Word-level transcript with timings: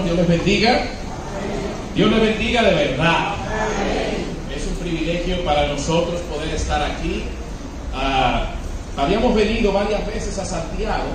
Dios 0.00 0.16
les 0.16 0.28
bendiga. 0.28 0.84
Dios 1.94 2.10
les 2.10 2.20
bendiga 2.20 2.62
de 2.62 2.74
verdad. 2.74 3.34
Es 4.54 4.66
un 4.66 4.74
privilegio 4.76 5.44
para 5.44 5.66
nosotros 5.66 6.20
poder 6.22 6.54
estar 6.54 6.82
aquí. 6.82 7.24
Ah, 7.94 8.54
habíamos 8.96 9.34
venido 9.34 9.72
varias 9.72 10.06
veces 10.06 10.38
a 10.38 10.44
Santiago, 10.44 11.10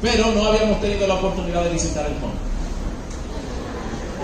pero 0.00 0.30
no 0.32 0.46
habíamos 0.46 0.80
tenido 0.80 1.06
la 1.08 1.14
oportunidad 1.14 1.64
de 1.64 1.70
visitar 1.70 2.06
el 2.06 2.14
fondo. 2.14 2.36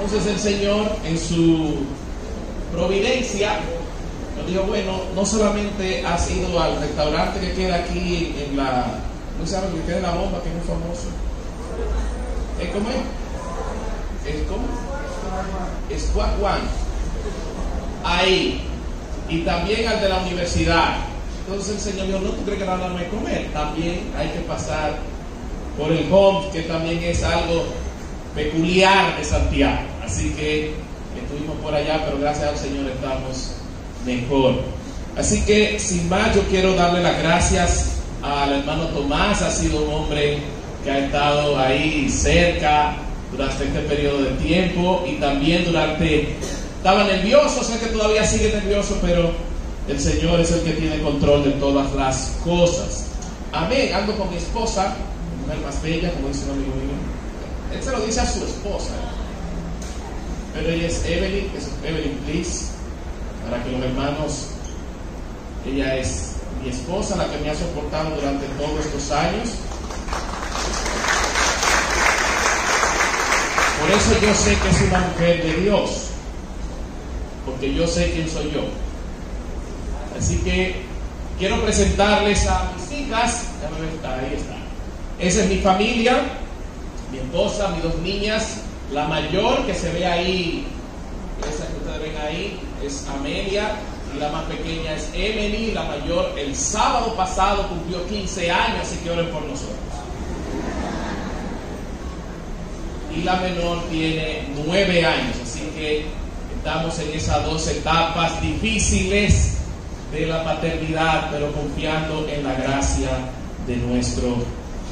Entonces 0.00 0.32
el 0.32 0.38
Señor, 0.38 0.86
en 1.04 1.18
su 1.18 1.74
providencia, 2.72 3.58
nos 4.36 4.46
dijo, 4.46 4.62
bueno, 4.62 5.00
no 5.16 5.26
solamente 5.26 6.06
has 6.06 6.30
ido 6.30 6.60
al 6.60 6.80
restaurante 6.80 7.40
que 7.40 7.52
queda 7.54 7.76
aquí 7.76 8.36
en 8.38 8.56
la, 8.56 9.00
¿cómo 9.36 9.46
se 9.46 9.56
llama? 9.56 9.66
Que 9.74 9.82
queda 9.82 9.96
en 9.96 10.02
la 10.04 10.12
bomba, 10.12 10.40
que 10.42 10.50
es 10.50 10.54
muy 10.54 10.64
famoso. 10.64 11.08
¿Eh, 12.60 12.70
¿Cómo 12.72 12.88
es? 12.90 12.96
¿Es 14.34 14.42
cómo? 16.12 16.24
One. 16.44 16.60
Ahí. 18.04 18.62
Y 19.28 19.40
también 19.42 19.86
al 19.86 20.00
de 20.00 20.08
la 20.08 20.18
universidad. 20.18 20.96
Entonces 21.46 21.76
el 21.76 21.92
Señor 21.92 22.06
dijo, 22.06 22.18
no, 22.20 22.30
tú 22.30 22.42
crees 22.44 22.58
que 22.58 22.66
nada 22.66 22.88
más 22.88 23.02
comer. 23.04 23.50
También 23.52 24.10
hay 24.16 24.28
que 24.30 24.40
pasar 24.40 24.98
por 25.78 25.92
el 25.92 26.12
home, 26.12 26.48
que 26.50 26.62
también 26.62 27.02
es 27.04 27.22
algo 27.22 27.64
peculiar 28.34 29.16
de 29.16 29.24
Santiago. 29.24 29.78
Así 30.04 30.30
que 30.30 30.74
estuvimos 31.20 31.56
por 31.62 31.74
allá, 31.74 32.04
pero 32.04 32.18
gracias 32.18 32.48
al 32.48 32.58
Señor 32.58 32.86
estamos 32.86 33.52
mejor. 34.04 34.54
Así 35.16 35.44
que 35.44 35.78
sin 35.78 36.08
más 36.08 36.34
yo 36.34 36.42
quiero 36.42 36.74
darle 36.74 37.02
las 37.02 37.18
gracias 37.22 37.92
al 38.22 38.52
hermano 38.52 38.86
Tomás, 38.88 39.42
ha 39.42 39.50
sido 39.50 39.82
un 39.82 39.94
hombre 39.94 40.38
que 40.88 40.94
ha 40.94 41.04
estado 41.04 41.58
ahí 41.58 42.08
cerca 42.08 42.94
durante 43.30 43.64
este 43.64 43.80
periodo 43.80 44.22
de 44.22 44.30
tiempo 44.42 45.04
y 45.06 45.16
también 45.16 45.66
durante... 45.66 46.34
Estaba 46.78 47.04
nervioso, 47.04 47.62
sé 47.62 47.78
que 47.78 47.86
todavía 47.86 48.24
sigue 48.24 48.52
nervioso, 48.54 48.98
pero 49.02 49.32
el 49.86 50.00
Señor 50.00 50.40
es 50.40 50.50
el 50.50 50.62
que 50.62 50.72
tiene 50.72 51.02
control 51.02 51.44
de 51.44 51.50
todas 51.52 51.92
las 51.92 52.38
cosas. 52.42 53.08
Amén, 53.52 53.92
ando 53.92 54.16
con 54.16 54.30
mi 54.30 54.36
esposa, 54.36 54.96
mujer 55.42 55.58
más 55.62 55.82
bella, 55.82 56.10
como 56.12 56.28
dice 56.28 56.44
un 56.46 56.52
amigo 56.52 56.74
mío. 56.76 56.96
Él 57.74 57.82
se 57.82 57.90
lo 57.90 58.00
dice 58.00 58.20
a 58.20 58.26
su 58.26 58.44
esposa. 58.44 58.94
Pero 60.54 60.70
ella 60.70 60.86
es 60.86 61.04
Evelyn, 61.04 61.50
es 61.54 61.68
Evelyn, 61.84 62.16
please, 62.24 62.68
para 63.44 63.62
que 63.62 63.72
los 63.72 63.82
hermanos, 63.82 64.46
ella 65.66 65.96
es 65.96 66.36
mi 66.62 66.70
esposa, 66.70 67.16
la 67.16 67.30
que 67.30 67.38
me 67.38 67.50
ha 67.50 67.54
soportado 67.54 68.14
durante 68.14 68.46
todos 68.56 68.86
estos 68.86 69.10
años. 69.10 69.50
Por 73.88 73.96
eso 73.96 74.20
yo 74.20 74.34
sé 74.34 74.54
que 74.58 74.68
es 74.68 74.82
una 74.82 74.98
mujer 74.98 75.42
de 75.42 75.62
Dios, 75.62 76.08
porque 77.46 77.74
yo 77.74 77.86
sé 77.86 78.12
quién 78.12 78.28
soy 78.28 78.50
yo. 78.52 78.64
Así 80.18 80.36
que 80.40 80.82
quiero 81.38 81.62
presentarles 81.62 82.46
a 82.48 82.70
mis 82.76 83.00
hijas, 83.00 83.46
déjame 83.62 83.80
ver, 83.80 84.26
ahí 84.26 84.34
está. 84.36 84.56
Esa 85.18 85.42
es 85.42 85.48
mi 85.48 85.60
familia, 85.60 86.18
mi 87.10 87.16
esposa, 87.16 87.68
mis 87.68 87.82
dos 87.82 87.96
niñas, 88.00 88.58
la 88.92 89.08
mayor 89.08 89.64
que 89.64 89.74
se 89.74 89.90
ve 89.90 90.04
ahí, 90.04 90.66
esa 91.50 91.66
que 91.68 91.76
ustedes 91.76 92.02
ven 92.02 92.22
ahí, 92.26 92.60
es 92.84 93.06
Amelia, 93.08 93.70
y 94.14 94.18
la 94.18 94.28
más 94.28 94.44
pequeña 94.44 94.92
es 94.92 95.08
Emily, 95.14 95.72
la 95.72 95.84
mayor 95.84 96.34
el 96.38 96.54
sábado 96.54 97.14
pasado 97.14 97.66
cumplió 97.68 98.06
15 98.06 98.50
años, 98.50 98.80
así 98.82 98.98
que 98.98 99.10
oren 99.10 99.30
por 99.30 99.44
nosotros. 99.44 99.87
Y 103.18 103.22
la 103.22 103.36
menor 103.36 103.82
tiene 103.90 104.44
9 104.64 105.04
años, 105.04 105.36
así 105.42 105.60
que 105.74 106.04
estamos 106.56 106.98
en 107.00 107.12
esas 107.14 107.44
dos 107.44 107.66
etapas 107.66 108.40
difíciles 108.40 109.54
de 110.12 110.26
la 110.26 110.44
paternidad, 110.44 111.30
pero 111.32 111.52
confiando 111.52 112.28
en 112.28 112.44
la 112.44 112.54
gracia 112.54 113.08
de 113.66 113.76
nuestro 113.76 114.36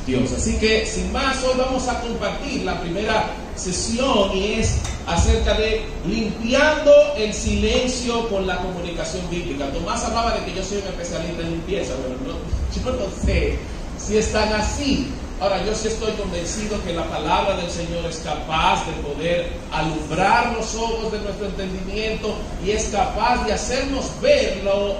Dios. 0.06 0.32
Así 0.32 0.56
que 0.58 0.84
sin 0.86 1.12
más, 1.12 1.42
hoy 1.44 1.54
vamos 1.56 1.86
a 1.88 2.00
compartir 2.00 2.62
la 2.62 2.80
primera 2.80 3.30
sesión 3.54 4.36
y 4.36 4.54
es 4.54 4.76
acerca 5.06 5.54
de 5.54 5.82
limpiando 6.06 6.92
el 7.16 7.32
silencio 7.32 8.28
con 8.28 8.46
la 8.46 8.58
comunicación 8.58 9.28
bíblica. 9.30 9.70
Tomás 9.72 10.04
hablaba 10.04 10.36
de 10.36 10.44
que 10.44 10.54
yo 10.54 10.64
soy 10.64 10.78
un 10.78 10.88
especialista 10.88 11.42
en 11.42 11.50
limpieza, 11.50 11.94
pero 12.02 12.34
yo 12.74 12.92
no 12.92 13.24
sé 13.24 13.56
si 13.98 14.16
están 14.16 14.52
así. 14.52 15.08
Ahora, 15.38 15.62
yo 15.66 15.74
sí 15.74 15.88
estoy 15.88 16.12
convencido 16.12 16.82
que 16.82 16.94
la 16.94 17.04
palabra 17.04 17.58
del 17.58 17.70
Señor 17.70 18.06
es 18.06 18.16
capaz 18.18 18.86
de 18.86 18.92
poder 19.02 19.52
alumbrar 19.70 20.54
los 20.56 20.74
ojos 20.74 21.12
de 21.12 21.20
nuestro 21.20 21.46
entendimiento 21.46 22.34
y 22.64 22.70
es 22.70 22.84
capaz 22.86 23.44
de 23.44 23.52
hacernos 23.52 24.06
verlo 24.22 24.94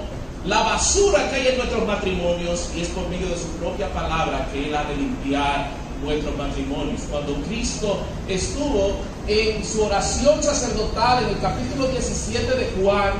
la 0.45 0.61
basura 0.61 1.27
que 1.29 1.37
hay 1.37 1.47
en 1.47 1.57
nuestros 1.57 1.87
matrimonios 1.87 2.69
y 2.75 2.81
es 2.81 2.87
por 2.89 3.09
medio 3.09 3.29
de 3.29 3.35
su 3.35 3.47
propia 3.59 3.91
palabra 3.93 4.47
que 4.53 4.67
Él 4.67 4.75
ha 4.75 4.83
de 4.83 4.95
limpiar 4.95 5.71
nuestros 6.03 6.37
matrimonios. 6.37 7.01
Cuando 7.09 7.33
Cristo 7.47 7.97
estuvo 8.27 8.91
en 9.27 9.65
su 9.65 9.83
oración 9.85 10.43
sacerdotal 10.43 11.23
en 11.23 11.29
el 11.29 11.39
capítulo 11.39 11.87
17 11.87 12.55
de 12.55 12.71
Juan, 12.79 13.13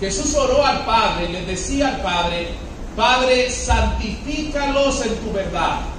Jesús 0.00 0.34
oró 0.34 0.64
al 0.64 0.86
Padre 0.86 1.28
le 1.28 1.44
decía 1.44 1.88
al 1.88 2.00
Padre, 2.00 2.48
Padre, 2.96 3.50
santifícalos 3.50 5.04
en 5.04 5.14
tu 5.16 5.32
verdad. 5.32 5.95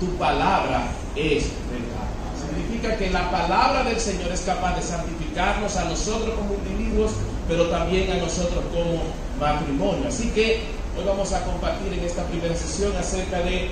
Tu 0.00 0.06
palabra 0.16 0.88
es 1.14 1.44
verdad. 1.70 2.08
Significa 2.48 2.96
que 2.96 3.10
la 3.10 3.30
palabra 3.30 3.84
del 3.84 4.00
Señor 4.00 4.32
es 4.32 4.40
capaz 4.40 4.76
de 4.76 4.82
santificarnos 4.82 5.76
a 5.76 5.84
nosotros 5.84 6.34
como 6.34 6.54
individuos, 6.54 7.12
pero 7.46 7.66
también 7.66 8.10
a 8.10 8.16
nosotros 8.16 8.64
como 8.72 9.02
matrimonio. 9.38 10.08
Así 10.08 10.30
que 10.30 10.62
hoy 10.96 11.04
vamos 11.06 11.32
a 11.32 11.44
compartir 11.44 11.92
en 11.92 12.04
esta 12.04 12.24
primera 12.24 12.56
sesión 12.56 12.96
acerca 12.96 13.40
de 13.40 13.70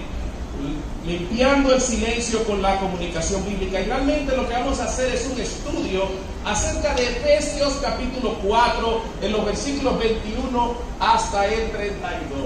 limpiando 1.06 1.72
el 1.72 1.80
silencio 1.80 2.44
con 2.44 2.60
la 2.60 2.78
comunicación 2.78 3.44
bíblica. 3.44 3.80
Y 3.80 3.84
realmente 3.84 4.36
lo 4.36 4.48
que 4.48 4.54
vamos 4.54 4.80
a 4.80 4.84
hacer 4.84 5.14
es 5.14 5.26
un 5.32 5.40
estudio 5.40 6.04
acerca 6.44 6.94
de 6.94 7.04
Efesios 7.04 7.74
capítulo 7.80 8.34
4, 8.44 9.02
en 9.22 9.32
los 9.32 9.44
versículos 9.44 9.98
21 9.98 10.74
hasta 11.00 11.46
el 11.46 11.70
32. 11.70 12.40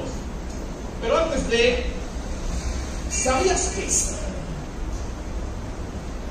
Pero 1.00 1.18
antes 1.18 1.48
de, 1.50 1.86
¿sabías 3.12 3.74
que 3.76 3.86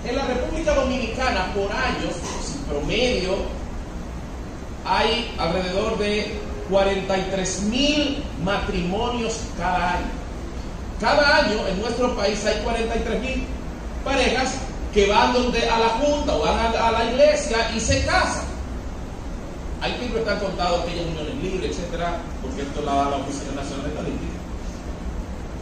en 0.09 0.15
la 0.15 0.25
República 0.25 0.73
Dominicana 0.73 1.53
por 1.53 1.71
años, 1.71 2.15
sin 2.43 2.61
promedio, 2.63 3.35
hay 4.83 5.33
alrededor 5.37 5.97
de 5.99 6.39
43 6.69 7.61
mil 7.63 8.23
matrimonios 8.43 9.41
cada 9.57 9.91
año? 9.93 10.07
Cada 10.99 11.37
año 11.37 11.67
en 11.67 11.81
nuestro 11.81 12.15
país 12.15 12.43
hay 12.45 12.61
43 12.63 13.21
mil 13.21 13.43
parejas 14.03 14.55
que 14.93 15.07
van 15.07 15.33
donde, 15.33 15.69
a 15.69 15.79
la 15.79 15.89
junta 15.89 16.35
o 16.35 16.41
van 16.41 16.75
a, 16.75 16.91
la 16.91 17.05
iglesia 17.05 17.71
y 17.75 17.79
se 17.79 18.03
casan. 18.05 18.51
Hay 19.81 19.93
que 19.93 20.19
están 20.19 20.39
contados 20.39 20.81
aquellas 20.81 21.07
uniones 21.07 21.35
libres, 21.41 21.71
etcétera, 21.71 22.19
porque 22.41 22.61
esto 22.61 22.81
la 22.81 22.93
da 22.93 23.09
la 23.09 23.15
Oficina 23.17 23.53
Nacional 23.55 23.83
de 23.83 23.89
Estadística. 23.89 24.40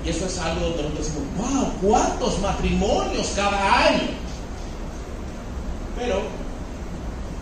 Y 0.05 0.09
eso 0.09 0.25
es 0.25 0.37
algo 0.39 0.61
donde 0.69 0.83
nosotros 0.83 1.07
decimos, 1.07 1.27
wow, 1.37 1.73
¿cuántos 1.81 2.39
matrimonios 2.39 3.33
cada 3.35 3.87
año? 3.87 4.07
Pero, 5.97 6.21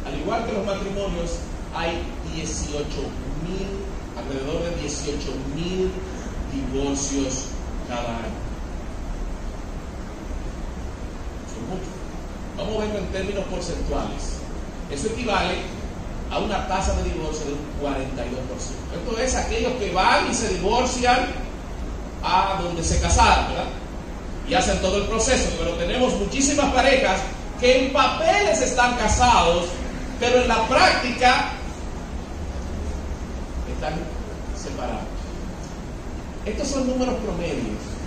al 0.05 0.19
igual 0.19 0.45
que 0.45 0.53
los 0.53 0.65
matrimonios, 0.65 1.37
hay 1.75 2.01
18 2.33 2.81
mil, 3.45 3.67
alrededor 4.17 4.63
de 4.63 4.81
18 4.81 5.15
mil 5.55 5.91
divorcios 6.51 7.45
cada 7.87 8.17
año. 8.17 8.37
Son 11.53 11.69
muchos. 11.69 11.97
Vamos 12.57 12.75
a 12.75 12.79
verlo 12.85 12.99
en 12.99 13.11
términos 13.11 13.45
porcentuales. 13.45 14.37
Eso 14.89 15.07
equivale 15.09 15.55
a 16.31 16.39
una 16.39 16.67
tasa 16.67 16.95
de 16.95 17.03
divorcio 17.03 17.45
de 17.45 17.53
un 17.53 17.59
42%. 17.81 17.97
Esto 18.95 19.21
es 19.21 19.35
aquellos 19.35 19.73
que 19.73 19.91
van 19.93 20.31
y 20.31 20.33
se 20.33 20.49
divorcian 20.55 21.46
a 22.27 22.61
donde 22.61 22.83
se 22.83 22.99
casaron. 22.99 23.45
Y 24.47 24.53
hacen 24.53 24.79
todo 24.81 24.97
el 24.97 25.03
proceso. 25.03 25.49
Pero 25.57 25.71
tenemos 25.71 26.13
muchísimas 26.13 26.73
parejas 26.73 27.19
que 27.59 27.85
en 27.85 27.93
papeles 27.93 28.61
están 28.61 28.95
casados, 28.95 29.65
pero 30.19 30.41
en 30.41 30.47
la 30.47 30.67
práctica 30.67 31.51
están 33.73 33.93
separados. 34.55 35.01
Estos 36.45 36.67
son 36.67 36.87
números 36.87 37.15
promedios. 37.15 37.97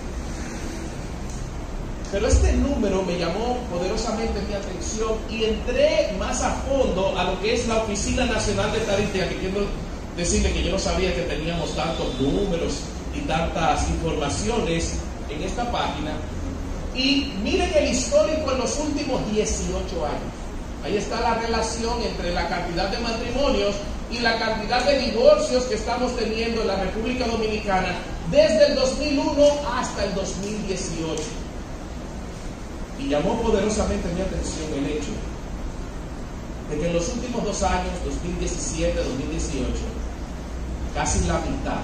Pero 2.11 2.27
este 2.27 2.51
número 2.53 3.03
me 3.03 3.17
llamó 3.17 3.57
poderosamente 3.71 4.41
mi 4.41 4.53
atención 4.53 5.13
y 5.29 5.45
entré 5.45 6.13
más 6.19 6.41
a 6.41 6.51
fondo 6.51 7.17
a 7.17 7.23
lo 7.23 7.39
que 7.41 7.53
es 7.53 7.67
la 7.67 7.77
Oficina 7.77 8.25
Nacional 8.25 8.71
de 8.73 8.79
Estadística, 8.79 9.29
que 9.29 9.37
quiero 9.37 9.65
decirle 10.17 10.51
que 10.51 10.63
yo 10.63 10.71
no 10.71 10.79
sabía 10.79 11.15
que 11.15 11.21
teníamos 11.21 11.73
tantos 11.73 12.19
números 12.19 12.81
tantas 13.27 13.89
informaciones 13.89 14.95
en 15.29 15.43
esta 15.43 15.71
página. 15.71 16.11
Y 16.95 17.33
miren 17.41 17.71
el 17.73 17.91
histórico 17.91 18.51
en 18.51 18.57
los 18.57 18.77
últimos 18.79 19.21
18 19.31 20.05
años. 20.05 20.33
Ahí 20.83 20.97
está 20.97 21.21
la 21.21 21.35
relación 21.35 22.01
entre 22.01 22.33
la 22.33 22.47
cantidad 22.49 22.89
de 22.89 22.97
matrimonios 22.99 23.75
y 24.11 24.19
la 24.19 24.37
cantidad 24.39 24.83
de 24.83 24.99
divorcios 24.99 25.63
que 25.65 25.75
estamos 25.75 26.15
teniendo 26.17 26.61
en 26.61 26.67
la 26.67 26.75
República 26.75 27.27
Dominicana 27.27 27.95
desde 28.29 28.67
el 28.67 28.75
2001 28.75 29.45
hasta 29.73 30.05
el 30.05 30.15
2018. 30.15 31.23
Y 32.99 33.07
llamó 33.07 33.41
poderosamente 33.41 34.09
mi 34.13 34.21
atención 34.21 34.67
el 34.77 34.85
hecho 34.97 35.11
de 36.69 36.77
que 36.79 36.87
en 36.87 36.93
los 36.93 37.07
últimos 37.09 37.43
dos 37.43 37.63
años, 37.63 37.93
2017-2018, 38.39 38.93
casi 40.93 41.27
la 41.27 41.39
mitad 41.39 41.81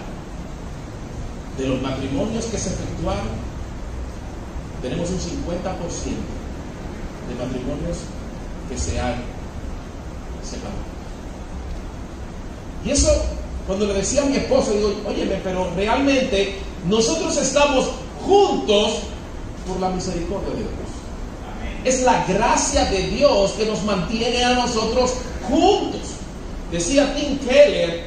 de 1.58 1.68
los 1.68 1.82
matrimonios 1.82 2.46
que 2.46 2.58
se 2.58 2.70
efectuaron, 2.70 3.28
tenemos 4.82 5.10
un 5.10 5.20
50% 5.20 5.24
de 7.28 7.36
matrimonios 7.36 7.98
que 8.70 8.78
se 8.78 9.00
han 9.00 9.16
separado. 10.44 10.98
Y 12.86 12.92
eso, 12.92 13.10
cuando 13.66 13.88
le 13.88 13.96
decía 13.96 14.22
a 14.22 14.26
mi 14.26 14.38
esposo, 14.38 14.72
digo, 14.72 14.94
óyeme, 15.06 15.40
pero 15.44 15.70
realmente 15.76 16.60
nosotros 16.88 17.36
estamos 17.38 17.90
juntos 18.26 19.00
por 19.68 19.80
la 19.80 19.90
misericordia 19.90 20.50
de 20.50 20.60
Dios. 20.60 20.72
Es 21.84 22.02
la 22.04 22.26
gracia 22.26 22.86
de 22.86 23.08
Dios 23.08 23.52
que 23.52 23.66
nos 23.66 23.84
mantiene 23.84 24.44
a 24.44 24.54
nosotros 24.54 25.14
juntos. 25.48 26.02
Decía 26.72 27.16
Tim 27.16 27.40
Keller 27.40 28.06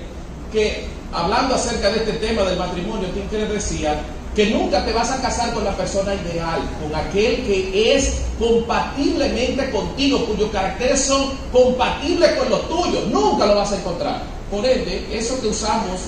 que 0.53 0.87
hablando 1.12 1.54
acerca 1.54 1.90
de 1.90 1.98
este 1.98 2.12
tema 2.14 2.42
del 2.42 2.58
matrimonio, 2.58 3.08
Tim 3.08 3.28
Keller 3.28 3.52
decía 3.52 4.00
que 4.34 4.46
nunca 4.46 4.84
te 4.84 4.92
vas 4.92 5.10
a 5.10 5.20
casar 5.20 5.52
con 5.52 5.64
la 5.64 5.76
persona 5.76 6.14
ideal, 6.14 6.60
con 6.80 6.94
aquel 6.94 7.44
que 7.44 7.96
es 7.96 8.22
compatiblemente 8.38 9.70
contigo, 9.70 10.24
cuyos 10.26 10.50
caracteres 10.50 11.00
son 11.00 11.32
compatibles 11.52 12.32
con 12.32 12.48
los 12.48 12.68
tuyos. 12.68 13.06
Nunca 13.08 13.46
lo 13.46 13.56
vas 13.56 13.72
a 13.72 13.76
encontrar. 13.76 14.22
Por 14.50 14.64
ende, 14.64 15.06
eso 15.12 15.40
que 15.40 15.48
usamos 15.48 16.00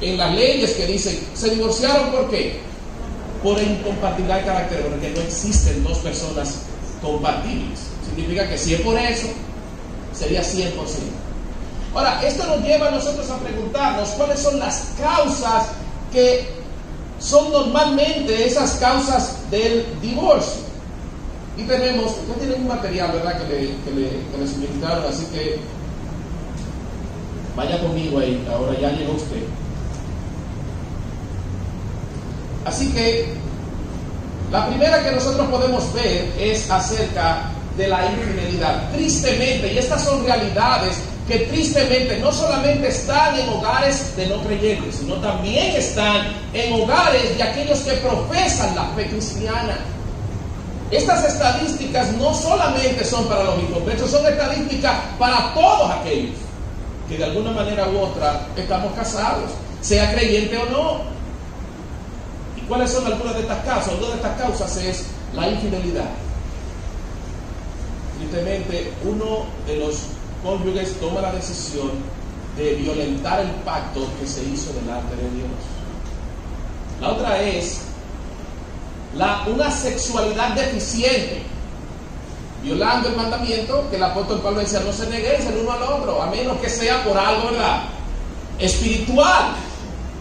en 0.00 0.16
las 0.16 0.34
leyes 0.34 0.72
que 0.72 0.86
dicen, 0.86 1.18
se 1.34 1.50
divorciaron 1.50 2.10
¿por 2.10 2.30
qué? 2.30 2.60
Por 3.42 3.60
incompatibilidad 3.62 4.38
de 4.38 4.44
carácter, 4.44 4.86
porque 4.86 5.10
no 5.10 5.20
existen 5.20 5.84
dos 5.84 5.98
personas 5.98 6.62
compatibles. 7.02 7.80
Significa 8.06 8.48
que 8.48 8.56
si 8.56 8.74
es 8.74 8.80
por 8.80 8.98
eso, 8.98 9.28
sería 10.14 10.42
100%. 10.42 11.25
Ahora, 11.96 12.20
esto 12.22 12.46
nos 12.46 12.60
lleva 12.62 12.88
a 12.88 12.90
nosotros 12.90 13.30
a 13.30 13.38
preguntarnos 13.38 14.10
cuáles 14.10 14.38
son 14.38 14.58
las 14.58 14.88
causas 15.00 15.68
que 16.12 16.46
son 17.18 17.50
normalmente 17.50 18.46
esas 18.46 18.72
causas 18.72 19.38
del 19.50 19.86
divorcio. 20.02 20.60
Y 21.56 21.62
tenemos, 21.62 22.12
ya 22.28 22.34
tienen 22.34 22.60
un 22.60 22.68
material, 22.68 23.12
¿verdad?, 23.12 23.38
que, 23.38 23.48
le, 23.48 23.60
que, 23.82 23.90
le, 23.92 24.10
que 24.10 24.38
les 24.38 24.52
invitaron, 24.52 25.06
así 25.06 25.24
que 25.32 25.58
vaya 27.56 27.80
conmigo 27.80 28.18
ahí, 28.18 28.46
ahora 28.52 28.78
ya 28.78 28.90
llegó 28.90 29.14
usted. 29.14 29.44
Así 32.66 32.92
que 32.92 33.32
la 34.52 34.68
primera 34.68 35.02
que 35.02 35.12
nosotros 35.12 35.48
podemos 35.48 35.94
ver 35.94 36.30
es 36.38 36.70
acerca 36.70 37.52
de 37.78 37.88
la 37.88 38.04
infidelidad. 38.12 38.92
Tristemente, 38.92 39.72
y 39.72 39.78
estas 39.78 40.04
son 40.04 40.26
realidades 40.26 40.98
que 41.26 41.38
tristemente 41.38 42.18
no 42.18 42.32
solamente 42.32 42.88
están 42.88 43.38
en 43.38 43.48
hogares 43.48 44.16
de 44.16 44.28
no 44.28 44.42
creyentes, 44.42 44.96
sino 44.96 45.14
también 45.16 45.74
están 45.74 46.28
en 46.52 46.80
hogares 46.80 47.36
de 47.36 47.42
aquellos 47.42 47.80
que 47.80 47.92
profesan 47.94 48.76
la 48.76 48.84
fe 48.94 49.08
cristiana. 49.08 49.78
Estas 50.90 51.24
estadísticas 51.24 52.12
no 52.12 52.32
solamente 52.32 53.04
son 53.04 53.26
para 53.26 53.42
los 53.42 53.58
inconversos, 53.58 54.08
son 54.08 54.24
estadísticas 54.24 54.94
para 55.18 55.52
todos 55.52 55.90
aquellos 55.90 56.36
que 57.08 57.18
de 57.18 57.24
alguna 57.24 57.50
manera 57.50 57.88
u 57.88 57.98
otra 57.98 58.46
estamos 58.56 58.92
casados, 58.94 59.50
sea 59.80 60.12
creyente 60.14 60.56
o 60.58 60.66
no. 60.66 61.16
¿Cuáles 62.68 62.90
son 62.90 63.06
algunas 63.06 63.34
de 63.34 63.42
estas 63.42 63.64
causas? 63.64 63.94
Una 63.94 64.08
de 64.08 64.14
estas 64.14 64.40
causas 64.40 64.76
es 64.78 65.04
la 65.34 65.48
infidelidad. 65.48 66.08
Tristemente, 68.18 68.92
uno 69.04 69.44
de 69.66 69.76
los 69.76 69.98
cónyuges 70.46 70.98
toma 71.00 71.20
la 71.20 71.32
decisión 71.32 71.90
de 72.56 72.74
violentar 72.76 73.40
el 73.40 73.50
pacto 73.66 74.06
que 74.20 74.26
se 74.26 74.44
hizo 74.44 74.72
delante 74.72 75.16
de 75.16 75.30
Dios. 75.30 75.50
La 77.00 77.10
otra 77.10 77.42
es 77.42 77.80
la, 79.16 79.44
una 79.46 79.70
sexualidad 79.70 80.54
deficiente, 80.54 81.42
violando 82.62 83.08
el 83.08 83.16
mandamiento 83.16 83.90
que 83.90 83.96
el 83.96 84.04
apóstol 84.04 84.40
Pablo 84.40 84.60
decía, 84.60 84.80
no 84.80 84.92
se 84.92 85.08
neguéis 85.08 85.46
el 85.46 85.58
uno 85.58 85.72
al 85.72 85.82
otro, 85.82 86.22
a 86.22 86.30
menos 86.30 86.56
que 86.58 86.70
sea 86.70 87.04
por 87.04 87.18
algo, 87.18 87.50
¿verdad? 87.50 87.82
Espiritual. 88.58 89.52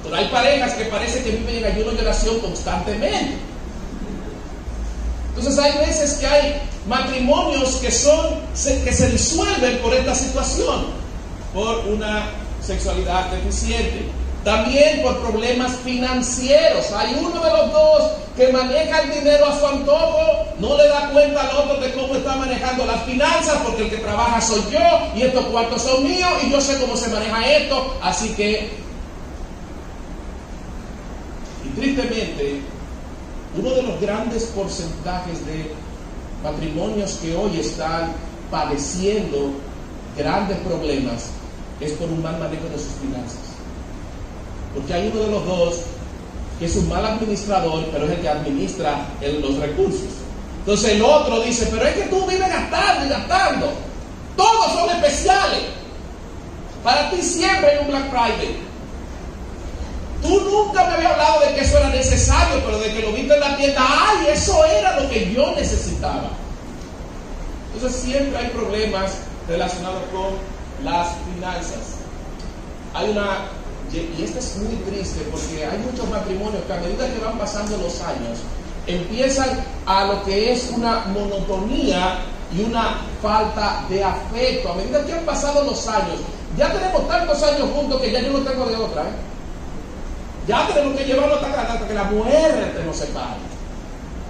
Pero 0.03 0.15
hay 0.15 0.27
parejas 0.27 0.73
que 0.73 0.85
parece 0.85 1.23
que 1.23 1.31
viven 1.31 1.57
en 1.57 1.65
ayuno 1.65 1.91
y 1.93 2.01
oración 2.01 2.39
constantemente. 2.39 3.37
Entonces 5.29 5.63
hay 5.63 5.77
veces 5.85 6.13
que 6.15 6.27
hay 6.27 6.61
matrimonios 6.87 7.75
que 7.77 7.91
son 7.91 8.39
que 8.53 8.93
se 8.93 9.09
disuelven 9.09 9.79
por 9.79 9.93
esta 9.93 10.15
situación, 10.15 10.85
por 11.53 11.79
una 11.87 12.29
sexualidad 12.61 13.31
deficiente. 13.31 14.09
También 14.43 15.01
por 15.01 15.21
problemas 15.21 15.71
financieros. 15.83 16.91
Hay 16.91 17.17
uno 17.19 17.41
de 17.41 17.49
los 17.49 17.71
dos 17.71 18.11
que 18.37 18.49
maneja 18.49 19.01
el 19.01 19.13
dinero 19.15 19.47
a 19.47 19.59
su 19.59 19.65
antojo, 19.65 20.19
no 20.59 20.77
le 20.77 20.87
da 20.87 21.09
cuenta 21.09 21.41
al 21.41 21.57
otro 21.57 21.77
de 21.77 21.91
cómo 21.93 22.13
está 22.13 22.35
manejando 22.35 22.85
las 22.85 23.03
finanzas, 23.05 23.61
porque 23.65 23.85
el 23.85 23.89
que 23.89 23.97
trabaja 23.97 24.39
soy 24.39 24.61
yo 24.71 24.79
y 25.15 25.23
estos 25.23 25.45
cuartos 25.45 25.81
son 25.81 26.03
míos 26.03 26.29
y 26.45 26.51
yo 26.51 26.61
sé 26.61 26.79
cómo 26.79 26.95
se 26.95 27.09
maneja 27.09 27.47
esto. 27.57 27.97
Así 28.03 28.35
que 28.35 28.69
tristemente, 31.75 32.61
uno 33.57 33.69
de 33.71 33.81
los 33.81 33.99
grandes 33.99 34.43
porcentajes 34.55 35.43
de 35.47 35.73
matrimonios 36.45 37.13
que 37.21 37.35
hoy 37.35 37.59
están 37.59 38.13
padeciendo 38.51 39.51
grandes 40.15 40.57
problemas 40.59 41.31
es 41.81 41.91
por 41.93 42.07
un 42.07 42.21
mal 42.21 42.39
manejo 42.39 42.65
de 42.69 42.77
sus 42.77 42.93
finanzas. 43.01 43.39
Porque 44.73 44.93
hay 44.93 45.11
uno 45.11 45.21
de 45.21 45.31
los 45.31 45.45
dos 45.45 45.75
que 46.59 46.65
es 46.65 46.75
un 46.77 46.87
mal 46.87 47.05
administrador, 47.05 47.85
pero 47.91 48.05
es 48.05 48.11
el 48.11 48.21
que 48.21 48.29
administra 48.29 49.07
los 49.41 49.57
recursos. 49.57 50.23
Entonces 50.59 50.91
el 50.91 51.01
otro 51.01 51.41
dice, 51.41 51.67
pero 51.71 51.85
es 51.85 51.95
que 51.95 52.03
tú 52.03 52.25
vives 52.25 52.47
gastando 52.47 53.05
y 53.05 53.09
gastando. 53.09 53.71
Todos 54.37 54.71
son 54.73 54.89
especiales. 54.89 55.63
Para 56.83 57.09
ti 57.09 57.21
siempre 57.21 57.71
hay 57.71 57.77
un 57.79 57.87
Black 57.87 58.09
Friday. 58.09 58.57
Tú 60.25 60.41
nunca 60.41 60.85
me 60.85 60.95
había 60.95 61.11
hablado 61.11 61.41
de 61.41 61.53
que 61.53 61.61
eso 61.61 61.77
era 61.77 61.89
necesario, 61.89 62.61
pero 62.65 62.79
de 62.79 62.93
que 62.93 63.01
lo 63.01 63.11
viste 63.11 63.33
en 63.35 63.39
la 63.39 63.57
tienda, 63.57 63.81
¡ay! 63.87 64.27
Eso 64.29 64.65
era 64.65 64.99
lo 64.99 65.07
que 65.07 65.31
yo 65.31 65.53
necesitaba. 65.55 66.31
Entonces 67.75 68.01
siempre 68.01 68.37
hay 68.37 68.47
problemas 68.47 69.17
relacionados 69.47 70.01
con 70.11 70.33
las 70.83 71.09
finanzas. 71.31 71.97
Hay 72.95 73.11
una, 73.11 73.49
y 73.93 74.23
esto 74.23 74.39
es 74.39 74.57
muy 74.57 74.75
triste 74.89 75.27
porque 75.29 75.63
hay 75.63 75.77
muchos 75.79 76.09
matrimonios 76.09 76.63
que 76.65 76.73
a 76.73 76.77
medida 76.77 77.07
que 77.13 77.19
van 77.19 77.37
pasando 77.37 77.77
los 77.77 78.01
años, 78.01 78.39
empiezan 78.87 79.63
a 79.85 80.05
lo 80.05 80.23
que 80.23 80.53
es 80.53 80.71
una 80.75 81.05
monotonía 81.07 82.19
y 82.51 82.63
una 82.63 83.01
falta 83.21 83.85
de 83.89 84.03
afecto. 84.03 84.71
A 84.71 84.75
medida 84.75 85.05
que 85.05 85.13
han 85.13 85.25
pasado 85.25 85.63
los 85.65 85.87
años, 85.87 86.17
ya 86.57 86.71
tenemos 86.71 87.07
tantos 87.07 87.43
años 87.43 87.69
juntos 87.75 88.01
que 88.01 88.11
ya 88.11 88.21
yo 88.21 88.31
no 88.31 88.39
tengo 88.39 88.65
de 88.65 88.75
otra. 88.75 89.03
¿eh? 89.03 89.34
Ya 90.47 90.67
tenemos 90.67 90.97
que 90.97 91.05
llevarlo 91.05 91.35
hasta 91.35 91.87
que 91.87 91.93
la 91.93 92.03
muerte 92.03 92.83
nos 92.85 92.97
separe. 92.97 93.55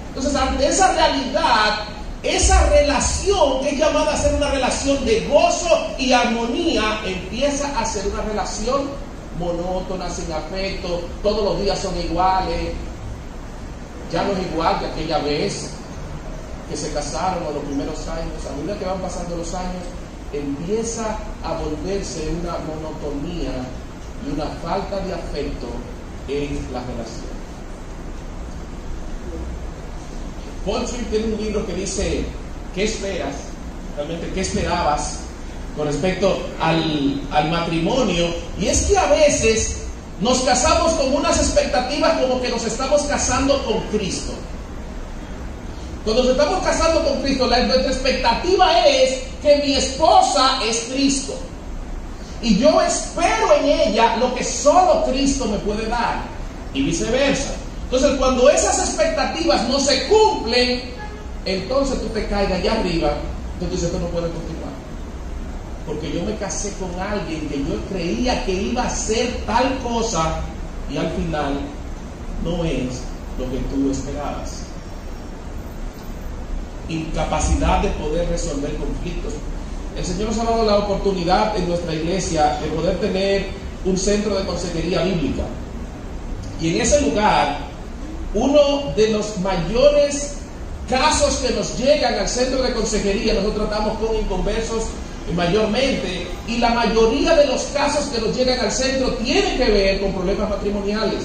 Entonces, 0.09 0.35
ante 0.35 0.67
esa 0.67 0.93
realidad, 0.93 1.79
esa 2.23 2.69
relación 2.69 3.61
que 3.61 3.69
es 3.71 3.77
llamada 3.77 4.13
a 4.13 4.17
ser 4.17 4.33
una 4.35 4.49
relación 4.49 5.03
de 5.03 5.27
gozo 5.27 5.87
y 5.97 6.13
armonía, 6.13 7.01
empieza 7.05 7.77
a 7.77 7.85
ser 7.85 8.07
una 8.07 8.21
relación 8.21 8.89
monótona, 9.37 10.09
sin 10.09 10.31
afecto, 10.31 11.01
todos 11.21 11.43
los 11.43 11.61
días 11.61 11.79
son 11.79 11.99
iguales. 11.99 12.73
Ya 14.11 14.23
no 14.23 14.31
es 14.31 14.39
igual 14.51 14.79
que 14.79 14.85
aquella 14.85 15.17
vez 15.19 15.71
que 16.69 16.77
se 16.77 16.93
casaron 16.93 17.43
a 17.45 17.51
los 17.51 17.63
primeros 17.63 17.99
años. 18.07 18.45
A 18.49 18.55
medida 18.55 18.79
que 18.79 18.85
van 18.85 18.99
pasando 18.99 19.35
los 19.35 19.53
años, 19.53 19.83
empieza 20.31 21.17
a 21.43 21.53
volverse 21.53 22.29
una 22.41 22.57
monotonía 22.59 23.51
y 24.25 24.33
una 24.33 24.45
falta 24.63 24.99
de 25.01 25.13
afecto 25.13 25.67
en 26.27 26.59
la 26.71 26.81
relación. 26.81 27.35
Paul 30.65 30.85
tiene 31.09 31.25
un 31.25 31.41
libro 31.43 31.65
que 31.65 31.73
dice, 31.73 32.25
¿qué 32.73 32.85
esperas? 32.85 33.35
Realmente, 33.95 34.31
¿qué 34.33 34.41
esperabas 34.41 35.19
con 35.77 35.87
respecto 35.87 36.39
al, 36.59 37.21
al 37.31 37.51
matrimonio? 37.51 38.33
Y 38.59 38.67
es 38.67 38.85
que 38.85 38.97
a 38.97 39.05
veces 39.07 39.83
nos 40.21 40.39
casamos 40.41 40.93
con 40.93 41.13
unas 41.13 41.37
expectativas 41.37 42.19
como 42.19 42.41
que 42.41 42.49
nos 42.49 42.65
estamos 42.65 43.03
casando 43.03 43.63
con 43.65 43.79
Cristo. 43.91 44.33
Cuando 46.03 46.23
nos 46.23 46.31
estamos 46.33 46.63
casando 46.63 47.03
con 47.03 47.21
Cristo, 47.21 47.47
nuestra 47.47 47.91
expectativa 47.91 48.87
es 48.87 49.23
que 49.41 49.57
mi 49.65 49.75
esposa 49.75 50.59
es 50.63 50.87
Cristo. 50.91 51.35
Y 52.45 52.59
yo 52.59 52.79
espero 52.79 53.53
en 53.59 53.65
ella 53.65 54.17
lo 54.17 54.35
que 54.35 54.43
solo 54.43 55.03
Cristo 55.05 55.45
me 55.45 55.57
puede 55.57 55.87
dar. 55.87 56.21
Y 56.75 56.83
viceversa. 56.83 57.55
Entonces, 57.85 58.19
cuando 58.19 58.47
esas 58.51 58.77
expectativas 58.77 59.67
no 59.67 59.79
se 59.79 60.07
cumplen, 60.07 60.83
entonces 61.43 61.99
tú 61.99 62.07
te 62.09 62.27
caes 62.27 62.51
allá 62.51 62.73
arriba. 62.73 63.13
Entonces 63.59 63.87
esto 63.87 63.97
no 63.99 64.05
puede 64.09 64.27
continuar. 64.29 64.69
Porque 65.87 66.11
yo 66.11 66.21
me 66.21 66.35
casé 66.37 66.73
con 66.73 66.91
alguien 67.01 67.49
que 67.49 67.57
yo 67.57 67.83
creía 67.89 68.45
que 68.45 68.53
iba 68.53 68.83
a 68.83 68.89
ser 68.91 69.41
tal 69.47 69.79
cosa 69.79 70.41
y 70.91 70.97
al 70.97 71.09
final 71.13 71.61
no 72.43 72.63
es 72.63 73.01
lo 73.39 73.49
que 73.49 73.57
tú 73.73 73.89
esperabas. 73.89 74.65
Incapacidad 76.89 77.81
de 77.81 77.89
poder 77.89 78.29
resolver 78.29 78.75
conflictos. 78.75 79.33
El 79.97 80.05
Señor 80.05 80.29
nos 80.29 80.39
ha 80.39 80.43
dado 80.43 80.65
la 80.65 80.77
oportunidad 80.79 81.55
en 81.57 81.69
nuestra 81.69 81.93
iglesia 81.93 82.59
de 82.61 82.67
poder 82.67 82.99
tener 82.99 83.45
un 83.85 83.97
centro 83.97 84.35
de 84.35 84.45
consejería 84.45 85.03
bíblica. 85.03 85.43
Y 86.61 86.75
en 86.75 86.81
ese 86.81 87.01
lugar, 87.01 87.59
uno 88.33 88.93
de 88.95 89.09
los 89.09 89.37
mayores 89.39 90.37
casos 90.89 91.37
que 91.37 91.53
nos 91.53 91.77
llegan 91.77 92.15
al 92.15 92.27
centro 92.27 92.61
de 92.61 92.73
consejería, 92.73 93.33
nosotros 93.35 93.69
tratamos 93.69 93.97
con 93.97 94.15
inconversos 94.15 94.83
mayormente, 95.33 96.27
y 96.47 96.57
la 96.57 96.69
mayoría 96.69 97.35
de 97.35 97.47
los 97.47 97.63
casos 97.73 98.05
que 98.05 98.21
nos 98.21 98.35
llegan 98.35 98.59
al 98.59 98.71
centro 98.71 99.13
tienen 99.15 99.57
que 99.57 99.71
ver 99.71 100.01
con 100.01 100.13
problemas 100.13 100.49
matrimoniales. 100.49 101.23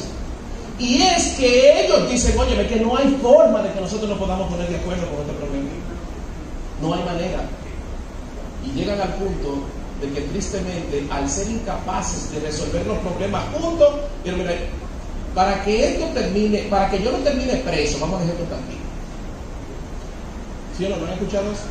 Y 0.79 1.03
es 1.03 1.35
que 1.39 1.85
ellos 1.85 2.09
dicen, 2.11 2.39
oye, 2.39 2.67
que 2.67 2.77
no 2.77 2.97
hay 2.97 3.19
forma 3.21 3.63
de 3.63 3.73
que 3.73 3.81
nosotros 3.81 4.09
nos 4.09 4.19
podamos 4.19 4.51
poner 4.51 4.69
de 4.71 4.77
acuerdo 4.77 5.07
con 5.11 5.21
este 5.21 5.33
problema. 5.35 5.69
No 6.81 6.95
hay 6.95 7.05
manera. 7.05 7.41
Y 8.65 8.79
llegan 8.79 9.01
al 9.01 9.15
punto 9.15 9.65
de 10.01 10.11
que 10.13 10.21
tristemente, 10.23 11.07
al 11.11 11.29
ser 11.29 11.51
incapaces 11.51 12.33
de 12.33 12.41
resolver 12.41 12.87
los 12.87 12.99
problemas 12.99 13.45
juntos, 13.55 13.89
pero 14.25 14.37
mira, 14.37 14.53
para 15.35 15.63
que 15.65 15.93
esto 15.93 16.07
termine, 16.07 16.59
para 16.71 16.91
que 16.91 17.03
yo 17.03 17.13
no 17.13 17.19
termine 17.19 17.57
preso, 17.57 17.99
vamos 18.01 18.21
a 18.21 18.25
dejar 18.25 18.41
esto 18.41 18.55
aquí. 18.55 18.79
¿Sí 20.77 20.85
o 20.87 20.89
no? 20.91 20.97
¿No 20.97 21.07
han 21.07 21.13
escuchado 21.13 21.53
eso? 21.53 21.63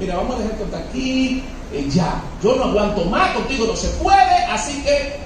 Mira, 0.00 0.16
vamos 0.16 0.36
a 0.36 0.38
dejar 0.38 0.60
esto 0.60 0.76
aquí, 0.76 1.42
eh, 1.72 1.88
ya. 1.90 2.22
Yo 2.42 2.56
no 2.56 2.64
aguanto 2.64 3.04
más, 3.04 3.34
contigo 3.34 3.66
no 3.66 3.76
se 3.76 3.88
puede, 3.88 4.44
así 4.50 4.82
que. 4.82 5.16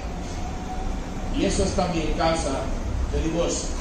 Y 1.37 1.45
eso 1.45 1.63
es 1.63 1.71
también 1.71 2.13
causa 2.17 2.49
de 3.13 3.21
divorcio. 3.23 3.80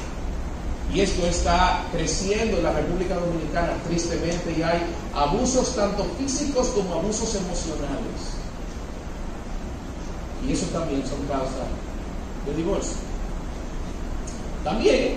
Y 0.93 1.01
esto 1.01 1.25
está 1.27 1.85
creciendo 1.93 2.59
en 2.59 2.65
la 2.65 2.73
República 2.73 3.15
Dominicana, 3.15 3.75
tristemente, 3.87 4.55
y 4.57 4.63
hay 4.63 4.83
abusos 5.15 5.75
tanto 5.77 6.05
físicos 6.19 6.69
como 6.69 6.95
abusos 6.95 7.35
emocionales. 7.37 8.41
Y 10.47 10.53
eso 10.53 10.67
también 10.67 11.03
son 11.07 11.25
causas 11.27 11.69
de 12.47 12.55
divorcio. 12.55 12.97
También 14.65 15.17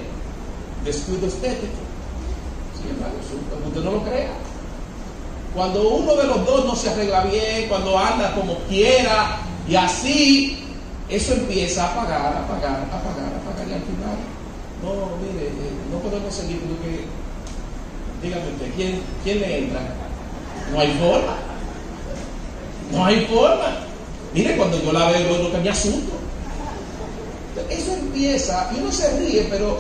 descuido 0.86 1.28
estético. 1.28 1.82
Sí, 2.78 2.90
hermano, 2.90 3.16
usted 3.68 3.84
no 3.84 3.92
lo 3.92 4.04
crea. 4.04 4.34
Cuando 5.56 5.88
uno 5.88 6.16
de 6.16 6.28
los 6.28 6.46
dos 6.46 6.66
no 6.66 6.76
se 6.76 6.90
arregla 6.90 7.24
bien, 7.26 7.68
cuando 7.70 7.98
anda 7.98 8.34
como 8.36 8.58
quiera, 8.68 9.38
y 9.68 9.76
así 9.76 10.64
eso 11.10 11.34
empieza 11.34 11.86
a 11.86 11.96
pagar, 11.96 12.38
a 12.38 12.48
pagar, 12.48 12.88
a 12.92 13.02
pagar, 13.02 13.34
a 13.34 13.50
pagar 13.50 13.68
y 13.70 13.74
al 13.74 13.82
final, 13.82 14.18
no, 14.84 15.18
mire, 15.18 15.48
eh, 15.48 15.72
no 15.92 16.00
podemos 16.00 16.34
seguir 16.34 16.60
porque, 16.62 17.06
dígame 18.22 18.52
usted, 18.52 18.74
¿quién, 18.76 19.02
¿quién 19.24 19.40
le 19.40 19.58
entra? 19.60 19.82
No 20.72 20.80
hay 20.80 20.92
forma. 21.00 21.38
No 22.92 23.06
hay 23.06 23.26
forma. 23.26 23.78
Mire, 24.34 24.58
cuando 24.58 24.82
yo 24.82 24.92
la 24.92 25.10
veo, 25.12 25.38
yo 25.38 25.44
no 25.44 25.52
que 25.52 25.58
me 25.60 25.70
asunto. 25.70 26.14
Eso 27.70 27.94
empieza, 27.94 28.72
y 28.76 28.80
uno 28.80 28.92
se 28.92 29.18
ríe, 29.20 29.48
pero 29.50 29.78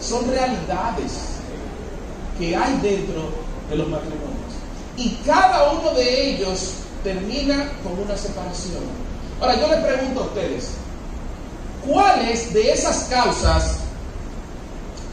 son 0.00 0.30
realidades 0.30 1.12
que 2.38 2.54
hay 2.54 2.78
dentro 2.82 3.30
de 3.70 3.76
los 3.76 3.88
matrimonios. 3.88 4.34
Y 4.96 5.10
cada 5.26 5.72
uno 5.72 5.90
de 5.92 6.30
ellos 6.30 6.74
termina 7.02 7.72
con 7.82 7.98
una 7.98 8.16
separación. 8.16 8.82
Ahora 9.40 9.58
yo 9.60 9.68
le 9.68 9.76
pregunto 9.78 10.20
a 10.20 10.24
ustedes, 10.24 10.70
¿cuáles 11.86 12.52
de 12.52 12.72
esas 12.72 13.04
causas 13.04 13.78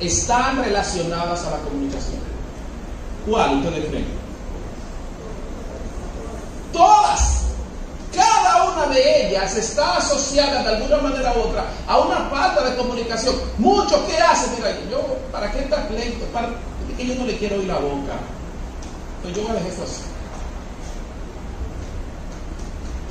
están 0.02 0.64
relacionadas 0.64 1.46
a 1.46 1.52
la 1.52 1.58
comunicación? 1.58 2.20
¿Cuál 3.28 3.58
ustedes 3.58 3.90
creen? 3.90 4.08
Todas. 6.74 7.38
Cada 8.14 8.72
una 8.72 8.88
de 8.88 9.28
ellas 9.28 9.56
está 9.56 9.98
asociada 9.98 10.64
de 10.64 10.76
alguna 10.76 10.98
manera 10.98 11.34
u 11.34 11.42
otra 11.42 11.66
a 11.88 12.00
una 12.00 12.30
falta 12.30 12.70
de 12.70 12.76
comunicación. 12.76 13.36
Muchos, 13.58 14.00
¿qué 14.02 14.18
hacen? 14.18 14.52
Mira, 14.58 14.76
yo, 14.90 15.02
¿para 15.32 15.52
qué 15.52 15.60
está 15.60 15.88
pleito? 15.88 16.26
¿Para 16.34 16.50
que 16.98 17.08
yo 17.08 17.16
no 17.16 17.26
le 17.26 17.38
quiero 17.38 17.56
oír 17.56 17.68
la 17.68 17.80
boca? 17.80 18.14
Entonces 19.24 19.44
yo 19.44 19.48
voy 19.48 19.58
a 19.58 19.68
eso 19.68 19.84
así 19.84 20.12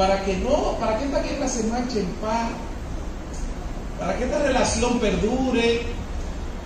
para 0.01 0.25
que 0.25 0.35
no, 0.39 0.79
para 0.81 0.99
que 0.99 1.05
esta 1.05 1.21
guerra 1.21 1.47
se 1.47 1.63
marche 1.65 2.01
en 2.01 2.07
paz, 2.23 2.49
para 3.99 4.17
que 4.17 4.25
esta 4.25 4.39
relación 4.39 4.99
perdure, 4.99 5.83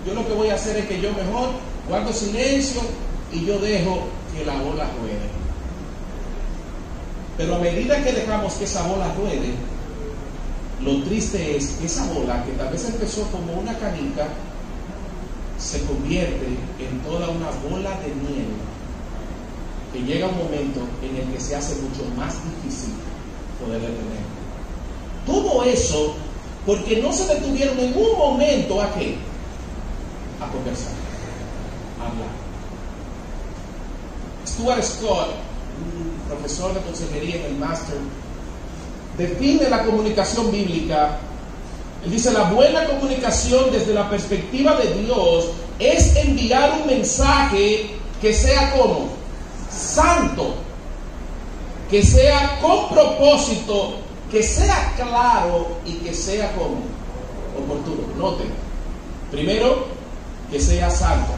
yo 0.05 0.13
lo 0.13 0.27
que 0.27 0.33
voy 0.33 0.49
a 0.49 0.55
hacer 0.55 0.77
es 0.77 0.85
que 0.85 1.01
yo 1.01 1.11
mejor 1.13 1.49
guardo 1.89 2.13
silencio 2.13 2.81
y 3.31 3.45
yo 3.45 3.59
dejo 3.59 4.03
que 4.35 4.45
la 4.45 4.53
bola 4.53 4.89
ruede. 5.01 5.29
Pero 7.37 7.55
a 7.55 7.59
medida 7.59 8.03
que 8.03 8.13
dejamos 8.13 8.53
que 8.53 8.65
esa 8.65 8.87
bola 8.87 9.13
ruede, 9.15 9.53
lo 10.83 11.03
triste 11.03 11.57
es 11.57 11.69
que 11.79 11.85
esa 11.85 12.05
bola, 12.13 12.43
que 12.45 12.51
tal 12.51 12.69
vez 12.71 12.85
empezó 12.85 13.23
como 13.31 13.53
una 13.53 13.77
canica, 13.77 14.27
se 15.57 15.81
convierte 15.85 16.45
en 16.79 16.99
toda 16.99 17.29
una 17.29 17.49
bola 17.69 17.91
de 18.01 18.07
nieve 18.07 18.53
que 19.91 20.01
llega 20.01 20.27
un 20.27 20.37
momento 20.37 20.81
en 21.01 21.15
el 21.15 21.33
que 21.33 21.39
se 21.39 21.55
hace 21.55 21.75
mucho 21.81 22.03
más 22.17 22.35
difícil 22.43 22.93
poder 23.59 23.81
detener. 23.81 24.25
Todo 25.25 25.63
eso 25.63 26.15
porque 26.65 27.01
no 27.01 27.13
se 27.13 27.33
detuvieron 27.33 27.79
en 27.79 27.97
un 27.97 28.17
momento 28.17 28.81
a 28.81 28.93
qué? 28.93 29.15
A 30.41 30.47
conversar, 30.51 30.91
a 32.01 32.07
hablar. 32.07 32.27
Stuart 34.45 34.83
Scott, 34.83 35.29
un 35.79 36.27
profesor 36.27 36.73
de 36.73 36.81
consejería 36.81 37.35
en 37.37 37.45
el 37.45 37.55
máster, 37.57 37.95
define 39.17 39.69
la 39.69 39.83
comunicación 39.83 40.51
bíblica. 40.51 41.19
Él 42.03 42.11
dice, 42.11 42.31
la 42.31 42.51
buena 42.51 42.85
comunicación 42.85 43.71
desde 43.71 43.93
la 43.93 44.09
perspectiva 44.09 44.75
de 44.75 44.93
Dios 45.01 45.45
es 45.79 46.15
enviar 46.15 46.81
un 46.81 46.87
mensaje 46.87 47.91
que 48.21 48.33
sea 48.33 48.73
como 48.77 49.09
santo, 49.71 50.55
que 51.89 52.03
sea 52.03 52.59
con 52.61 52.89
propósito, 52.89 53.95
que 54.31 54.43
sea 54.43 54.93
claro 54.95 55.67
y 55.85 55.93
que 55.93 56.13
sea 56.13 56.53
como 56.53 56.77
oportuno. 57.57 58.07
Noten, 58.17 58.47
primero, 59.31 59.87
que 60.51 60.59
sea 60.59 60.89
santo. 60.89 61.33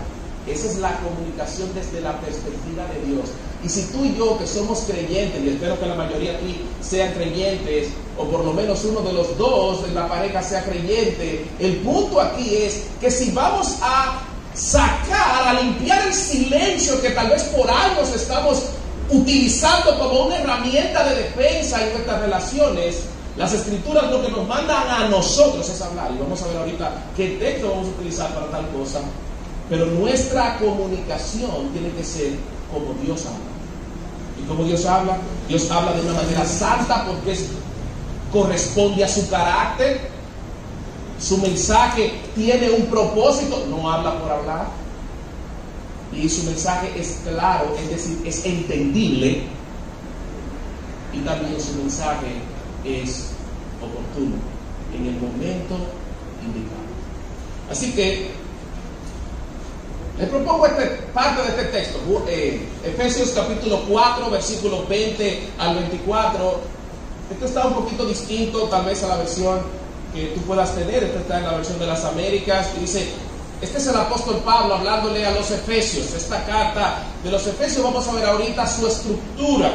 Esa 0.47 0.67
es 0.67 0.77
la 0.77 0.97
comunicación 0.99 1.69
desde 1.75 1.99
la 2.01 2.19
perspectiva 2.21 2.85
de 2.93 3.11
Dios. 3.11 3.29
Y 3.63 3.69
si 3.69 3.83
tú 3.91 4.05
y 4.05 4.15
yo 4.15 4.37
que 4.37 4.47
somos 4.47 4.79
creyentes, 4.81 5.43
y 5.43 5.49
espero 5.49 5.79
que 5.79 5.85
la 5.85 5.95
mayoría 5.95 6.35
aquí 6.37 6.61
sean 6.81 7.11
creyentes, 7.13 7.89
o 8.17 8.23
por 8.25 8.45
lo 8.45 8.53
menos 8.53 8.83
uno 8.85 9.01
de 9.01 9.13
los 9.13 9.37
dos 9.37 9.85
de 9.85 9.93
la 9.93 10.07
pareja 10.07 10.41
sea 10.41 10.63
creyente, 10.63 11.45
el 11.59 11.77
punto 11.77 12.21
aquí 12.21 12.55
es 12.55 12.83
que 13.01 13.11
si 13.11 13.31
vamos 13.31 13.75
a 13.81 14.21
sacar, 14.53 15.47
a 15.47 15.61
limpiar 15.61 16.07
el 16.07 16.13
silencio 16.13 17.01
que 17.01 17.09
tal 17.09 17.29
vez 17.29 17.43
por 17.43 17.69
años 17.69 18.09
estamos 18.15 18.63
utilizando 19.09 19.97
como 19.99 20.25
una 20.25 20.37
herramienta 20.37 21.03
de 21.09 21.23
defensa 21.23 21.83
en 21.83 21.93
nuestras 21.93 22.21
relaciones, 22.21 22.95
las 23.37 23.53
escrituras 23.53 24.11
lo 24.11 24.21
que 24.23 24.31
nos 24.31 24.47
mandan 24.47 24.89
a 24.89 25.07
nosotros 25.09 25.69
es 25.69 25.81
hablar. 25.81 26.11
Y 26.13 26.17
vamos 26.17 26.41
a 26.41 26.47
ver 26.47 26.57
ahorita 26.57 26.91
qué 27.15 27.37
texto 27.39 27.69
vamos 27.69 27.87
a 27.87 27.91
utilizar 27.91 28.33
para 28.33 28.49
tal 28.49 28.67
cosa. 28.69 28.99
Pero 29.69 29.85
nuestra 29.85 30.57
comunicación 30.57 31.69
tiene 31.71 31.91
que 31.91 32.03
ser 32.03 32.31
como 32.71 32.93
Dios 33.03 33.25
habla. 33.25 33.37
¿Y 34.41 34.47
como 34.47 34.63
Dios 34.63 34.85
habla? 34.85 35.17
Dios 35.47 35.69
habla 35.69 35.93
de 35.93 36.01
una 36.01 36.13
manera 36.13 36.45
santa 36.45 37.05
porque 37.05 37.37
corresponde 38.31 39.03
a 39.03 39.07
su 39.07 39.29
carácter. 39.29 40.09
Su 41.19 41.37
mensaje 41.37 42.13
tiene 42.35 42.69
un 42.71 42.85
propósito, 42.87 43.65
no 43.69 43.91
habla 43.91 44.19
por 44.19 44.31
hablar 44.31 44.67
y 46.13 46.29
su 46.29 46.43
mensaje 46.43 46.91
es 46.97 47.19
claro, 47.27 47.75
es 47.79 47.89
decir, 47.89 48.21
es 48.25 48.45
entendible 48.45 49.43
y 51.13 51.19
también 51.19 51.59
su 51.59 51.73
mensaje 51.75 52.41
es 52.83 53.31
oportuno 53.81 54.35
en 54.93 55.07
el 55.07 55.13
momento 55.15 55.75
indicado. 56.43 56.87
Así 57.69 57.91
que 57.93 58.31
Les 60.17 60.27
propongo 60.29 60.65
este, 60.65 60.85
parte 61.13 61.43
de 61.43 61.49
este 61.49 61.63
texto, 61.65 61.99
eh, 62.27 62.67
Efesios 62.83 63.29
capítulo 63.35 63.83
4, 63.87 64.31
versículos 64.31 64.89
20 64.89 65.49
al 65.59 65.75
24. 65.75 66.59
Esto 67.33 67.45
está 67.45 67.67
un 67.67 67.75
poquito 67.75 68.03
distinto 68.03 68.63
tal 68.63 68.85
vez 68.85 69.03
a 69.03 69.09
la 69.09 69.17
versión 69.17 69.59
que 70.15 70.27
tú 70.33 70.41
puedas 70.41 70.73
tener. 70.73 71.03
Esto 71.03 71.19
está 71.19 71.37
en 71.37 71.43
la 71.43 71.53
versión 71.53 71.77
de 71.77 71.85
las 71.85 72.03
Américas. 72.03 72.69
Y 72.77 72.81
dice, 72.81 73.07
este 73.61 73.77
es 73.77 73.85
el 73.85 73.95
apóstol 73.95 74.41
Pablo 74.43 74.73
hablándole 74.73 75.23
a 75.23 75.31
los 75.31 75.51
Efesios. 75.51 76.11
Esta 76.15 76.43
carta 76.47 77.03
de 77.23 77.29
los 77.29 77.45
Efesios 77.45 77.83
vamos 77.83 78.07
a 78.07 78.13
ver 78.13 78.25
ahorita 78.25 78.65
su 78.65 78.87
estructura. 78.87 79.69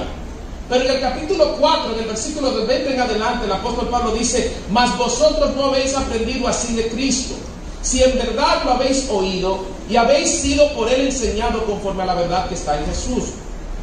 Pero 0.73 0.87
en 0.87 0.91
el 0.91 1.00
capítulo 1.02 1.57
4, 1.61 1.93
en 1.93 1.99
el 1.99 2.07
versículo 2.07 2.50
de 2.52 2.64
20 2.64 2.95
en 2.95 3.00
adelante, 3.02 3.45
el 3.45 3.52
apóstol 3.52 3.91
Pablo 3.91 4.12
dice, 4.12 4.57
mas 4.71 4.97
vosotros 4.97 5.55
no 5.55 5.67
habéis 5.67 5.95
aprendido 5.95 6.49
así 6.49 6.75
de 6.75 6.88
Cristo 6.88 7.35
si 7.83 8.02
en 8.02 8.17
verdad 8.17 8.62
lo 8.64 8.71
habéis 8.71 9.07
oído 9.11 9.67
y 9.91 9.97
habéis 9.97 10.31
sido 10.31 10.73
por 10.73 10.88
él 10.88 11.09
enseñado 11.09 11.67
conforme 11.67 12.05
a 12.05 12.07
la 12.07 12.14
verdad 12.14 12.49
que 12.49 12.55
está 12.55 12.79
en 12.79 12.87
Jesús. 12.87 13.35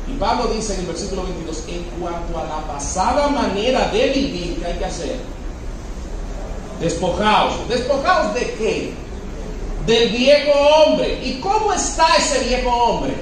Y 0.07 0.17
Pablo 0.17 0.47
dice 0.51 0.73
en 0.73 0.79
el 0.79 0.85
versículo 0.87 1.25
22, 1.25 1.63
en 1.67 1.83
cuanto 2.01 2.39
a 2.39 2.45
la 2.45 2.73
pasada 2.73 3.27
manera 3.27 3.89
de 3.89 4.07
vivir, 4.09 4.57
¿qué 4.59 4.65
hay 4.65 4.77
que 4.79 4.85
hacer? 4.85 5.15
Despojaos. 6.81 7.69
¿Despojaos 7.69 8.33
de 8.33 8.51
qué? 8.53 8.93
Del 9.85 10.09
viejo 10.09 10.57
hombre. 10.57 11.19
¿Y 11.23 11.39
cómo 11.39 11.71
está 11.71 12.07
ese 12.17 12.45
viejo 12.45 12.71
hombre? 12.71 13.13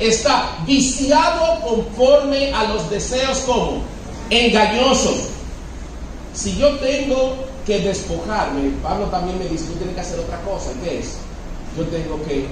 Está 0.00 0.58
viciado 0.66 1.60
conforme 1.60 2.52
a 2.54 2.64
los 2.64 2.88
deseos 2.90 3.38
como 3.40 3.82
engañosos. 4.30 5.28
Si 6.32 6.56
yo 6.56 6.76
tengo 6.76 7.34
que 7.66 7.80
despojarme, 7.80 8.70
Pablo 8.82 9.06
también 9.06 9.38
me 9.38 9.46
dice, 9.46 9.66
tú 9.66 9.74
tienes 9.74 9.94
que 9.94 10.00
hacer 10.00 10.18
otra 10.20 10.40
cosa. 10.40 10.70
¿Qué 10.82 11.00
es? 11.00 11.16
Yo 11.76 11.84
tengo 11.84 12.22
que 12.24 12.46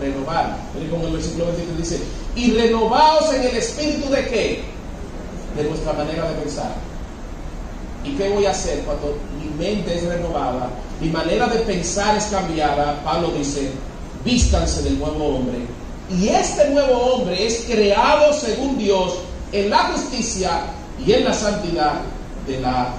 renovar. 0.00 0.56
Como 0.90 1.06
el 1.08 1.12
versículo 1.12 1.46
23 1.46 1.76
dice, 1.76 2.00
y 2.34 2.52
renovaos 2.52 3.34
en 3.34 3.42
el 3.42 3.56
espíritu 3.56 4.08
de 4.08 4.24
qué? 4.26 4.62
De 5.56 5.64
nuestra 5.64 5.92
manera 5.92 6.28
de 6.30 6.34
pensar. 6.36 6.72
¿Y 8.04 8.12
qué 8.12 8.30
voy 8.30 8.46
a 8.46 8.52
hacer 8.52 8.80
cuando 8.80 9.18
mi 9.38 9.50
mente 9.62 9.94
es 9.94 10.04
renovada? 10.04 10.70
Mi 11.00 11.10
manera 11.10 11.48
de 11.48 11.58
pensar 11.60 12.16
es 12.16 12.24
cambiada. 12.26 13.02
Pablo 13.04 13.32
dice, 13.36 13.70
vístanse 14.24 14.82
del 14.82 14.98
nuevo 14.98 15.36
hombre. 15.36 15.58
Y 16.10 16.28
este 16.28 16.70
nuevo 16.70 16.98
hombre 16.98 17.46
es 17.46 17.66
creado 17.68 18.32
según 18.32 18.78
Dios 18.78 19.14
en 19.52 19.68
la 19.68 19.84
justicia 19.92 20.62
y 21.04 21.12
en 21.12 21.24
la 21.24 21.34
santidad 21.34 22.00
de 22.46 22.60
la 22.60 22.94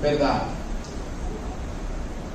verdad. 0.00 0.42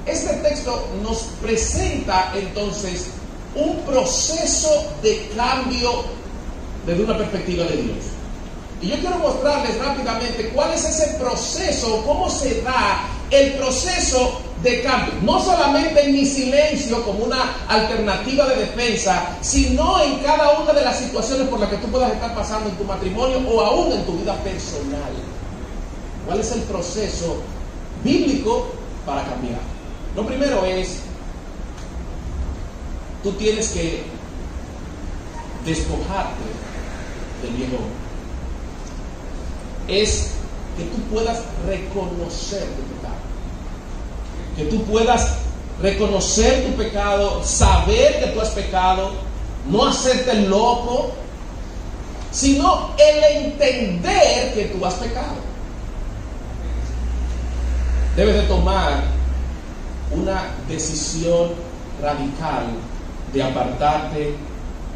Este 0.05 0.33
texto 0.35 0.88
nos 1.03 1.19
presenta 1.41 2.33
entonces 2.35 3.07
un 3.55 3.77
proceso 3.81 4.91
de 5.01 5.29
cambio 5.35 6.03
desde 6.85 7.03
una 7.03 7.17
perspectiva 7.17 7.65
de 7.65 7.77
Dios. 7.77 7.97
Y 8.81 8.89
yo 8.89 8.99
quiero 8.99 9.19
mostrarles 9.19 9.77
rápidamente 9.77 10.49
cuál 10.49 10.73
es 10.73 10.85
ese 10.85 11.15
proceso, 11.19 12.03
cómo 12.05 12.29
se 12.29 12.61
da 12.61 13.01
el 13.29 13.53
proceso 13.53 14.41
de 14.63 14.83
cambio. 14.83 15.13
No 15.21 15.39
solamente 15.39 16.05
en 16.05 16.13
mi 16.13 16.25
silencio 16.25 17.03
como 17.03 17.25
una 17.25 17.55
alternativa 17.67 18.45
de 18.47 18.57
defensa, 18.57 19.37
sino 19.41 20.01
en 20.01 20.19
cada 20.19 20.59
una 20.59 20.73
de 20.73 20.83
las 20.83 20.99
situaciones 20.99 21.47
por 21.47 21.59
las 21.59 21.69
que 21.69 21.77
tú 21.77 21.87
puedas 21.87 22.11
estar 22.11 22.35
pasando 22.35 22.69
en 22.69 22.75
tu 22.75 22.83
matrimonio 22.83 23.39
o 23.47 23.61
aún 23.61 23.93
en 23.93 24.05
tu 24.05 24.17
vida 24.17 24.35
personal. 24.43 25.13
¿Cuál 26.25 26.39
es 26.39 26.51
el 26.51 26.61
proceso 26.61 27.37
bíblico 28.03 28.67
para 29.05 29.23
cambiar? 29.23 29.59
Lo 30.15 30.25
primero 30.25 30.65
es, 30.65 30.99
tú 33.23 33.31
tienes 33.33 33.69
que 33.69 34.03
despojarte 35.65 36.43
del 37.43 37.53
viejo 37.53 37.77
Es 39.87 40.31
que 40.77 40.83
tú 40.85 40.97
puedas 41.13 41.41
reconocer. 41.65 42.67
Que 44.60 44.65
tú 44.65 44.84
puedas 44.84 45.38
reconocer 45.82 46.65
tu 46.65 46.74
pecado, 46.74 47.41
saber 47.45 48.19
que 48.19 48.32
tú 48.34 48.41
has 48.41 48.50
pecado, 48.50 49.12
no 49.72 49.86
hacerte 49.86 50.34
loco, 50.34 51.12
sino 52.30 52.89
el 52.98 53.45
entender 53.45 54.54
que 54.54 54.65
tú 54.65 54.86
has 54.86 54.95
pecado. 54.95 55.36
Debes 58.17 58.36
de 58.36 58.41
tomar 58.43 59.04
una 60.12 60.50
decisión 60.67 61.52
radical 62.02 62.65
de 63.32 63.43
apartarte 63.43 64.36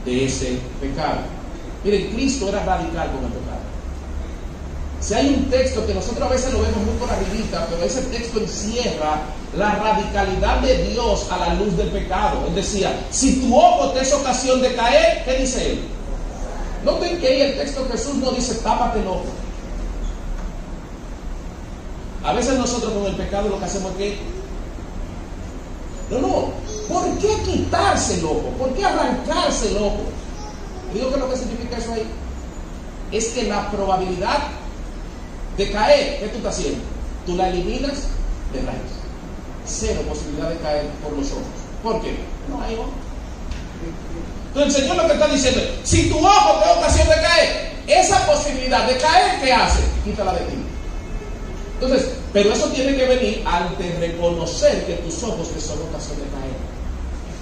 de 0.04 0.26
ese 0.26 0.60
pecado. 0.82 1.22
Miren, 1.86 2.12
Cristo 2.14 2.50
era 2.50 2.66
radical 2.66 3.12
con 3.14 3.24
el 3.24 3.32
pecado. 3.32 3.73
Si 5.04 5.14
hay 5.14 5.36
un 5.36 5.50
texto 5.50 5.86
que 5.86 5.94
nosotros 5.94 6.24
a 6.24 6.32
veces 6.32 6.54
lo 6.54 6.62
vemos 6.62 6.78
muy 6.78 6.96
por 6.96 7.10
arribita, 7.10 7.68
pero 7.70 7.84
ese 7.84 8.04
texto 8.04 8.40
encierra 8.40 9.20
la 9.58 9.76
radicalidad 9.76 10.60
de 10.62 10.88
Dios 10.88 11.28
a 11.30 11.40
la 11.40 11.54
luz 11.56 11.76
del 11.76 11.90
pecado. 11.90 12.46
Él 12.48 12.56
decía, 12.56 13.06
si 13.12 13.42
tu 13.42 13.54
ojo 13.54 13.90
te 13.90 14.00
es 14.00 14.14
ocasión 14.14 14.62
de 14.62 14.74
caer, 14.76 15.26
¿qué 15.26 15.40
dice 15.40 15.72
él? 15.72 15.82
Noten 16.86 17.20
que 17.20 17.28
ahí 17.28 17.42
el 17.42 17.58
texto 17.58 17.84
de 17.84 17.92
Jesús 17.92 18.16
no 18.16 18.32
dice 18.32 18.56
tápate 18.56 19.02
el 19.02 19.08
ojo. 19.08 19.26
A 22.24 22.32
veces 22.32 22.58
nosotros 22.58 22.94
con 22.94 23.06
el 23.06 23.16
pecado 23.16 23.50
lo 23.50 23.60
que 23.60 23.66
hacemos 23.66 23.92
es 23.92 23.98
que 23.98 24.18
no, 26.12 26.20
no. 26.20 26.54
¿Por 26.88 27.18
qué 27.18 27.42
quitarse 27.44 28.20
el 28.20 28.26
ojo? 28.26 28.54
¿Por 28.58 28.74
qué 28.74 28.86
arrancarse 28.86 29.70
el 29.70 29.78
ojo? 29.84 30.04
Digo 30.94 31.12
que 31.12 31.18
lo 31.18 31.30
que 31.30 31.38
significa 31.38 31.78
eso 31.78 31.92
ahí 31.92 32.08
es 33.12 33.28
que 33.28 33.44
la 33.44 33.70
probabilidad 33.70 34.63
de 35.58 35.72
caer, 35.72 36.20
¿qué 36.20 36.28
tú 36.28 36.38
estás 36.38 36.58
haciendo? 36.58 36.80
Tú 37.26 37.36
la 37.36 37.50
eliminas 37.50 38.08
de 38.54 38.62
raíz. 38.62 38.92
Cero 39.66 40.02
posibilidad 40.08 40.50
de 40.50 40.58
caer 40.58 40.88
por 41.04 41.14
los 41.14 41.32
ojos. 41.32 41.44
¿Por 41.82 42.02
qué? 42.02 42.18
No 42.50 42.62
hay 42.62 42.76
ojo. 42.76 42.92
Entonces 44.48 44.76
el 44.76 44.82
Señor 44.82 44.98
lo 44.98 45.08
que 45.08 45.14
está 45.14 45.28
diciendo 45.28 45.62
es, 45.62 45.90
si 45.90 46.10
tu 46.10 46.18
ojo 46.18 46.60
te 46.60 46.66
da 46.66 46.74
ocasión 46.74 47.08
de 47.08 47.16
caer, 47.16 47.74
esa 47.88 48.26
posibilidad 48.26 48.88
de 48.88 48.98
caer, 48.98 49.42
¿qué 49.42 49.52
hace? 49.52 49.82
Quítala 50.04 50.34
de 50.34 50.40
ti. 50.42 50.56
Entonces, 51.82 52.10
pero 52.32 52.54
eso 52.54 52.68
tiene 52.68 52.96
que 52.96 53.06
venir 53.06 53.44
ante 53.46 53.96
reconocer 54.00 54.86
que 54.86 54.94
tus 54.96 55.24
ojos 55.24 55.50
te 55.50 55.60
son 55.60 55.82
ocasión 55.82 56.18
de 56.18 56.26
caer. 56.26 56.56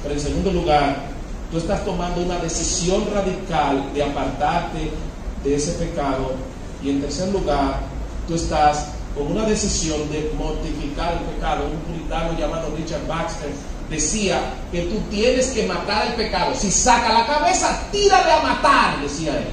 Pero 0.03 0.15
en 0.15 0.19
segundo 0.19 0.51
lugar, 0.51 1.03
tú 1.51 1.57
estás 1.57 1.85
tomando 1.85 2.21
una 2.21 2.39
decisión 2.39 3.07
radical 3.13 3.93
de 3.93 4.03
apartarte 4.03 4.91
de 5.43 5.55
ese 5.55 5.73
pecado. 5.73 6.31
Y 6.83 6.89
en 6.89 7.01
tercer 7.01 7.29
lugar, 7.29 7.90
tú 8.27 8.35
estás 8.35 8.87
con 9.15 9.31
una 9.31 9.45
decisión 9.45 10.09
de 10.11 10.31
mortificar 10.37 11.13
el 11.13 11.35
pecado. 11.35 11.65
Un 11.65 11.79
puritano 11.79 12.37
llamado 12.37 12.73
Richard 12.75 13.05
Baxter 13.07 13.49
decía 13.89 14.39
que 14.71 14.83
tú 14.83 14.99
tienes 15.09 15.47
que 15.47 15.67
matar 15.67 16.07
el 16.07 16.13
pecado. 16.13 16.53
Si 16.55 16.71
saca 16.71 17.11
la 17.13 17.25
cabeza, 17.25 17.87
tírale 17.91 18.31
a 18.31 18.41
matar, 18.41 19.01
decía 19.01 19.37
él. 19.37 19.47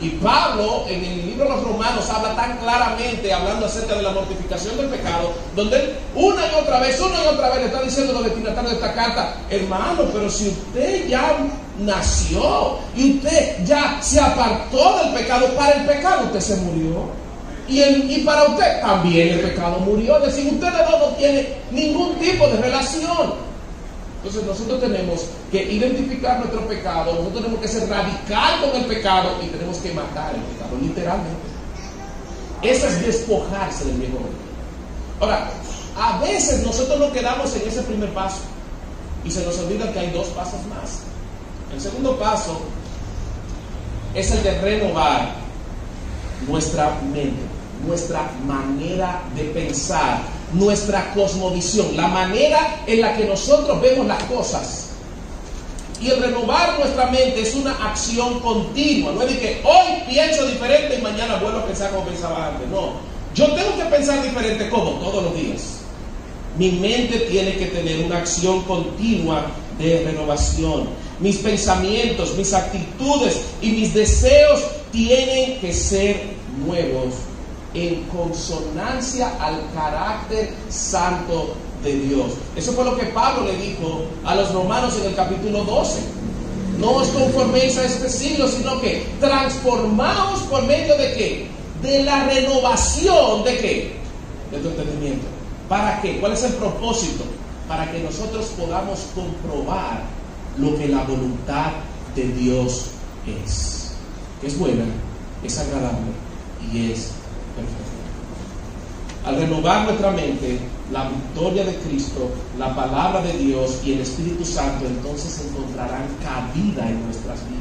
Y 0.00 0.08
Pablo 0.12 0.86
en 0.88 1.04
el 1.04 1.26
libro 1.26 1.44
de 1.44 1.50
los 1.50 1.62
Romanos 1.62 2.08
habla 2.08 2.34
tan 2.34 2.56
claramente, 2.56 3.30
hablando 3.30 3.66
acerca 3.66 3.96
de 3.96 4.02
la 4.02 4.12
mortificación 4.12 4.78
del 4.78 4.86
pecado, 4.86 5.34
donde 5.54 5.76
él 5.76 5.94
una 6.14 6.40
y 6.46 6.54
otra 6.58 6.80
vez, 6.80 6.98
una 7.00 7.22
y 7.22 7.26
otra 7.26 7.50
vez 7.50 7.58
le 7.58 7.66
está 7.66 7.82
diciendo 7.82 8.12
a 8.12 8.14
los 8.14 8.24
destinatarios 8.24 8.72
de 8.72 8.76
esta 8.78 8.94
carta, 8.94 9.36
hermano, 9.50 10.04
pero 10.10 10.30
si 10.30 10.48
usted 10.48 11.06
ya 11.06 11.36
nació 11.80 12.78
y 12.96 13.16
usted 13.16 13.64
ya 13.64 14.00
se 14.02 14.20
apartó 14.20 14.98
del 14.98 15.14
pecado, 15.14 15.48
para 15.54 15.72
el 15.72 15.86
pecado 15.86 16.26
usted 16.26 16.40
se 16.40 16.56
murió. 16.56 17.20
Y, 17.68 17.82
y 17.82 18.22
para 18.24 18.44
usted 18.44 18.80
también 18.80 19.28
el 19.28 19.40
pecado 19.40 19.78
murió. 19.78 20.18
Es 20.18 20.34
decir, 20.34 20.52
usted 20.52 20.66
de 20.66 20.98
no 20.98 21.06
tiene 21.16 21.54
ningún 21.70 22.16
tipo 22.16 22.48
de 22.48 22.56
relación. 22.56 23.50
Entonces 24.16 24.44
nosotros 24.44 24.80
tenemos 24.80 25.26
que 25.50 25.62
identificar 25.62 26.40
nuestro 26.40 26.66
pecado, 26.68 27.14
nosotros 27.14 27.42
tenemos 27.42 27.60
que 27.60 27.68
ser 27.68 27.88
radical 27.88 28.60
con 28.60 28.80
el 28.80 28.86
pecado 28.86 29.30
y 29.42 29.46
tenemos 29.46 29.78
que 29.78 29.92
matar 29.92 30.34
el 30.34 30.42
pecado, 30.42 30.76
literalmente. 30.78 31.40
Eso 32.62 32.86
es 32.86 33.06
despojarse 33.06 33.86
del 33.86 33.96
viejo 33.96 34.16
hombre. 34.18 34.32
Ahora, 35.20 35.50
a 35.96 36.18
veces 36.18 36.62
nosotros 36.66 36.98
nos 36.98 37.12
quedamos 37.12 37.54
en 37.56 37.66
ese 37.66 37.82
primer 37.82 38.12
paso 38.12 38.40
y 39.24 39.30
se 39.30 39.44
nos 39.44 39.58
olvida 39.58 39.90
que 39.90 39.98
hay 39.98 40.10
dos 40.10 40.28
pasos 40.28 40.60
más. 40.66 41.09
El 41.72 41.80
segundo 41.80 42.18
paso 42.18 42.60
es 44.14 44.30
el 44.32 44.42
de 44.42 44.60
renovar 44.60 45.34
nuestra 46.48 46.98
mente, 47.12 47.42
nuestra 47.86 48.30
manera 48.46 49.22
de 49.36 49.44
pensar 49.44 50.22
nuestra 50.52 51.14
cosmovisión, 51.14 51.96
la 51.96 52.08
manera 52.08 52.82
en 52.86 53.00
la 53.00 53.16
que 53.16 53.24
nosotros 53.24 53.80
vemos 53.80 54.06
las 54.06 54.22
cosas. 54.24 54.86
Y 56.00 56.10
el 56.10 56.22
renovar 56.22 56.78
nuestra 56.78 57.06
mente 57.06 57.42
es 57.42 57.54
una 57.54 57.72
acción 57.90 58.40
continua. 58.40 59.12
No 59.12 59.22
es 59.22 59.28
de 59.28 59.38
que 59.38 59.62
hoy 59.64 60.02
pienso 60.08 60.46
diferente 60.46 60.96
y 60.98 61.02
mañana 61.02 61.36
vuelvo 61.36 61.58
a 61.58 61.66
pensar 61.66 61.90
como 61.90 62.06
pensaba 62.06 62.48
antes. 62.48 62.68
No. 62.68 62.94
Yo 63.34 63.52
tengo 63.52 63.76
que 63.76 63.84
pensar 63.84 64.22
diferente 64.22 64.70
como 64.70 64.92
todos 64.92 65.22
los 65.24 65.34
días. 65.34 65.80
Mi 66.58 66.72
mente 66.72 67.18
tiene 67.30 67.56
que 67.56 67.66
tener 67.66 68.04
una 68.04 68.18
acción 68.18 68.62
continua 68.62 69.46
de 69.78 70.02
renovación. 70.04 70.88
Mis 71.20 71.36
pensamientos, 71.36 72.34
mis 72.36 72.52
actitudes 72.54 73.40
y 73.60 73.72
mis 73.72 73.92
deseos 73.92 74.62
tienen 74.90 75.60
que 75.60 75.72
ser 75.72 76.34
nuevos 76.64 77.14
en 77.74 78.04
consonancia 78.04 79.36
al 79.38 79.60
carácter 79.74 80.54
santo 80.68 81.54
de 81.82 81.94
Dios. 81.94 82.32
Eso 82.56 82.72
fue 82.72 82.84
lo 82.84 82.96
que 82.96 83.06
Pablo 83.06 83.44
le 83.44 83.56
dijo 83.56 84.02
a 84.24 84.34
los 84.34 84.52
romanos 84.52 84.94
en 85.00 85.08
el 85.08 85.14
capítulo 85.14 85.64
12. 85.64 86.00
No 86.78 86.92
os 86.92 87.08
conforméis 87.08 87.76
a 87.76 87.84
este 87.84 88.08
siglo, 88.08 88.48
sino 88.48 88.80
que 88.80 89.06
transformaos 89.20 90.40
por 90.42 90.62
medio 90.64 90.96
de 90.96 91.12
qué? 91.12 91.46
De 91.82 92.02
la 92.02 92.24
renovación 92.24 93.44
de 93.44 93.58
qué? 93.58 93.96
De 94.50 94.58
tu 94.58 94.68
entendimiento. 94.68 95.26
¿Para 95.68 96.00
qué? 96.00 96.18
¿Cuál 96.18 96.32
es 96.32 96.42
el 96.42 96.54
propósito? 96.54 97.24
Para 97.68 97.90
que 97.92 98.00
nosotros 98.00 98.46
podamos 98.58 99.00
comprobar 99.14 100.02
lo 100.58 100.76
que 100.76 100.88
la 100.88 101.04
voluntad 101.04 101.72
de 102.14 102.24
Dios 102.24 102.90
es. 103.26 103.92
Que 104.40 104.46
es 104.46 104.58
buena, 104.58 104.84
es 105.44 105.58
agradable 105.58 106.12
y 106.72 106.92
es 106.92 107.12
perfecta. 107.56 108.00
Al 109.26 109.36
renovar 109.36 109.84
nuestra 109.84 110.10
mente, 110.12 110.58
la 110.90 111.08
victoria 111.08 111.64
de 111.64 111.76
Cristo, 111.76 112.30
la 112.58 112.74
palabra 112.74 113.22
de 113.22 113.34
Dios 113.34 113.80
y 113.84 113.92
el 113.92 114.00
Espíritu 114.00 114.44
Santo 114.44 114.86
entonces 114.86 115.46
encontrarán 115.46 116.06
cabida 116.22 116.88
en 116.88 117.04
nuestras 117.04 117.38
vidas. 117.48 117.60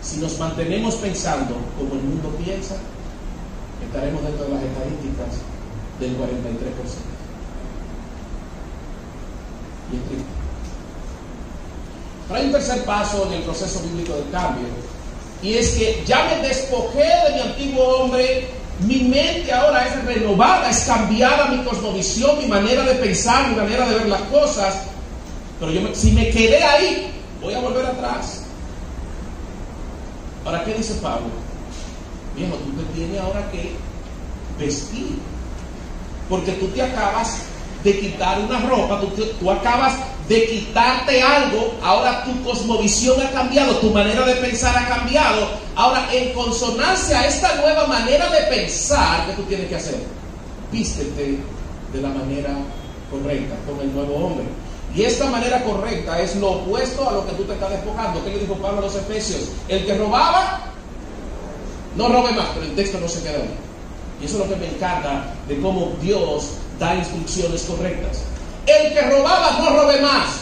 Si 0.00 0.18
nos 0.18 0.38
mantenemos 0.38 0.94
pensando 0.96 1.56
como 1.76 1.94
el 1.94 2.06
mundo 2.06 2.30
piensa, 2.42 2.76
estaremos 3.84 4.22
dentro 4.22 4.44
de 4.44 4.54
las 4.54 4.62
estadísticas 4.62 5.42
del 5.98 6.10
43%. 6.12 6.20
Y 9.92 9.96
es 9.96 10.08
triste. 10.08 10.45
Pero 12.26 12.40
hay 12.40 12.46
un 12.46 12.52
tercer 12.52 12.84
paso 12.84 13.26
en 13.26 13.34
el 13.34 13.42
proceso 13.42 13.80
bíblico 13.80 14.14
del 14.14 14.30
cambio, 14.30 14.66
y 15.42 15.54
es 15.54 15.70
que 15.70 16.02
ya 16.06 16.24
me 16.24 16.48
despojé 16.48 17.04
de 17.04 17.34
mi 17.34 17.40
antiguo 17.40 17.84
hombre 17.84 18.48
mi 18.80 18.96
mente 18.96 19.50
ahora 19.52 19.86
es 19.86 20.04
renovada, 20.04 20.68
es 20.68 20.80
cambiada 20.80 21.46
mi 21.46 21.64
cosmovisión, 21.64 22.38
mi 22.38 22.46
manera 22.46 22.82
de 22.82 22.94
pensar, 22.96 23.48
mi 23.48 23.56
manera 23.56 23.88
de 23.88 23.94
ver 23.94 24.08
las 24.08 24.20
cosas. 24.22 24.82
Pero 25.58 25.72
yo 25.72 25.94
si 25.94 26.12
me 26.12 26.28
quedé 26.28 26.62
ahí, 26.62 27.10
voy 27.40 27.54
a 27.54 27.60
volver 27.60 27.86
atrás. 27.86 28.42
¿Para 30.44 30.62
qué 30.64 30.74
dice 30.74 30.94
Pablo? 30.96 31.28
Viejo, 32.36 32.54
tú 32.56 32.72
te 32.72 32.84
tienes 32.94 33.20
ahora 33.20 33.50
que 33.50 33.72
vestir. 34.58 35.18
Porque 36.28 36.52
tú 36.52 36.66
te 36.68 36.82
acabas 36.82 37.38
de 37.82 37.98
quitar 37.98 38.40
una 38.40 38.60
ropa, 38.60 39.00
tú 39.40 39.50
acabas 39.50 39.94
de 40.28 40.46
quitarte 40.46 41.22
algo, 41.22 41.74
ahora 41.82 42.24
tu 42.24 42.42
cosmovisión 42.42 43.20
ha 43.20 43.30
cambiado, 43.30 43.76
tu 43.76 43.90
manera 43.90 44.24
de 44.26 44.34
pensar 44.36 44.76
ha 44.76 44.88
cambiado. 44.88 45.46
Ahora, 45.76 46.08
en 46.12 46.32
consonancia 46.32 47.20
a 47.20 47.26
esta 47.26 47.54
nueva 47.56 47.86
manera 47.86 48.28
de 48.30 48.40
pensar, 48.54 49.26
¿qué 49.26 49.34
tú 49.34 49.42
tienes 49.42 49.68
que 49.68 49.76
hacer? 49.76 50.02
Vístete 50.72 51.38
de 51.92 52.02
la 52.02 52.08
manera 52.08 52.56
correcta, 53.10 53.54
con 53.66 53.80
el 53.80 53.94
nuevo 53.94 54.14
hombre. 54.16 54.46
Y 54.94 55.02
esta 55.02 55.26
manera 55.26 55.62
correcta 55.62 56.20
es 56.20 56.36
lo 56.36 56.52
opuesto 56.52 57.08
a 57.08 57.12
lo 57.12 57.26
que 57.26 57.34
tú 57.34 57.44
te 57.44 57.52
estás 57.52 57.70
despojando. 57.70 58.24
¿Qué 58.24 58.30
le 58.30 58.38
dijo 58.40 58.54
Pablo 58.54 58.78
a 58.78 58.82
los 58.82 58.96
Efesios? 58.96 59.50
El 59.68 59.84
que 59.84 59.96
robaba, 59.96 60.72
no 61.96 62.08
robe 62.08 62.32
más, 62.32 62.46
pero 62.54 62.66
el 62.66 62.74
texto 62.74 62.98
no 62.98 63.08
se 63.08 63.22
queda 63.22 63.36
ahí. 63.36 63.54
Y 64.20 64.24
eso 64.24 64.42
es 64.42 64.48
lo 64.48 64.54
que 64.54 64.60
me 64.60 64.68
encanta 64.68 65.34
de 65.46 65.60
cómo 65.60 65.92
Dios 66.00 66.52
da 66.80 66.94
instrucciones 66.94 67.62
correctas. 67.62 68.22
El 68.66 68.92
que 68.92 69.00
robaba 69.02 69.58
no 69.60 69.70
robe 69.70 70.00
más. 70.00 70.40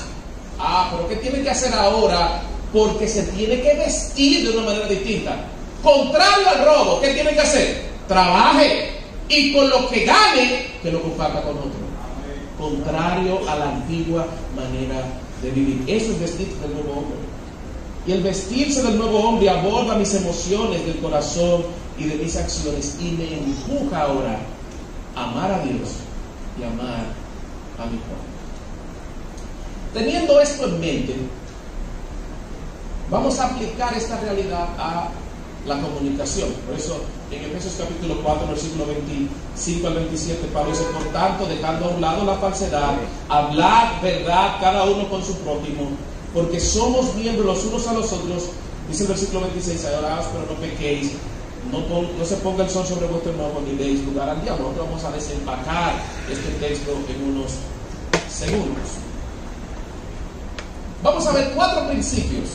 Ah, 0.58 0.90
pero 0.90 1.08
¿qué 1.08 1.16
tiene 1.16 1.42
que 1.42 1.50
hacer 1.50 1.74
ahora? 1.74 2.42
Porque 2.72 3.06
se 3.06 3.22
tiene 3.24 3.60
que 3.60 3.74
vestir 3.74 4.44
de 4.50 4.56
una 4.56 4.66
manera 4.66 4.88
distinta. 4.88 5.36
Contrario 5.82 6.48
al 6.48 6.64
robo, 6.64 7.00
¿qué 7.00 7.12
tiene 7.12 7.34
que 7.34 7.40
hacer? 7.40 7.84
Trabaje 8.08 8.94
y 9.28 9.52
con 9.52 9.68
lo 9.68 9.88
que 9.88 10.04
gane, 10.04 10.66
que 10.82 10.90
lo 10.90 11.02
comparta 11.02 11.42
con 11.42 11.58
otro. 11.58 11.84
Contrario 12.58 13.40
a 13.48 13.56
la 13.56 13.68
antigua 13.70 14.26
manera 14.56 15.02
de 15.42 15.50
vivir. 15.50 15.84
Eso 15.86 16.12
es 16.12 16.20
vestirse 16.20 16.58
del 16.60 16.74
nuevo 16.74 16.92
hombre. 16.92 17.18
Y 18.06 18.12
el 18.12 18.22
vestirse 18.22 18.82
del 18.82 18.98
nuevo 18.98 19.18
hombre 19.18 19.50
aborda 19.50 19.96
mis 19.96 20.14
emociones 20.14 20.84
del 20.86 20.98
corazón 20.98 21.64
y 21.98 22.04
de 22.04 22.16
mis 22.16 22.36
acciones 22.36 22.96
y 23.00 23.12
me 23.12 23.32
empuja 23.34 24.02
ahora 24.02 24.38
a 25.14 25.24
amar 25.24 25.52
a 25.52 25.58
Dios 25.60 25.90
y 26.58 26.64
amar 26.64 27.23
a 27.78 27.86
mi 27.86 27.98
Teniendo 29.92 30.40
esto 30.40 30.66
en 30.66 30.80
mente, 30.80 31.14
vamos 33.10 33.38
a 33.38 33.46
aplicar 33.46 33.94
esta 33.96 34.18
realidad 34.20 34.68
a 34.78 35.08
la 35.66 35.80
comunicación. 35.80 36.50
Por 36.66 36.74
eso 36.76 37.00
en 37.30 37.44
Efesios 37.44 37.74
capítulo 37.78 38.20
4, 38.22 38.48
versículo 38.48 38.86
25 38.86 39.86
al 39.86 39.94
27, 39.94 40.48
Pablo 40.52 40.70
dice, 40.70 40.84
por 40.92 41.04
tanto, 41.12 41.46
dejando 41.46 41.86
a 41.86 41.88
un 41.88 42.00
lado 42.00 42.24
la 42.24 42.36
falsedad, 42.36 42.94
hablar 43.28 44.00
verdad 44.02 44.56
cada 44.60 44.84
uno 44.84 45.08
con 45.08 45.24
su 45.24 45.34
prójimo, 45.38 45.90
porque 46.34 46.60
somos 46.60 47.14
miembros 47.14 47.46
los 47.46 47.64
unos 47.66 47.86
a 47.86 47.92
los 47.94 48.12
otros, 48.12 48.50
dice 48.88 49.04
el 49.04 49.08
versículo 49.08 49.42
26, 49.42 49.84
adoraos 49.84 50.26
pero 50.32 50.46
no 50.52 50.60
pequéis, 50.60 51.12
no, 51.80 52.24
se 52.24 52.36
ponga 52.36 52.64
el 52.64 52.70
sol 52.70 52.86
sobre 52.86 53.06
vuestro 53.06 53.32
enojo 53.32 53.62
ni 53.64 53.76
deis 53.76 54.04
lugar 54.04 54.28
al 54.28 54.42
diablo. 54.42 54.64
Nosotros 54.64 54.86
vamos 54.86 55.04
a 55.04 55.12
desempacar 55.12 55.94
este 56.30 56.50
texto 56.66 56.92
en 57.08 57.30
unos 57.30 57.52
segundos. 58.30 58.88
Vamos 61.02 61.26
a 61.26 61.32
ver 61.32 61.52
cuatro 61.54 61.86
principios 61.88 62.48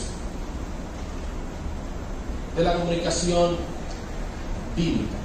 de 2.56 2.64
la 2.64 2.74
comunicación 2.74 3.56
bíblica. 4.76 5.20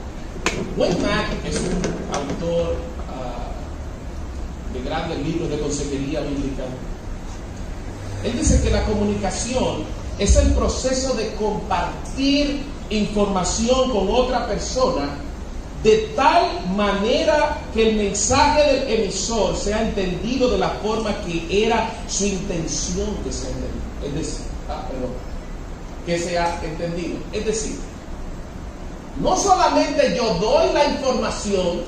Wayne 0.78 1.02
Mack 1.02 1.46
es 1.46 1.58
un 1.58 1.82
autor 2.14 2.76
uh, 3.10 4.74
de 4.74 4.84
grandes 4.84 5.20
libros 5.26 5.50
de 5.50 5.60
consejería 5.60 6.22
bíblica. 6.22 6.64
Él 8.24 8.38
dice 8.38 8.62
que 8.62 8.70
la 8.70 8.84
comunicación 8.86 9.84
es 10.18 10.36
el 10.36 10.54
proceso 10.54 11.14
de 11.14 11.34
compartir 11.36 12.75
información 12.90 13.92
con 13.92 14.10
otra 14.10 14.48
persona 14.48 15.10
de 15.86 16.14
tal 16.16 16.66
manera 16.76 17.60
que 17.72 17.90
el 17.90 17.96
mensaje 17.96 18.64
del 18.74 19.02
emisor 19.02 19.56
sea 19.56 19.84
entendido 19.84 20.50
de 20.50 20.58
la 20.58 20.70
forma 20.82 21.16
que 21.24 21.64
era 21.64 21.92
su 22.08 22.26
intención 22.26 23.16
que 23.24 23.32
sea 23.32 23.50
entendido. 23.50 23.86
Es 24.04 24.16
decir, 24.16 24.46
ah, 24.68 24.88
que 26.08 26.18
sea 26.18 26.60
entendido. 26.64 27.18
Es 27.32 27.46
decir, 27.46 27.76
no 29.22 29.38
solamente 29.38 30.16
yo 30.18 30.34
doy 30.40 30.74
la 30.74 30.86
información, 30.86 31.82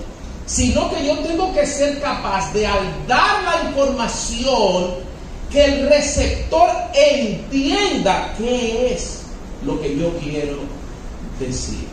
sino 0.45 0.91
que 0.91 1.03
yo 1.03 1.17
tengo 1.19 1.51
que 1.55 1.65
ser 1.65 1.99
capaz 1.99 2.53
de 2.53 2.67
al 2.67 3.07
dar 3.07 3.43
la 3.43 3.69
información, 3.69 5.07
que 5.51 5.65
el 5.65 5.89
receptor 5.89 6.69
entienda 6.93 8.35
qué 8.37 8.93
es 8.93 9.21
lo 9.65 9.81
que 9.81 9.97
yo 9.97 10.15
quiero 10.19 10.76
decir. 11.39 11.87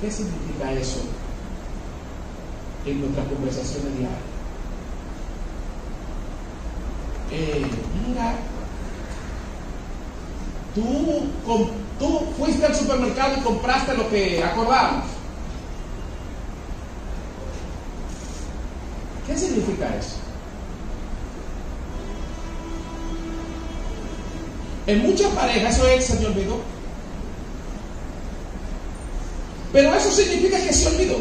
¿Qué 0.00 0.10
significa 0.10 0.72
eso 0.72 1.00
en 2.84 3.00
nuestras 3.00 3.26
conversaciones 3.28 3.98
diarias? 3.98 4.20
Eh, 7.32 7.66
mira, 8.06 8.34
tú, 10.74 11.24
tú 11.98 12.20
fuiste 12.38 12.66
al 12.66 12.74
supermercado 12.74 13.36
y 13.38 13.40
compraste 13.40 13.96
lo 13.96 14.08
que 14.08 14.44
acordamos. 14.44 15.06
¿Qué 19.26 19.36
significa 19.36 19.96
eso? 19.96 20.16
En 24.86 25.02
muchas 25.02 25.32
parejas 25.32 25.74
eso 25.74 25.86
es, 25.88 26.06
se 26.06 26.20
me 26.20 26.26
olvidó. 26.26 26.75
Pero 29.72 29.94
eso 29.94 30.10
significa 30.10 30.58
que 30.60 30.72
se 30.72 30.88
olvidó. 30.88 31.16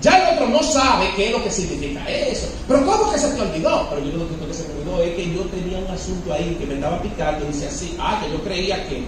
Ya 0.00 0.18
el 0.18 0.34
otro 0.34 0.48
no 0.48 0.62
sabe 0.62 1.10
qué 1.14 1.26
es 1.26 1.32
lo 1.32 1.44
que 1.44 1.50
significa 1.50 2.04
eso. 2.10 2.46
Pero 2.66 2.84
¿cómo 2.84 3.12
que 3.12 3.18
se 3.18 3.28
te 3.28 3.40
olvidó? 3.40 3.88
Pero 3.90 4.04
yo 4.04 4.18
lo 4.18 4.28
que 4.28 4.54
se 4.54 4.64
me 4.64 4.74
olvidó 4.74 5.02
es 5.02 5.14
que 5.14 5.32
yo 5.32 5.42
tenía 5.42 5.78
un 5.78 5.90
asunto 5.90 6.32
ahí 6.32 6.56
que 6.58 6.66
me 6.66 6.74
estaba 6.74 7.00
picando 7.00 7.44
y 7.44 7.52
dice 7.52 7.68
así, 7.68 7.96
ah, 8.00 8.20
que 8.22 8.32
yo 8.32 8.42
creía 8.42 8.88
que... 8.88 9.04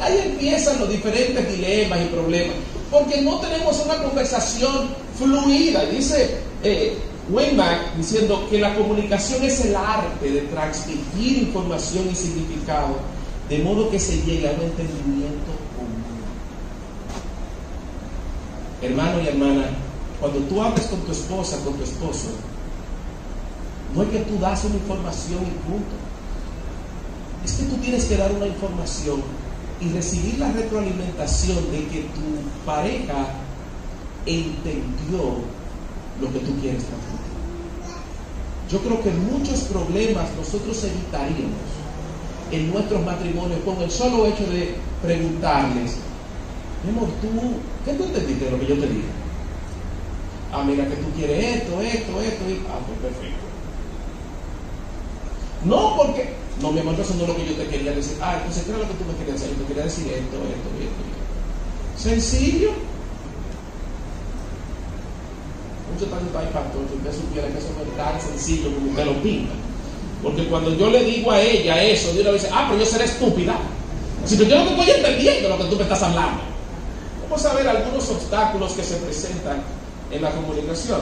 ahí 0.00 0.20
empiezan 0.26 0.80
los 0.80 0.88
diferentes 0.88 1.52
dilemas 1.52 2.00
y 2.02 2.06
problemas. 2.06 2.56
Porque 2.90 3.20
no 3.20 3.38
tenemos 3.38 3.80
una 3.84 4.02
conversación 4.02 4.88
fluida. 5.16 5.84
Dice 5.86 6.38
eh, 6.64 6.98
diciendo 7.96 8.46
que 8.50 8.58
la 8.58 8.74
comunicación 8.74 9.44
es 9.44 9.64
el 9.64 9.76
arte 9.76 10.28
de 10.28 10.40
transmitir 10.42 11.38
información 11.38 12.08
y 12.10 12.16
significado 12.16 12.96
de 13.48 13.58
modo 13.58 13.90
que 13.90 13.98
se 13.98 14.20
llegue 14.22 14.48
a 14.48 14.52
un 14.52 14.62
entendimiento 14.62 15.59
Hermano 18.82 19.20
y 19.20 19.28
hermana, 19.28 19.64
cuando 20.20 20.38
tú 20.40 20.62
hables 20.62 20.86
con 20.86 21.00
tu 21.00 21.12
esposa, 21.12 21.58
con 21.64 21.74
tu 21.74 21.84
esposo, 21.84 22.28
no 23.94 24.02
es 24.02 24.08
que 24.08 24.20
tú 24.20 24.38
das 24.38 24.64
una 24.64 24.76
información 24.76 25.40
y 25.42 25.70
punto. 25.70 25.96
Es 27.44 27.52
que 27.54 27.64
tú 27.64 27.76
tienes 27.76 28.04
que 28.04 28.16
dar 28.16 28.32
una 28.32 28.46
información 28.46 29.22
y 29.80 29.88
recibir 29.90 30.38
la 30.38 30.52
retroalimentación 30.52 31.58
de 31.72 31.86
que 31.88 32.00
tu 32.02 32.66
pareja 32.66 33.26
entendió 34.26 35.40
lo 36.20 36.32
que 36.32 36.38
tú 36.40 36.54
quieres 36.60 36.84
transmitir. 36.84 37.30
Yo 38.70 38.78
creo 38.78 39.02
que 39.02 39.10
muchos 39.10 39.60
problemas 39.60 40.28
nosotros 40.36 40.84
evitaríamos 40.84 41.80
en 42.52 42.70
nuestros 42.70 43.04
matrimonios 43.04 43.60
con 43.64 43.80
el 43.82 43.90
solo 43.90 44.26
hecho 44.26 44.44
de 44.46 44.76
preguntarles, 45.02 45.96
mi 46.82 46.90
amor, 46.90 47.08
tú, 47.20 47.28
¿qué 47.84 47.92
tú 47.92 48.04
entendiste 48.04 48.44
de 48.46 48.50
lo 48.50 48.60
que 48.60 48.66
yo 48.66 48.78
te 48.78 48.86
dije? 48.86 49.08
Ah, 50.52 50.64
mira 50.64 50.88
que 50.88 50.96
tú 50.96 51.10
quieres 51.16 51.62
esto, 51.62 51.80
esto, 51.80 52.20
esto, 52.20 52.44
y 52.48 52.60
ah, 52.68 52.80
pues 52.86 52.98
perfecto. 53.00 53.46
No 55.64 55.96
porque, 55.96 56.34
no, 56.62 56.72
mi 56.72 56.80
amor, 56.80 56.98
eso 56.98 57.14
no 57.14 57.22
es 57.22 57.28
lo 57.28 57.36
que 57.36 57.46
yo 57.46 57.54
te 57.54 57.68
quería 57.68 57.92
decir. 57.92 58.16
Ah, 58.20 58.36
entonces, 58.38 58.64
¿qué 58.64 58.70
era 58.70 58.80
lo 58.80 58.88
que 58.88 58.94
tú 58.94 59.04
me 59.04 59.14
querías 59.18 59.40
decir? 59.40 59.56
Yo 59.56 59.62
te 59.62 59.68
quería 59.68 59.84
decir 59.84 60.06
esto, 60.06 60.36
esto, 60.40 60.68
esto, 60.80 61.00
esto. 61.04 62.00
Sencillo. 62.00 62.70
Mucho 65.92 66.06
tanto 66.06 66.38
hay 66.38 66.46
pastor, 66.46 66.82
si 66.88 66.96
usted 66.96 67.12
supiera 67.12 67.48
que 67.48 67.58
eso 67.58 67.68
no 67.76 67.84
es 67.84 67.96
tan 67.96 68.20
sencillo 68.20 68.74
como 68.74 68.90
usted 68.90 69.04
lo 69.04 69.22
pinta. 69.22 69.52
Porque 70.22 70.48
cuando 70.48 70.74
yo 70.76 70.90
le 70.90 71.04
digo 71.04 71.30
a 71.30 71.40
ella 71.40 71.82
eso, 71.84 72.12
de 72.14 72.22
una 72.22 72.30
vez, 72.30 72.48
ah, 72.50 72.66
pero 72.68 72.80
yo 72.80 72.86
seré 72.86 73.04
estúpida. 73.04 73.58
Si 74.24 74.36
yo 74.36 74.44
no 74.44 74.64
te 74.64 74.70
estoy 74.70 74.90
entendiendo 74.90 75.48
lo 75.50 75.58
que 75.58 75.64
tú 75.64 75.76
me 75.76 75.82
estás 75.82 76.02
hablando. 76.02 76.50
Vamos 77.30 77.46
a 77.46 77.54
ver 77.54 77.68
algunos 77.68 78.08
obstáculos 78.10 78.72
que 78.72 78.82
se 78.82 78.96
presentan 78.96 79.62
en 80.10 80.20
la 80.20 80.32
comunicación. 80.32 80.98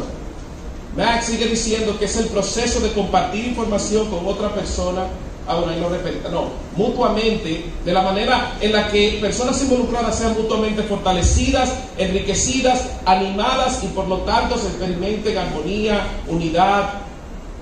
Max 0.94 1.24
sigue 1.24 1.46
diciendo 1.46 1.98
que 1.98 2.04
es 2.04 2.16
el 2.18 2.26
proceso 2.26 2.80
de 2.80 2.92
compartir 2.92 3.46
información 3.46 4.10
con 4.10 4.26
otra 4.26 4.54
persona. 4.54 5.06
Ahora, 5.46 5.72
ahí 5.72 5.80
lo 5.80 5.88
repite, 5.88 6.28
no, 6.28 6.50
mutuamente, 6.76 7.64
de 7.82 7.92
la 7.94 8.02
manera 8.02 8.58
en 8.60 8.74
la 8.74 8.88
que 8.88 9.16
personas 9.22 9.58
involucradas 9.62 10.18
sean 10.18 10.34
mutuamente 10.34 10.82
fortalecidas, 10.82 11.72
enriquecidas, 11.96 12.90
animadas 13.06 13.82
y 13.82 13.86
por 13.86 14.06
lo 14.06 14.18
tanto 14.18 14.58
se 14.58 14.66
experimenten 14.66 15.38
armonía, 15.38 16.06
unidad, 16.28 16.90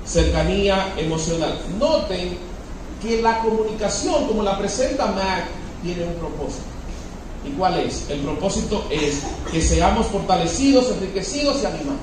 cercanía 0.05 0.93
emocional. 0.97 1.57
Noten 1.79 2.37
que 3.01 3.23
la 3.23 3.39
comunicación, 3.39 4.27
como 4.27 4.43
la 4.43 4.59
presenta 4.59 5.07
Mac, 5.07 5.45
tiene 5.85 6.03
un 6.03 6.15
propósito. 6.15 6.76
¿Y 7.47 7.51
cuál 7.53 7.79
es? 7.79 8.11
El 8.11 8.21
propósito 8.21 8.87
es 8.91 9.23
que 9.51 9.63
seamos 9.63 10.07
fortalecidos, 10.07 10.91
enriquecidos 10.91 11.63
y 11.63 11.67
animados. 11.67 12.01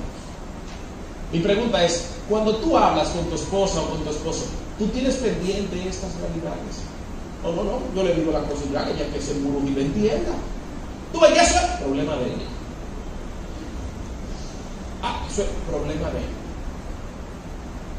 Mi 1.32 1.40
pregunta 1.40 1.84
es, 1.84 2.06
cuando 2.28 2.56
tú 2.56 2.78
hablas 2.78 3.08
con 3.08 3.26
tu 3.26 3.34
esposa 3.34 3.80
o 3.80 3.90
con 3.90 4.04
tu 4.04 4.10
esposo, 4.10 4.46
¿tú 4.78 4.86
tienes 4.88 5.16
pendiente 5.16 5.76
estas 5.88 6.14
realidades? 6.14 6.80
No, 7.42 7.52
no, 7.52 7.64
no, 7.64 7.80
yo 7.94 8.02
le 8.02 8.14
digo 8.14 8.32
la 8.32 8.40
cosa 8.40 8.62
ya, 8.72 8.86
que 8.86 9.20
se 9.20 9.34
muro 9.34 9.60
y 9.66 9.70
me 9.70 9.82
entienda. 9.82 10.32
Tú 11.12 11.20
ves, 11.20 11.32
eso 11.32 11.58
es 11.58 11.80
problema 11.82 12.16
de 12.16 12.26
ella. 12.26 12.48
Ah, 15.02 15.26
eso 15.30 15.42
es 15.42 15.48
problema 15.68 16.08
de 16.10 16.18
ella. 16.18 16.44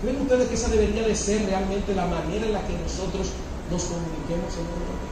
¿Creen 0.02 0.22
ustedes 0.22 0.48
que 0.48 0.56
esa 0.56 0.70
debería 0.70 1.08
de 1.08 1.16
ser 1.16 1.46
realmente 1.46 1.94
la 1.94 2.08
manera 2.08 2.46
en 2.46 2.54
la 2.54 2.66
que 2.66 2.74
nosotros 2.74 3.28
nos 3.70 3.84
comuniquemos 3.84 4.54
en 4.54 4.60
el 4.60 4.66
mundo? 4.66 5.06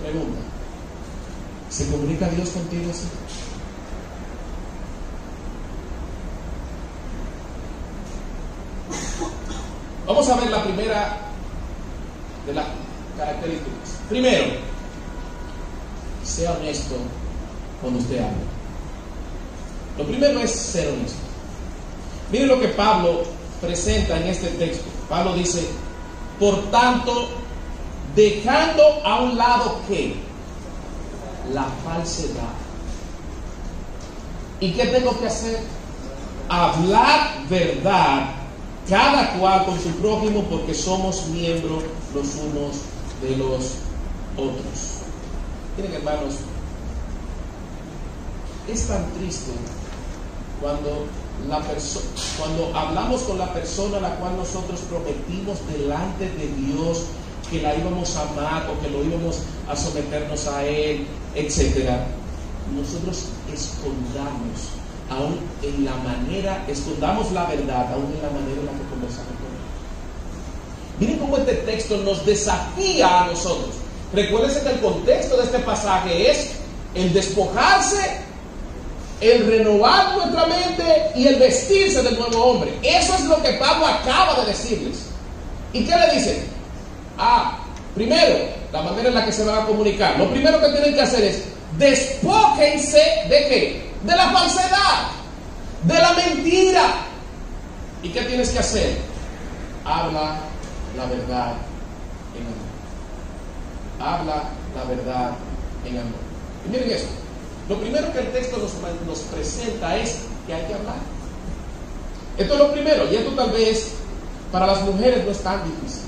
Pregunta. 0.00 0.53
¿Se 1.74 1.88
comunica 1.88 2.28
Dios 2.28 2.50
contigo 2.50 2.88
así? 2.88 3.08
Vamos 10.06 10.28
a 10.28 10.36
ver 10.36 10.50
la 10.52 10.62
primera 10.62 11.18
de 12.46 12.54
las 12.54 12.66
características. 13.18 13.98
Primero, 14.08 14.44
sea 16.22 16.52
honesto 16.52 16.94
cuando 17.80 17.98
usted 17.98 18.18
habla. 18.18 18.36
Lo 19.98 20.04
primero 20.04 20.38
es 20.38 20.52
ser 20.52 20.92
honesto. 20.92 21.18
Miren 22.30 22.48
lo 22.48 22.60
que 22.60 22.68
Pablo 22.68 23.24
presenta 23.60 24.16
en 24.18 24.28
este 24.28 24.46
texto. 24.50 24.84
Pablo 25.08 25.34
dice, 25.34 25.66
por 26.38 26.70
tanto, 26.70 27.30
dejando 28.14 28.84
a 29.04 29.22
un 29.22 29.36
lado 29.36 29.80
que 29.88 30.33
la 31.52 31.66
falsedad. 31.84 32.54
¿Y 34.60 34.72
qué 34.72 34.86
tengo 34.86 35.18
que 35.18 35.26
hacer? 35.26 35.60
Hablar 36.48 37.46
verdad, 37.48 38.30
cada 38.88 39.38
cual 39.38 39.66
con 39.66 39.80
su 39.80 39.90
prójimo, 39.96 40.44
porque 40.44 40.74
somos 40.74 41.26
miembros 41.28 41.82
los 42.14 42.26
unos 42.36 42.76
de 43.22 43.36
los 43.36 43.74
otros. 44.36 45.00
Miren, 45.76 45.94
hermanos, 45.94 46.34
es 48.68 48.86
tan 48.86 49.10
triste 49.12 49.52
cuando 50.60 51.06
la 51.48 51.60
cuando 52.38 52.78
hablamos 52.78 53.22
con 53.22 53.38
la 53.38 53.52
persona 53.52 53.98
a 53.98 54.00
la 54.00 54.16
cual 54.16 54.36
nosotros 54.36 54.80
prometimos 54.88 55.58
delante 55.70 56.30
de 56.30 56.46
Dios 56.46 57.04
que 57.50 57.60
la 57.60 57.74
íbamos 57.74 58.16
a 58.16 58.22
amar 58.22 58.70
o 58.70 58.80
que 58.80 58.90
lo 58.90 59.04
íbamos 59.04 59.40
a 59.68 59.76
someternos 59.76 60.46
a 60.46 60.64
Él, 60.64 61.06
etcétera, 61.34 62.06
nosotros 62.74 63.26
escondamos 63.52 64.74
aún 65.10 65.38
en 65.62 65.84
la 65.84 65.94
manera, 65.96 66.64
escondamos 66.68 67.30
la 67.32 67.46
verdad 67.46 67.92
aún 67.92 68.12
en 68.14 68.22
la 68.22 68.30
manera 68.30 68.60
en 68.60 68.66
la 68.66 68.72
que 68.72 68.88
conversamos 68.90 69.34
con 69.36 69.50
Él. 69.52 71.00
Miren 71.00 71.18
cómo 71.18 71.36
este 71.36 71.54
texto 71.54 71.96
nos 71.98 72.24
desafía 72.24 73.24
a 73.24 73.26
nosotros. 73.26 73.74
Recuérdense 74.12 74.62
que 74.62 74.70
el 74.70 74.80
contexto 74.80 75.36
de 75.36 75.44
este 75.44 75.58
pasaje 75.60 76.30
es 76.30 76.52
el 76.94 77.12
despojarse 77.12 78.24
el 79.20 79.46
renovar 79.46 80.16
nuestra 80.16 80.46
mente 80.46 81.12
y 81.14 81.26
el 81.26 81.36
vestirse 81.36 82.02
del 82.02 82.18
nuevo 82.18 82.44
hombre. 82.44 82.74
Eso 82.82 83.14
es 83.14 83.24
lo 83.24 83.42
que 83.42 83.54
Pablo 83.54 83.86
acaba 83.86 84.40
de 84.40 84.46
decirles. 84.46 85.06
¿Y 85.72 85.84
qué 85.84 85.96
le 85.96 86.14
dice? 86.14 86.44
Ah, 87.16 87.63
primero, 87.94 88.36
la 88.72 88.82
manera 88.82 89.08
en 89.08 89.14
la 89.14 89.24
que 89.24 89.32
se 89.32 89.44
van 89.44 89.62
a 89.62 89.66
comunicar. 89.66 90.18
Lo 90.18 90.30
primero 90.30 90.60
que 90.60 90.68
tienen 90.68 90.94
que 90.94 91.02
hacer 91.02 91.24
es 91.24 91.44
despójense 91.78 93.02
de 93.28 93.48
qué? 93.48 93.90
De 94.02 94.16
la 94.16 94.30
falsedad, 94.30 95.08
de 95.84 95.94
la 95.94 96.12
mentira. 96.12 96.82
¿Y 98.02 98.10
qué 98.10 98.22
tienes 98.22 98.50
que 98.50 98.58
hacer? 98.58 98.98
Habla 99.84 100.36
la 100.96 101.06
verdad 101.06 101.54
en 102.34 102.46
amor. 102.46 104.18
Habla 104.18 104.42
la 104.76 104.84
verdad 104.84 105.30
en 105.86 105.98
amor. 105.98 106.20
Y 106.66 106.70
miren 106.70 106.90
esto. 106.90 107.24
Lo 107.68 107.78
primero 107.78 108.12
que 108.12 108.18
el 108.18 108.32
texto 108.32 108.58
nos, 108.58 109.18
presenta 109.20 109.96
es 109.96 110.20
que 110.46 110.54
hay 110.54 110.66
que 110.66 110.74
hablar. 110.74 110.96
Esto 112.36 112.54
es 112.54 112.58
lo 112.58 112.72
primero, 112.72 113.10
y 113.10 113.16
esto 113.16 113.30
tal 113.32 113.50
vez 113.52 113.92
para 114.52 114.66
las 114.66 114.82
mujeres 114.82 115.24
no 115.24 115.30
es 115.30 115.38
tan 115.38 115.62
difícil. 115.64 116.03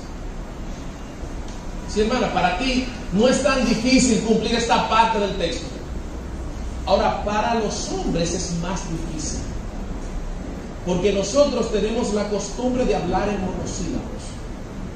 Hermana, 2.01 2.33
para 2.33 2.57
ti 2.57 2.85
no 3.13 3.27
es 3.27 3.43
tan 3.43 3.65
difícil 3.65 4.21
cumplir 4.21 4.55
esta 4.55 4.89
parte 4.89 5.19
del 5.19 5.35
texto. 5.37 5.65
Ahora, 6.85 7.23
para 7.23 7.55
los 7.55 7.89
hombres 7.91 8.33
es 8.33 8.53
más 8.61 8.81
difícil. 8.89 9.39
Porque 10.85 11.11
nosotros 11.11 11.71
tenemos 11.71 12.13
la 12.13 12.29
costumbre 12.29 12.85
de 12.85 12.95
hablar 12.95 13.27
en 13.27 13.41
monosílabos. 13.41 14.23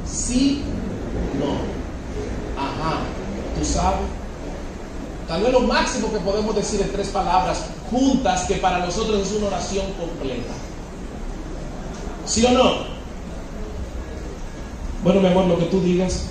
Sí, 0.09 0.61
no. 1.37 1.81
Ajá. 2.61 2.99
¿Tú 3.57 3.65
sabes? 3.65 3.99
Tal 5.27 5.43
vez 5.43 5.51
lo 5.51 5.61
máximo 5.61 6.11
que 6.11 6.19
podemos 6.19 6.55
decir 6.55 6.81
en 6.81 6.91
tres 6.91 7.09
palabras 7.09 7.65
juntas 7.89 8.45
que 8.45 8.55
para 8.55 8.79
nosotros 8.79 9.27
es 9.27 9.33
una 9.33 9.47
oración 9.47 9.85
completa. 9.99 10.53
¿Sí 12.25 12.45
o 12.45 12.51
no? 12.51 12.91
Bueno, 15.03 15.19
mi 15.19 15.27
amor, 15.27 15.45
lo 15.45 15.57
que 15.57 15.65
tú 15.65 15.81
digas. 15.81 16.30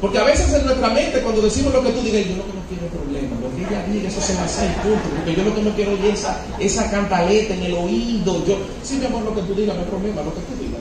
Porque 0.00 0.18
a 0.18 0.24
veces 0.24 0.52
en 0.52 0.64
nuestra 0.64 0.90
mente, 0.90 1.20
cuando 1.22 1.42
decimos 1.42 1.72
lo 1.72 1.82
que 1.82 1.90
tú 1.90 2.02
digas, 2.02 2.24
yo 2.26 2.36
lo 2.36 2.46
que 2.46 2.52
no 2.52 2.62
quiero 2.68 2.86
problema. 2.86 3.36
Lo 3.42 3.54
que 3.54 3.62
ella 3.62 3.84
diga, 3.90 4.08
eso 4.08 4.20
se 4.20 4.34
va 4.34 4.42
a 4.42 4.44
hacer 4.44 4.72
punto. 4.76 5.08
Porque 5.16 5.34
yo 5.34 5.42
lo 5.42 5.54
que 5.54 5.62
no 5.62 5.74
quiero 5.74 5.92
es 5.92 6.20
esa, 6.20 6.40
esa 6.60 6.90
cantaleta 6.90 7.54
en 7.54 7.62
el 7.64 7.74
oído. 7.74 8.44
Yo, 8.46 8.58
sí, 8.84 8.96
mi 8.96 9.06
amor, 9.06 9.22
lo 9.22 9.34
que 9.34 9.42
tú 9.42 9.54
digas, 9.54 9.74
no 9.74 9.82
hay 9.82 9.88
problema, 9.88 10.22
lo 10.22 10.32
que 10.34 10.40
tú 10.40 10.54
digas. 10.60 10.80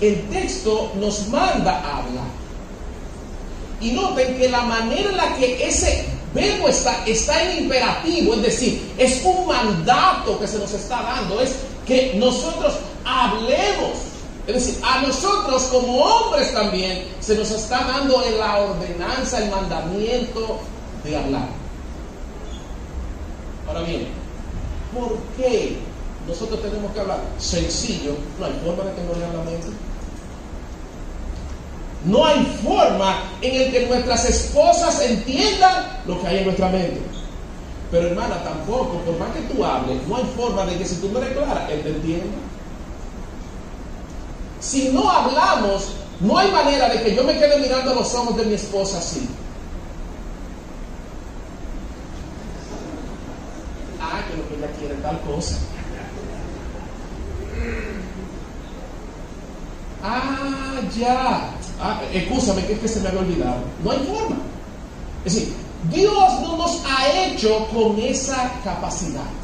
El 0.00 0.22
texto 0.28 0.92
nos 0.98 1.28
manda 1.28 1.72
a 1.72 1.98
hablar. 1.98 2.26
Y 3.80 3.92
noten 3.92 4.36
que 4.36 4.48
la 4.48 4.62
manera 4.62 5.10
en 5.10 5.16
la 5.16 5.36
que 5.36 5.66
ese 5.66 6.06
verbo 6.32 6.68
está, 6.68 7.04
está 7.06 7.42
en 7.42 7.64
imperativo, 7.64 8.34
es 8.34 8.42
decir, 8.42 8.92
es 8.96 9.22
un 9.24 9.46
mandato 9.46 10.38
que 10.40 10.48
se 10.48 10.58
nos 10.58 10.72
está 10.72 11.02
dando, 11.02 11.40
es 11.40 11.54
que 11.86 12.14
nosotros 12.16 12.74
hablemos. 13.04 14.13
Es 14.46 14.54
decir, 14.54 14.82
a 14.84 15.00
nosotros 15.00 15.62
como 15.64 15.98
hombres 15.98 16.52
también 16.52 17.06
se 17.20 17.34
nos 17.36 17.50
está 17.50 17.84
dando 17.84 18.22
la 18.38 18.58
ordenanza, 18.58 19.42
el 19.42 19.50
mandamiento 19.50 20.60
de 21.02 21.16
hablar. 21.16 21.48
Ahora 23.66 23.80
bien, 23.80 24.08
¿por 24.92 25.16
qué 25.38 25.78
nosotros 26.28 26.60
tenemos 26.60 26.92
que 26.92 27.00
hablar? 27.00 27.20
Sencillo, 27.38 28.16
no 28.38 28.46
hay 28.46 28.52
forma 28.62 28.84
de 28.84 28.94
que 28.94 29.02
no 29.02 29.18
lean 29.18 29.36
la 29.36 29.44
mente. 29.44 29.68
No 32.04 32.26
hay 32.26 32.44
forma 32.62 33.22
en 33.40 33.62
el 33.62 33.72
que 33.72 33.86
nuestras 33.86 34.26
esposas 34.26 35.00
entiendan 35.00 36.02
lo 36.06 36.20
que 36.20 36.26
hay 36.26 36.38
en 36.38 36.44
nuestra 36.44 36.68
mente. 36.68 37.00
Pero 37.90 38.08
hermana, 38.08 38.42
tampoco, 38.44 38.98
por 38.98 39.18
más 39.18 39.30
que 39.34 39.54
tú 39.54 39.64
hables, 39.64 40.06
no 40.06 40.16
hay 40.16 40.24
forma 40.36 40.66
de 40.66 40.76
que 40.76 40.84
si 40.84 40.96
tú 40.96 41.08
no 41.10 41.18
eres 41.20 41.34
clara, 41.34 41.66
él 41.70 41.82
te 41.82 41.88
entienda. 41.88 42.36
Si 44.64 44.88
no 44.88 45.10
hablamos, 45.10 45.90
no 46.20 46.38
hay 46.38 46.50
manera 46.50 46.88
de 46.88 47.02
que 47.02 47.14
yo 47.14 47.22
me 47.22 47.34
quede 47.34 47.58
mirando 47.58 47.94
los 47.94 48.14
ojos 48.14 48.34
de 48.38 48.46
mi 48.46 48.54
esposa 48.54 48.98
así. 48.98 49.28
Ah, 54.00 54.22
que 54.26 54.36
lo 54.38 54.48
que 54.48 54.54
ella 54.56 54.74
quiere 54.78 54.94
tal 55.02 55.20
cosa. 55.20 55.56
Ah, 60.02 60.80
ya. 60.96 61.50
Ah, 61.78 62.00
escúchame, 62.12 62.64
que 62.66 62.72
es 62.72 62.78
que 62.78 62.88
se 62.88 63.00
me 63.00 63.08
había 63.08 63.20
olvidado. 63.20 63.60
No 63.84 63.90
hay 63.90 63.98
forma. 63.98 64.36
Es 65.26 65.34
decir, 65.34 65.54
Dios 65.92 66.40
no 66.40 66.56
nos 66.56 66.82
ha 66.86 67.10
hecho 67.10 67.68
con 67.68 67.98
esa 67.98 68.50
capacidad. 68.64 69.43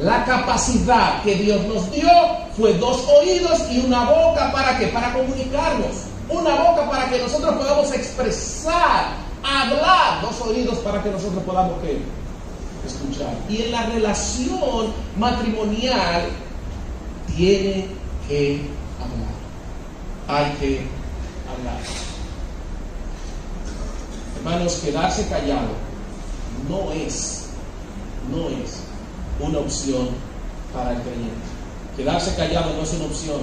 La 0.00 0.24
capacidad 0.24 1.22
que 1.22 1.34
Dios 1.34 1.66
nos 1.66 1.90
dio 1.90 2.08
fue 2.56 2.72
dos 2.74 3.06
oídos 3.20 3.60
y 3.70 3.80
una 3.80 4.04
boca 4.04 4.50
para 4.50 4.78
que 4.78 4.86
para 4.86 5.12
comunicarnos. 5.12 6.04
Una 6.30 6.54
boca 6.62 6.88
para 6.88 7.10
que 7.10 7.18
nosotros 7.18 7.54
podamos 7.56 7.92
expresar, 7.92 9.08
hablar, 9.42 10.22
dos 10.22 10.40
oídos 10.40 10.78
para 10.78 11.02
que 11.02 11.10
nosotros 11.10 11.42
podamos 11.44 11.74
¿qué? 11.82 12.00
escuchar. 12.86 13.34
Y 13.50 13.62
en 13.62 13.70
la 13.70 13.86
relación 13.86 14.92
matrimonial 15.18 16.30
tiene 17.36 17.86
que 18.28 18.62
hablar. 18.98 20.40
Hay 20.40 20.52
que 20.52 20.86
hablar. 21.50 21.78
Hermanos, 24.38 24.80
quedarse 24.82 25.28
callado 25.28 25.68
no 26.68 26.92
es, 26.92 27.48
no 28.30 28.48
es 28.48 28.91
una 29.40 29.58
opción 29.58 30.08
para 30.72 30.92
el 30.92 31.02
creyente. 31.02 31.52
Quedarse 31.96 32.34
callado 32.34 32.74
no 32.74 32.82
es 32.82 32.92
una 32.94 33.04
opción. 33.04 33.40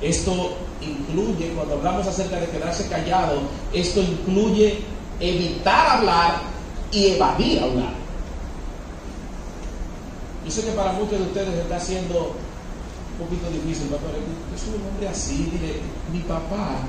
Esto 0.00 0.56
incluye, 0.80 1.52
cuando 1.54 1.74
hablamos 1.74 2.06
acerca 2.06 2.38
de 2.40 2.46
quedarse 2.48 2.88
callado, 2.88 3.40
esto 3.72 4.00
incluye 4.00 4.80
evitar 5.20 5.98
hablar 5.98 6.42
y 6.92 7.06
evadir 7.08 7.60
hablar. 7.60 7.94
Yo 10.44 10.50
sé 10.50 10.62
que 10.62 10.72
para 10.72 10.92
muchos 10.92 11.18
de 11.18 11.24
ustedes 11.24 11.54
está 11.54 11.80
siendo 11.80 12.34
un 13.18 13.26
poquito 13.26 13.48
difícil, 13.50 13.88
papá. 13.88 14.08
Yo 14.12 14.76
un 14.76 14.88
hombre 14.88 15.08
así, 15.08 15.48
dile, 15.50 15.80
mi 16.12 16.20
papá. 16.20 16.80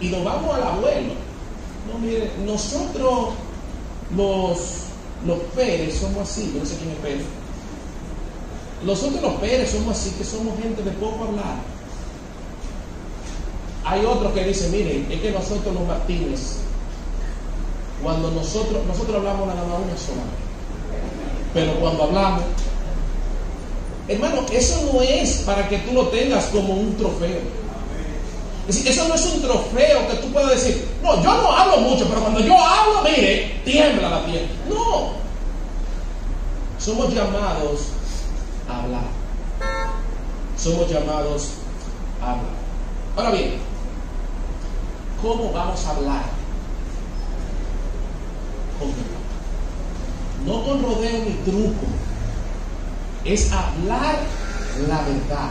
Y 0.00 0.08
nos 0.08 0.24
vamos 0.24 0.54
al 0.54 0.62
abuelo. 0.62 1.12
No, 1.92 1.98
mire, 1.98 2.30
nosotros 2.46 3.34
los, 4.16 4.58
los 5.26 5.38
Pérez 5.54 5.98
somos 6.00 6.28
así, 6.28 6.52
yo 6.54 6.60
no 6.60 6.66
sé 6.66 6.76
quién 6.76 6.90
es 6.90 6.98
Pérez. 6.98 7.26
Nosotros 8.84 9.22
los 9.22 9.34
Pérez 9.34 9.70
somos 9.70 9.96
así, 9.96 10.10
que 10.10 10.24
somos 10.24 10.58
gente 10.60 10.82
de 10.82 10.90
poco 10.92 11.24
hablar. 11.24 11.56
Hay 13.84 14.04
otros 14.04 14.32
que 14.32 14.44
dicen, 14.44 14.70
miren, 14.72 15.06
es 15.10 15.20
que 15.20 15.30
nosotros 15.30 15.74
los 15.74 15.86
Martínez, 15.86 16.58
cuando 18.02 18.30
nosotros, 18.30 18.84
nosotros 18.86 19.16
hablamos 19.16 19.46
nada 19.46 19.62
más 19.62 19.78
una 19.78 19.96
sola 19.96 20.22
pero 21.54 21.72
cuando 21.74 22.02
hablamos, 22.02 22.42
hermano, 24.08 24.44
eso 24.52 24.90
no 24.92 25.00
es 25.00 25.44
para 25.46 25.68
que 25.68 25.78
tú 25.78 25.94
lo 25.94 26.08
tengas 26.08 26.46
como 26.46 26.74
un 26.74 26.96
trofeo. 26.96 27.63
Es 28.68 28.76
decir, 28.76 28.90
eso 28.90 29.08
no 29.08 29.14
es 29.14 29.26
un 29.26 29.42
trofeo 29.42 30.08
que 30.08 30.14
tú 30.16 30.32
puedas 30.32 30.50
decir, 30.50 30.88
no, 31.02 31.22
yo 31.22 31.34
no 31.34 31.50
hablo 31.50 31.78
mucho, 31.78 32.08
pero 32.08 32.20
cuando 32.22 32.40
yo 32.40 32.56
hablo, 32.56 33.02
mire, 33.02 33.60
tiembla 33.64 34.08
la 34.08 34.24
tierra. 34.24 34.46
No. 34.68 35.12
Somos 36.78 37.12
llamados 37.12 37.80
a 38.68 38.82
hablar. 38.82 39.04
Somos 40.56 40.90
llamados 40.90 41.48
a 42.22 42.32
hablar. 42.32 42.54
Ahora 43.16 43.30
bien, 43.32 43.54
¿cómo 45.20 45.52
vamos 45.52 45.84
a 45.84 45.90
hablar? 45.90 46.22
Con 48.78 49.14
no 50.46 50.62
con 50.62 50.82
rodeo 50.82 51.24
ni 51.24 51.32
truco, 51.50 51.86
es 53.24 53.50
hablar 53.50 54.18
la 54.88 55.02
verdad. 55.02 55.50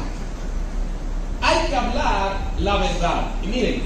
Hay 1.42 1.68
que 1.68 1.76
hablar 1.76 2.23
la 2.64 2.78
verdad. 2.78 3.28
Y 3.44 3.48
miren, 3.48 3.82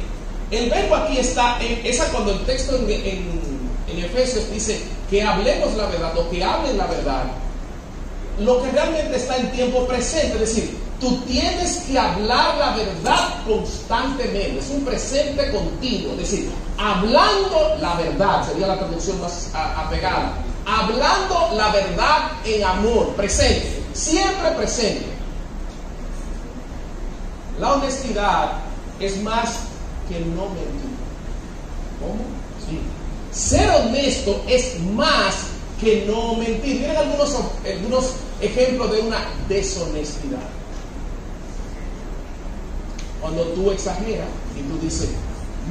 el 0.51 0.69
verbo 0.69 0.95
aquí 0.95 1.17
está, 1.17 1.57
en, 1.61 1.85
esa 1.85 2.05
cuando 2.11 2.31
el 2.31 2.39
texto 2.45 2.75
en, 2.77 2.89
en 2.89 3.99
Efesios 3.99 4.49
dice 4.51 4.81
que 5.09 5.23
hablemos 5.23 5.75
la 5.75 5.87
verdad 5.87 6.17
o 6.17 6.29
que 6.29 6.43
hablen 6.43 6.77
la 6.77 6.87
verdad, 6.87 7.23
lo 8.39 8.61
que 8.61 8.71
realmente 8.71 9.17
está 9.17 9.37
en 9.37 9.51
tiempo 9.51 9.85
presente, 9.87 10.33
es 10.35 10.39
decir, 10.39 10.77
tú 10.99 11.17
tienes 11.21 11.77
que 11.87 11.97
hablar 11.97 12.57
la 12.57 12.75
verdad 12.75 13.43
constantemente, 13.45 14.59
es 14.59 14.69
un 14.69 14.85
presente 14.85 15.51
continuo, 15.51 16.11
es 16.13 16.17
decir, 16.17 16.51
hablando 16.77 17.77
la 17.81 17.95
verdad, 17.95 18.47
sería 18.47 18.67
la 18.67 18.77
traducción 18.77 19.19
más 19.21 19.51
apegada, 19.53 20.33
hablando 20.65 21.49
la 21.55 21.71
verdad 21.71 22.31
en 22.45 22.63
amor, 22.63 23.07
presente, 23.15 23.83
siempre 23.93 24.51
presente. 24.51 25.05
La 27.59 27.73
honestidad 27.73 28.66
es 28.99 29.21
más 29.21 29.59
que 30.09 30.19
no 30.19 30.45
mentir. 30.49 30.97
¿Cómo? 31.99 32.23
Sí. 32.67 32.79
Ser 33.31 33.69
honesto 33.69 34.43
es 34.47 34.79
más 34.93 35.47
que 35.79 36.05
no 36.07 36.35
mentir. 36.35 36.81
Miren 36.81 36.97
algunos, 36.97 37.35
algunos 37.65 38.11
ejemplos 38.41 38.91
de 38.91 39.01
una 39.01 39.17
deshonestidad. 39.47 40.39
Cuando 43.21 43.43
tú 43.49 43.71
exageras 43.71 44.27
y 44.57 44.61
tú 44.61 44.79
dices, 44.79 45.09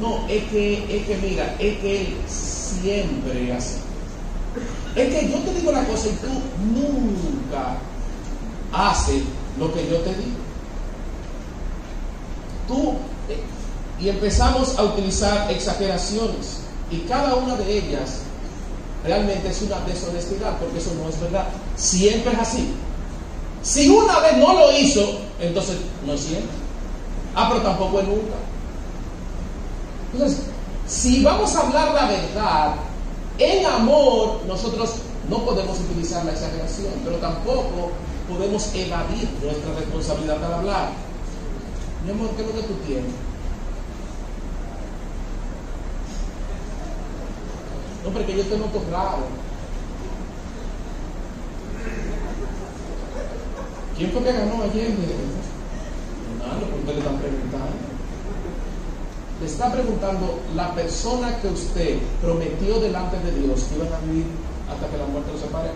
no, 0.00 0.26
es 0.28 0.44
que, 0.44 0.96
es 0.96 1.06
que 1.06 1.16
mira, 1.16 1.56
es 1.58 1.78
que 1.78 2.00
él 2.00 2.16
siempre 2.28 3.52
hace 3.52 3.86
es 4.96 5.14
que 5.14 5.30
yo 5.30 5.38
te 5.40 5.52
digo 5.52 5.72
la 5.72 5.84
cosa 5.84 6.08
y 6.08 6.12
tú 6.12 6.28
nunca 6.72 7.76
haces 8.72 9.22
lo 9.58 9.72
que 9.72 9.86
yo 9.88 9.98
te 9.98 10.14
digo. 10.14 10.38
Tú, 12.66 12.94
y 14.00 14.08
empezamos 14.08 14.78
a 14.78 14.84
utilizar 14.84 15.50
exageraciones, 15.50 16.58
y 16.90 16.98
cada 17.00 17.34
una 17.34 17.56
de 17.56 17.78
ellas 17.78 18.20
realmente 19.04 19.48
es 19.48 19.62
una 19.62 19.80
deshonestidad, 19.80 20.58
porque 20.58 20.78
eso 20.78 20.92
no 21.02 21.08
es 21.08 21.20
verdad. 21.20 21.46
Siempre 21.76 22.32
es 22.32 22.38
así. 22.38 22.74
Si 23.62 23.88
una 23.88 24.20
vez 24.20 24.36
no 24.36 24.52
lo 24.52 24.72
hizo, 24.76 25.18
entonces 25.40 25.76
no 26.04 26.12
es 26.12 26.20
siempre. 26.20 26.56
Ah, 27.34 27.48
pero 27.50 27.62
tampoco 27.62 28.00
es 28.00 28.06
nunca. 28.06 28.36
Entonces, 30.12 30.38
si 30.86 31.22
vamos 31.22 31.54
a 31.54 31.60
hablar 31.60 31.92
la 31.94 32.06
verdad, 32.06 32.74
en 33.38 33.66
amor, 33.66 34.40
nosotros 34.46 34.94
no 35.28 35.44
podemos 35.44 35.78
utilizar 35.80 36.24
la 36.24 36.32
exageración, 36.32 36.92
pero 37.04 37.16
tampoco 37.16 37.90
podemos 38.28 38.72
evadir 38.74 39.28
nuestra 39.42 39.74
responsabilidad 39.78 40.44
al 40.44 40.54
hablar. 40.54 40.90
Mi 42.04 42.12
amor, 42.12 42.30
¿qué 42.36 42.42
es 42.42 42.48
lo 42.48 42.54
que 42.54 42.66
tú 42.68 42.74
tienes? 42.86 43.12
No, 48.06 48.12
porque 48.12 48.36
yo 48.36 48.44
te 48.44 48.56
noto 48.56 48.82
raro. 48.90 49.26
¿Quién 53.98 54.12
fue 54.12 54.22
que 54.22 54.32
ganó 54.32 54.62
ayer? 54.62 54.90
No, 54.90 56.66
porque 56.70 56.92
le 56.92 56.98
están 56.98 57.18
preguntando 57.18 57.96
le 59.38 59.46
está 59.46 59.70
preguntando 59.70 60.40
la 60.54 60.74
persona 60.74 61.38
que 61.42 61.48
usted 61.48 61.98
prometió 62.22 62.80
delante 62.80 63.18
de 63.18 63.32
Dios 63.32 63.64
que 63.64 63.74
iban 63.76 63.92
a 63.92 63.98
vivir 63.98 64.24
hasta 64.70 64.88
que 64.88 64.96
la 64.96 65.04
muerte 65.04 65.30
los 65.30 65.40
separe. 65.42 65.68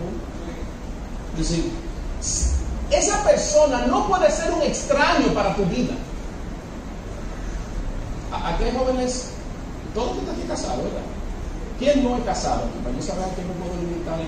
Es 1.35 1.49
decir, 1.51 1.71
esa 2.91 3.23
persona 3.23 3.87
no 3.87 4.09
puede 4.09 4.31
ser 4.31 4.51
un 4.53 4.63
extraño 4.63 5.35
para 5.35 5.55
tu 5.55 5.65
vida. 5.67 5.93
Aquí 8.33 8.65
hay 8.65 8.73
jóvenes, 8.75 9.27
todos 9.95 10.17
están 10.17 10.35
aquí 10.37 10.45
casados, 10.49 10.85
¿verdad? 10.85 11.20
¿Quién 11.81 12.05
no 12.05 12.15
es 12.19 12.25
casado? 12.25 12.69
Para 12.85 12.95
yo 12.95 13.03
saber 13.03 13.25
que 13.35 13.43
no 13.43 13.55
puedo 13.57 13.75
limitar. 13.81 14.21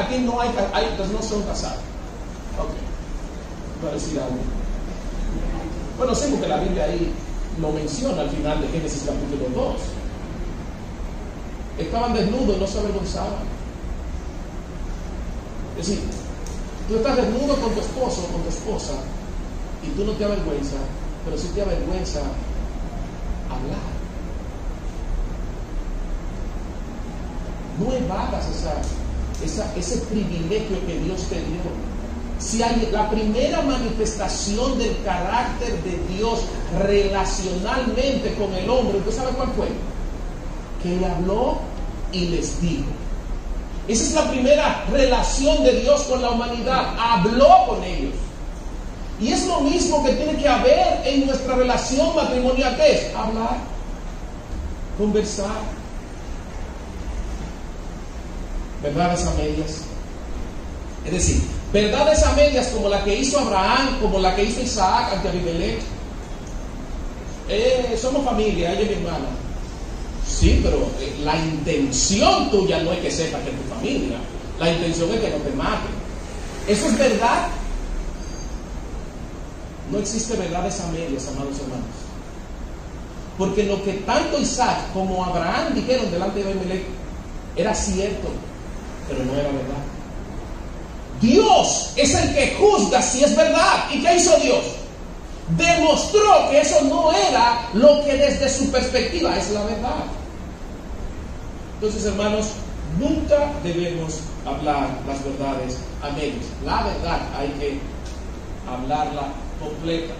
Aquí 0.00 0.18
no 0.18 0.40
hay, 0.40 0.50
hay 0.72 0.94
pues 0.96 1.10
no 1.10 1.20
son 1.20 1.42
casados. 1.42 1.82
Ok. 2.58 3.82
Para 3.82 3.94
decir 3.94 4.20
algo. 4.20 4.38
Bueno, 5.98 6.14
sí, 6.14 6.28
porque 6.30 6.46
la 6.46 6.58
Biblia 6.58 6.84
ahí 6.84 7.12
lo 7.60 7.72
menciona 7.72 8.22
al 8.22 8.30
final 8.30 8.60
de 8.60 8.68
Génesis 8.68 9.02
capítulo 9.04 9.50
2. 9.52 9.76
Estaban 11.78 12.14
desnudos 12.14 12.56
y 12.56 12.60
no 12.60 12.66
se 12.68 12.78
avergonzaban. 12.78 13.58
Es 15.76 15.88
decir, 15.88 16.04
tú 16.88 16.96
estás 16.96 17.16
desnudo 17.16 17.56
con 17.56 17.74
tu 17.74 17.80
esposo 17.80 18.26
o 18.28 18.32
con 18.32 18.42
tu 18.42 18.48
esposa 18.48 18.94
y 19.84 19.88
tú 19.90 20.04
no 20.04 20.12
te 20.12 20.24
avergüenza, 20.24 20.76
pero 21.24 21.36
sí 21.36 21.50
te 21.52 21.62
avergüenza 21.62 22.20
hablar. 23.50 23.97
No 27.78 27.92
evadas 27.92 28.46
esa, 29.44 29.74
ese 29.76 29.96
privilegio 30.06 30.84
que 30.86 30.98
Dios 31.00 31.22
te 31.28 31.36
dio. 31.36 31.88
Si 32.38 32.62
hay 32.62 32.88
la 32.92 33.10
primera 33.10 33.62
manifestación 33.62 34.78
del 34.78 34.96
carácter 35.04 35.82
de 35.82 36.14
Dios 36.14 36.40
relacionalmente 36.78 38.34
con 38.34 38.54
el 38.54 38.70
hombre, 38.70 38.98
¿usted 38.98 39.12
sabe 39.12 39.32
cuál 39.32 39.48
fue? 39.56 39.68
Que 40.82 40.96
le 40.96 41.06
habló 41.06 41.58
y 42.12 42.26
les 42.26 42.60
dijo. 42.60 42.86
Esa 43.88 44.04
es 44.04 44.12
la 44.12 44.30
primera 44.30 44.84
relación 44.92 45.64
de 45.64 45.80
Dios 45.80 46.02
con 46.02 46.22
la 46.22 46.30
humanidad. 46.30 46.94
Habló 46.98 47.66
con 47.68 47.82
ellos. 47.82 48.14
Y 49.20 49.32
es 49.32 49.46
lo 49.46 49.60
mismo 49.60 50.04
que 50.04 50.12
tiene 50.12 50.36
que 50.36 50.48
haber 50.48 51.02
en 51.04 51.26
nuestra 51.26 51.56
relación 51.56 52.14
matrimonial, 52.14 52.76
¿qué 52.76 52.92
es? 52.92 53.14
Hablar, 53.16 53.56
conversar, 54.96 55.77
verdades 58.82 59.26
a 59.26 59.34
medias. 59.34 59.82
Es 61.04 61.12
decir, 61.12 61.42
verdades 61.72 62.22
a 62.22 62.32
medias 62.32 62.68
como 62.68 62.88
la 62.88 63.04
que 63.04 63.18
hizo 63.18 63.38
Abraham, 63.38 63.98
como 64.00 64.18
la 64.18 64.34
que 64.36 64.44
hizo 64.44 64.60
Isaac 64.60 65.14
ante 65.14 65.28
Abimelech. 65.28 65.80
Eh, 67.48 67.98
somos 68.00 68.24
familia, 68.24 68.72
ella 68.72 68.82
es 68.82 68.88
mi 68.88 68.94
hermana. 68.94 69.26
Sí, 70.26 70.60
pero 70.62 70.76
eh, 71.00 71.16
la 71.24 71.36
intención 71.36 72.50
tuya 72.50 72.82
no 72.82 72.92
es 72.92 72.98
que 72.98 73.10
sepa 73.10 73.38
que 73.38 73.50
es 73.50 73.56
tu 73.56 73.74
familia. 73.74 74.18
La 74.60 74.70
intención 74.70 75.10
es 75.12 75.20
que 75.20 75.30
no 75.30 75.36
te 75.36 75.50
mate. 75.52 75.88
¿Eso 76.66 76.86
es 76.86 76.98
verdad? 76.98 77.48
No 79.90 79.98
existe 79.98 80.36
verdades 80.36 80.80
a 80.80 80.88
medias, 80.88 81.26
amados 81.28 81.58
hermanos. 81.60 81.86
Porque 83.38 83.62
lo 83.64 83.82
que 83.82 83.94
tanto 83.94 84.38
Isaac 84.38 84.92
como 84.92 85.24
Abraham 85.24 85.74
dijeron 85.74 86.10
delante 86.10 86.42
de 86.42 86.50
Abimelech 86.50 86.84
era 87.56 87.74
cierto 87.74 88.28
pero 89.08 89.24
no 89.24 89.32
era 89.32 89.48
verdad. 89.48 89.82
Dios 91.20 91.90
es 91.96 92.14
el 92.14 92.34
que 92.34 92.54
juzga 92.58 93.02
si 93.02 93.24
es 93.24 93.34
verdad. 93.36 93.90
¿Y 93.92 94.00
qué 94.02 94.16
hizo 94.16 94.36
Dios? 94.38 94.64
Demostró 95.56 96.50
que 96.50 96.60
eso 96.60 96.82
no 96.82 97.10
era 97.12 97.68
lo 97.74 98.04
que 98.04 98.14
desde 98.14 98.48
su 98.48 98.70
perspectiva 98.70 99.36
es 99.36 99.50
la 99.50 99.64
verdad. 99.64 100.04
Entonces, 101.74 102.04
hermanos, 102.04 102.46
nunca 102.98 103.52
debemos 103.62 104.20
hablar 104.44 104.88
las 105.06 105.24
verdades 105.24 105.78
a 106.02 106.10
medios. 106.10 106.44
La 106.64 106.82
verdad 106.82 107.20
hay 107.36 107.48
que 107.58 107.80
hablarla 108.70 109.28
completa. 109.60 110.14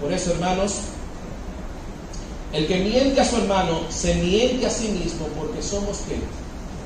Por 0.00 0.12
eso, 0.12 0.32
hermanos, 0.32 0.76
el 2.52 2.66
que 2.66 2.78
miente 2.78 3.20
a 3.20 3.24
su 3.24 3.36
hermano 3.36 3.80
se 3.90 4.14
miente 4.14 4.66
a 4.66 4.70
sí 4.70 4.88
mismo 4.88 5.26
porque 5.38 5.62
somos 5.62 5.98
que 6.08 6.16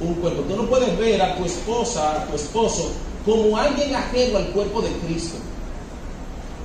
un 0.03 0.15
cuerpo. 0.15 0.43
Tú 0.43 0.57
no 0.57 0.69
puedes 0.69 0.97
ver 0.99 1.21
a 1.23 1.37
tu 1.37 1.45
esposa, 1.45 2.23
a 2.23 2.27
tu 2.27 2.37
esposo, 2.37 2.93
como 3.25 3.57
alguien 3.57 3.95
ajeno 3.95 4.39
al 4.39 4.47
cuerpo 4.49 4.83
de 4.83 4.91
Cristo. 5.07 5.37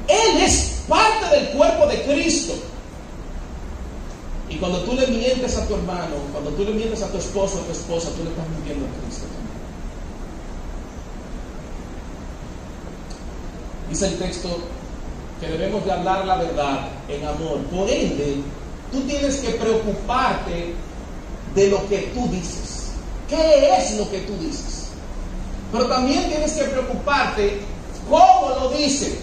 Él 0.08 0.42
es 0.42 0.84
parte 0.88 1.36
del 1.36 1.50
cuerpo 1.50 1.86
de 1.88 2.02
Cristo. 2.04 2.54
Y 4.50 4.56
cuando 4.56 4.80
tú 4.80 4.94
le 4.94 5.08
mientes 5.08 5.58
a 5.58 5.68
tu 5.68 5.76
hermano, 5.76 6.16
cuando 6.32 6.52
tú 6.52 6.64
le 6.64 6.72
mientes 6.72 7.02
a 7.02 7.12
tu 7.12 7.18
esposo, 7.18 7.60
a 7.60 7.66
tu 7.66 7.72
esposa, 7.72 8.10
tú 8.16 8.24
le 8.24 8.30
estás 8.30 8.48
mintiendo 8.50 8.86
a 8.86 9.06
Cristo 9.06 9.26
Dice 13.90 14.08
el 14.08 14.18
texto 14.18 14.50
que 15.40 15.48
debemos 15.48 15.86
de 15.86 15.92
hablar 15.92 16.26
la 16.26 16.38
verdad 16.38 16.90
en 17.08 17.26
amor. 17.26 17.60
Por 17.72 17.90
ende, 17.90 18.38
tú 18.92 19.02
tienes 19.02 19.38
que 19.38 19.52
preocuparte 19.52 20.74
de 21.56 21.68
lo 21.70 21.88
que 21.88 22.12
tú 22.14 22.28
dices. 22.30 22.66
¿Qué 23.28 23.78
es 23.78 23.97
lo 23.97 24.09
que 24.09 24.19
tú 24.19 24.38
dices? 24.38 24.88
Pero 25.71 25.86
también 25.88 26.30
tienes 26.30 26.53
que 26.53 26.63
preocuparte 26.63 27.61
cómo 28.09 28.49
lo 28.59 28.69
dice. 28.69 29.19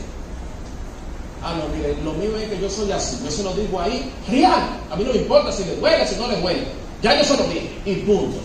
Ah, 1.42 1.54
no, 1.58 1.74
mire, 1.74 1.96
lo 2.02 2.12
mío 2.14 2.36
es 2.38 2.48
que 2.48 2.60
yo 2.60 2.70
soy 2.70 2.92
así. 2.92 3.18
Yo 3.24 3.30
se 3.30 3.42
lo 3.42 3.52
digo 3.54 3.80
ahí, 3.80 4.12
real. 4.28 4.80
A 4.90 4.96
mí 4.96 5.04
no 5.04 5.12
me 5.12 5.18
importa 5.18 5.52
si 5.52 5.64
le 5.64 5.76
duele, 5.76 6.06
si 6.06 6.16
no 6.16 6.28
le 6.28 6.40
duele. 6.40 6.66
Ya 7.02 7.18
yo 7.18 7.24
se 7.24 7.36
lo 7.36 7.44
dije 7.44 7.70
y 7.84 7.94
punto. 7.96 8.38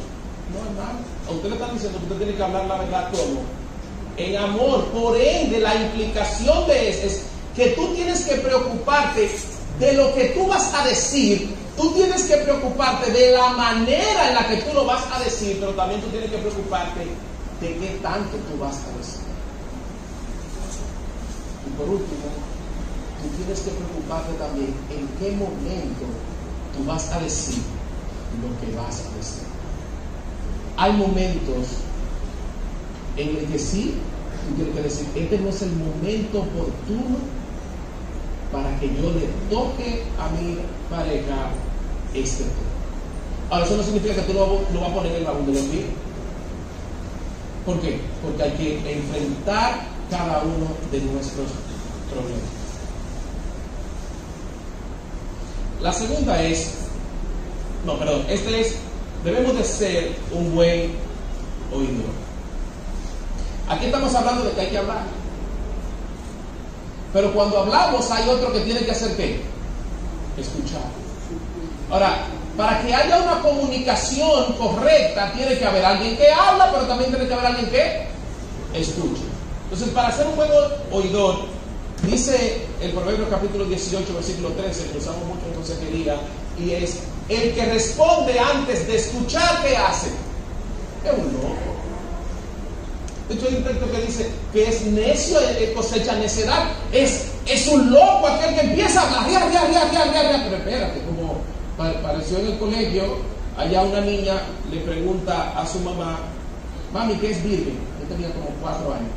No, 0.53 0.70
hermano. 0.70 0.99
A 1.28 1.32
usted 1.32 1.49
le 1.49 1.55
están 1.55 1.74
diciendo 1.74 1.99
que 1.99 2.05
usted 2.05 2.18
tiene 2.18 2.36
que 2.36 2.43
hablar 2.43 2.66
la 2.66 2.78
verdad 2.78 3.12
como 3.12 3.41
en 4.18 4.38
amor. 4.38 4.86
Por 4.86 5.20
ende, 5.20 5.60
la 5.60 5.76
implicación 5.76 6.68
de 6.68 6.89
eso 6.89 7.07
es 7.07 7.24
que 7.55 7.68
tú 7.70 7.93
tienes 7.95 8.26
que 8.26 8.36
preocuparte 8.36 9.30
de 9.80 9.93
lo 9.93 10.14
que 10.14 10.26
tú 10.30 10.47
vas 10.47 10.74
a 10.74 10.86
decir 10.86 11.55
Tú 11.80 11.94
tienes 11.94 12.24
que 12.24 12.36
preocuparte 12.36 13.10
de 13.10 13.32
la 13.32 13.52
manera 13.52 14.28
en 14.28 14.36
la 14.36 14.46
que 14.50 14.58
tú 14.58 14.74
lo 14.74 14.86
vas 14.86 15.02
a 15.14 15.20
decir, 15.24 15.56
pero 15.62 15.72
también 15.72 16.02
tú 16.02 16.08
tienes 16.08 16.30
que 16.30 16.38
preocuparte 16.40 17.00
de 17.00 17.68
qué 17.78 18.00
tanto 18.04 18.36
tú 18.36 18.60
vas 18.60 18.76
a 18.76 18.98
decir. 18.98 19.22
Y 21.66 21.70
por 21.78 21.88
último, 21.88 22.28
tú 23.22 23.30
tienes 23.38 23.62
que 23.62 23.72
preocuparte 23.72 24.34
también 24.34 24.76
en 24.90 25.08
qué 25.20 25.32
momento 25.32 26.04
tú 26.76 26.84
vas 26.86 27.14
a 27.14 27.22
decir 27.22 27.64
lo 28.44 28.60
que 28.60 28.76
vas 28.76 29.00
a 29.00 29.16
decir. 29.16 29.48
Hay 30.76 30.92
momentos 30.92 31.66
en 33.16 33.38
el 33.38 33.46
que 33.46 33.58
sí, 33.58 33.94
tú 34.50 34.56
tienes 34.56 34.76
que 34.76 34.82
decir, 34.82 35.08
este 35.16 35.38
no 35.38 35.48
es 35.48 35.62
el 35.62 35.72
momento 35.72 36.40
oportuno 36.40 37.20
para 38.52 38.78
que 38.82 38.88
yo 38.88 39.12
le 39.12 39.30
toque 39.50 40.04
a 40.20 40.28
mi 40.32 40.58
pareja 40.90 41.52
este 42.14 42.45
Ahora, 43.49 43.66
eso 43.66 43.78
no 43.78 43.84
significa 43.84 44.14
que 44.14 44.22
tú 44.22 44.34
lo, 44.34 44.80
vas 44.80 44.91
a 44.91 44.93
poner 44.93 45.12
en 45.12 45.18
el 45.18 45.26
baúl 45.26 45.45
de 45.47 45.86
¿Por 47.66 47.82
qué? 47.82 47.99
Porque 48.22 48.43
hay 48.43 48.51
que 48.51 48.93
enfrentar 48.93 49.88
cada 50.10 50.43
uno 50.43 50.68
de 50.91 50.99
nuestros 51.01 51.47
problemas. 52.12 52.60
La 55.82 55.93
segunda 55.93 56.43
es, 56.43 56.74
no, 57.86 57.97
perdón, 57.97 58.26
este 58.30 58.62
es, 58.62 58.76
debemos 59.24 59.57
de 59.57 59.64
ser 59.64 60.16
un 60.32 60.53
buen 60.53 60.91
oidor. 61.74 62.14
Aquí 63.68 63.86
estamos 63.86 64.14
hablando 64.14 64.43
de 64.43 64.51
que 64.51 64.62
hay 64.62 64.70
que 64.70 64.78
hablar. 64.78 65.03
Pero 67.14 67.34
cuando 67.34 67.60
hablamos 67.60 68.12
hay 68.12 68.30
otro 68.30 68.51
que 68.53 68.60
tiene 68.62 68.82
que 68.82 68.91
hacer 68.91 69.16
qué? 69.16 69.41
Escuchar. 70.38 70.99
Ahora, 71.90 72.26
para 72.56 72.82
que 72.82 72.94
haya 72.94 73.22
una 73.22 73.42
comunicación 73.42 74.54
correcta, 74.54 75.32
tiene 75.34 75.58
que 75.58 75.66
haber 75.66 75.86
alguien 75.86 76.18
que 76.18 76.32
habla, 76.32 76.72
pero 76.72 76.86
también 76.86 77.10
tiene 77.10 77.28
que 77.28 77.34
haber 77.34 77.46
alguien 77.46 77.70
que 77.70 78.08
escucha. 78.74 79.24
Entonces, 79.64 79.90
para 79.90 80.12
ser 80.12 80.28
un 80.28 80.36
buen 80.36 80.50
oidor, 80.92 81.46
dice 82.04 82.66
el 82.82 82.92
Proverbio 82.92 83.30
capítulo 83.30 83.66
18, 83.66 84.14
versículo 84.14 84.50
13, 84.50 84.92
que 84.92 84.98
usamos 84.98 85.24
mucho 85.26 85.46
en 85.48 85.54
consejería, 85.54 86.18
y 86.60 86.72
es, 86.72 87.00
el 87.30 87.54
que 87.54 87.66
responde 87.66 88.40
antes 88.40 88.88
de 88.88 88.96
escuchar, 88.98 89.62
¿qué 89.62 89.78
hace? 89.78 90.08
Es 91.06 91.12
un 91.18 91.34
loco. 91.34 91.70
De 93.30 93.36
hecho, 93.36 93.48
hay 93.48 93.56
un 93.56 93.64
texto 93.64 93.92
que 93.92 94.02
dice 94.02 94.30
que 94.52 94.68
es 94.68 94.82
necio, 94.86 95.40
cosecha 95.76 96.16
necedad. 96.16 96.72
Es, 96.92 97.26
es 97.46 97.68
un 97.68 97.92
loco 97.92 98.28
aquel 98.28 98.56
que 98.56 98.62
empieza 98.62 99.02
a 99.02 99.22
hablar, 99.22 100.44
pero 100.44 100.58
espérate, 100.58 101.02
como 101.04 101.39
Pareció 101.80 102.40
en 102.40 102.48
el 102.48 102.60
colegio, 102.60 103.04
allá 103.58 103.84
una 103.84 104.02
niña 104.02 104.34
le 104.70 104.82
pregunta 104.82 105.58
a 105.58 105.66
su 105.66 105.80
mamá, 105.80 106.18
mami, 106.94 107.14
¿qué 107.16 107.32
es 107.32 107.42
virgen? 107.42 107.80
Yo 108.02 108.14
tenía 108.14 108.34
como 108.34 108.50
cuatro 108.60 108.94
años. 108.94 109.08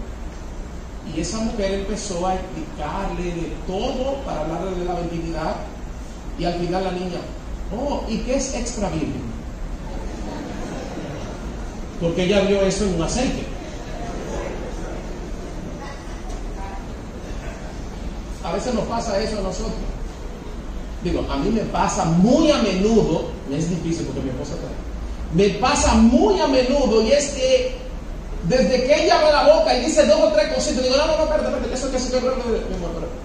Y 1.13 1.21
esa 1.21 1.39
mujer 1.39 1.75
empezó 1.75 2.25
a 2.25 2.37
explicarle 2.37 3.25
de 3.25 3.53
todo 3.67 4.15
para 4.25 4.43
hablarle 4.43 4.79
de 4.79 4.85
la 4.85 4.95
virginidad. 5.01 5.57
Y 6.39 6.45
al 6.45 6.55
final 6.55 6.85
la 6.85 6.93
niña, 6.93 7.19
oh, 7.77 8.05
¿y 8.09 8.19
qué 8.19 8.37
es 8.37 8.55
extra 8.55 8.89
virgen? 8.91 9.23
Porque 12.01 12.23
ella 12.27 12.43
vio 12.43 12.63
eso 12.63 12.85
en 12.85 12.95
un 12.95 13.03
aceite. 13.03 13.45
A 18.45 18.53
veces 18.53 18.73
nos 18.73 18.85
pasa 18.85 19.21
eso 19.21 19.41
a 19.41 19.43
nosotros 19.43 19.92
digo, 21.03 21.27
a 21.31 21.37
mí 21.37 21.51
me 21.51 21.63
pasa 21.63 22.05
muy 22.05 22.51
a 22.51 22.59
menudo, 22.59 23.27
es 23.51 23.69
difícil 23.69 24.07
porque 24.07 24.21
mi 24.21 24.31
esposa 24.31 24.55
trae, 24.57 24.73
me 25.35 25.59
pasa 25.59 25.95
muy 25.95 26.41
a 26.41 26.47
menudo 26.47 27.03
y 27.03 27.13
es 27.13 27.29
que 27.31 27.77
desde 28.49 28.85
que 28.85 29.05
ella 29.05 29.19
abre 29.19 29.33
la 29.33 29.55
boca 29.55 29.77
y 29.77 29.85
dice 29.85 30.07
dos 30.07 30.21
o 30.21 30.33
tres 30.33 30.53
cositas, 30.53 30.83
digo, 30.83 30.97
no, 30.97 31.07
no, 31.07 31.17
no, 31.17 31.25
espérate, 31.25 31.49
espérate, 31.49 31.75
eso 31.75 31.97
es 31.97 32.05
que 32.05 32.21
mi 32.21 32.29
amor, 32.29 32.91
pero 32.95 33.23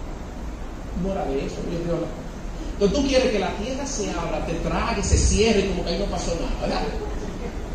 no 1.04 1.12
era 1.12 1.26
de 1.26 1.46
eso, 1.46 1.56
yo 1.72 1.80
digo, 1.80 2.00
Entonces 2.74 2.98
tú 2.98 3.08
quieres 3.08 3.32
que 3.32 3.40
la 3.40 3.52
tierra 3.58 3.86
se 3.86 4.10
abra, 4.12 4.46
te 4.46 4.54
trague, 4.54 5.04
se 5.04 5.18
cierre, 5.18 5.68
como 5.70 5.84
que 5.84 5.92
ahí 5.92 6.00
no 6.00 6.06
pasó 6.06 6.32
nada, 6.36 6.62
¿verdad? 6.62 6.82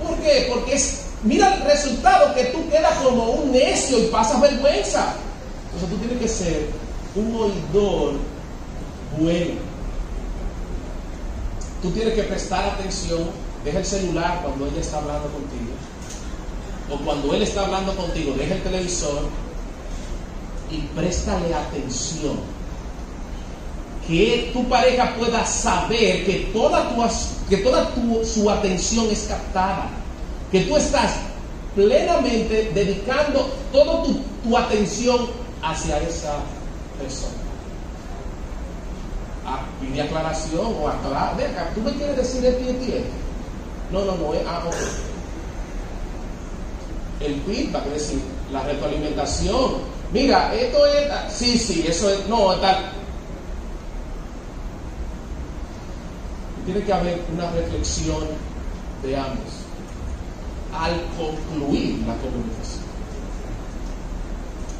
¿Por 0.03 0.17
qué? 0.19 0.49
Porque 0.53 0.75
es, 0.75 1.03
mira 1.23 1.55
el 1.55 1.63
resultado 1.63 2.35
que 2.35 2.45
tú 2.47 2.69
quedas 2.69 2.95
como 3.03 3.31
un 3.31 3.53
necio 3.53 3.99
y 3.99 4.07
pasas 4.07 4.41
vergüenza. 4.41 5.15
Entonces 5.73 5.91
tú 5.91 5.97
tienes 5.99 6.19
que 6.19 6.29
ser 6.29 6.67
un 7.15 7.35
oidor 7.35 8.15
bueno. 9.19 9.72
Tú 11.83 11.91
tienes 11.91 12.14
que 12.14 12.22
prestar 12.22 12.64
atención, 12.64 13.28
deja 13.64 13.80
el 13.80 13.85
celular 13.85 14.41
cuando 14.45 14.66
ella 14.66 14.80
está 14.80 14.99
hablando 14.99 15.28
contigo. 15.28 15.72
O 16.93 16.97
cuando 17.05 17.35
él 17.35 17.43
está 17.43 17.64
hablando 17.64 17.97
contigo, 17.97 18.35
deja 18.39 18.55
el 18.55 18.62
televisor 18.62 19.28
y 20.70 20.78
préstale 20.95 21.53
atención. 21.53 22.39
Que 24.07 24.51
tu 24.53 24.68
pareja 24.68 25.16
pueda 25.16 25.45
saber 25.45 26.24
que 26.24 26.51
toda, 26.53 26.89
tu, 26.95 27.03
que 27.49 27.57
toda 27.59 27.93
tu, 27.95 28.24
su 28.24 28.49
atención 28.49 29.09
es 29.11 29.24
captada. 29.28 29.91
Que 30.53 30.61
tú 30.61 30.76
estás 30.76 31.14
plenamente 31.74 32.70
dedicando 32.72 33.51
toda 33.72 34.05
tu, 34.05 34.20
tu 34.45 34.57
atención 34.57 35.26
hacia 35.62 35.99
esa 35.99 36.37
persona. 37.01 37.41
A, 39.45 39.61
pide 39.80 40.03
aclaración 40.03 40.74
o 40.80 40.88
aclarar. 40.88 41.36
Tú 41.74 41.80
me 41.80 41.93
quieres 41.93 42.16
decir 42.16 42.45
esto 42.45 42.62
y 42.62 43.05
No, 43.90 44.05
no, 44.05 44.16
no, 44.16 44.34
es 44.34 44.40
ah, 44.47 44.62
El 47.20 47.40
feedback, 47.43 47.86
es 47.86 47.93
decir, 47.93 48.22
la 48.53 48.62
retroalimentación. 48.62 49.93
Mira, 50.12 50.55
esto 50.55 50.86
es. 50.86 51.32
Sí, 51.32 51.59
sí, 51.59 51.84
eso 51.88 52.11
es. 52.11 52.26
No, 52.28 52.55
tal. 52.57 52.93
Tiene 56.64 56.82
que 56.84 56.93
haber 56.93 57.20
una 57.32 57.51
reflexión 57.51 58.24
de 59.03 59.16
ambos 59.16 59.62
al 60.72 60.95
concluir 61.16 61.99
la 62.07 62.14
comunicación. 62.16 62.82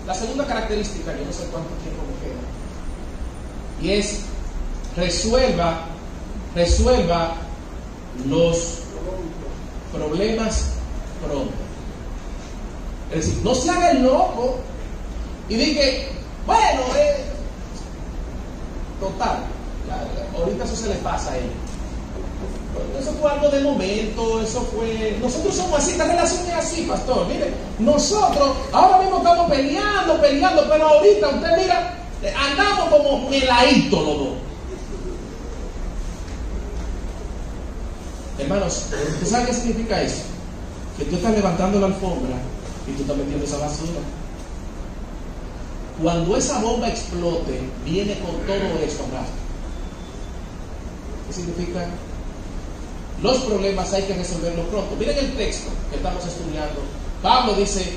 La 0.06 0.14
segunda 0.14 0.46
característica, 0.46 1.16
yo 1.16 1.24
no 1.24 1.32
sé 1.32 1.46
cuánto 1.52 1.70
tiempo 1.76 2.02
me 2.02 2.26
queda, 2.26 2.42
y 3.80 3.98
es 3.98 4.24
resuelva, 4.97 5.86
resuelva 6.55 7.34
los 8.26 8.78
problemas 9.93 10.72
pronto. 11.24 11.53
Es 13.11 13.26
decir, 13.26 13.45
no 13.45 13.55
se 13.55 13.70
haga 13.70 13.90
el 13.90 14.03
loco 14.03 14.57
y 15.49 15.57
dije, 15.57 16.09
bueno, 16.47 16.82
eh, 16.97 17.24
total, 19.01 19.45
ahorita 20.36 20.64
eso 20.64 20.76
se 20.76 20.88
le 20.88 20.95
pasa 20.97 21.32
a 21.32 21.38
él. 21.38 21.51
Eso 22.99 23.12
fue 23.20 23.30
algo 23.30 23.49
de 23.49 23.61
momento, 23.61 24.40
eso 24.40 24.62
fue... 24.74 25.18
Nosotros 25.20 25.55
somos 25.55 25.78
así, 25.78 25.93
esta 25.93 26.05
relación 26.05 26.40
es 26.47 26.55
así, 26.55 26.82
pastor. 26.82 27.26
Mire, 27.26 27.53
nosotros 27.78 28.57
ahora 28.72 28.99
mismo 28.99 29.18
estamos 29.18 29.51
peleando, 29.51 30.20
peleando, 30.20 30.66
pero 30.68 30.88
ahorita 30.88 31.28
usted 31.28 31.57
mira, 31.59 31.95
andamos 32.34 32.88
como 32.88 33.28
meladito 33.28 33.97
los 33.97 34.18
dos. 34.18 34.41
Hermanos, 38.43 38.86
¿usted 39.12 39.26
sabe 39.26 39.47
qué 39.47 39.55
significa 39.55 40.03
eso? 40.03 40.22
Que 40.99 41.05
tú 41.05 41.16
estás 41.16 41.32
levantando 41.32 41.78
la 41.78 41.86
alfombra 41.86 42.34
y 42.88 42.93
tú 42.93 43.03
estás 43.03 43.16
metiendo 43.16 43.45
esa 43.45 43.59
basura. 43.59 44.01
Cuando 46.03 46.36
esa 46.36 46.61
bomba 46.61 46.88
explote, 46.88 47.61
viene 47.84 48.18
con 48.18 48.32
todo 48.47 48.84
esto 48.84 49.05
¿Qué 51.28 51.34
significa? 51.34 51.86
Los 53.22 53.38
problemas 53.38 53.93
hay 53.93 54.03
que 54.03 54.14
resolverlos 54.14 54.66
pronto. 54.66 54.97
Miren 54.99 55.16
el 55.16 55.32
texto 55.36 55.70
que 55.90 55.97
estamos 55.97 56.26
estudiando. 56.26 56.80
Pablo 57.22 57.55
dice, 57.55 57.93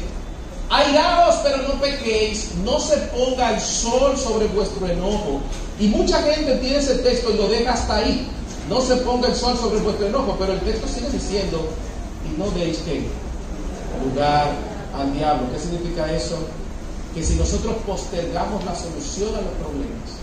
airaos 0.69 1.35
pero 1.43 1.57
no 1.63 1.81
pequéis, 1.81 2.51
no 2.63 2.79
se 2.79 2.97
ponga 2.97 3.55
el 3.55 3.59
sol 3.59 4.15
sobre 4.15 4.45
vuestro 4.47 4.87
enojo. 4.87 5.41
Y 5.79 5.87
mucha 5.87 6.21
gente 6.21 6.57
tiene 6.57 6.77
ese 6.77 6.95
texto 6.99 7.31
y 7.31 7.37
lo 7.37 7.47
deja 7.47 7.73
hasta 7.73 7.95
ahí. 7.95 8.27
No 8.69 8.81
se 8.81 8.95
ponga 8.97 9.27
el 9.27 9.35
sol 9.35 9.57
sobre 9.57 9.79
vuestro 9.79 10.07
enojo, 10.07 10.35
pero 10.39 10.53
el 10.53 10.59
texto 10.61 10.87
sigue 10.87 11.09
diciendo, 11.09 11.67
y 12.25 12.39
no 12.39 12.49
deis 12.51 12.79
que 12.79 13.07
lugar 14.03 14.51
al 14.97 15.13
diablo. 15.13 15.47
¿Qué 15.53 15.59
significa 15.59 16.11
eso? 16.11 16.37
Que 17.13 17.23
si 17.23 17.35
nosotros 17.35 17.75
postergamos 17.85 18.63
la 18.65 18.75
solución 18.75 19.29
a 19.35 19.41
los 19.41 19.53
problemas, 19.61 20.17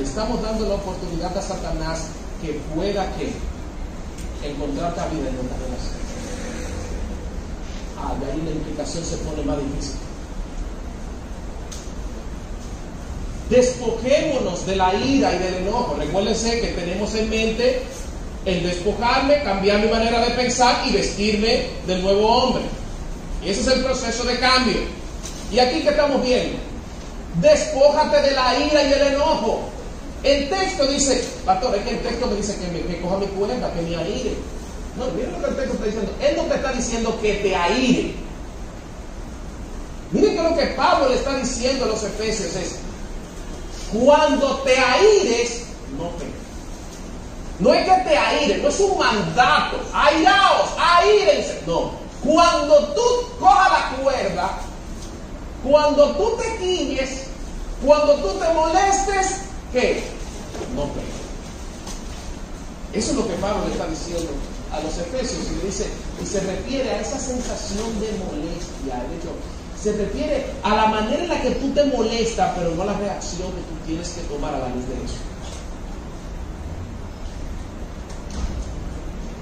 estamos 0.00 0.42
dando 0.42 0.68
la 0.68 0.74
oportunidad 0.74 1.36
a 1.36 1.42
Satanás 1.42 2.08
que 2.42 2.60
pueda 2.74 3.06
que 3.16 3.32
encontrar 4.46 4.94
cabida 4.94 5.28
en 5.28 5.36
nuestra 5.36 5.56
relación. 5.56 6.06
Ah, 7.98 8.14
de 8.20 8.30
ahí 8.30 8.42
la 8.44 8.50
implicación 8.50 9.04
se 9.04 9.16
pone 9.18 9.42
más 9.42 9.56
difícil. 9.58 10.05
Despojémonos 13.50 14.66
de 14.66 14.76
la 14.76 14.94
ira 14.94 15.34
y 15.34 15.38
del 15.38 15.54
enojo. 15.66 15.96
Recuérdense 15.98 16.60
que 16.60 16.68
tenemos 16.68 17.14
en 17.14 17.30
mente 17.30 17.82
el 18.44 18.62
despojarme, 18.62 19.42
cambiar 19.42 19.80
mi 19.80 19.88
manera 19.88 20.20
de 20.20 20.30
pensar 20.30 20.84
y 20.86 20.92
vestirme 20.92 21.66
del 21.86 22.02
nuevo 22.02 22.26
hombre. 22.26 22.62
Y 23.44 23.50
ese 23.50 23.60
es 23.60 23.66
el 23.68 23.84
proceso 23.84 24.24
de 24.24 24.38
cambio. 24.38 24.78
Y 25.52 25.58
aquí 25.58 25.82
que 25.82 25.90
estamos 25.90 26.22
viendo, 26.24 26.58
despójate 27.40 28.22
de 28.22 28.30
la 28.32 28.58
ira 28.58 28.82
y 28.82 28.88
del 28.88 29.14
enojo. 29.14 29.60
El 30.22 30.48
texto 30.48 30.86
dice, 30.86 31.24
pastor, 31.44 31.76
es 31.76 31.82
que 31.82 31.90
el 31.90 32.00
texto 32.00 32.26
me 32.26 32.36
dice 32.36 32.56
que 32.56 32.66
me, 32.66 33.00
coja 33.00 33.18
mi 33.18 33.26
cuenta, 33.26 33.72
que 33.72 33.82
me 33.82 33.96
aire. 33.96 34.34
No, 34.96 35.06
miren 35.14 35.32
lo 35.32 35.40
que 35.40 35.50
el 35.50 35.56
texto 35.56 35.74
está 35.74 35.84
diciendo. 35.84 36.12
Él 36.20 36.36
no 36.36 36.42
te 36.44 36.54
está 36.54 36.72
diciendo 36.72 37.18
que 37.20 37.34
te 37.34 37.54
aire. 37.54 38.14
Miren 40.10 40.36
que 40.36 40.42
lo 40.42 40.56
que 40.56 40.66
Pablo 40.68 41.08
le 41.08 41.16
está 41.16 41.36
diciendo 41.36 41.84
a 41.84 41.88
los 41.88 42.02
efesios 42.02 42.56
es, 42.56 42.76
cuando 43.92 44.56
te 44.58 44.76
aires, 44.76 45.62
no 45.98 46.10
peques. 46.10 46.34
No 47.58 47.72
es 47.72 47.84
que 47.88 48.08
te 48.08 48.16
aires, 48.16 48.62
no 48.62 48.68
es 48.68 48.80
un 48.80 48.98
mandato. 48.98 49.80
Airaos, 49.92 50.70
aírense. 50.78 51.62
No. 51.66 51.92
Cuando 52.22 52.88
tú 52.88 53.02
cojas 53.38 53.70
la 53.70 53.96
cuerda, 54.02 54.58
cuando 55.62 56.10
tú 56.16 56.36
te 56.36 56.56
quiñes, 56.58 57.24
cuando 57.84 58.14
tú 58.16 58.38
te 58.38 58.52
molestes, 58.52 59.40
¿qué? 59.72 60.02
no 60.74 60.88
Eso 62.92 63.10
es 63.10 63.16
lo 63.16 63.26
que 63.26 63.34
Pablo 63.34 63.66
le 63.66 63.72
está 63.72 63.86
diciendo 63.86 64.32
a 64.72 64.80
los 64.80 64.98
efesios 64.98 65.46
y 65.50 65.56
le 65.56 65.66
dice, 65.66 65.86
y 66.22 66.26
se 66.26 66.40
refiere 66.40 66.90
a 66.90 67.00
esa 67.00 67.18
sensación 67.18 68.00
de 68.00 68.12
molestia, 68.24 69.04
de 69.08 69.16
hecho, 69.16 69.32
se 69.86 69.92
refiere 69.92 70.46
a 70.64 70.74
la 70.74 70.86
manera 70.86 71.22
en 71.22 71.28
la 71.28 71.40
que 71.40 71.50
tú 71.52 71.70
te 71.70 71.84
molestas, 71.84 72.54
pero 72.56 72.74
no 72.74 72.82
a 72.82 72.86
la 72.86 72.98
reacción 72.98 73.52
que 73.52 73.60
tú 73.60 73.86
tienes 73.86 74.08
que 74.08 74.22
tomar 74.22 74.52
a 74.52 74.58
la 74.58 74.68
luz 74.70 74.88
de 74.88 74.94
eso. 74.96 75.14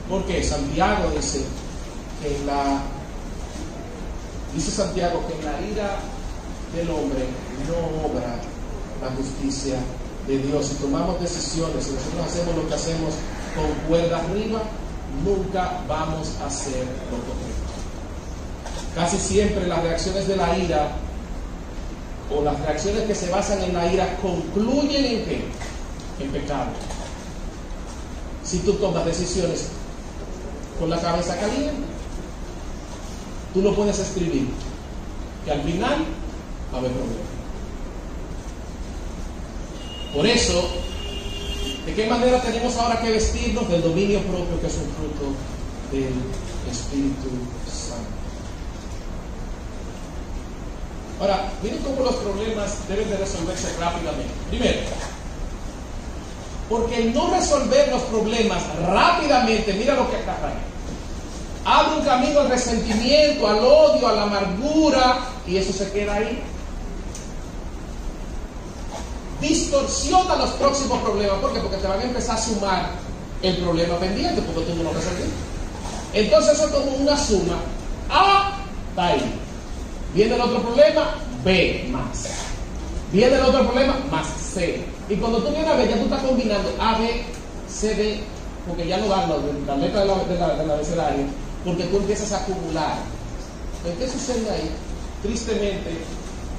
Porque 0.06 0.44
Santiago 0.44 1.10
dice 1.16 1.44
que 2.20 2.36
en 2.36 2.46
la 2.46 2.82
dice 4.54 4.70
Santiago 4.70 5.22
que 5.26 5.32
en 5.32 5.44
la 5.46 5.60
ira 5.62 5.96
del 6.76 6.90
hombre 6.90 7.24
no 7.66 8.06
obra 8.06 8.36
la 9.00 9.16
justicia 9.16 9.76
de 10.26 10.38
Dios, 10.38 10.66
si 10.66 10.74
tomamos 10.74 11.20
decisiones, 11.20 11.86
si 11.86 11.92
nosotros 11.92 12.26
hacemos 12.26 12.54
lo 12.54 12.68
que 12.68 12.74
hacemos 12.74 13.14
con 13.56 13.88
cuerda 13.88 14.18
arriba, 14.18 14.60
nunca 15.24 15.80
vamos 15.88 16.32
a 16.42 16.46
hacer 16.48 16.84
lo 17.10 17.16
correcto. 17.16 17.63
Casi 18.94 19.18
siempre 19.18 19.66
las 19.66 19.82
reacciones 19.82 20.28
de 20.28 20.36
la 20.36 20.56
ira 20.56 20.92
o 22.30 22.42
las 22.42 22.58
reacciones 22.60 23.02
que 23.02 23.14
se 23.14 23.28
basan 23.28 23.62
en 23.62 23.74
la 23.74 23.92
ira 23.92 24.16
concluyen 24.22 25.04
en 25.04 25.24
qué? 25.24 25.44
En 26.20 26.30
pecado. 26.30 26.70
Si 28.44 28.58
tú 28.58 28.74
tomas 28.74 29.04
decisiones 29.04 29.68
con 30.78 30.90
la 30.90 31.00
cabeza 31.00 31.36
caliente, 31.38 31.82
tú 33.52 33.62
no 33.62 33.74
puedes 33.74 33.98
escribir 33.98 34.48
que 35.44 35.50
al 35.50 35.62
final 35.62 36.04
va 36.72 36.76
a 36.76 36.80
haber 36.80 36.92
problemas. 36.92 37.34
Por 40.14 40.26
eso, 40.26 40.68
¿de 41.84 41.94
qué 41.94 42.06
manera 42.06 42.40
tenemos 42.40 42.76
ahora 42.76 43.00
que 43.00 43.10
vestirnos 43.10 43.68
del 43.68 43.82
dominio 43.82 44.20
propio 44.20 44.60
que 44.60 44.66
es 44.68 44.74
un 44.74 44.88
fruto 44.94 45.34
del 45.90 46.14
Espíritu 46.70 47.28
Santo? 47.66 48.13
Ahora, 51.20 51.52
miren 51.62 51.78
cómo 51.78 52.02
los 52.02 52.16
problemas 52.16 52.88
deben 52.88 53.08
de 53.08 53.16
resolverse 53.16 53.68
rápidamente. 53.78 54.32
Primero, 54.50 54.80
porque 56.68 56.96
el 56.96 57.14
no 57.14 57.30
resolver 57.30 57.88
los 57.90 58.02
problemas 58.02 58.62
rápidamente, 58.86 59.74
mira 59.74 59.94
lo 59.94 60.10
que 60.10 60.16
acá 60.16 60.36
abre 61.66 61.96
un 61.98 62.04
camino 62.04 62.40
al 62.40 62.50
resentimiento, 62.50 63.46
al 63.46 63.58
odio, 63.58 64.08
a 64.08 64.12
la 64.12 64.22
amargura, 64.24 65.18
y 65.46 65.56
eso 65.56 65.72
se 65.72 65.90
queda 65.92 66.14
ahí 66.14 66.42
distorsiona 69.48 70.36
los 70.36 70.50
próximos 70.50 71.00
problemas. 71.02 71.38
¿Por 71.38 71.52
qué? 71.52 71.60
Porque 71.60 71.76
te 71.76 71.86
van 71.86 72.00
a 72.00 72.04
empezar 72.04 72.36
a 72.36 72.40
sumar 72.40 72.90
el 73.42 73.56
problema 73.58 73.96
pendiente 73.98 74.40
porque 74.42 74.70
tú 74.70 74.76
no 74.76 74.84
lo 74.84 74.92
resolviste. 74.92 75.32
Entonces 76.12 76.54
eso 76.54 76.66
es 76.66 76.72
como 76.72 76.96
una 76.96 77.16
suma. 77.16 77.56
A 78.08 78.58
está 78.90 79.06
ahí. 79.06 79.40
Viene 80.14 80.34
el 80.36 80.40
otro 80.40 80.62
problema, 80.62 81.16
B 81.44 81.88
más. 81.90 82.28
Viene 83.12 83.36
el 83.36 83.42
otro 83.42 83.64
problema, 83.64 83.96
más 84.10 84.26
C. 84.28 84.84
Y 85.08 85.16
cuando 85.16 85.38
tú 85.38 85.50
vienes 85.50 85.68
a 85.68 85.74
ver, 85.74 85.88
ya 85.88 85.96
tú 85.96 86.04
estás 86.04 86.22
combinando 86.22 86.70
A, 86.78 86.98
B, 86.98 87.24
C, 87.68 87.94
D, 87.94 88.20
porque 88.66 88.86
ya 88.86 88.98
no 88.98 89.08
dan 89.08 89.28
la 89.66 89.76
letra 89.76 90.00
de 90.00 90.06
la, 90.06 90.14
de 90.24 90.38
la, 90.66 90.76
de 90.76 90.96
la 90.96 91.10
porque 91.64 91.84
tú 91.84 91.96
empiezas 91.96 92.32
a 92.32 92.38
acumular. 92.38 92.98
¿qué 93.98 94.08
sucede 94.08 94.50
ahí? 94.50 94.70
Tristemente, 95.22 95.90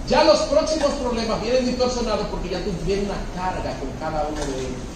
ya 0.08 0.24
los 0.24 0.40
próximos 0.42 0.92
problemas 1.02 1.42
vienen 1.42 1.66
distorsionados 1.66 2.28
porque 2.28 2.50
ya 2.50 2.64
tú 2.64 2.72
tienes 2.86 3.06
una 3.06 3.18
carga 3.36 3.72
con 3.80 3.90
cada 4.00 4.28
uno 4.28 4.40
de 4.40 4.60
ellos. 4.60 4.96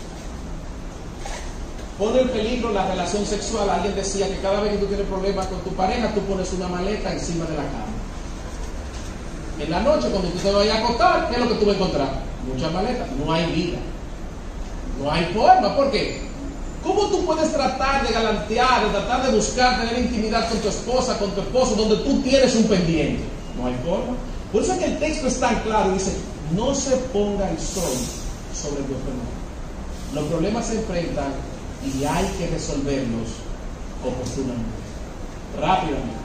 Pone 1.97 2.21
en 2.21 2.29
peligro 2.29 2.71
la 2.71 2.87
relación 2.87 3.25
sexual. 3.25 3.69
Alguien 3.69 3.95
decía 3.95 4.27
que 4.27 4.39
cada 4.39 4.61
vez 4.61 4.73
que 4.73 4.77
tú 4.77 4.85
tienes 4.85 5.07
problemas 5.07 5.47
con 5.47 5.59
tu 5.61 5.71
pareja, 5.71 6.13
tú 6.13 6.21
pones 6.21 6.51
una 6.53 6.67
maleta 6.67 7.11
encima 7.11 7.45
de 7.45 7.57
la 7.57 7.63
cama. 7.63 7.98
En 9.59 9.69
la 9.69 9.81
noche, 9.81 10.09
cuando 10.09 10.29
tú 10.29 10.37
te 10.37 10.51
vayas 10.51 10.77
a 10.77 10.83
acostar, 10.83 11.29
¿qué 11.29 11.35
es 11.35 11.41
lo 11.41 11.49
que 11.49 11.55
tú 11.55 11.65
vas 11.65 11.75
a 11.75 11.77
encontrar? 11.77 12.09
Muchas 12.53 12.71
maletas. 12.71 13.07
No 13.25 13.31
hay 13.31 13.45
vida. 13.51 13.77
No 15.01 15.11
hay 15.11 15.25
forma. 15.33 15.75
¿Por 15.75 15.91
qué? 15.91 16.21
¿Cómo 16.83 17.07
tú 17.07 17.25
puedes 17.25 17.51
tratar 17.51 18.07
de 18.07 18.13
galantear, 18.13 18.85
de 18.85 18.91
tratar 18.91 19.25
de 19.25 19.35
buscar, 19.35 19.81
tener 19.81 19.99
intimidad 19.99 20.49
con 20.49 20.59
tu 20.59 20.69
esposa, 20.69 21.19
con 21.19 21.31
tu 21.31 21.41
esposo, 21.41 21.75
donde 21.75 21.97
tú 21.97 22.21
tienes 22.21 22.55
un 22.55 22.63
pendiente? 22.63 23.23
No 23.57 23.67
hay 23.67 23.75
forma. 23.85 24.15
Por 24.51 24.63
eso 24.63 24.73
es 24.73 24.79
que 24.79 24.85
el 24.85 24.99
texto 24.99 25.27
es 25.27 25.39
tan 25.39 25.59
claro. 25.61 25.91
Dice, 25.91 26.13
no 26.55 26.73
se 26.73 26.95
ponga 27.11 27.49
el 27.49 27.59
sol 27.59 27.91
sobre 28.53 28.83
tu 28.83 28.93
enfermedad. 28.93 29.39
Los 30.13 30.23
problemas 30.25 30.65
se 30.67 30.77
enfrentan 30.77 31.33
y 31.85 32.03
hay 32.03 32.25
que 32.37 32.47
resolverlos 32.47 33.29
oportunamente, 34.03 34.79
rápidamente. 35.59 36.17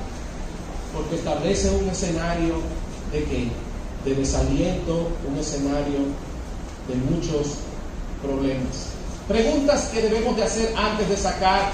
Porque 0.94 1.16
establece 1.16 1.70
un 1.70 1.88
escenario 1.88 2.54
de 3.14 3.24
qué? 3.24 3.48
De 4.04 4.14
desaliento, 4.16 5.08
un 5.26 5.38
escenario 5.38 6.00
de 6.88 6.94
muchos 7.10 7.58
problemas. 8.20 8.90
Preguntas 9.28 9.88
que 9.92 10.02
debemos 10.02 10.36
de 10.36 10.42
hacer 10.42 10.74
antes 10.76 11.08
de 11.08 11.16
sacar 11.16 11.72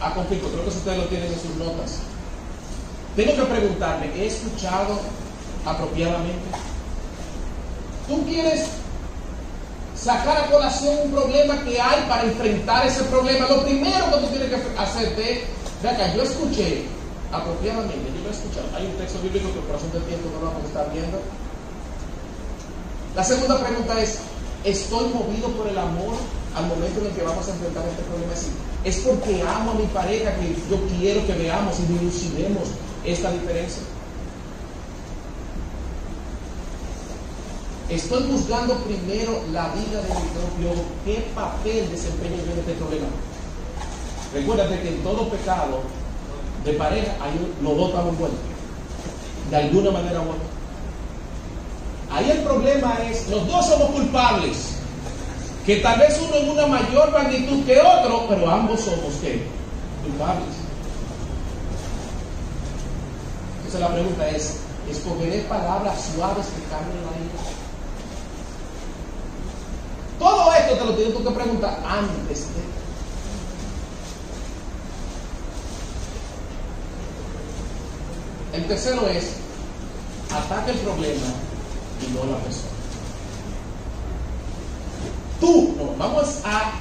a 0.00 0.14
conflicto. 0.14 0.48
Creo 0.48 0.64
que 0.64 0.70
ustedes 0.70 0.98
lo 0.98 1.04
tienen 1.04 1.32
en 1.32 1.38
sus 1.38 1.54
notas. 1.56 1.98
Tengo 3.14 3.36
que 3.36 3.42
preguntarme, 3.42 4.10
¿he 4.16 4.26
escuchado 4.26 4.98
apropiadamente? 5.64 6.48
¿Tú 8.08 8.24
quieres 8.24 8.66
sacar 9.94 10.38
a 10.38 10.50
colación 10.50 10.96
un 11.04 11.10
problema 11.12 11.62
que 11.62 11.80
hay 11.80 12.06
para 12.08 12.24
enfrentar 12.24 12.86
ese 12.86 13.04
problema? 13.04 13.46
Lo 13.48 13.62
primero 13.62 14.06
que 14.06 14.16
tú 14.18 14.26
tienes 14.28 14.48
que 14.48 14.78
hacer 14.78 15.06
es, 15.20 15.40
ve 15.82 15.88
acá, 15.88 16.14
yo 16.14 16.22
escuché 16.22 16.86
apropiadamente, 17.32 18.10
yo 18.14 18.22
lo 18.22 18.28
he 18.28 18.32
escuchado. 18.32 18.66
Hay 18.74 18.86
un 18.86 18.96
texto 18.98 19.20
bíblico 19.22 19.52
que 19.54 19.60
por 19.60 19.76
razón 19.76 19.92
del 19.92 20.02
tiempo 20.04 20.30
no 20.34 20.40
lo 20.40 20.46
vamos 20.46 20.64
a 20.64 20.66
estar 20.66 20.92
viendo. 20.92 21.18
La 23.14 23.24
segunda 23.24 23.58
pregunta 23.58 24.00
es, 24.00 24.18
¿estoy 24.64 25.08
movido 25.08 25.48
por 25.56 25.66
el 25.68 25.78
amor 25.78 26.14
al 26.54 26.66
momento 26.66 27.00
en 27.00 27.06
el 27.06 27.12
que 27.12 27.22
vamos 27.22 27.46
a 27.48 27.52
enfrentar 27.52 27.86
este 27.88 28.02
problema 28.02 28.32
así? 28.32 28.50
¿Es 28.84 28.98
porque 29.00 29.42
amo 29.42 29.72
a 29.72 29.74
mi 29.74 29.86
pareja 29.86 30.34
que 30.36 30.54
yo 30.70 30.78
quiero 30.98 31.26
que 31.26 31.34
veamos 31.34 31.78
y 31.80 31.92
dilucidemos 31.92 32.68
esta 33.04 33.30
diferencia? 33.30 33.82
Estoy 37.88 38.22
buscando 38.30 38.76
primero 38.84 39.42
la 39.52 39.68
vida 39.74 40.00
de 40.00 40.14
mi 40.14 40.28
propio, 40.30 40.84
qué 41.04 41.26
papel 41.34 41.90
desempeño 41.90 42.36
yo 42.36 42.52
en 42.52 42.58
este 42.60 42.74
problema. 42.74 43.08
Recuérdate 44.32 44.80
que 44.80 44.88
en 44.90 45.02
todo 45.02 45.28
pecado 45.28 45.82
de 46.64 46.72
pareja 46.74 47.12
hay 47.20 47.54
los 47.62 47.76
dos 47.76 47.88
estamos 47.88 48.12
envueltos, 48.12 48.40
de 49.50 49.56
alguna 49.56 49.90
manera 49.90 50.20
u 50.20 50.30
otra. 50.30 50.50
Ahí 52.10 52.30
el 52.30 52.38
problema 52.38 52.98
es, 53.08 53.28
los 53.28 53.46
dos 53.46 53.66
somos 53.66 53.90
culpables, 53.90 54.74
que 55.64 55.76
tal 55.76 55.98
vez 55.98 56.20
uno 56.26 56.36
en 56.36 56.50
una 56.50 56.66
mayor 56.66 57.12
magnitud 57.12 57.64
que 57.64 57.80
otro, 57.80 58.26
pero 58.28 58.50
ambos 58.50 58.80
somos 58.80 59.14
culpables. 60.02 60.48
Entonces 63.56 63.80
la 63.80 63.88
pregunta 63.92 64.28
es, 64.30 64.56
¿escogeré 64.90 65.42
palabras 65.42 66.10
suaves 66.14 66.46
que 66.46 66.62
cambien 66.64 67.04
la 67.04 67.12
vida? 67.12 67.60
Todo 70.18 70.52
esto 70.52 70.74
te 70.74 70.84
lo 70.84 71.12
tú 71.12 71.24
que 71.24 71.30
preguntar 71.30 71.80
antes 71.86 72.46
de. 72.54 72.89
El 78.60 78.66
tercero 78.66 79.08
es, 79.08 79.36
ataca 80.30 80.70
el 80.70 80.76
problema 80.78 81.26
y 82.06 82.12
no 82.12 82.30
la 82.30 82.36
persona. 82.38 82.68
Tú, 85.40 85.74
no, 85.78 85.96
vamos 85.96 86.40
a 86.44 86.72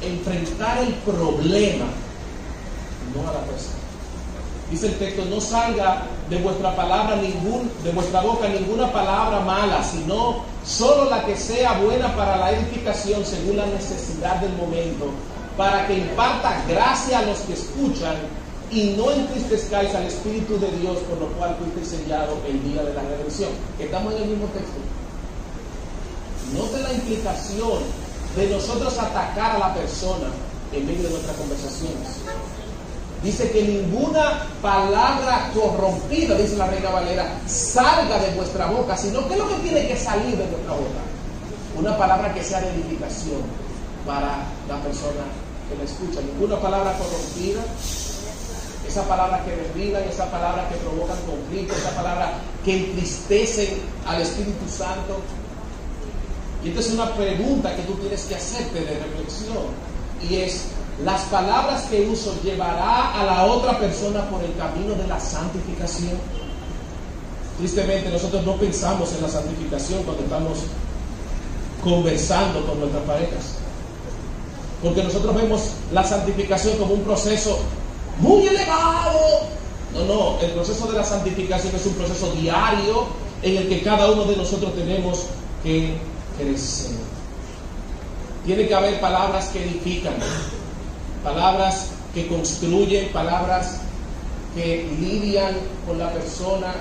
enfrentar 0.00 0.78
el 0.78 0.94
problema, 0.94 1.86
no 3.14 3.28
a 3.28 3.32
la 3.32 3.40
persona. 3.40 3.74
Dice 4.70 4.86
el 4.86 4.98
texto, 4.98 5.24
no 5.24 5.40
salga 5.40 6.04
de 6.30 6.36
vuestra 6.36 6.76
palabra 6.76 7.16
ningún, 7.16 7.68
de 7.82 7.90
vuestra 7.90 8.20
boca 8.20 8.48
ninguna 8.48 8.92
palabra 8.92 9.40
mala, 9.40 9.82
sino 9.82 10.44
solo 10.64 11.10
la 11.10 11.24
que 11.24 11.36
sea 11.36 11.80
buena 11.80 12.14
para 12.14 12.36
la 12.36 12.52
edificación 12.52 13.26
según 13.26 13.56
la 13.56 13.66
necesidad 13.66 14.36
del 14.36 14.52
momento, 14.52 15.10
para 15.56 15.88
que 15.88 15.98
imparta 15.98 16.62
gracia 16.68 17.18
a 17.18 17.22
los 17.22 17.38
que 17.40 17.54
escuchan 17.54 18.43
y 18.70 18.94
no 18.96 19.10
entristezcáis 19.10 19.94
al 19.94 20.04
Espíritu 20.04 20.58
de 20.58 20.70
Dios, 20.78 20.98
por 21.08 21.18
lo 21.18 21.28
cual 21.36 21.56
fuiste 21.58 21.96
sellado 21.96 22.38
el 22.46 22.62
día 22.64 22.82
de 22.82 22.94
la 22.94 23.02
redención. 23.02 23.50
Estamos 23.78 24.14
en 24.14 24.22
el 24.22 24.28
mismo 24.30 24.46
texto. 24.46 24.80
Note 26.54 26.82
la 26.82 26.92
implicación 26.92 27.78
de 28.36 28.46
nosotros 28.48 28.98
atacar 28.98 29.56
a 29.56 29.58
la 29.58 29.74
persona 29.74 30.28
en 30.72 30.86
medio 30.86 31.04
de 31.04 31.10
nuestras 31.10 31.36
conversaciones. 31.36 32.08
Dice 33.22 33.50
que 33.50 33.62
ninguna 33.62 34.46
palabra 34.60 35.50
corrompida, 35.54 36.34
dice 36.36 36.56
la 36.56 36.66
Reina 36.66 36.90
Valera, 36.90 37.38
salga 37.46 38.18
de 38.18 38.34
vuestra 38.34 38.66
boca, 38.66 38.96
sino 38.96 39.26
que 39.26 39.34
es 39.34 39.38
lo 39.38 39.48
que 39.48 39.54
tiene 39.62 39.88
que 39.88 39.96
salir 39.96 40.36
de 40.36 40.44
vuestra 40.44 40.72
boca. 40.72 41.00
Una 41.78 41.96
palabra 41.96 42.34
que 42.34 42.44
sea 42.44 42.60
de 42.60 42.68
edificación 42.70 43.40
para 44.04 44.44
la 44.68 44.82
persona 44.82 45.24
que 45.68 45.76
la 45.76 45.84
escucha. 45.84 46.20
Ninguna 46.20 46.60
palabra 46.60 46.92
corrompida, 46.98 47.62
esa 48.88 49.02
palabra 49.08 49.44
que 49.44 49.56
derriban, 49.56 50.02
esa 50.04 50.30
palabra 50.30 50.68
que 50.68 50.76
provocan 50.76 51.16
conflicto, 51.26 51.74
esa 51.74 51.90
palabra 51.90 52.34
que 52.64 52.76
entristecen 52.76 53.80
al 54.06 54.20
Espíritu 54.20 54.68
Santo. 54.68 55.20
Y 56.62 56.68
entonces 56.68 56.94
una 56.94 57.14
pregunta 57.14 57.74
que 57.76 57.82
tú 57.82 57.94
tienes 57.94 58.22
que 58.24 58.36
hacerte 58.36 58.80
de 58.80 58.98
reflexión 58.98 59.94
y 60.28 60.36
es, 60.36 60.66
las 61.04 61.22
palabras 61.22 61.82
que 61.90 62.08
uso 62.08 62.34
llevará 62.42 63.20
a 63.20 63.24
la 63.24 63.44
otra 63.46 63.78
persona 63.78 64.28
por 64.30 64.42
el 64.42 64.54
camino 64.56 64.94
de 64.94 65.06
la 65.08 65.18
santificación. 65.18 66.16
Tristemente 67.58 68.10
nosotros 68.10 68.44
no 68.44 68.56
pensamos 68.56 69.12
en 69.12 69.22
la 69.22 69.28
santificación 69.28 70.02
cuando 70.04 70.22
estamos 70.22 70.58
conversando 71.82 72.64
con 72.64 72.80
nuestras 72.80 73.02
parejas. 73.04 73.56
Porque 74.82 75.02
nosotros 75.02 75.34
vemos 75.34 75.62
la 75.92 76.04
santificación 76.04 76.76
como 76.78 76.94
un 76.94 77.02
proceso 77.02 77.58
muy 78.18 78.46
elevado. 78.46 79.48
No, 79.92 80.04
no, 80.04 80.40
el 80.40 80.50
proceso 80.52 80.86
de 80.88 80.98
la 80.98 81.04
santificación 81.04 81.74
es 81.74 81.86
un 81.86 81.94
proceso 81.94 82.32
diario 82.32 83.06
en 83.42 83.56
el 83.56 83.68
que 83.68 83.82
cada 83.82 84.10
uno 84.10 84.24
de 84.24 84.36
nosotros 84.36 84.74
tenemos 84.74 85.26
que 85.62 85.96
crecer. 86.38 86.96
Tiene 88.44 88.66
que 88.66 88.74
haber 88.74 89.00
palabras 89.00 89.48
que 89.48 89.64
edifican, 89.64 90.14
palabras 91.22 91.90
que 92.12 92.26
construyen, 92.26 93.08
palabras 93.12 93.80
que 94.54 94.88
lidian 95.00 95.54
con 95.86 95.98
la 95.98 96.12
persona, 96.12 96.74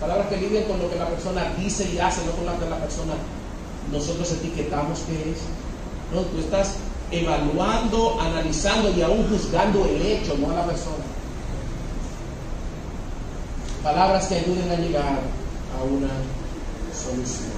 palabras 0.00 0.26
que 0.28 0.36
lidian 0.36 0.64
con 0.64 0.78
lo 0.80 0.90
que 0.90 0.96
la 0.96 1.08
persona 1.08 1.52
dice 1.58 1.88
y 1.92 1.98
hace, 1.98 2.24
no 2.26 2.32
con 2.32 2.46
lo 2.46 2.58
que 2.58 2.68
la 2.68 2.78
persona 2.78 3.14
nosotros 3.92 4.30
etiquetamos 4.32 5.00
que 5.00 5.30
es. 5.30 5.38
No, 6.12 6.22
tú 6.22 6.38
estás 6.38 6.76
evaluando, 7.10 8.20
analizando 8.20 8.90
y 8.90 9.02
aún 9.02 9.26
juzgando 9.28 9.84
el 9.84 10.02
hecho, 10.02 10.36
no 10.38 10.50
a 10.50 10.54
la 10.54 10.66
persona. 10.66 11.04
Palabras 13.82 14.26
que 14.26 14.36
ayuden 14.36 14.70
a 14.70 14.76
llegar 14.76 15.20
a 15.78 15.84
una 15.84 16.08
solución. 16.92 17.52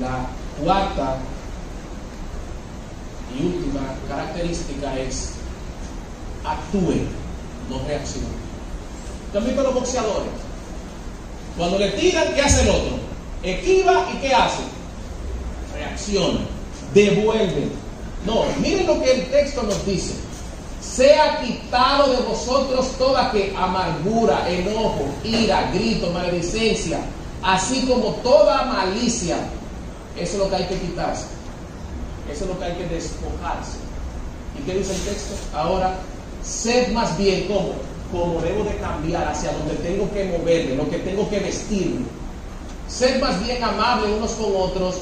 La 0.00 0.26
cuarta 0.62 1.18
y 3.36 3.44
última 3.44 3.80
característica 4.08 4.96
es 4.98 5.32
actúe, 6.44 7.08
no 7.68 7.78
reaccione. 7.86 8.26
También 9.32 9.56
con 9.56 9.64
los 9.64 9.74
boxeadores. 9.74 10.30
Cuando 11.56 11.78
le 11.78 11.90
tiran, 11.92 12.34
¿qué 12.34 12.42
hace 12.42 12.62
el 12.62 12.68
otro? 12.68 12.98
Esquiva 13.42 14.06
y 14.14 14.18
¿qué 14.18 14.34
hace? 14.34 14.75
Reacciona, 15.76 16.40
devuelve. 16.94 17.68
No, 18.24 18.44
miren 18.60 18.86
lo 18.86 19.02
que 19.02 19.12
el 19.12 19.30
texto 19.30 19.62
nos 19.62 19.84
dice. 19.84 20.14
sea 20.80 21.40
quitado 21.42 22.12
de 22.12 22.22
vosotros 22.22 22.92
toda 22.98 23.30
que 23.30 23.52
amargura, 23.56 24.48
enojo, 24.48 25.04
ira, 25.24 25.70
grito, 25.72 26.10
maledicencia, 26.10 27.00
así 27.42 27.86
como 27.86 28.14
toda 28.22 28.64
malicia. 28.64 29.36
Eso 30.16 30.32
es 30.32 30.38
lo 30.38 30.48
que 30.48 30.56
hay 30.56 30.64
que 30.64 30.78
quitarse. 30.78 31.26
Eso 32.32 32.44
es 32.44 32.50
lo 32.50 32.58
que 32.58 32.64
hay 32.64 32.74
que 32.74 32.86
despojarse. 32.86 33.78
¿Y 34.58 34.62
qué 34.62 34.78
dice 34.78 34.94
el 34.94 35.00
texto? 35.02 35.34
Ahora, 35.54 35.98
sed 36.42 36.92
más 36.92 37.16
bien 37.18 37.46
como, 37.48 37.74
como 38.10 38.40
debo 38.40 38.64
de 38.64 38.76
cambiar, 38.76 39.28
hacia 39.28 39.52
donde 39.52 39.74
tengo 39.74 40.10
que 40.12 40.24
moverme, 40.24 40.76
lo 40.76 40.88
que 40.88 40.98
tengo 40.98 41.28
que 41.28 41.40
vestirme. 41.40 42.06
Sed 42.88 43.20
más 43.20 43.44
bien 43.44 43.62
amables 43.62 44.10
unos 44.16 44.30
con 44.32 44.52
otros, 44.56 44.96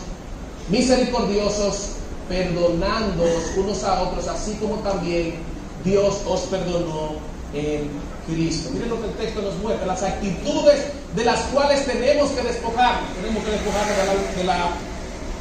misericordiosos, 0.69 1.91
perdonándoos 2.29 3.57
unos 3.57 3.85
a 3.85 4.03
otros, 4.03 4.29
así 4.29 4.55
como 4.55 4.77
también 4.77 5.37
Dios 5.85 6.23
os 6.27 6.41
perdonó 6.43 7.17
en 7.53 7.91
Cristo. 8.27 8.71
Miren 8.73 8.89
lo 8.89 9.01
que 9.01 9.09
el 9.09 9.15
texto 9.15 9.43
nos 9.43 9.57
muestra, 9.59 9.87
las 9.87 10.03
actitudes 10.03 10.87
de 11.15 11.25
las 11.25 11.41
cuales 11.53 11.85
tenemos 11.87 12.31
que 12.31 12.43
despojarnos. 12.43 13.11
Tenemos 13.21 13.45
que 13.45 13.51
despojarnos 13.51 14.37
de 14.37 14.45
la, 14.45 14.71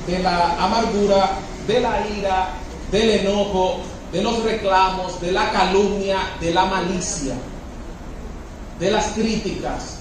de 0.07 0.19
la 0.19 0.63
amargura, 0.63 1.29
de 1.67 1.79
la 1.79 2.07
ira, 2.07 2.49
del 2.91 3.09
enojo, 3.09 3.79
de 4.11 4.21
los 4.21 4.43
reclamos, 4.43 5.19
de 5.21 5.31
la 5.31 5.51
calumnia, 5.51 6.17
de 6.39 6.53
la 6.53 6.65
malicia, 6.65 7.33
de 8.79 8.91
las 8.91 9.07
críticas. 9.07 9.97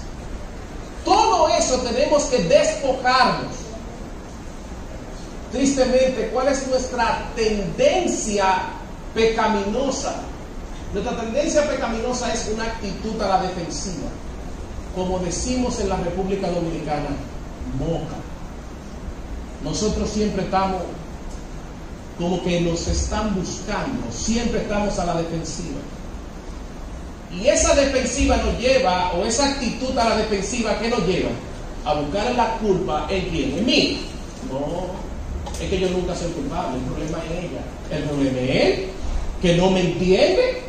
Todo 1.03 1.47
eso 1.49 1.77
tenemos 1.79 2.23
que 2.25 2.43
despojarnos. 2.43 3.62
Tristemente, 5.53 6.31
¿cuál 6.33 6.47
es 6.47 6.67
nuestra 6.67 7.29
tendencia 7.35 8.63
pecaminosa? 9.13 10.15
Nuestra 10.91 11.15
tendencia 11.21 11.69
pecaminosa 11.69 12.33
es 12.33 12.49
una 12.51 12.63
actitud 12.63 13.21
a 13.21 13.27
la 13.27 13.41
defensiva. 13.43 14.09
Como 14.95 15.19
decimos 15.19 15.79
en 15.79 15.89
la 15.89 15.97
República 15.97 16.49
Dominicana, 16.49 17.09
moja. 17.77 18.17
Nosotros 19.63 20.09
siempre 20.09 20.43
estamos 20.43 20.81
como 22.17 22.43
que 22.43 22.61
nos 22.61 22.87
están 22.87 23.35
buscando, 23.35 24.11
siempre 24.11 24.61
estamos 24.61 24.97
a 24.97 25.05
la 25.05 25.21
defensiva. 25.21 25.79
Y 27.31 27.47
esa 27.47 27.75
defensiva 27.75 28.37
nos 28.37 28.57
lleva, 28.59 29.13
o 29.13 29.23
esa 29.25 29.49
actitud 29.49 29.95
a 29.99 30.09
la 30.09 30.17
defensiva, 30.17 30.79
¿qué 30.79 30.89
nos 30.89 31.05
lleva? 31.05 31.29
A 31.85 31.93
buscar 31.93 32.33
la 32.33 32.57
culpa 32.57 33.05
en 33.09 33.29
quién, 33.29 33.57
en 33.59 33.65
mí. 33.65 34.01
No, 34.51 35.02
es 35.61 35.69
que 35.69 35.79
yo 35.79 35.89
nunca 35.89 36.15
soy 36.15 36.31
culpable, 36.31 36.77
el 36.77 36.83
problema 36.83 37.17
es 37.25 37.45
ella. 37.45 37.61
El 37.91 38.03
problema 38.03 38.39
es 38.39 38.49
él, 38.49 38.87
que 39.41 39.55
no 39.55 39.69
me 39.69 39.81
entiende, 39.81 40.61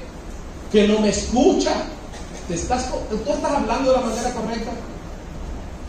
que 0.70 0.89
no 0.89 1.01
me 1.01 1.09
escucha. 1.09 1.72
¿Te 2.49 2.55
estás, 2.55 2.91
¿Tú 3.09 3.32
estás 3.32 3.53
hablando 3.53 3.91
de 3.91 3.97
la 3.97 4.07
manera 4.07 4.35
correcta? 4.35 4.72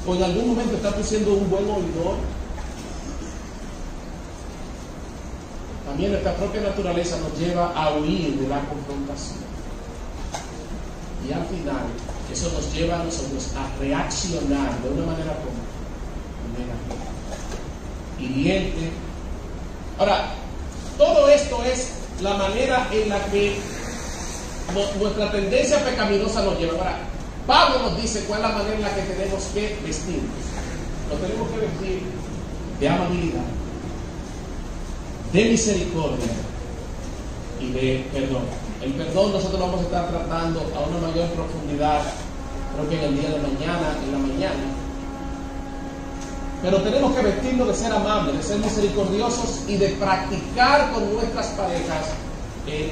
¿O 0.08 0.16
en 0.16 0.24
algún 0.24 0.50
momento 0.50 0.76
estás 0.76 0.94
siendo 1.06 1.34
un 1.34 1.50
buen 1.50 1.64
oidor? 1.66 2.16
También 5.86 6.12
nuestra 6.12 6.36
propia 6.36 6.62
naturaleza 6.62 7.18
nos 7.18 7.38
lleva 7.40 7.74
a 7.76 7.98
huir 7.98 8.40
de 8.40 8.48
la 8.48 8.60
confrontación. 8.62 9.40
Y 11.28 11.34
al 11.34 11.46
final, 11.46 11.86
eso 12.32 12.52
nos 12.54 12.74
lleva 12.74 13.02
a 13.02 13.04
nosotros 13.04 13.52
a 13.56 13.80
reaccionar 13.80 14.82
de 14.82 14.90
una 14.90 15.06
manera 15.06 15.34
como 15.38 15.66
hiriente. 18.20 18.92
Ahora, 19.98 20.34
todo 20.98 21.30
esto 21.30 21.64
es 21.64 21.92
la 22.22 22.36
manera 22.36 22.88
en 22.92 23.10
la 23.10 23.24
que 23.26 23.56
nuestra 25.00 25.32
tendencia 25.32 25.84
pecaminosa 25.84 26.44
nos 26.44 26.60
lleva. 26.60 26.74
Ahora, 26.74 26.98
Pablo 27.48 27.90
nos 27.90 28.02
dice 28.02 28.24
cuál 28.28 28.42
es 28.42 28.48
la 28.48 28.56
manera 28.56 28.76
en 28.76 28.82
la 28.82 28.96
que 28.96 29.02
tenemos 29.02 29.44
que 29.54 29.78
vestirnos. 29.86 30.46
Nos 31.10 31.22
tenemos 31.22 31.50
que 31.50 31.58
vestir 31.58 32.02
de 32.80 32.90
amabilidad, 32.90 33.44
de 35.32 35.46
misericordia 35.46 36.26
y 37.62 37.72
de 37.72 38.06
perdón. 38.12 38.44
El 38.82 38.94
perdón 38.94 39.32
nosotros 39.32 39.60
lo 39.60 39.68
vamos 39.68 39.82
a 39.82 39.84
estar 39.84 40.10
tratando 40.10 40.60
a 40.76 40.80
una 40.90 41.08
mayor 41.08 41.30
profundidad, 41.30 42.02
creo 42.74 42.90
que 42.90 42.98
en 42.98 43.04
el 43.04 43.20
día 43.20 43.30
de 43.30 43.40
mañana, 43.40 43.98
en 44.04 44.12
la 44.12 44.18
mañana. 44.18 44.75
Pero 46.66 46.82
tenemos 46.82 47.16
que 47.16 47.22
vestirnos 47.22 47.68
de 47.68 47.76
ser 47.76 47.92
amables, 47.92 48.38
de 48.38 48.42
ser 48.42 48.58
misericordiosos 48.58 49.60
y 49.68 49.78
de 49.78 49.90
practicar 49.90 50.92
con 50.94 51.14
nuestras 51.14 51.46
parejas 51.50 52.08
el 52.66 52.90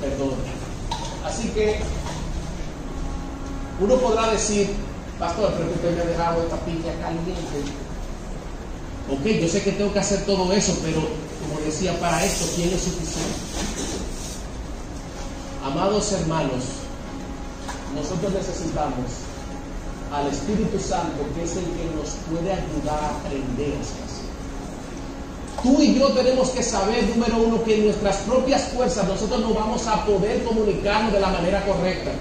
perdón. 0.00 0.36
Así 1.22 1.48
que 1.48 1.80
uno 3.80 3.96
podrá 3.96 4.30
decir, 4.30 4.70
pastor, 5.18 5.52
pero 5.58 5.72
usted 5.72 5.94
me 5.94 6.00
ha 6.00 6.04
dejado 6.06 6.42
esta 6.42 6.56
piña 6.64 6.94
caliente. 7.02 7.34
Ok, 9.10 9.42
yo 9.42 9.46
sé 9.46 9.62
que 9.62 9.72
tengo 9.72 9.92
que 9.92 9.98
hacer 9.98 10.24
todo 10.24 10.50
eso, 10.54 10.74
pero 10.82 11.00
como 11.02 11.60
decía, 11.66 12.00
para 12.00 12.24
esto, 12.24 12.46
¿quién 12.56 12.70
es 12.70 12.80
suficiente? 12.80 13.36
Amados 15.62 16.12
hermanos, 16.12 16.64
nosotros 17.94 18.32
necesitamos 18.32 19.25
al 20.12 20.26
Espíritu 20.28 20.78
Santo, 20.78 21.24
que 21.34 21.44
es 21.44 21.56
el 21.56 21.64
que 21.64 21.84
nos 21.96 22.10
puede 22.30 22.52
ayudar 22.52 23.02
a 23.02 23.16
aprender 23.18 23.74
Tú 25.62 25.80
y 25.80 25.98
yo 25.98 26.08
tenemos 26.10 26.50
que 26.50 26.62
saber, 26.62 27.08
número 27.08 27.38
uno, 27.38 27.64
que 27.64 27.74
en 27.74 27.86
nuestras 27.86 28.18
propias 28.18 28.62
fuerzas 28.68 29.08
nosotros 29.08 29.40
no 29.40 29.54
vamos 29.54 29.86
a 29.86 30.04
poder 30.04 30.44
comunicarnos 30.44 31.12
de 31.12 31.20
la 31.20 31.28
manera 31.28 31.64
correcta. 31.64 32.12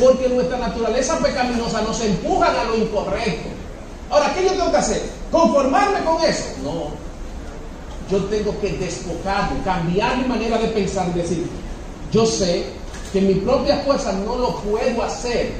Porque 0.00 0.28
nuestra 0.28 0.58
naturaleza 0.58 1.18
pecaminosa 1.18 1.82
nos 1.82 2.00
empuja 2.00 2.60
a 2.60 2.64
lo 2.64 2.76
incorrecto. 2.76 3.50
Ahora, 4.10 4.34
¿qué 4.34 4.44
yo 4.44 4.50
tengo 4.50 4.70
que 4.70 4.76
hacer? 4.78 5.02
¿Conformarme 5.30 6.00
con 6.00 6.22
eso? 6.24 6.44
No. 6.64 6.88
Yo 8.10 8.24
tengo 8.24 8.58
que 8.60 8.72
despojarme, 8.72 9.62
cambiar 9.62 10.16
mi 10.18 10.24
manera 10.24 10.58
de 10.58 10.68
pensar 10.68 11.06
y 11.14 11.18
decir, 11.18 11.46
yo 12.10 12.26
sé 12.26 12.64
que 13.12 13.20
en 13.20 13.28
mi 13.28 13.34
propia 13.34 13.76
fuerza 13.84 14.12
no 14.12 14.36
lo 14.36 14.56
puedo 14.56 15.02
hacer. 15.04 15.52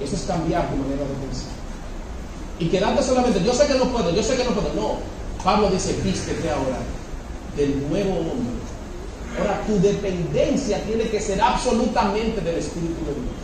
Eso 0.00 0.16
es 0.16 0.22
cambiar 0.22 0.70
mi 0.70 0.78
manera 0.78 1.02
de 1.02 1.26
pensar. 1.26 1.52
Y 2.58 2.66
quedarte 2.68 3.02
solamente, 3.02 3.42
yo 3.44 3.54
sé 3.54 3.66
que 3.66 3.74
no 3.74 3.84
puedo, 3.90 4.10
yo 4.10 4.22
sé 4.22 4.36
que 4.36 4.44
no 4.44 4.50
puedo. 4.50 4.72
No, 4.74 4.98
Pablo 5.42 5.70
dice, 5.70 5.94
vístete 6.02 6.50
ahora 6.50 6.78
del 7.56 7.88
nuevo 7.88 8.10
hombre. 8.18 8.60
Ahora 9.38 9.62
tu 9.66 9.80
dependencia 9.80 10.82
tiene 10.84 11.08
que 11.08 11.20
ser 11.20 11.40
absolutamente 11.40 12.40
del 12.40 12.56
Espíritu 12.56 13.04
de 13.04 13.14
Dios. 13.14 13.40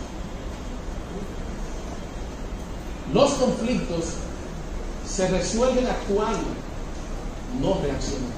Los 3.14 3.30
conflictos 3.34 4.04
se 5.08 5.28
resuelven 5.28 5.86
actuando, 5.86 6.48
no 7.60 7.80
reaccionando. 7.82 8.36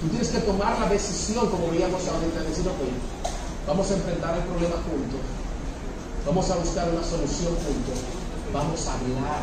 Tú 0.00 0.08
tienes 0.08 0.28
que 0.28 0.38
tomar 0.38 0.78
la 0.80 0.88
decisión, 0.88 1.48
como 1.48 1.70
veíamos 1.70 2.06
ahorita, 2.06 2.40
de 2.40 2.48
decir, 2.48 2.66
ok, 2.66 3.66
vamos 3.66 3.90
a 3.90 3.94
enfrentar 3.94 4.36
el 4.36 4.44
problema 4.44 4.76
juntos, 4.76 5.20
vamos 6.26 6.50
a 6.50 6.56
buscar 6.56 6.88
una 6.88 7.02
solución 7.02 7.54
juntos, 7.54 7.98
vamos 8.52 8.86
a 8.86 8.94
hablar, 8.94 9.42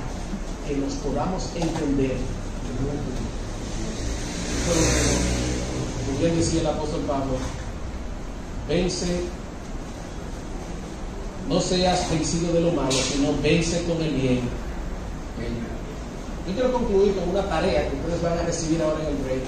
que 0.67 0.75
nos 0.77 0.93
podamos 0.95 1.49
entender 1.55 2.17
como 6.05 6.19
bien 6.19 6.38
decía 6.38 6.61
el 6.61 6.67
apóstol 6.67 7.01
Pablo, 7.01 7.34
vence, 8.67 9.21
no 11.47 11.59
seas 11.59 12.09
vencido 12.09 12.53
de 12.53 12.61
lo 12.61 12.71
malo, 12.71 12.91
sino 12.91 13.34
vence 13.41 13.84
con 13.84 14.01
el 14.01 14.11
bien. 14.11 14.41
Yo 16.47 16.53
quiero 16.53 16.71
concluir 16.73 17.15
con 17.15 17.30
una 17.30 17.43
tarea 17.47 17.89
que 17.89 17.95
ustedes 17.95 18.21
van 18.21 18.38
a 18.39 18.43
recibir 18.43 18.82
ahora 18.82 19.01
en 19.01 19.17
el 19.17 19.25
rey. 19.25 19.43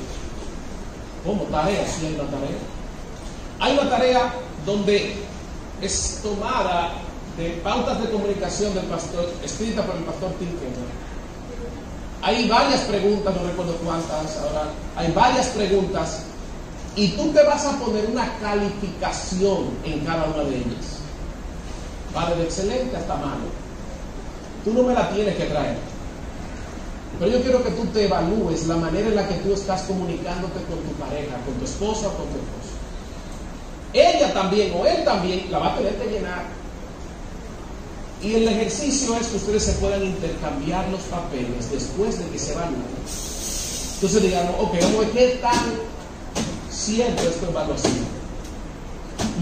¿Cómo 1.25 1.43
tarea? 1.43 1.86
Sí, 1.88 2.05
hay 2.07 2.15
tarea. 2.15 2.57
Hay 3.59 3.73
una 3.73 3.89
tarea 3.89 4.34
donde 4.65 5.15
es 5.82 6.19
tomada 6.23 6.93
de 7.38 7.49
pautas 7.63 8.01
de 8.01 8.09
comunicación 8.09 8.73
del 8.73 8.86
pastor, 8.86 9.29
escrita 9.43 9.86
por 9.86 9.95
el 9.95 10.03
pastor 10.03 10.32
Tim 10.39 10.49
hay 12.23 12.47
varias 12.47 12.82
preguntas, 12.82 13.36
no 13.36 13.47
recuerdo 13.47 13.75
cuántas 13.84 14.38
ahora, 14.38 14.69
hay 14.95 15.11
varias 15.11 15.47
preguntas 15.47 16.23
y 16.95 17.09
tú 17.09 17.32
te 17.32 17.43
vas 17.43 17.65
a 17.65 17.79
poner 17.79 18.05
una 18.11 18.32
calificación 18.38 19.69
en 19.84 20.05
cada 20.05 20.25
una 20.25 20.43
de 20.43 20.57
ellas. 20.57 20.99
Va 22.15 22.29
de 22.29 22.43
excelente 22.43 22.95
hasta 22.95 23.15
malo. 23.15 23.45
Tú 24.63 24.73
no 24.73 24.84
me 24.84 24.93
la 24.93 25.09
tienes 25.09 25.36
que 25.36 25.45
traer. 25.45 25.77
Pero 27.17 27.32
yo 27.32 27.41
quiero 27.41 27.63
que 27.63 27.71
tú 27.71 27.86
te 27.88 28.05
evalúes 28.05 28.67
la 28.67 28.75
manera 28.75 29.07
en 29.07 29.15
la 29.15 29.27
que 29.27 29.36
tú 29.36 29.53
estás 29.53 29.84
comunicándote 29.84 30.61
con 30.65 30.77
tu 30.79 30.93
pareja, 30.99 31.38
con 31.45 31.55
tu 31.55 31.65
esposa 31.65 32.07
o 32.07 32.17
con 32.17 32.27
tu 32.27 32.38
esposo. 32.38 32.71
Ella 33.93 34.34
también 34.34 34.73
o 34.77 34.86
él 34.86 35.03
también 35.03 35.51
la 35.51 35.59
va 35.59 35.73
a 35.73 35.77
tener 35.77 35.95
que 35.95 36.07
llenar 36.07 36.61
y 38.24 38.36
el 38.36 38.47
ejercicio 38.47 39.15
es 39.17 39.28
que 39.28 39.38
ustedes 39.38 39.63
se 39.63 39.72
puedan 39.74 40.03
intercambiar 40.03 40.88
los 40.89 41.01
papeles 41.01 41.72
después 41.72 42.19
de 42.19 42.26
que 42.30 42.38
se 42.38 42.53
van. 42.53 42.76
Entonces 43.95 44.24
digamos, 44.24 44.55
ok, 44.59 44.74
vamos 44.82 44.95
a 44.95 44.99
ver 44.99 45.11
qué 45.11 45.28
tan 45.41 45.59
cierto 46.72 47.24
es 47.24 47.39
tu 47.39 47.45
evaluación. 47.47 48.22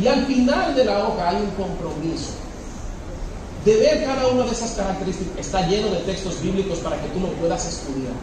Y 0.01 0.07
al 0.07 0.25
final 0.25 0.75
de 0.75 0.85
la 0.85 1.07
hoja 1.07 1.29
hay 1.29 1.35
un 1.37 1.51
compromiso 1.51 2.31
de 3.65 3.75
ver 3.75 4.05
cada 4.05 4.27
una 4.27 4.43
de 4.43 4.51
esas 4.51 4.71
características. 4.71 5.37
Está 5.37 5.67
lleno 5.67 5.89
de 5.89 5.97
textos 5.99 6.41
bíblicos 6.41 6.79
para 6.79 7.01
que 7.01 7.09
tú 7.09 7.19
lo 7.19 7.27
puedas 7.33 7.65
estudiar. 7.67 8.13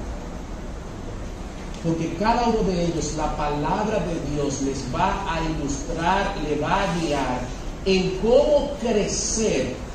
Porque 1.84 2.14
cada 2.14 2.48
uno 2.48 2.62
de 2.68 2.86
ellos, 2.86 3.14
la 3.16 3.36
palabra 3.36 4.00
de 4.00 4.34
Dios 4.34 4.62
les 4.62 4.82
va 4.94 5.22
a 5.32 5.40
ilustrar, 5.44 6.34
le 6.48 6.58
va 6.58 6.82
a 6.82 6.98
guiar 6.98 7.40
en 7.84 8.18
cómo 8.18 8.72
crecer 8.80 9.85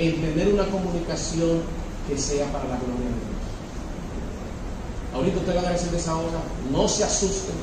en 0.00 0.18
tener 0.18 0.48
una 0.54 0.64
comunicación 0.64 1.60
que 2.08 2.16
sea 2.16 2.46
para 2.46 2.64
la 2.64 2.76
gloria 2.76 3.04
de 3.04 3.20
Dios. 3.20 3.40
Ahorita 5.14 5.38
ustedes 5.38 5.56
van 5.56 5.66
a 5.66 5.76
decir 5.76 5.90
de 5.90 5.98
esa 5.98 6.16
hoja, 6.16 6.40
no 6.72 6.88
se 6.88 7.04
asusten, 7.04 7.54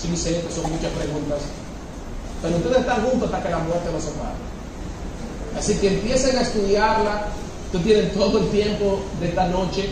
sí 0.00 0.16
sé 0.16 0.40
que 0.40 0.52
son 0.52 0.72
muchas 0.72 0.90
preguntas, 0.92 1.42
pero 2.40 2.56
ustedes 2.56 2.78
están 2.78 3.04
juntos 3.04 3.24
hasta 3.30 3.42
que 3.42 3.50
la 3.50 3.58
muerte 3.58 3.92
los 3.92 4.02
separe. 4.02 4.34
Así 5.58 5.74
que 5.74 5.88
empiecen 5.88 6.38
a 6.38 6.40
estudiarla, 6.40 7.26
ustedes 7.66 7.84
tienen 7.84 8.14
todo 8.14 8.38
el 8.38 8.48
tiempo 8.48 9.00
de 9.20 9.28
esta 9.28 9.48
noche, 9.48 9.90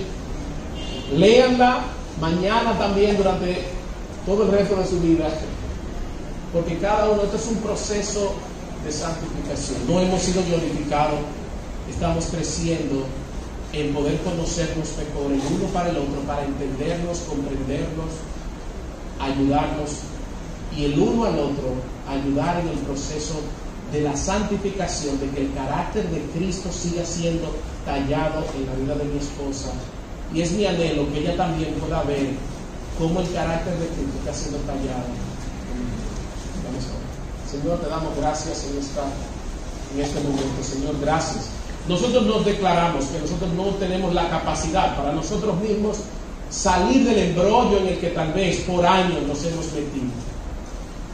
léanla 1.14 1.82
mañana 2.20 2.78
también 2.78 3.18
durante 3.18 3.64
todo 4.24 4.44
el 4.44 4.50
resto 4.50 4.76
de 4.76 4.86
su 4.86 4.98
vida, 5.00 5.28
porque 6.54 6.78
cada 6.78 7.10
uno, 7.10 7.22
esto 7.24 7.36
es 7.36 7.46
un 7.48 7.56
proceso 7.56 8.32
de 8.82 8.92
santificación. 8.92 9.86
No 9.86 10.00
hemos 10.00 10.22
sido 10.22 10.42
glorificados, 10.44 11.18
estamos 11.90 12.26
creciendo 12.26 13.06
en 13.72 13.94
poder 13.94 14.18
conocernos 14.20 14.88
mejor 14.98 15.32
el 15.32 15.40
uno 15.54 15.66
para 15.72 15.90
el 15.90 15.96
otro, 15.96 16.20
para 16.26 16.44
entendernos, 16.44 17.18
comprendernos, 17.20 18.12
ayudarnos 19.18 19.90
y 20.76 20.84
el 20.84 20.98
uno 20.98 21.24
al 21.24 21.38
otro 21.38 21.74
ayudar 22.08 22.60
en 22.60 22.68
el 22.68 22.78
proceso 22.78 23.40
de 23.92 24.00
la 24.00 24.16
santificación, 24.16 25.20
de 25.20 25.28
que 25.30 25.42
el 25.42 25.54
carácter 25.54 26.08
de 26.08 26.20
Cristo 26.34 26.70
siga 26.72 27.04
siendo 27.04 27.54
tallado 27.84 28.44
en 28.56 28.66
la 28.66 28.74
vida 28.74 29.04
de 29.04 29.04
mi 29.04 29.18
esposa. 29.18 29.70
Y 30.34 30.40
es 30.40 30.52
mi 30.52 30.64
anhelo 30.64 31.12
que 31.12 31.20
ella 31.20 31.36
también 31.36 31.74
pueda 31.74 32.02
ver 32.04 32.30
cómo 32.98 33.20
el 33.20 33.30
carácter 33.32 33.74
de 33.74 33.86
Cristo 33.86 34.18
está 34.20 34.32
siendo 34.32 34.58
tallado. 34.60 35.12
Señor, 37.50 37.80
te 37.80 37.88
damos 37.90 38.16
gracias 38.16 38.64
en, 38.70 38.78
esta, 38.78 39.02
en 39.94 40.00
este 40.00 40.20
momento. 40.20 40.64
Señor, 40.64 40.98
gracias. 41.02 41.50
Nosotros 41.88 42.24
nos 42.26 42.44
declaramos 42.44 43.06
que 43.06 43.18
nosotros 43.18 43.52
no 43.54 43.64
tenemos 43.76 44.14
la 44.14 44.28
capacidad 44.28 44.96
para 44.96 45.12
nosotros 45.12 45.60
mismos 45.60 45.98
salir 46.48 47.04
del 47.04 47.18
embrollo 47.30 47.78
en 47.78 47.88
el 47.88 47.98
que 47.98 48.10
tal 48.10 48.32
vez 48.32 48.60
por 48.60 48.86
años 48.86 49.22
nos 49.26 49.44
hemos 49.44 49.66
metido. 49.72 50.12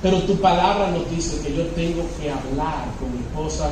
Pero 0.02 0.22
tu 0.22 0.36
palabra 0.36 0.90
nos 0.90 1.10
dice 1.10 1.40
que 1.42 1.56
yo 1.56 1.64
tengo 1.68 2.02
que 2.20 2.30
hablar 2.30 2.84
con 2.98 3.12
mi 3.12 3.18
esposa, 3.18 3.70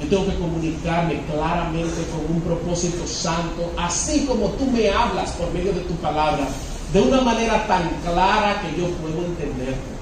yo 0.00 0.08
tengo 0.08 0.26
que 0.26 0.38
comunicarme 0.38 1.22
claramente 1.32 2.04
con 2.12 2.36
un 2.36 2.42
propósito 2.42 3.06
santo, 3.06 3.72
así 3.78 4.26
como 4.26 4.48
tú 4.50 4.66
me 4.66 4.90
hablas 4.90 5.30
por 5.32 5.50
medio 5.52 5.72
de 5.72 5.80
tu 5.80 5.94
palabra, 5.94 6.46
de 6.92 7.00
una 7.00 7.22
manera 7.22 7.66
tan 7.66 7.88
clara 8.04 8.62
que 8.62 8.80
yo 8.80 8.88
puedo 8.88 9.24
entenderte. 9.24 10.00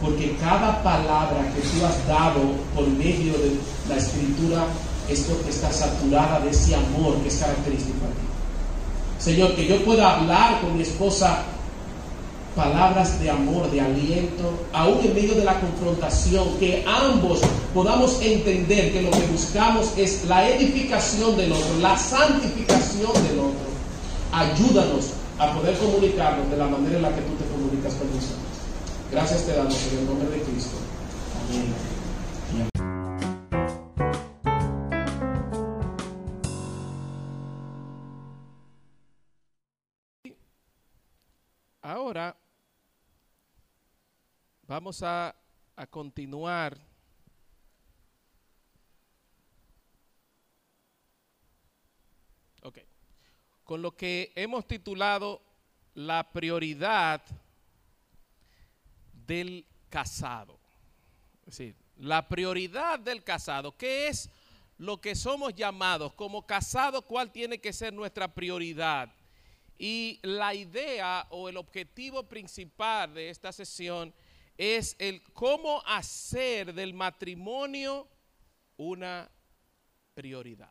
Porque 0.00 0.36
cada 0.40 0.82
palabra 0.82 1.48
que 1.54 1.60
tú 1.60 1.86
has 1.86 2.06
dado 2.08 2.40
por 2.74 2.86
medio 2.88 3.32
de 3.34 3.56
la 3.88 3.96
escritura 3.96 4.64
es 5.08 5.20
porque 5.20 5.50
está 5.50 5.72
saturada 5.72 6.40
de 6.40 6.50
ese 6.50 6.74
amor 6.74 7.16
que 7.22 7.28
es 7.28 7.36
característico 7.36 8.06
de 8.06 8.12
ti. 8.12 8.28
Señor, 9.18 9.54
que 9.54 9.66
yo 9.66 9.84
pueda 9.84 10.18
hablar 10.18 10.60
con 10.60 10.76
mi 10.76 10.82
esposa 10.82 11.44
palabras 12.54 13.18
de 13.20 13.30
amor, 13.30 13.70
de 13.70 13.80
aliento, 13.80 14.66
aún 14.72 15.00
en 15.02 15.14
medio 15.14 15.34
de 15.34 15.44
la 15.44 15.58
confrontación, 15.60 16.58
que 16.58 16.84
ambos 16.86 17.40
podamos 17.72 18.20
entender 18.20 18.92
que 18.92 19.02
lo 19.02 19.10
que 19.10 19.26
buscamos 19.32 19.92
es 19.96 20.24
la 20.26 20.48
edificación 20.50 21.36
del 21.36 21.52
otro, 21.52 21.78
la 21.80 21.96
santificación 21.96 23.12
del 23.28 23.38
otro. 23.38 23.72
Ayúdanos 24.32 25.10
a 25.38 25.52
poder 25.54 25.76
comunicarnos 25.78 26.50
de 26.50 26.56
la 26.56 26.66
manera 26.66 26.96
en 26.96 27.02
la 27.02 27.14
que 27.14 27.22
tú 27.22 27.34
te 27.36 27.44
comunicas 27.50 27.94
con 27.94 28.08
nosotros. 28.08 28.38
Gracias 29.10 29.42
te 29.42 29.56
damos 29.56 29.74
en 29.92 29.98
el 29.98 30.06
nombre 30.06 30.28
de 30.28 30.42
Cristo. 30.42 30.81
Ahora 42.12 42.36
vamos 44.66 45.02
a, 45.02 45.34
a 45.74 45.86
continuar. 45.86 46.76
Ok. 52.64 52.80
Con 53.64 53.80
lo 53.80 53.96
que 53.96 54.30
hemos 54.34 54.68
titulado 54.68 55.40
la 55.94 56.30
prioridad 56.30 57.22
del 59.26 59.64
casado. 59.88 60.58
Es 61.46 61.56
decir, 61.56 61.74
la 61.96 62.28
prioridad 62.28 62.98
del 62.98 63.24
casado. 63.24 63.74
¿Qué 63.74 64.08
es 64.08 64.28
lo 64.76 65.00
que 65.00 65.14
somos 65.14 65.54
llamados 65.54 66.12
como 66.12 66.46
casado? 66.46 67.00
¿Cuál 67.00 67.32
tiene 67.32 67.58
que 67.58 67.72
ser 67.72 67.90
nuestra 67.94 68.28
prioridad? 68.34 69.10
Y 69.84 70.20
la 70.22 70.54
idea 70.54 71.26
o 71.30 71.48
el 71.48 71.56
objetivo 71.56 72.22
principal 72.22 73.14
de 73.14 73.30
esta 73.30 73.50
sesión 73.50 74.14
es 74.56 74.94
el 74.96 75.24
cómo 75.32 75.82
hacer 75.84 76.72
del 76.72 76.94
matrimonio 76.94 78.06
una 78.76 79.28
prioridad. 80.14 80.70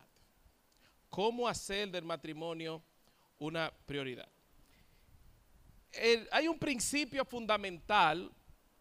Cómo 1.09 1.45
hacer 1.45 1.91
del 1.91 2.05
matrimonio 2.05 2.82
una 3.38 3.74
prioridad. 3.86 4.30
hay 6.32 6.47
un 6.47 6.57
principio 6.57 7.26
fundamental 7.26 8.32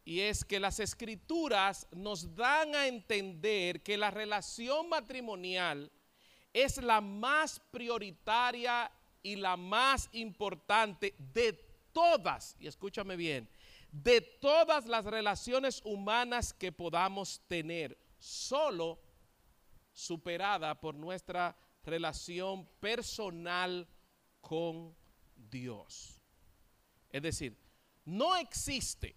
y 0.05 0.21
es 0.21 0.45
que 0.45 0.61
las 0.61 0.79
escrituras 0.79 1.89
nos 1.91 2.37
dan 2.37 2.77
a 2.77 2.87
entender 2.87 3.83
que 3.83 3.99
la 3.99 4.13
relación 4.13 4.89
matrimonial 4.89 5.91
es 6.53 6.77
la 6.77 7.01
más 7.01 7.59
prioritaria 7.73 8.93
y 9.23 9.37
la 9.37 9.57
más 9.57 10.09
importante 10.13 11.15
de 11.19 11.53
todas, 11.93 12.57
y 12.59 12.67
escúchame 12.67 13.17
bien, 13.17 13.49
de 13.91 14.21
todas 14.21 14.87
las 14.87 15.05
relaciones 15.05 15.81
humanas 15.85 16.53
que 16.53 16.73
podamos 16.73 17.41
tener, 17.49 17.99
solo 18.19 19.01
superada 19.93 20.79
por 20.81 20.95
nuestra 20.95 21.57
relación 21.85 22.67
personal 22.79 23.89
con 24.41 24.95
Dios. 25.35 26.21
Es 27.11 27.23
decir, 27.23 27.59
no 28.05 28.37
existe 28.37 29.17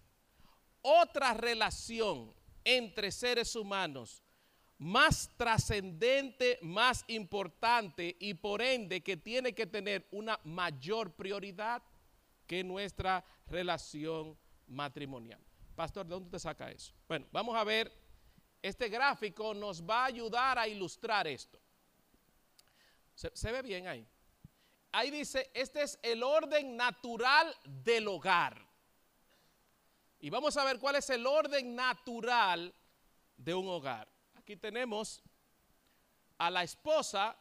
otra 0.82 1.34
relación 1.34 2.34
entre 2.64 3.12
seres 3.12 3.54
humanos 3.54 4.23
más 4.84 5.30
trascendente, 5.38 6.58
más 6.60 7.06
importante 7.08 8.14
y 8.20 8.34
por 8.34 8.60
ende 8.60 9.02
que 9.02 9.16
tiene 9.16 9.54
que 9.54 9.66
tener 9.66 10.06
una 10.10 10.38
mayor 10.44 11.10
prioridad 11.14 11.82
que 12.46 12.62
nuestra 12.62 13.24
relación 13.46 14.36
matrimonial. 14.66 15.40
Pastor, 15.74 16.04
¿de 16.04 16.10
dónde 16.10 16.28
te 16.28 16.38
saca 16.38 16.70
eso? 16.70 16.92
Bueno, 17.08 17.26
vamos 17.32 17.56
a 17.56 17.64
ver, 17.64 17.90
este 18.60 18.90
gráfico 18.90 19.54
nos 19.54 19.82
va 19.82 20.02
a 20.02 20.04
ayudar 20.04 20.58
a 20.58 20.68
ilustrar 20.68 21.26
esto. 21.26 21.58
¿Se, 23.14 23.30
se 23.34 23.52
ve 23.52 23.62
bien 23.62 23.86
ahí? 23.86 24.06
Ahí 24.92 25.10
dice, 25.10 25.50
este 25.54 25.82
es 25.82 25.98
el 26.02 26.22
orden 26.22 26.76
natural 26.76 27.56
del 27.64 28.06
hogar. 28.06 28.62
Y 30.20 30.28
vamos 30.28 30.54
a 30.58 30.64
ver 30.64 30.78
cuál 30.78 30.96
es 30.96 31.08
el 31.08 31.26
orden 31.26 31.74
natural 31.74 32.74
de 33.38 33.54
un 33.54 33.66
hogar. 33.66 34.13
Aquí 34.44 34.56
tenemos 34.56 35.22
a 36.36 36.50
la 36.50 36.62
esposa, 36.62 37.34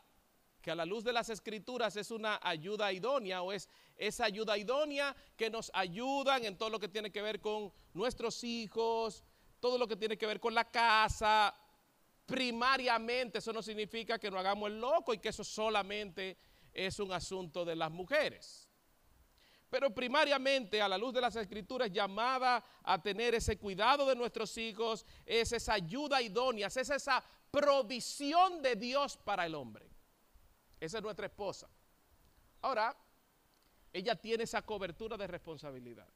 que 0.62 0.72
a 0.72 0.76
la 0.76 0.86
luz 0.86 1.04
de 1.04 1.12
las 1.12 1.28
escrituras 1.28 1.98
es 1.98 2.12
una 2.12 2.40
ayuda 2.42 2.94
idónea 2.94 3.42
o 3.42 3.52
es 3.52 3.68
esa 3.98 4.24
ayuda 4.24 4.58
idónea 4.58 5.14
que 5.36 5.50
nos 5.50 5.70
ayudan 5.74 6.46
en 6.46 6.58
todo 6.58 6.70
lo 6.70 6.80
que 6.80 6.88
tiene 6.88 7.12
que 7.12 7.22
ver 7.22 7.42
con 7.42 7.74
nuestros 7.94 8.42
hijos, 8.46 9.22
todo 9.60 9.78
lo 9.78 9.86
que 9.86 9.98
tiene 9.98 10.18
que 10.18 10.26
ver 10.26 10.40
con 10.40 10.54
la 10.54 10.72
casa. 10.72 11.54
Primariamente 12.26 13.40
eso 13.40 13.52
no 13.52 13.62
significa 13.62 14.18
que 14.18 14.32
no 14.32 14.40
hagamos 14.40 14.70
el 14.70 14.80
loco 14.80 15.14
y 15.14 15.18
que 15.18 15.28
eso 15.28 15.44
solamente 15.44 16.38
es 16.72 17.00
un 17.00 17.12
asunto 17.12 17.66
de 17.66 17.76
las 17.76 17.92
mujeres 17.92 18.63
pero 19.74 19.90
primariamente 19.90 20.84
a 20.84 20.88
la 20.88 21.00
luz 21.00 21.16
de 21.16 21.20
las 21.20 21.36
escrituras 21.36 21.92
llamada 21.92 22.64
a 22.84 23.02
tener 23.02 23.34
ese 23.34 23.58
cuidado 23.58 24.06
de 24.06 24.16
nuestros 24.16 24.56
hijos, 24.60 25.04
es 25.26 25.52
esa 25.52 25.74
ayuda 25.74 26.22
idónea, 26.22 26.68
es 26.68 26.78
esa 26.78 27.24
provisión 27.50 28.62
de 28.62 28.76
Dios 28.76 29.18
para 29.18 29.48
el 29.48 29.56
hombre. 29.56 29.90
Esa 30.80 31.00
es 31.00 31.04
nuestra 31.04 31.26
esposa. 31.26 31.68
Ahora, 32.62 32.96
ella 33.92 34.16
tiene 34.16 34.44
esa 34.44 34.62
cobertura 34.62 35.18
de 35.18 35.26
responsabilidad. 35.26 36.08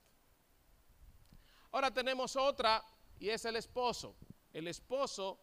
Ahora 1.72 1.92
tenemos 1.92 2.36
otra 2.36 2.86
y 3.20 3.30
es 3.30 3.44
el 3.46 3.56
esposo. 3.56 4.18
El 4.54 4.68
esposo 4.68 5.40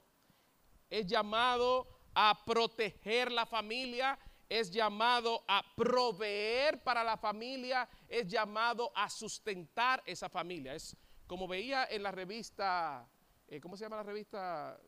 es 0.88 1.04
llamado 1.04 1.88
a 2.14 2.44
proteger 2.46 3.32
la 3.32 3.44
familia, 3.44 4.16
es 4.48 4.70
llamado 4.70 5.44
a 5.48 5.62
proveer 5.74 6.82
para 6.82 7.02
la 7.02 7.16
familia, 7.16 7.88
es 8.08 8.26
llamado 8.26 8.92
a 8.94 9.08
sustentar 9.08 10.02
esa 10.06 10.28
familia. 10.28 10.74
Es 10.74 10.96
como 11.26 11.48
veía 11.48 11.86
en 11.90 12.02
la 12.02 12.10
revista, 12.10 13.08
eh, 13.48 13.60
¿cómo 13.60 13.76
se 13.76 13.84
llama 13.84 13.96
la 13.96 14.02
revista 14.02 14.78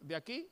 de 0.00 0.16
aquí? 0.16 0.50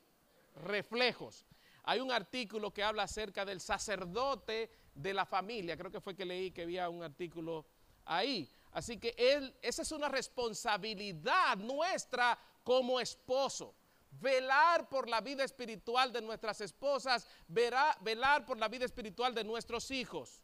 Reflejos. 0.55 1.45
Hay 1.83 1.99
un 1.99 2.11
artículo 2.11 2.71
que 2.71 2.83
habla 2.83 3.03
acerca 3.03 3.45
del 3.45 3.59
sacerdote 3.59 4.71
de 4.93 5.13
la 5.13 5.25
familia. 5.25 5.77
Creo 5.77 5.91
que 5.91 6.01
fue 6.01 6.15
que 6.15 6.25
leí 6.25 6.51
que 6.51 6.63
había 6.63 6.89
un 6.89 7.03
artículo 7.03 7.65
ahí. 8.05 8.49
Así 8.71 8.97
que 8.97 9.15
él, 9.17 9.55
esa 9.61 9.81
es 9.81 9.91
una 9.91 10.09
responsabilidad 10.09 11.57
nuestra 11.57 12.37
como 12.63 12.99
esposo. 12.99 13.75
Velar 14.11 14.89
por 14.89 15.07
la 15.07 15.21
vida 15.21 15.43
espiritual 15.43 16.11
de 16.11 16.21
nuestras 16.21 16.61
esposas, 16.61 17.27
velar 17.47 18.45
por 18.45 18.57
la 18.57 18.67
vida 18.67 18.85
espiritual 18.85 19.33
de 19.33 19.43
nuestros 19.43 19.91
hijos 19.91 20.43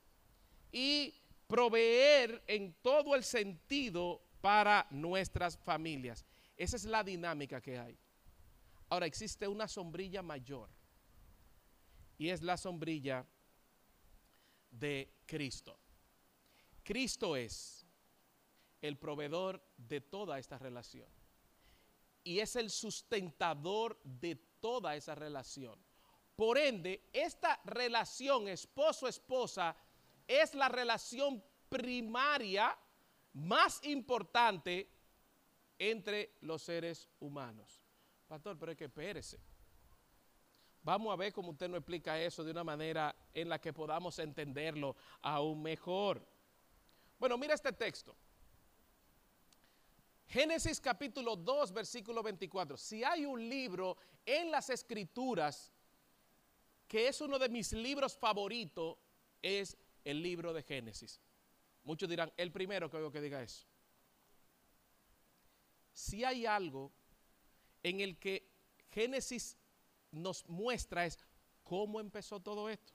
y 0.72 1.14
proveer 1.48 2.44
en 2.48 2.74
todo 2.82 3.16
el 3.16 3.24
sentido 3.24 4.22
para 4.42 4.88
nuestras 4.92 5.58
familias. 5.58 6.26
Esa 6.56 6.76
es 6.76 6.86
la 6.86 7.04
dinámica 7.04 7.62
que 7.62 7.78
hay. 7.78 7.98
Ahora 8.90 9.08
existe 9.08 9.48
una 9.48 9.68
sombrilla 9.68 10.22
mayor 10.22 10.70
y 12.18 12.30
es 12.30 12.42
la 12.42 12.56
sombrilla 12.56 13.26
de 14.70 15.12
Cristo. 15.26 15.80
Cristo 16.84 17.36
es 17.36 17.86
el 18.82 18.98
proveedor 18.98 19.62
de 19.78 20.02
toda 20.02 20.38
esta 20.38 20.60
relación 20.60 21.15
y 22.26 22.40
es 22.40 22.56
el 22.56 22.70
sustentador 22.70 23.98
de 24.04 24.36
toda 24.60 24.96
esa 24.96 25.16
relación. 25.16 25.80
Por 26.36 26.58
ende, 26.58 27.08
esta 27.14 27.62
relación 27.64 28.50
esposo-esposa 28.50 29.78
es 30.28 30.56
la 30.56 30.68
relación 30.68 31.42
primaria 31.70 32.78
más 33.34 33.80
importante 33.86 34.90
entre 35.78 36.36
los 36.42 36.64
seres 36.64 37.08
humanos. 37.20 37.82
Pastor, 38.28 38.58
pero 38.58 38.72
es 38.72 38.78
que 38.78 38.86
espérese. 38.86 39.40
Vamos 40.82 41.14
a 41.14 41.16
ver 41.16 41.32
cómo 41.32 41.52
usted 41.52 41.70
nos 41.70 41.80
explica 41.80 42.20
eso 42.20 42.44
de 42.44 42.52
una 42.52 42.64
manera 42.64 43.16
en 43.34 43.50
la 43.50 43.60
que 43.60 43.72
podamos 43.72 44.18
entenderlo 44.20 44.96
aún 45.22 45.62
mejor. 45.62 46.26
Bueno, 47.20 47.38
mira 47.38 47.54
este 47.54 47.72
texto. 47.72 48.16
Génesis 50.36 50.82
capítulo 50.82 51.38
2, 51.38 51.72
versículo 51.72 52.22
24. 52.22 52.76
Si 52.76 53.06
hay 53.06 53.26
un 53.26 53.48
libro 53.48 53.96
en 54.26 54.52
las 54.52 54.70
escrituras 54.70 55.72
que 56.90 57.08
es 57.08 57.22
uno 57.22 57.40
de 57.40 57.48
mis 57.48 57.72
libros 57.72 58.18
favoritos, 58.18 58.98
es 59.42 59.78
el 60.04 60.22
libro 60.22 60.52
de 60.52 60.62
Génesis. 60.62 61.22
Muchos 61.86 62.10
dirán, 62.10 62.34
el 62.36 62.52
primero 62.52 62.90
que 62.90 62.98
oigo 62.98 63.14
que 63.14 63.22
diga 63.22 63.42
eso. 63.42 63.66
Si 65.94 66.26
hay 66.26 66.46
algo 66.46 66.92
en 67.82 68.02
el 68.02 68.20
que 68.20 68.46
Génesis 68.92 69.58
nos 70.12 70.46
muestra 70.50 71.06
es 71.06 71.18
cómo 71.64 72.02
empezó 72.02 72.42
todo 72.42 72.68
esto. 72.68 72.92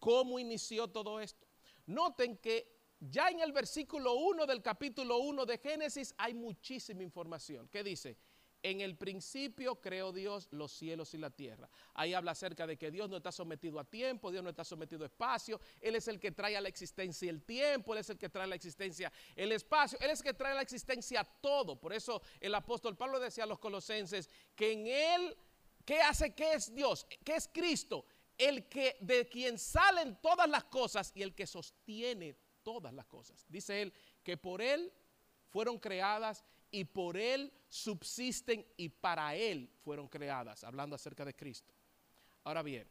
Cómo 0.00 0.40
inició 0.40 0.88
todo 0.88 1.20
esto. 1.20 1.46
Noten 1.86 2.36
que 2.38 2.75
ya 3.00 3.28
en 3.28 3.40
el 3.40 3.52
versículo 3.52 4.14
1 4.14 4.46
del 4.46 4.62
capítulo 4.62 5.18
1 5.18 5.46
de 5.46 5.58
Génesis 5.58 6.14
hay 6.16 6.34
muchísima 6.34 7.02
información. 7.02 7.68
¿Qué 7.68 7.84
dice? 7.84 8.16
En 8.62 8.80
el 8.80 8.96
principio 8.96 9.80
creó 9.80 10.12
Dios 10.12 10.48
los 10.50 10.72
cielos 10.72 11.14
y 11.14 11.18
la 11.18 11.30
tierra. 11.30 11.68
Ahí 11.94 12.14
habla 12.14 12.32
acerca 12.32 12.66
de 12.66 12.76
que 12.76 12.90
Dios 12.90 13.08
no 13.08 13.18
está 13.18 13.30
sometido 13.30 13.78
a 13.78 13.84
tiempo, 13.84 14.32
Dios 14.32 14.42
no 14.42 14.50
está 14.50 14.64
sometido 14.64 15.04
a 15.04 15.06
espacio. 15.06 15.60
Él 15.80 15.94
es 15.94 16.08
el 16.08 16.18
que 16.18 16.32
trae 16.32 16.56
a 16.56 16.60
la 16.60 16.68
existencia 16.68 17.30
el 17.30 17.42
tiempo, 17.42 17.92
Él 17.92 18.00
es 18.00 18.10
el 18.10 18.18
que 18.18 18.28
trae 18.28 18.44
a 18.44 18.48
la 18.48 18.56
existencia 18.56 19.12
el 19.36 19.52
espacio, 19.52 19.98
Él 20.00 20.10
es 20.10 20.20
el 20.20 20.24
que 20.24 20.34
trae 20.34 20.52
a 20.52 20.56
la 20.56 20.62
existencia 20.62 21.22
todo. 21.22 21.78
Por 21.78 21.92
eso 21.92 22.22
el 22.40 22.54
apóstol 22.54 22.96
Pablo 22.96 23.20
decía 23.20 23.44
a 23.44 23.46
los 23.46 23.58
colosenses 23.58 24.28
que 24.56 24.72
en 24.72 24.86
Él, 24.86 25.36
¿qué 25.84 26.00
hace? 26.00 26.34
¿Qué 26.34 26.54
es 26.54 26.74
Dios? 26.74 27.06
¿Qué 27.24 27.36
es 27.36 27.48
Cristo? 27.52 28.06
El 28.36 28.68
que 28.68 28.96
de 29.00 29.28
quien 29.28 29.58
salen 29.58 30.18
todas 30.20 30.48
las 30.48 30.64
cosas 30.64 31.12
y 31.14 31.22
el 31.22 31.34
que 31.34 31.46
sostiene 31.46 32.36
todas 32.66 32.92
las 32.92 33.06
cosas. 33.06 33.46
Dice 33.48 33.80
Él 33.80 33.92
que 34.24 34.36
por 34.36 34.60
Él 34.60 34.92
fueron 35.50 35.78
creadas 35.78 36.44
y 36.72 36.84
por 36.84 37.16
Él 37.16 37.52
subsisten 37.68 38.66
y 38.76 38.88
para 38.88 39.36
Él 39.36 39.70
fueron 39.84 40.08
creadas, 40.08 40.64
hablando 40.64 40.96
acerca 40.96 41.24
de 41.24 41.36
Cristo. 41.36 41.72
Ahora 42.42 42.64
bien, 42.64 42.90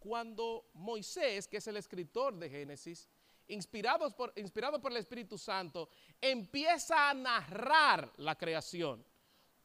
cuando 0.00 0.70
Moisés, 0.74 1.46
que 1.46 1.58
es 1.58 1.68
el 1.68 1.76
escritor 1.76 2.36
de 2.36 2.50
Génesis, 2.50 3.08
inspirado 3.46 4.10
por, 4.16 4.32
inspirado 4.34 4.80
por 4.80 4.90
el 4.90 4.98
Espíritu 4.98 5.38
Santo, 5.38 5.88
empieza 6.20 7.10
a 7.10 7.14
narrar 7.14 8.12
la 8.16 8.36
creación, 8.36 9.06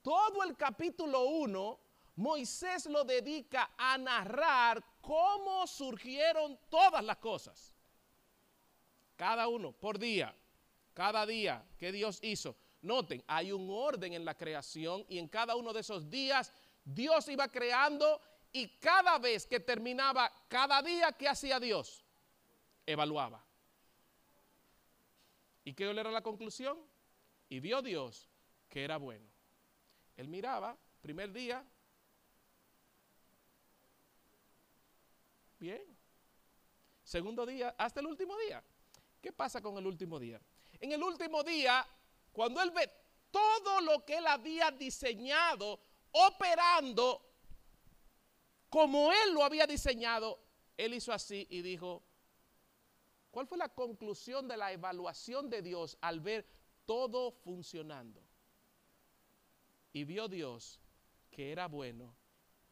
todo 0.03 0.43
el 0.43 0.55
capítulo 0.55 1.23
1, 1.23 1.79
Moisés 2.17 2.85
lo 2.85 3.03
dedica 3.03 3.71
a 3.75 3.97
narrar 3.97 4.85
cómo 5.01 5.65
surgieron 5.65 6.59
todas 6.69 7.03
las 7.03 7.17
cosas. 7.17 7.72
Cada 9.23 9.47
uno, 9.47 9.71
por 9.71 9.97
día, 9.97 10.35
cada 10.93 11.25
día 11.25 11.65
que 11.77 11.93
Dios 11.93 12.19
hizo. 12.23 12.57
Noten, 12.81 13.23
hay 13.25 13.53
un 13.53 13.69
orden 13.69 14.11
en 14.11 14.25
la 14.25 14.35
creación 14.35 15.05
y 15.07 15.17
en 15.17 15.29
cada 15.29 15.55
uno 15.55 15.71
de 15.71 15.79
esos 15.79 16.09
días 16.09 16.51
Dios 16.83 17.29
iba 17.29 17.47
creando 17.47 18.19
y 18.51 18.67
cada 18.79 19.17
vez 19.19 19.47
que 19.47 19.61
terminaba 19.61 20.29
cada 20.49 20.81
día, 20.81 21.13
¿qué 21.13 21.29
hacía 21.29 21.57
Dios? 21.57 22.03
Evaluaba. 22.85 23.41
¿Y 25.63 25.73
qué 25.73 25.89
era 25.89 26.11
la 26.11 26.21
conclusión? 26.21 26.77
Y 27.47 27.61
vio 27.61 27.81
Dios 27.81 28.27
que 28.67 28.83
era 28.83 28.97
bueno. 28.97 29.29
Él 30.17 30.27
miraba, 30.27 30.77
primer 31.01 31.31
día, 31.31 31.65
bien. 35.59 35.97
Segundo 37.05 37.45
día, 37.45 37.73
hasta 37.77 38.01
el 38.01 38.07
último 38.07 38.37
día. 38.39 38.61
¿Qué 39.23 39.31
pasa 39.31 39.61
con 39.61 39.77
el 39.77 39.87
último 39.87 40.19
día? 40.19 40.41
En 40.81 40.91
el 40.91 41.01
último 41.01 41.43
día, 41.43 41.87
cuando 42.33 42.61
él 42.61 42.71
ve 42.71 42.91
todo 43.31 43.79
lo 43.79 44.03
que 44.03 44.17
él 44.17 44.27
había 44.27 44.69
diseñado 44.69 45.79
operando 46.11 47.25
como 48.67 49.13
él 49.13 49.33
lo 49.33 49.45
había 49.45 49.65
diseñado, 49.65 50.43
él 50.75 50.93
hizo 50.93 51.13
así 51.13 51.47
y 51.49 51.61
dijo, 51.61 52.03
¿cuál 53.31 53.47
fue 53.47 53.57
la 53.57 53.69
conclusión 53.69 54.45
de 54.45 54.57
la 54.57 54.73
evaluación 54.73 55.49
de 55.49 55.61
Dios 55.61 55.97
al 56.01 56.19
ver 56.19 56.45
todo 56.85 57.31
funcionando? 57.31 58.21
Y 59.93 60.03
vio 60.03 60.27
Dios 60.27 60.81
que 61.31 61.53
era 61.53 61.67
bueno 61.67 62.13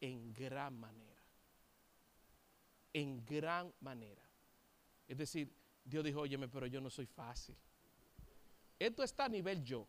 en 0.02 0.34
gran 0.34 0.78
manera. 0.78 1.24
En 2.91 3.24
gran 3.24 3.74
manera. 3.80 4.28
Es 5.08 5.18
decir, 5.18 5.61
Dios 5.92 6.06
dijo, 6.06 6.22
óyeme, 6.22 6.48
pero 6.48 6.66
yo 6.68 6.80
no 6.80 6.89
soy 6.89 7.06
fácil. 7.06 7.56
Esto 8.80 9.04
está 9.04 9.26
a 9.26 9.30
nivel 9.30 9.62
yo. 9.62 9.86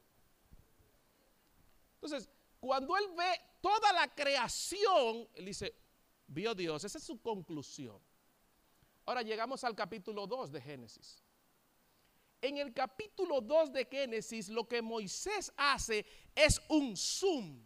Entonces, 1.95 2.29
cuando 2.59 2.97
él 2.97 3.05
ve 3.17 3.41
toda 3.61 3.93
la 3.93 4.09
creación, 4.09 5.29
él 5.35 5.45
dice, 5.45 5.73
vio 6.27 6.55
Dios, 6.55 6.83
esa 6.83 6.99
es 6.99 7.05
su 7.05 7.23
conclusión. 7.23 8.03
Ahora 9.07 9.23
llegamos 9.23 9.63
al 9.63 9.77
capítulo 9.77 10.27
2 10.27 10.51
de 10.51 10.61
Génesis. 10.61 11.23
En 12.41 12.59
el 12.59 12.75
capítulo 12.75 13.41
2 13.41 13.73
de 13.73 13.85
Génesis 13.85 14.49
lo 14.49 14.67
que 14.67 14.83
Moisés 14.83 15.53
hace 15.57 16.05
es 16.35 16.61
un 16.69 16.97
zoom. 16.97 17.63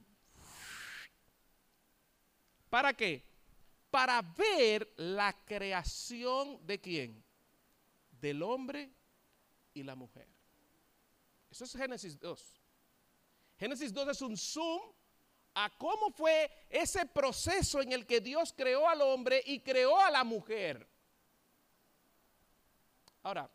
¿Para 2.68 2.92
qué? 2.92 3.24
Para 3.90 4.20
ver 4.20 4.92
la 4.98 5.32
creación 5.46 6.66
de 6.66 6.78
quién? 6.78 7.25
Del 8.20 8.42
hombre 8.42 8.92
y 9.74 9.82
la 9.82 9.94
mujer. 9.94 10.28
Eso 11.50 11.64
es 11.64 11.76
Génesis 11.76 12.18
2. 12.18 12.54
Génesis 13.58 13.92
2 13.92 14.08
es 14.08 14.22
un 14.22 14.36
zoom 14.36 14.80
a 15.54 15.70
cómo 15.78 16.10
fue 16.10 16.50
ese 16.68 17.06
proceso 17.06 17.80
en 17.80 17.92
el 17.92 18.06
que 18.06 18.20
Dios 18.20 18.52
creó 18.54 18.88
al 18.88 19.00
hombre 19.00 19.42
y 19.46 19.60
creó 19.60 19.98
a 19.98 20.10
la 20.10 20.22
mujer. 20.22 20.86
Ahora, 23.22 23.50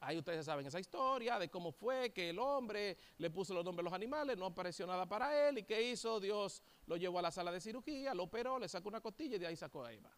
ahí 0.00 0.18
ustedes 0.18 0.44
saben 0.44 0.66
esa 0.66 0.78
historia 0.78 1.38
de 1.38 1.48
cómo 1.48 1.72
fue 1.72 2.12
que 2.12 2.30
el 2.30 2.38
hombre 2.38 2.98
le 3.16 3.30
puso 3.30 3.54
los 3.54 3.64
nombres 3.64 3.82
a 3.84 3.88
los 3.88 3.94
animales, 3.94 4.36
no 4.36 4.46
apareció 4.46 4.86
nada 4.86 5.06
para 5.06 5.48
él 5.48 5.58
y 5.58 5.62
qué 5.62 5.82
hizo, 5.82 6.20
Dios 6.20 6.62
lo 6.86 6.96
llevó 6.98 7.18
a 7.18 7.22
la 7.22 7.30
sala 7.30 7.50
de 7.50 7.60
cirugía, 7.60 8.14
lo 8.14 8.24
operó, 8.24 8.58
le 8.58 8.68
sacó 8.68 8.88
una 8.88 9.00
costilla 9.00 9.36
y 9.36 9.38
de 9.38 9.46
ahí 9.46 9.56
sacó 9.56 9.84
a 9.84 9.92
Eva. 9.92 10.10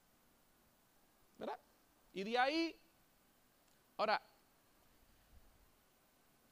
¿Verdad? 1.39 1.59
Y 2.13 2.25
de 2.25 2.39
ahí, 2.39 2.77
ahora, 3.97 4.23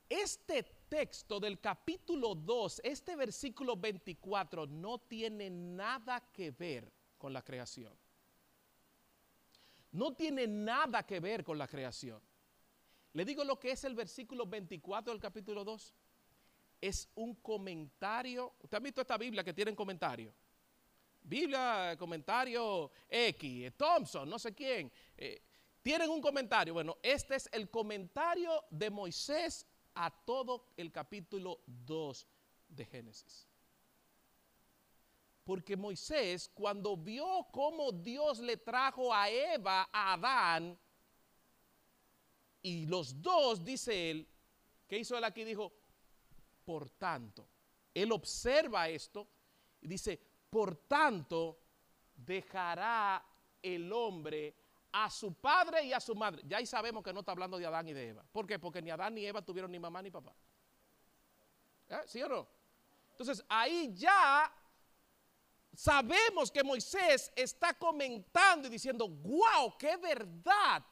este 0.08 0.64
texto 0.88 1.38
del 1.38 1.60
capítulo 1.60 2.34
2, 2.34 2.80
este 2.82 3.14
versículo 3.14 3.76
24, 3.76 4.66
no 4.66 4.98
tiene 4.98 5.48
nada 5.50 6.20
que 6.32 6.50
ver 6.50 6.92
con 7.16 7.32
la 7.32 7.42
creación. 7.42 7.96
No 9.92 10.14
tiene 10.14 10.46
nada 10.46 11.04
que 11.04 11.20
ver 11.20 11.44
con 11.44 11.58
la 11.58 11.68
creación. 11.68 12.20
Le 13.12 13.24
digo 13.24 13.44
lo 13.44 13.58
que 13.58 13.72
es 13.72 13.84
el 13.84 13.94
versículo 13.94 14.46
24 14.46 15.12
del 15.12 15.20
capítulo 15.20 15.64
2. 15.64 15.94
Es 16.80 17.08
un 17.14 17.34
comentario. 17.36 18.54
¿Usted 18.60 18.76
ha 18.76 18.80
visto 18.80 19.00
esta 19.00 19.18
Biblia 19.18 19.44
que 19.44 19.52
tiene 19.52 19.74
comentario? 19.74 20.32
Biblia, 21.22 21.96
comentario 21.98 22.90
X, 23.08 23.72
Thompson, 23.76 24.28
no 24.28 24.38
sé 24.38 24.54
quién. 24.54 24.90
Eh, 25.16 25.42
tienen 25.82 26.10
un 26.10 26.20
comentario. 26.20 26.74
Bueno, 26.74 26.98
este 27.02 27.36
es 27.36 27.48
el 27.52 27.70
comentario 27.70 28.64
de 28.70 28.90
Moisés 28.90 29.66
a 29.94 30.10
todo 30.10 30.66
el 30.76 30.92
capítulo 30.92 31.62
2 31.66 32.26
de 32.68 32.84
Génesis. 32.84 33.48
Porque 35.44 35.76
Moisés, 35.76 36.50
cuando 36.52 36.96
vio 36.96 37.46
cómo 37.50 37.90
Dios 37.92 38.38
le 38.40 38.56
trajo 38.56 39.12
a 39.12 39.28
Eva, 39.28 39.88
a 39.92 40.12
Adán, 40.12 40.78
y 42.62 42.86
los 42.86 43.20
dos, 43.20 43.64
dice 43.64 44.10
él, 44.10 44.28
¿qué 44.86 44.98
hizo 44.98 45.16
él 45.16 45.24
aquí? 45.24 45.44
Dijo, 45.44 45.72
por 46.64 46.90
tanto, 46.90 47.48
él 47.94 48.12
observa 48.12 48.88
esto 48.88 49.26
y 49.80 49.88
dice, 49.88 50.20
por 50.50 50.76
tanto, 50.76 51.58
dejará 52.14 53.24
el 53.62 53.92
hombre 53.92 54.54
a 54.92 55.10
su 55.10 55.34
padre 55.34 55.84
y 55.84 55.92
a 55.92 56.00
su 56.00 56.14
madre. 56.14 56.42
Ya 56.46 56.58
ahí 56.58 56.66
sabemos 56.66 57.02
que 57.02 57.12
no 57.12 57.20
está 57.20 57.32
hablando 57.32 57.58
de 57.58 57.66
Adán 57.66 57.88
y 57.88 57.92
de 57.92 58.08
Eva. 58.08 58.24
¿Por 58.32 58.46
qué? 58.46 58.58
Porque 58.58 58.82
ni 58.82 58.90
Adán 58.90 59.14
ni 59.14 59.24
Eva 59.24 59.42
tuvieron 59.42 59.70
ni 59.70 59.78
mamá 59.78 60.02
ni 60.02 60.10
papá. 60.10 60.34
¿Eh? 61.88 62.00
¿Sí 62.06 62.22
o 62.22 62.28
no? 62.28 62.48
Entonces 63.10 63.44
ahí 63.48 63.92
ya 63.94 64.52
sabemos 65.74 66.50
que 66.50 66.64
Moisés 66.64 67.32
está 67.36 67.74
comentando 67.74 68.68
y 68.68 68.70
diciendo, 68.70 69.08
wow, 69.08 69.76
qué 69.78 69.96
verdad. 69.96 70.84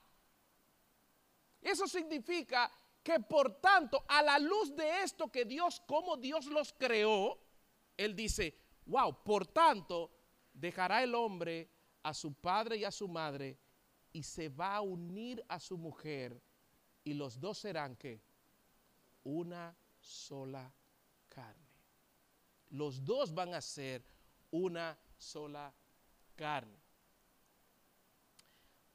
Eso 1.61 1.87
significa 1.87 2.71
que 3.03 3.21
por 3.21 3.61
tanto, 3.61 4.05
a 4.07 4.23
la 4.23 4.39
luz 4.39 4.75
de 4.77 5.03
esto 5.03 5.31
que 5.31 5.45
Dios, 5.45 5.83
como 5.87 6.17
Dios 6.17 6.47
los 6.47 6.73
creó, 6.73 7.39
Él 7.97 8.15
dice, 8.15 8.55
wow, 8.87 9.23
por 9.25 9.47
tanto, 9.47 10.11
dejará 10.53 11.03
el 11.03 11.15
hombre 11.15 11.71
a 12.03 12.13
su 12.15 12.35
padre 12.35 12.77
y 12.77 12.85
a 12.85 12.91
su 12.91 13.09
madre 13.09 13.59
y 14.19 14.23
se 14.25 14.49
va 14.49 14.75
a 14.75 14.81
unir 14.81 15.45
a 15.49 15.61
su 15.61 15.79
mujer 15.79 16.43
y 17.05 17.15
los 17.15 17.39
dos 17.39 17.59
serán 17.59 17.95
que 17.95 18.21
una 19.23 19.77
sola 20.01 20.75
carne. 21.29 21.69
Los 22.71 23.05
dos 23.05 23.33
van 23.33 23.55
a 23.55 23.61
ser 23.61 24.05
una 24.51 24.99
sola 25.17 25.73
carne. 26.35 26.81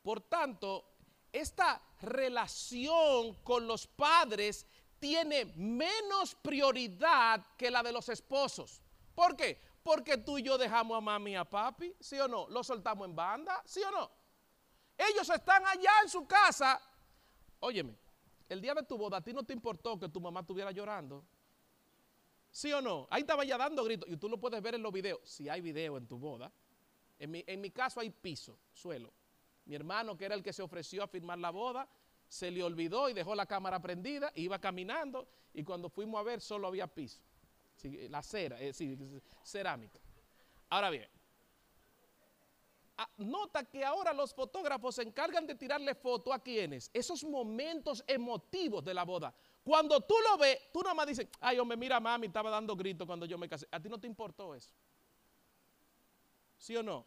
Por 0.02 0.20
tanto, 0.20 0.92
esta 1.32 1.82
relación 2.02 3.36
con 3.46 3.66
los 3.66 3.88
padres 3.88 4.68
tiene 5.00 5.46
menos 5.56 6.36
prioridad 6.36 7.56
que 7.56 7.72
la 7.72 7.82
de 7.82 7.94
los 7.94 8.10
esposos. 8.10 8.82
¿Por 9.16 9.38
qué? 9.38 9.58
Porque 9.84 10.18
tú 10.18 10.38
y 10.38 10.44
yo 10.44 10.58
dejamos 10.58 10.98
a 10.98 11.02
mami 11.02 11.32
y 11.32 11.36
a 11.36 11.46
papi, 11.46 11.96
¿sí 12.02 12.20
o 12.20 12.28
no? 12.28 12.50
Lo 12.50 12.62
soltamos 12.62 13.08
en 13.08 13.16
banda, 13.16 13.64
¿sí 13.66 13.82
o 13.84 13.92
no? 13.92 14.23
Ellos 14.98 15.30
están 15.30 15.66
allá 15.66 15.92
en 16.04 16.10
su 16.10 16.26
casa. 16.28 16.82
Óyeme, 17.60 17.98
el 18.50 18.62
día 18.62 18.74
de 18.74 18.84
tu 18.84 18.98
boda, 18.98 19.18
a 19.18 19.22
ti 19.22 19.34
no 19.34 19.44
te 19.44 19.54
importó 19.54 20.00
que 20.00 20.10
tu 20.10 20.22
mamá 20.22 20.42
estuviera 20.42 20.72
llorando. 20.72 21.26
¿Sí 22.52 22.72
o 22.72 22.82
no? 22.82 23.08
Ahí 23.10 23.22
estaba 23.22 23.44
ya 23.44 23.58
dando 23.58 23.84
gritos. 23.84 24.08
Y 24.10 24.18
tú 24.18 24.30
lo 24.30 24.40
puedes 24.40 24.62
ver 24.62 24.76
en 24.76 24.84
los 24.84 24.94
videos. 24.94 25.22
Si 25.24 25.50
hay 25.50 25.62
video 25.62 25.98
en 25.98 26.08
tu 26.08 26.20
boda. 26.20 26.52
En 27.18 27.32
mi, 27.32 27.44
en 27.48 27.62
mi 27.62 27.72
caso 27.72 28.00
hay 28.00 28.10
piso, 28.10 28.60
suelo. 28.74 29.14
Mi 29.66 29.76
hermano, 29.76 30.18
que 30.18 30.26
era 30.26 30.36
el 30.36 30.44
que 30.44 30.54
se 30.54 30.62
ofreció 30.62 31.04
a 31.04 31.08
firmar 31.08 31.40
la 31.40 31.50
boda, 31.50 31.88
se 32.28 32.52
le 32.52 32.64
olvidó 32.64 33.10
y 33.10 33.14
dejó 33.14 33.36
la 33.36 33.46
cámara 33.46 33.80
prendida, 33.80 34.32
iba 34.36 34.60
caminando 34.60 35.28
y 35.54 35.64
cuando 35.64 35.90
fuimos 35.90 36.20
a 36.20 36.24
ver 36.24 36.42
solo 36.42 36.68
había 36.68 36.88
piso. 36.88 37.22
la 38.10 38.22
cera, 38.24 38.60
es 38.60 38.82
eh, 38.82 39.22
cerámica. 39.44 40.00
Ahora 40.70 40.90
bien, 40.90 41.08
nota 43.18 43.64
que 43.64 43.84
ahora 43.84 44.14
los 44.14 44.34
fotógrafos 44.34 44.96
se 44.96 45.04
encargan 45.04 45.48
de 45.48 45.56
tirarle 45.56 45.96
foto 45.96 46.34
a 46.34 46.40
quienes, 46.40 46.90
esos 46.94 47.24
momentos 47.24 48.04
emotivos 48.08 48.84
de 48.84 48.94
la 48.94 49.04
boda. 49.04 49.34
Cuando 49.64 50.02
tú 50.02 50.16
lo 50.30 50.38
ves, 50.38 50.60
tú 50.72 50.82
nada 50.82 50.94
más 50.94 51.08
dices, 51.08 51.28
ay 51.40 51.58
hombre, 51.60 51.78
mira 51.78 52.00
mami, 52.00 52.28
estaba 52.28 52.50
dando 52.50 52.76
gritos 52.76 53.08
cuando 53.08 53.26
yo 53.26 53.38
me 53.38 53.48
casé. 53.48 53.68
A 53.72 53.80
ti 53.80 53.90
no 53.90 54.00
te 54.00 54.08
importó 54.08 54.54
eso. 54.54 54.74
¿Sí 56.58 56.76
o 56.76 56.84
no? 56.84 57.06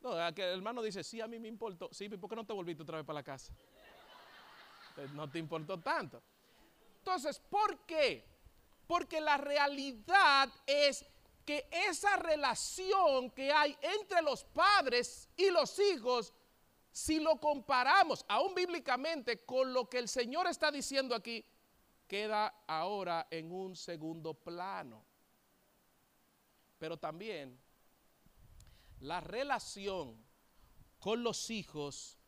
No, 0.00 0.16
el 0.16 0.38
hermano 0.38 0.82
dice, 0.82 1.02
sí, 1.02 1.20
a 1.20 1.26
mí 1.26 1.38
me 1.38 1.48
importó. 1.48 1.88
Sí, 1.92 2.08
¿por 2.08 2.30
qué 2.30 2.36
no 2.36 2.46
te 2.46 2.52
volviste 2.52 2.82
otra 2.82 2.98
vez 2.98 3.06
para 3.06 3.14
la 3.14 3.22
casa? 3.22 3.52
No 5.14 5.28
te 5.30 5.38
importó 5.38 5.78
tanto. 5.78 6.22
Entonces, 6.98 7.38
¿por 7.38 7.80
qué? 7.86 8.24
Porque 8.86 9.20
la 9.20 9.36
realidad 9.36 10.48
es 10.66 11.04
que 11.48 11.66
esa 11.70 12.14
relación 12.16 13.30
que 13.30 13.50
hay 13.50 13.74
entre 13.80 14.20
los 14.20 14.44
padres 14.44 15.30
y 15.34 15.48
los 15.48 15.78
hijos, 15.78 16.34
si 16.92 17.20
lo 17.20 17.40
comparamos 17.40 18.22
aún 18.28 18.54
bíblicamente 18.54 19.46
con 19.46 19.72
lo 19.72 19.88
que 19.88 19.96
el 19.96 20.10
Señor 20.10 20.46
está 20.46 20.70
diciendo 20.70 21.14
aquí, 21.14 21.42
queda 22.06 22.64
ahora 22.66 23.28
en 23.30 23.50
un 23.50 23.74
segundo 23.76 24.34
plano. 24.34 25.02
Pero 26.78 26.98
también 26.98 27.58
la 29.00 29.22
relación 29.22 30.22
con 30.98 31.22
los 31.22 31.48
hijos 31.48 32.18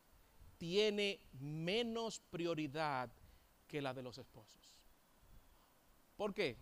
tiene 0.57 1.29
menos 1.33 2.19
prioridad 2.31 3.11
que 3.67 3.83
la 3.83 3.93
de 3.93 4.01
los 4.01 4.17
esposos. 4.17 4.79
¿Por 6.17 6.33
qué? 6.33 6.57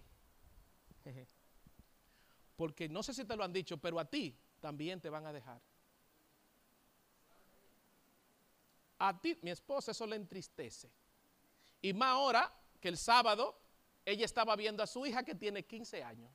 Porque 2.60 2.90
no 2.90 3.02
sé 3.02 3.14
si 3.14 3.24
te 3.24 3.38
lo 3.38 3.46
han 3.46 3.54
dicho, 3.54 3.78
pero 3.78 3.98
a 4.02 4.04
ti 4.04 4.38
también 4.60 5.00
te 5.00 5.10
van 5.10 5.26
a 5.26 5.32
dejar. 5.32 5.62
A 8.98 9.18
ti, 9.18 9.40
mi 9.44 9.52
esposa, 9.52 9.92
eso 9.92 10.06
le 10.06 10.18
entristece. 10.18 10.92
Y 11.82 11.94
más 11.94 12.10
ahora 12.10 12.54
que 12.82 12.90
el 12.90 12.98
sábado 12.98 13.58
ella 14.04 14.26
estaba 14.26 14.58
viendo 14.58 14.84
a 14.84 14.88
su 14.88 15.06
hija 15.06 15.24
que 15.24 15.36
tiene 15.36 15.64
15 15.64 16.04
años. 16.04 16.30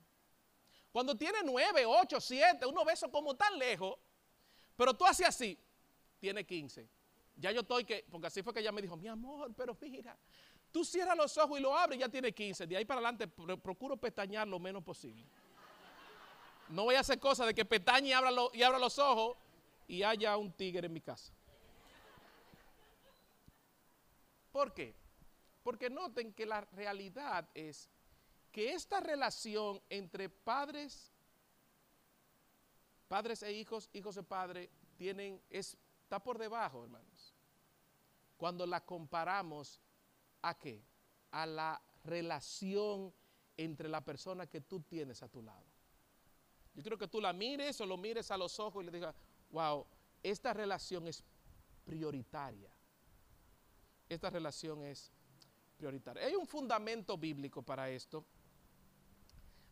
Cuando 0.92 1.14
tiene 1.14 1.40
nueve, 1.44 1.84
ocho, 1.84 2.18
siete, 2.22 2.64
uno 2.64 2.86
ve 2.86 2.94
eso 2.94 3.10
como 3.10 3.34
tan 3.34 3.58
lejos, 3.58 3.98
pero 4.76 4.94
tú 4.94 5.04
haces 5.04 5.28
así, 5.28 5.58
tiene 6.18 6.46
15. 6.46 6.88
Ya 7.36 7.52
yo 7.52 7.60
estoy 7.60 7.84
que, 7.84 8.06
porque 8.10 8.28
así 8.28 8.42
fue 8.42 8.54
que 8.54 8.60
ella 8.60 8.72
me 8.72 8.80
dijo, 8.80 8.96
mi 8.96 9.08
amor, 9.08 9.52
pero 9.54 9.76
mira, 9.78 10.16
tú 10.72 10.86
cierras 10.86 11.18
los 11.18 11.36
ojos 11.36 11.58
y 11.58 11.62
lo 11.62 11.76
abres 11.76 11.98
ya 11.98 12.08
tiene 12.08 12.32
15. 12.32 12.66
De 12.66 12.78
ahí 12.78 12.86
para 12.86 13.00
adelante 13.00 13.28
procuro 13.28 13.98
pestañear 13.98 14.48
lo 14.48 14.58
menos 14.58 14.82
posible. 14.82 15.26
No 16.68 16.84
voy 16.84 16.94
a 16.94 17.00
hacer 17.00 17.18
cosas 17.18 17.46
de 17.46 17.54
que 17.54 17.64
pestañe 17.64 18.08
y 18.08 18.12
abra, 18.12 18.30
y 18.52 18.62
abra 18.62 18.78
los 18.78 18.98
ojos 18.98 19.36
y 19.86 20.02
haya 20.02 20.36
un 20.36 20.52
tigre 20.52 20.86
en 20.86 20.92
mi 20.92 21.00
casa. 21.00 21.32
¿Por 24.50 24.72
qué? 24.72 24.94
Porque 25.62 25.90
noten 25.90 26.32
que 26.32 26.46
la 26.46 26.60
realidad 26.60 27.48
es 27.54 27.90
que 28.52 28.72
esta 28.72 29.00
relación 29.00 29.82
entre 29.90 30.28
padres, 30.28 31.10
padres 33.08 33.42
e 33.42 33.52
hijos, 33.52 33.90
hijos 33.92 34.14
de 34.14 34.22
padre, 34.22 34.70
tienen, 34.96 35.42
está 35.50 36.22
por 36.22 36.38
debajo, 36.38 36.84
hermanos. 36.84 37.34
Cuando 38.36 38.66
la 38.66 38.84
comparamos 38.84 39.80
a 40.42 40.56
qué? 40.56 40.84
A 41.32 41.46
la 41.46 41.82
relación 42.04 43.12
entre 43.56 43.88
la 43.88 44.02
persona 44.02 44.46
que 44.46 44.60
tú 44.60 44.80
tienes 44.80 45.22
a 45.22 45.28
tu 45.28 45.42
lado. 45.42 45.73
Yo 46.74 46.82
quiero 46.82 46.98
que 46.98 47.08
tú 47.08 47.20
la 47.20 47.32
mires 47.32 47.80
o 47.80 47.86
lo 47.86 47.96
mires 47.96 48.30
a 48.30 48.36
los 48.36 48.58
ojos 48.58 48.82
y 48.82 48.86
le 48.86 48.92
digas, 48.92 49.14
wow, 49.50 49.86
esta 50.22 50.52
relación 50.52 51.06
es 51.06 51.22
prioritaria. 51.84 52.70
Esta 54.08 54.30
relación 54.30 54.82
es 54.82 55.12
prioritaria. 55.76 56.24
Hay 56.26 56.34
un 56.34 56.46
fundamento 56.46 57.16
bíblico 57.16 57.62
para 57.62 57.88
esto 57.90 58.24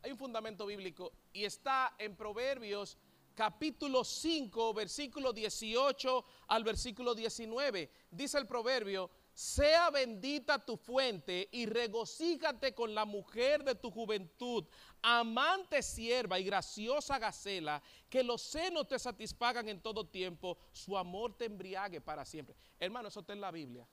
hay 0.02 0.10
un 0.10 0.18
fundamento 0.18 0.66
bíblico 0.66 1.12
y 1.32 1.44
está 1.44 1.94
en 1.96 2.16
Proverbios 2.16 2.98
capítulo 3.36 4.02
5, 4.02 4.74
versículo 4.74 5.32
18 5.32 6.24
al 6.48 6.64
versículo 6.64 7.14
19. 7.14 7.88
Dice 8.10 8.38
el 8.38 8.46
proverbio, 8.46 9.08
sea 9.32 9.90
bendita 9.90 10.59
tu 10.59 10.76
fuente 10.76 11.48
y 11.52 11.66
regocíjate 11.66 12.74
con 12.74 12.94
la 12.94 13.04
mujer 13.04 13.64
de 13.64 13.74
tu 13.74 13.90
juventud, 13.90 14.64
amante 15.00 15.82
sierva 15.82 16.38
y 16.38 16.44
graciosa 16.44 17.18
gacela, 17.18 17.82
que 18.10 18.22
los 18.22 18.42
senos 18.42 18.86
te 18.88 18.98
satisfagan 18.98 19.68
en 19.68 19.80
todo 19.80 20.06
tiempo, 20.06 20.59
su 20.70 20.96
amor 20.96 21.36
te 21.36 21.46
embriague 21.46 22.00
para 22.00 22.24
siempre. 22.24 22.54
Hermano, 22.78 23.09
eso 23.09 23.20
está 23.20 23.32
en 23.32 23.40
la 23.40 23.50
Biblia. 23.50 23.86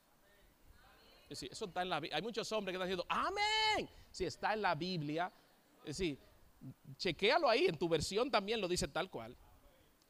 Eso 1.30 1.66
está 1.66 1.84
en 1.84 1.90
la 1.90 2.00
Biblia. 2.00 2.18
Hay 2.18 2.24
muchos 2.24 2.52
hombres 2.52 2.74
que 2.74 2.78
están 2.78 2.88
diciendo, 2.88 3.06
amén. 3.08 3.90
Si 4.12 4.26
está 4.26 4.54
en 4.54 4.62
la 4.62 4.76
Biblia. 4.76 5.32
Decir, 5.86 6.20
chequéalo 6.98 7.48
ahí, 7.48 7.66
en 7.68 7.78
tu 7.78 7.88
versión 7.88 8.30
también 8.32 8.60
lo 8.60 8.68
dice 8.68 8.88
tal 8.88 9.10
cual. 9.10 9.38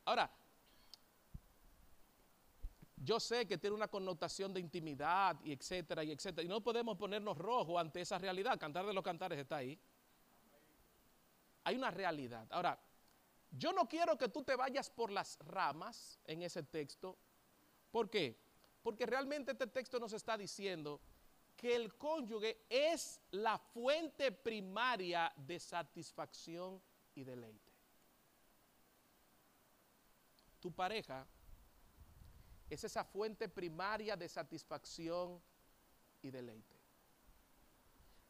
Ahora, 0.06 0.32
yo 3.02 3.20
sé 3.20 3.48
que 3.48 3.58
tiene 3.58 3.76
una 3.76 3.88
connotación 3.88 4.54
de 4.54 4.60
intimidad 4.60 5.38
y 5.44 5.54
etcétera 5.54 6.04
y 6.04 6.12
etcétera. 6.12 6.44
Y 6.44 6.50
no 6.50 6.62
podemos 6.62 6.98
ponernos 6.98 7.38
rojos 7.38 7.80
ante 7.80 8.02
esa 8.02 8.18
realidad. 8.18 8.60
Cantar 8.60 8.86
de 8.86 8.94
los 8.94 9.04
cantares 9.04 9.40
está 9.40 9.58
ahí. 9.58 9.80
Hay 11.64 11.76
una 11.76 11.92
realidad. 11.92 12.46
Ahora, 12.52 12.78
yo 13.52 13.72
no 13.72 13.88
quiero 13.88 14.18
que 14.18 14.28
tú 14.28 14.44
te 14.44 14.56
vayas 14.56 14.90
por 14.90 15.12
las 15.12 15.38
ramas 15.40 16.20
en 16.26 16.42
ese 16.44 16.64
texto. 16.64 17.18
¿Por 17.90 18.10
qué? 18.10 18.38
Porque 18.84 19.06
realmente 19.06 19.54
este 19.54 19.68
texto 19.68 20.00
nos 20.00 20.14
está 20.14 20.38
diciendo 20.38 21.00
que 21.56 21.76
el 21.76 21.96
cónyuge 21.96 22.66
es 22.70 23.20
la 23.32 23.58
fuente 23.58 24.32
primaria 24.32 25.32
de 25.36 25.60
satisfacción 25.60 26.82
y 27.16 27.24
deleite. 27.24 27.72
Tu 30.60 30.72
pareja 30.72 31.26
es 32.70 32.84
esa 32.84 33.04
fuente 33.04 33.50
primaria 33.50 34.16
de 34.16 34.30
satisfacción 34.30 35.42
y 36.22 36.30
deleite. 36.30 36.76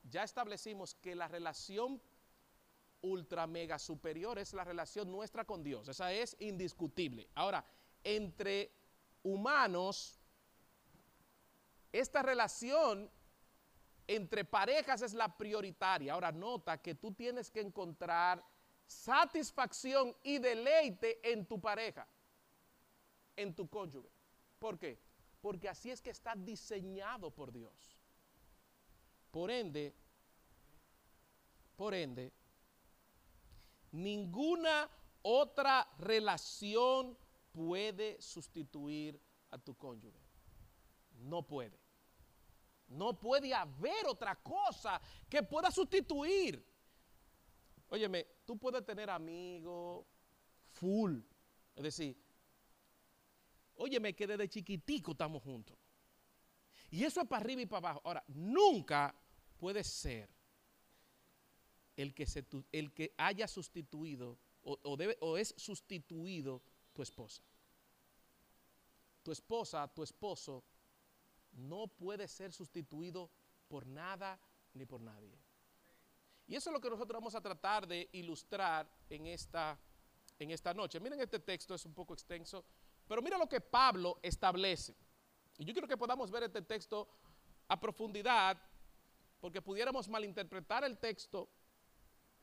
Ya 0.03 0.23
establecimos 0.23 0.95
que 0.95 1.13
la 1.15 1.27
relación 1.27 2.01
ultra 3.01 3.47
mega 3.47 3.77
superior 3.79 4.39
es 4.39 4.53
la 4.53 4.63
relación 4.63 5.11
nuestra 5.11 5.45
con 5.45 5.63
Dios. 5.63 5.87
Esa 5.87 6.11
es 6.11 6.35
indiscutible. 6.39 7.29
Ahora, 7.35 7.65
entre 8.03 8.71
humanos, 9.23 10.19
esta 11.91 12.21
relación 12.21 13.09
entre 14.07 14.45
parejas 14.45 15.01
es 15.01 15.13
la 15.13 15.37
prioritaria. 15.37 16.13
Ahora 16.13 16.31
nota 16.31 16.81
que 16.81 16.95
tú 16.95 17.13
tienes 17.13 17.51
que 17.51 17.61
encontrar 17.61 18.43
satisfacción 18.85 20.15
y 20.23 20.39
deleite 20.39 21.19
en 21.31 21.45
tu 21.45 21.61
pareja, 21.61 22.07
en 23.35 23.53
tu 23.53 23.69
cónyuge. 23.69 24.18
¿Por 24.59 24.77
qué? 24.77 24.99
Porque 25.41 25.69
así 25.69 25.89
es 25.89 26.01
que 26.01 26.09
está 26.09 26.35
diseñado 26.35 27.31
por 27.31 27.51
Dios. 27.51 27.97
Por 29.31 29.49
ende, 29.49 29.95
por 31.75 31.93
ende, 31.93 32.33
ninguna 33.91 34.89
otra 35.21 35.87
relación 35.97 37.17
puede 37.51 38.21
sustituir 38.21 39.19
a 39.51 39.57
tu 39.57 39.75
cónyuge. 39.75 40.19
No 41.19 41.45
puede. 41.45 41.79
No 42.87 43.19
puede 43.19 43.53
haber 43.53 44.07
otra 44.07 44.35
cosa 44.35 44.99
que 45.29 45.43
pueda 45.43 45.69
sustituir. 45.69 46.65
Óyeme, 47.89 48.25
tú 48.45 48.57
puedes 48.57 48.83
tener 48.85 49.09
amigos 49.09 50.05
full. 50.71 51.19
Es 51.75 51.83
decir, 51.83 52.17
óyeme 53.79 54.15
que 54.15 54.27
desde 54.27 54.47
chiquitico 54.47 55.11
estamos 55.11 55.41
juntos. 55.43 55.77
Y 56.91 57.03
eso 57.03 57.21
es 57.21 57.27
para 57.27 57.43
arriba 57.43 57.61
y 57.61 57.65
para 57.65 57.89
abajo. 57.89 58.01
Ahora, 58.03 58.23
nunca 58.27 59.15
puede 59.57 59.83
ser 59.83 60.29
el 61.95 62.13
que, 62.13 62.25
se, 62.25 62.45
el 62.71 62.93
que 62.93 63.13
haya 63.17 63.47
sustituido 63.47 64.37
o, 64.63 64.77
o 64.83 65.37
es 65.37 65.53
sustituido 65.57 66.61
tu 66.93 67.01
esposa. 67.01 67.43
Tu 69.23 69.31
esposa, 69.31 69.87
tu 69.87 70.03
esposo 70.03 70.63
no 71.51 71.87
puede 71.87 72.27
ser 72.27 72.51
sustituido 72.53 73.29
por 73.67 73.85
nada 73.85 74.39
ni 74.73 74.85
por 74.85 75.01
nadie. 75.01 75.37
Y 76.47 76.55
eso 76.55 76.69
es 76.69 76.73
lo 76.73 76.81
que 76.81 76.89
nosotros 76.89 77.19
vamos 77.19 77.35
a 77.35 77.41
tratar 77.41 77.87
de 77.87 78.09
ilustrar 78.13 78.89
en 79.09 79.27
esta, 79.27 79.79
en 80.39 80.51
esta 80.51 80.73
noche. 80.73 80.99
Miren 80.99 81.21
este 81.21 81.39
texto, 81.39 81.75
es 81.75 81.85
un 81.85 81.93
poco 81.93 82.13
extenso, 82.13 82.65
pero 83.09 83.23
mira 83.23 83.39
lo 83.39 83.49
que 83.49 83.59
Pablo 83.59 84.19
establece. 84.21 84.95
Y 85.57 85.65
yo 85.65 85.73
quiero 85.73 85.87
que 85.87 85.97
podamos 85.97 86.29
ver 86.29 86.43
este 86.43 86.61
texto 86.61 87.09
a 87.67 87.79
profundidad, 87.79 88.55
porque 89.41 89.63
pudiéramos 89.63 90.07
malinterpretar 90.07 90.83
el 90.83 90.99
texto 90.99 91.49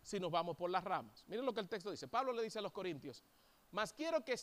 si 0.02 0.18
nos 0.18 0.32
vamos 0.32 0.56
por 0.56 0.68
las 0.68 0.82
ramas. 0.82 1.24
Miren 1.28 1.46
lo 1.46 1.54
que 1.54 1.60
el 1.60 1.68
texto 1.68 1.88
dice. 1.88 2.08
Pablo 2.08 2.32
le 2.32 2.42
dice 2.42 2.58
a 2.58 2.62
los 2.62 2.72
corintios, 2.72 3.22
mas 3.70 3.92
quiero 3.92 4.24
que, 4.24 4.34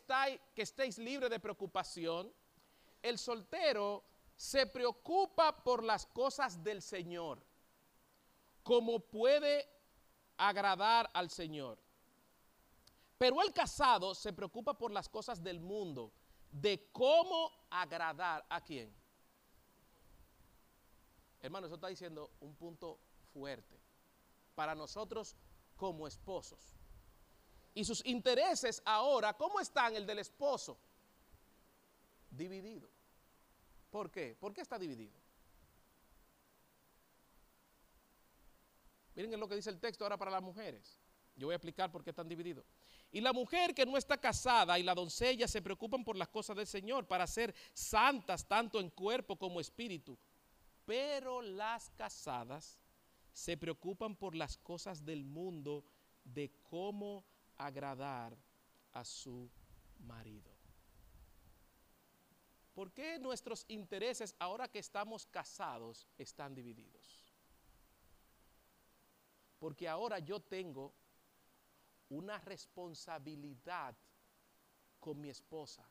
que 0.56 0.62
estéis 0.62 0.98
libres 0.98 1.30
de 1.30 1.42
preocupación. 1.42 2.34
El 3.02 3.18
soltero 3.18 4.06
se 4.38 4.66
preocupa 4.66 5.62
por 5.62 5.84
las 5.84 6.06
cosas 6.06 6.64
del 6.64 6.82
Señor, 6.82 7.46
como 8.64 9.02
puede 9.02 9.68
agradar 10.38 11.10
al 11.14 11.30
Señor. 11.30 11.83
Pero 13.24 13.42
el 13.42 13.54
casado 13.54 14.14
se 14.14 14.34
preocupa 14.34 14.78
por 14.78 14.92
las 14.92 15.08
cosas 15.08 15.42
del 15.42 15.62
mundo, 15.62 16.12
de 16.52 16.90
cómo 16.92 17.54
agradar 17.70 18.46
a 18.50 18.60
quién. 18.60 18.94
Hermano, 21.40 21.68
eso 21.68 21.76
está 21.76 21.88
diciendo 21.88 22.32
un 22.42 22.54
punto 22.54 23.00
fuerte 23.32 23.80
para 24.56 24.76
nosotros 24.76 25.38
como 25.78 26.06
esposos. 26.06 26.76
Y 27.74 27.86
sus 27.86 28.06
intereses 28.06 28.82
ahora, 28.84 29.38
¿cómo 29.38 29.62
están 29.62 29.96
el 29.96 30.06
del 30.06 30.20
esposo? 30.20 30.78
Dividido. 32.30 32.90
¿Por 33.90 34.12
qué? 34.12 34.36
¿Por 34.38 34.54
qué 34.54 34.60
está 34.60 34.78
dividido? 34.78 35.18
Miren 39.16 39.40
lo 39.40 39.48
que 39.48 39.56
dice 39.56 39.70
el 39.70 39.80
texto 39.80 40.04
ahora 40.04 40.18
para 40.18 40.30
las 40.32 40.44
mujeres. 40.44 41.00
Yo 41.38 41.48
voy 41.48 41.54
a 41.54 41.56
explicar 41.56 41.90
por 41.90 42.04
qué 42.04 42.10
están 42.10 42.28
divididos. 42.28 42.66
Y 43.14 43.22
la 43.22 43.32
mujer 43.32 43.76
que 43.76 43.86
no 43.86 43.96
está 43.96 44.18
casada 44.18 44.80
y 44.80 44.84
la 44.84 44.96
doncella 44.96 45.48
se 45.48 45.62
preocupan 45.62 46.04
por 46.04 46.18
las 46.18 46.30
cosas 46.30 46.58
del 46.58 46.66
Señor 46.66 47.08
para 47.08 47.28
ser 47.28 47.54
santas 47.72 48.48
tanto 48.48 48.80
en 48.80 48.90
cuerpo 48.90 49.38
como 49.38 49.62
espíritu. 49.62 50.18
Pero 50.84 51.44
las 51.44 51.92
casadas 51.92 52.80
se 53.32 53.56
preocupan 53.56 54.16
por 54.16 54.34
las 54.36 54.58
cosas 54.58 55.06
del 55.06 55.26
mundo 55.26 55.86
de 56.24 56.52
cómo 56.64 57.24
agradar 57.56 58.36
a 58.94 59.06
su 59.06 59.48
marido. 60.00 60.52
¿Por 62.74 62.92
qué 62.94 63.20
nuestros 63.20 63.64
intereses, 63.68 64.36
ahora 64.40 64.68
que 64.68 64.80
estamos 64.80 65.28
casados, 65.28 66.08
están 66.18 66.56
divididos? 66.56 67.24
Porque 69.60 69.88
ahora 69.88 70.18
yo 70.18 70.40
tengo 70.40 70.96
una 72.14 72.38
responsabilidad 72.40 73.96
con 75.00 75.20
mi 75.20 75.30
esposa 75.30 75.88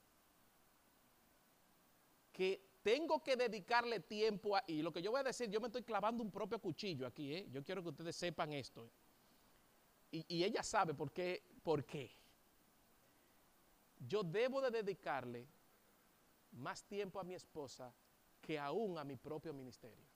que 2.32 2.72
tengo 2.82 3.22
que 3.22 3.36
dedicarle 3.36 4.00
tiempo 4.00 4.56
a... 4.56 4.64
Y 4.66 4.82
lo 4.82 4.92
que 4.92 5.02
yo 5.02 5.10
voy 5.10 5.20
a 5.20 5.24
decir, 5.24 5.50
yo 5.50 5.60
me 5.60 5.66
estoy 5.66 5.82
clavando 5.82 6.22
un 6.22 6.30
propio 6.30 6.58
cuchillo 6.58 7.06
aquí, 7.06 7.34
¿eh? 7.34 7.48
Yo 7.50 7.62
quiero 7.62 7.82
que 7.82 7.90
ustedes 7.90 8.16
sepan 8.16 8.52
esto. 8.52 8.90
Y, 10.10 10.24
y 10.28 10.44
ella 10.44 10.62
sabe 10.62 10.94
por 10.94 11.12
qué, 11.12 11.42
por 11.62 11.84
qué. 11.84 12.10
Yo 13.98 14.22
debo 14.22 14.60
de 14.60 14.70
dedicarle 14.70 15.46
más 16.52 16.84
tiempo 16.84 17.20
a 17.20 17.24
mi 17.24 17.34
esposa 17.34 17.94
que 18.40 18.58
aún 18.58 18.98
a 18.98 19.04
mi 19.04 19.16
propio 19.16 19.52
ministerio. 19.54 20.11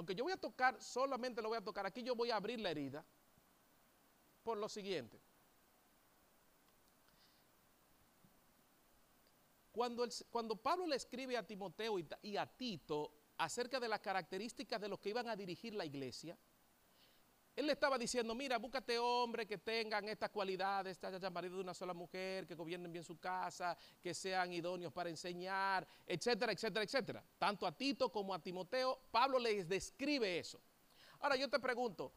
Aunque 0.00 0.14
yo 0.14 0.24
voy 0.24 0.32
a 0.32 0.38
tocar, 0.38 0.80
solamente 0.80 1.42
lo 1.42 1.50
voy 1.50 1.58
a 1.58 1.60
tocar, 1.60 1.84
aquí 1.84 2.02
yo 2.02 2.14
voy 2.14 2.30
a 2.30 2.36
abrir 2.36 2.58
la 2.58 2.70
herida 2.70 3.04
por 4.42 4.56
lo 4.56 4.66
siguiente. 4.66 5.20
Cuando, 9.70 10.08
cuando 10.30 10.56
Pablo 10.56 10.86
le 10.86 10.96
escribe 10.96 11.36
a 11.36 11.46
Timoteo 11.46 11.98
y, 11.98 12.08
y 12.22 12.38
a 12.38 12.46
Tito 12.46 13.12
acerca 13.36 13.78
de 13.78 13.88
las 13.88 14.00
características 14.00 14.80
de 14.80 14.88
los 14.88 14.98
que 15.00 15.10
iban 15.10 15.28
a 15.28 15.36
dirigir 15.36 15.74
la 15.74 15.84
iglesia, 15.84 16.34
él 17.56 17.66
le 17.66 17.72
estaba 17.72 17.98
diciendo, 17.98 18.34
mira, 18.34 18.58
búscate 18.58 18.98
hombres 18.98 19.46
que 19.46 19.58
tengan 19.58 20.08
estas 20.08 20.30
cualidades, 20.30 20.98
ya 21.00 21.30
marido 21.30 21.56
de 21.56 21.62
una 21.62 21.74
sola 21.74 21.92
mujer, 21.92 22.46
que 22.46 22.54
gobiernen 22.54 22.92
bien 22.92 23.04
su 23.04 23.18
casa, 23.18 23.76
que 24.00 24.14
sean 24.14 24.52
idóneos 24.52 24.92
para 24.92 25.10
enseñar, 25.10 25.86
etcétera, 26.06 26.52
etcétera, 26.52 26.84
etcétera. 26.84 27.24
Tanto 27.38 27.66
a 27.66 27.72
Tito 27.72 28.10
como 28.10 28.32
a 28.32 28.38
Timoteo, 28.38 29.00
Pablo 29.10 29.38
les 29.38 29.68
describe 29.68 30.38
eso. 30.38 30.60
Ahora 31.20 31.36
yo 31.36 31.48
te 31.50 31.58
pregunto, 31.58 32.12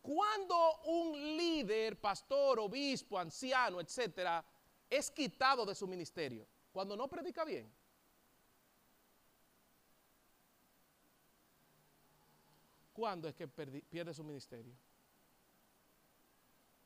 ¿cuándo 0.00 0.80
un 0.84 1.36
líder, 1.36 2.00
pastor, 2.00 2.58
obispo, 2.58 3.18
anciano, 3.18 3.80
etcétera, 3.80 4.44
es 4.90 5.10
quitado 5.10 5.64
de 5.64 5.74
su 5.74 5.86
ministerio? 5.86 6.46
Cuando 6.70 6.96
no 6.96 7.08
predica 7.08 7.44
bien. 7.44 7.72
¿Cuándo 12.92 13.28
es 13.28 13.34
que 13.34 13.48
pierde 13.48 14.12
su 14.12 14.22
ministerio? 14.22 14.74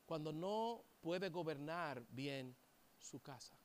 Cuando 0.04 0.32
no 0.32 0.84
puede 1.00 1.28
gobernar 1.30 2.04
bien 2.10 2.56
su 2.98 3.20
casa. 3.20 3.56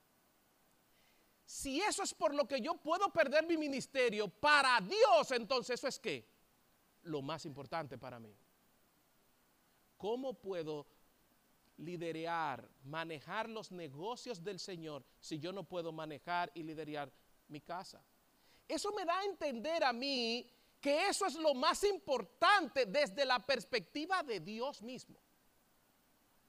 si 1.46 1.82
eso 1.82 2.04
es 2.04 2.14
por 2.14 2.34
lo 2.34 2.48
que 2.48 2.62
yo 2.62 2.76
puedo 2.76 3.12
perder 3.12 3.46
mi 3.46 3.58
ministerio, 3.58 4.30
para 4.30 4.80
Dios, 4.80 5.32
entonces 5.32 5.80
eso 5.80 5.88
es 5.88 6.00
qué? 6.00 6.26
Lo 7.04 7.22
más 7.22 7.46
importante 7.46 7.98
para 7.98 8.20
mí. 8.20 8.34
¿Cómo 9.98 10.34
puedo 10.34 10.88
liderar, 11.78 12.70
manejar 12.84 13.50
los 13.50 13.72
negocios 13.72 14.42
del 14.42 14.60
Señor 14.60 15.04
si 15.20 15.40
yo 15.40 15.52
no 15.52 15.64
puedo 15.64 15.92
manejar 15.92 16.52
y 16.54 16.64
liderar 16.64 17.12
mi 17.50 17.60
casa? 17.60 18.02
Eso 18.68 18.94
me 18.94 19.04
da 19.04 19.20
a 19.20 19.26
entender 19.26 19.84
a 19.84 19.92
mí 19.92 20.50
que 20.82 21.08
eso 21.08 21.28
es 21.28 21.36
lo 21.36 21.53
más 21.53 21.84
importante 21.84 22.88
desde 22.88 23.24
la 23.24 23.40
perspectiva 23.40 24.24
de 24.24 24.40
Dios 24.40 24.82
mismo. 24.82 25.22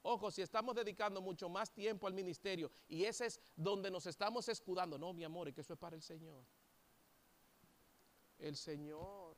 Ojo, 0.01 0.31
si 0.31 0.41
estamos 0.41 0.75
dedicando 0.75 1.21
mucho 1.21 1.47
más 1.47 1.71
tiempo 1.71 2.07
al 2.07 2.13
ministerio 2.13 2.69
y 2.89 3.05
ese 3.05 3.27
es 3.27 3.39
donde 3.55 3.89
nos 3.89 4.05
estamos 4.07 4.49
escudando, 4.49 4.97
no, 4.97 5.13
mi 5.13 5.23
amor, 5.23 5.47
y 5.47 5.53
que 5.53 5.61
eso 5.61 5.73
es 5.73 5.79
para 5.79 5.95
el 5.95 6.01
Señor. 6.01 6.43
El 8.39 8.57
Señor. 8.57 9.37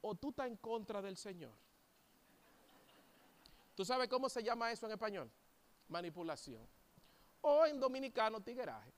O 0.00 0.14
tú 0.14 0.30
estás 0.30 0.46
en 0.46 0.56
contra 0.56 1.02
del 1.02 1.16
Señor. 1.16 1.52
¿Tú 3.74 3.84
sabes 3.84 4.08
cómo 4.08 4.28
se 4.28 4.42
llama 4.42 4.72
eso 4.72 4.86
en 4.86 4.92
español? 4.92 5.30
Manipulación. 5.88 6.66
O 7.42 7.66
en 7.66 7.78
dominicano, 7.78 8.40
tigueraje. 8.40 8.92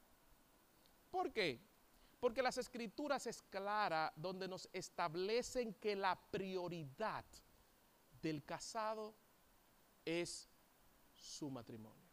¿Por 1.11 1.33
qué? 1.33 1.70
Porque 2.21 2.43
las 2.43 2.59
escrituras 2.59 3.27
es 3.27 3.43
clara 3.43 4.13
donde 4.15 4.47
nos 4.47 4.69
establecen 4.73 5.75
que 5.75 5.97
la 5.97 6.21
prioridad 6.31 7.25
del 8.21 8.45
casado 8.45 9.15
es 10.05 10.49
su 11.15 11.51
matrimonio. 11.51 12.11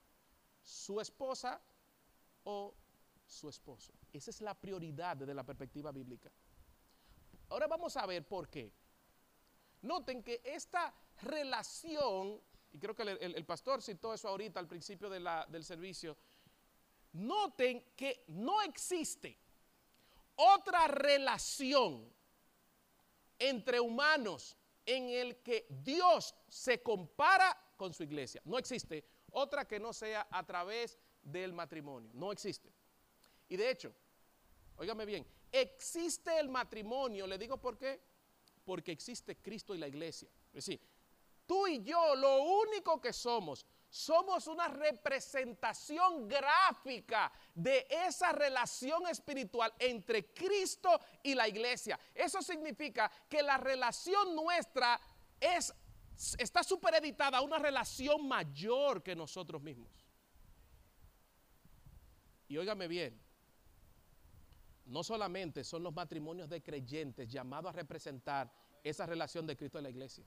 Su 0.62 1.02
esposa 1.02 1.62
o 2.46 2.74
su 3.26 3.50
esposo. 3.50 3.94
Esa 4.14 4.32
es 4.32 4.42
la 4.42 4.54
prioridad 4.54 5.18
desde 5.18 5.34
la 5.34 5.44
perspectiva 5.44 5.92
bíblica. 5.92 6.32
Ahora 7.50 7.68
vamos 7.68 7.96
a 7.98 8.06
ver 8.06 8.26
por 8.26 8.50
qué. 8.50 8.74
Noten 9.82 10.24
que 10.24 10.42
esta 10.44 10.94
relación, 11.22 12.42
y 12.72 12.80
creo 12.80 12.96
que 12.96 13.04
el, 13.04 13.46
pastor 13.46 13.82
citó 13.82 14.14
eso 14.14 14.30
ahorita 14.30 14.60
al 14.60 14.68
principio 14.68 15.10
del 15.10 15.64
servicio, 15.64 16.18
noten 17.14 17.84
que 17.96 18.24
no 18.28 18.62
existe 18.62 19.38
otra 20.38 20.88
relación 20.88 22.12
entre 23.38 23.80
humanos 23.80 24.58
en 24.86 25.10
el 25.10 25.38
que 25.44 25.68
Dios 25.70 26.34
se 26.48 26.82
compara 26.82 27.56
con 27.76 27.94
su 27.94 28.04
iglesia. 28.04 28.42
No 28.46 28.58
existe 28.58 29.06
otra 29.32 29.68
que 29.68 29.80
no 29.80 29.94
sea 29.94 30.28
a 30.32 30.44
través 30.46 30.98
del 31.22 31.54
matrimonio. 31.54 32.10
No 32.14 32.32
existe. 32.32 32.72
Y 33.50 33.58
de 33.58 33.70
hecho, 33.70 33.94
óigame 34.78 35.06
bien, 35.06 35.26
existe 35.52 36.40
el 36.40 36.50
matrimonio, 36.50 37.28
le 37.28 37.38
digo 37.38 37.58
por 37.58 37.78
qué, 37.78 38.02
porque 38.64 38.92
existe 38.92 39.38
Cristo 39.38 39.76
y 39.76 39.78
la 39.78 39.88
iglesia. 39.88 40.30
Es 40.48 40.66
decir, 40.66 40.82
tú 41.46 41.68
y 41.68 41.84
yo 41.84 42.16
lo 42.16 42.44
único 42.44 43.00
que 43.00 43.14
somos 43.14 43.66
somos 43.90 44.48
una 44.48 44.68
representación 44.68 46.28
gráfica 46.28 47.32
de 47.54 47.88
esa 47.90 48.32
relación 48.32 49.08
espiritual 49.08 49.74
entre 49.80 50.34
Cristo 50.34 51.00
y 51.24 51.34
la 51.36 51.48
iglesia. 51.48 52.00
Eso 52.14 52.42
significa 52.42 53.12
que 53.30 53.42
la 53.42 53.58
relación 53.58 54.36
nuestra 54.36 55.00
es, 55.40 55.74
está 56.38 56.64
supereditada 56.64 57.38
a 57.38 57.42
una 57.42 57.60
relación 57.60 58.28
mayor 58.28 59.02
que 59.02 59.16
nosotros 59.16 59.62
mismos. 59.62 59.92
Y 62.50 62.58
óigame 62.58 62.88
bien, 62.88 63.20
no 64.86 65.04
solamente 65.04 65.64
son 65.64 65.84
los 65.84 65.94
matrimonios 65.94 66.50
de 66.50 66.62
creyentes 66.62 67.28
llamados 67.30 67.70
a 67.70 67.74
representar 67.74 68.52
esa 68.84 69.06
relación 69.06 69.46
de 69.46 69.58
Cristo 69.58 69.80
y 69.80 69.84
la 69.84 69.90
iglesia. 69.90 70.26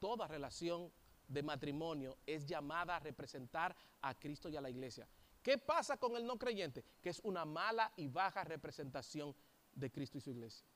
Toda 0.00 0.26
relación 0.26 0.92
de 1.28 1.42
matrimonio 1.42 2.18
es 2.26 2.46
llamada 2.46 2.96
a 2.96 3.00
representar 3.00 3.76
a 4.00 4.18
Cristo 4.18 4.48
y 4.48 4.56
a 4.56 4.60
la 4.60 4.70
iglesia. 4.70 5.06
¿Qué 5.42 5.58
pasa 5.58 5.96
con 5.96 6.16
el 6.16 6.26
no 6.26 6.38
creyente? 6.38 6.84
Que 7.00 7.10
es 7.10 7.20
una 7.20 7.44
mala 7.44 7.92
y 7.96 8.08
baja 8.08 8.42
representación 8.44 9.34
de 9.72 9.90
Cristo 9.90 10.18
y 10.18 10.20
su 10.20 10.30
iglesia. 10.30 10.66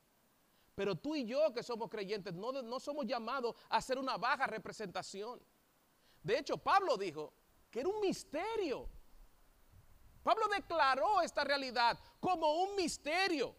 Pero 0.74 0.95
tú 0.95 1.15
y 1.15 1.24
yo 1.24 1.53
que 1.53 1.62
somos 1.62 1.91
creyentes 1.91 2.33
no, 2.35 2.53
no 2.53 2.81
somos 2.81 3.07
llamados 3.07 3.57
a 3.69 3.79
hacer 3.79 3.99
una 3.99 4.16
baja 4.16 4.47
representación. 4.47 5.41
De 6.23 6.39
hecho, 6.39 6.57
Pablo 6.57 6.97
dijo 6.97 7.33
que 7.70 7.81
era 7.81 7.89
un 7.89 8.01
misterio. 8.01 8.89
Pablo 10.23 10.47
declaró 10.49 11.20
esta 11.20 11.45
realidad 11.45 11.99
como 12.20 12.62
un 12.62 12.77
misterio. 12.77 13.55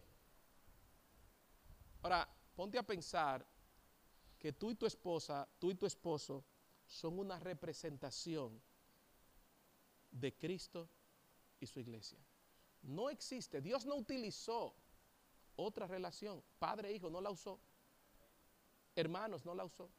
Ahora, 2.02 2.28
ponte 2.56 2.78
a 2.78 2.82
pensar 2.82 3.46
que 4.38 4.52
tú 4.52 4.70
y 4.70 4.74
tu 4.74 4.86
esposa, 4.86 5.48
tú 5.58 5.70
y 5.70 5.74
tu 5.74 5.86
esposo, 5.86 6.44
son 6.94 7.18
una 7.18 7.40
representación 7.40 8.62
de 10.12 10.32
Cristo 10.32 10.88
y 11.58 11.66
su 11.66 11.80
iglesia. 11.80 12.18
No 12.82 13.10
existe, 13.10 13.60
Dios 13.60 13.84
no 13.84 13.96
utilizó 13.96 14.76
otra 15.56 15.88
relación, 15.88 16.40
padre 16.60 16.90
e 16.90 16.94
hijo 16.94 17.10
no 17.10 17.20
la 17.20 17.30
usó, 17.30 17.58
hermanos 18.94 19.44
no 19.44 19.56
la 19.56 19.64
usó, 19.64 19.90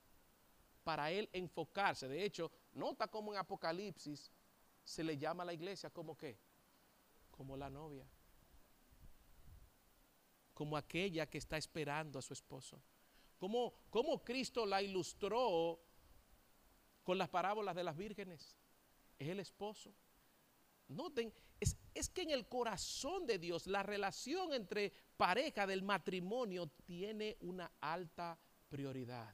para 0.86 1.12
él 1.12 1.30
enfocarse. 1.34 2.08
De 2.08 2.24
hecho, 2.24 2.50
nota 2.72 3.10
como 3.10 3.34
en 3.34 3.40
Apocalipsis 3.40 4.32
se 4.82 5.04
le 5.04 5.18
llama 5.18 5.44
a 5.44 5.48
la 5.48 5.54
iglesia 5.54 5.90
como 5.90 6.16
qué, 6.16 6.40
como 7.30 7.58
la 7.58 7.70
novia, 7.70 8.08
como 10.54 10.78
aquella 10.78 11.30
que 11.30 11.40
está 11.40 11.58
esperando 11.58 12.20
a 12.20 12.22
su 12.22 12.32
esposo. 12.32 12.82
Como, 13.38 13.74
como 13.90 14.24
Cristo 14.24 14.66
la 14.66 14.82
ilustró 14.82 15.85
con 17.06 17.18
las 17.18 17.30
parábolas 17.30 17.76
de 17.76 17.84
las 17.86 17.96
vírgenes. 17.96 18.58
Es 19.18 19.30
el 19.30 19.40
esposo. 19.40 19.94
Noten, 20.90 21.34
es, 21.60 21.78
es, 21.94 22.10
que 22.10 22.24
en 22.24 22.32
el 22.32 22.48
corazón 22.48 23.26
de 23.26 23.40
Dios 23.40 23.68
la 23.68 23.82
relación 23.82 24.54
entre 24.54 24.92
pareja 25.16 25.66
del 25.66 25.84
matrimonio 25.84 26.68
tiene 26.86 27.38
una 27.40 27.72
alta 27.80 28.38
prioridad. 28.68 29.34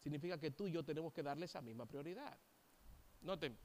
Significa 0.00 0.40
que 0.40 0.50
tú 0.50 0.66
y 0.66 0.72
yo 0.72 0.84
tenemos 0.84 1.12
que 1.12 1.22
darle 1.22 1.46
esa 1.46 1.62
misma 1.62 1.86
prioridad. 1.86 2.38
Noten, 3.20 3.56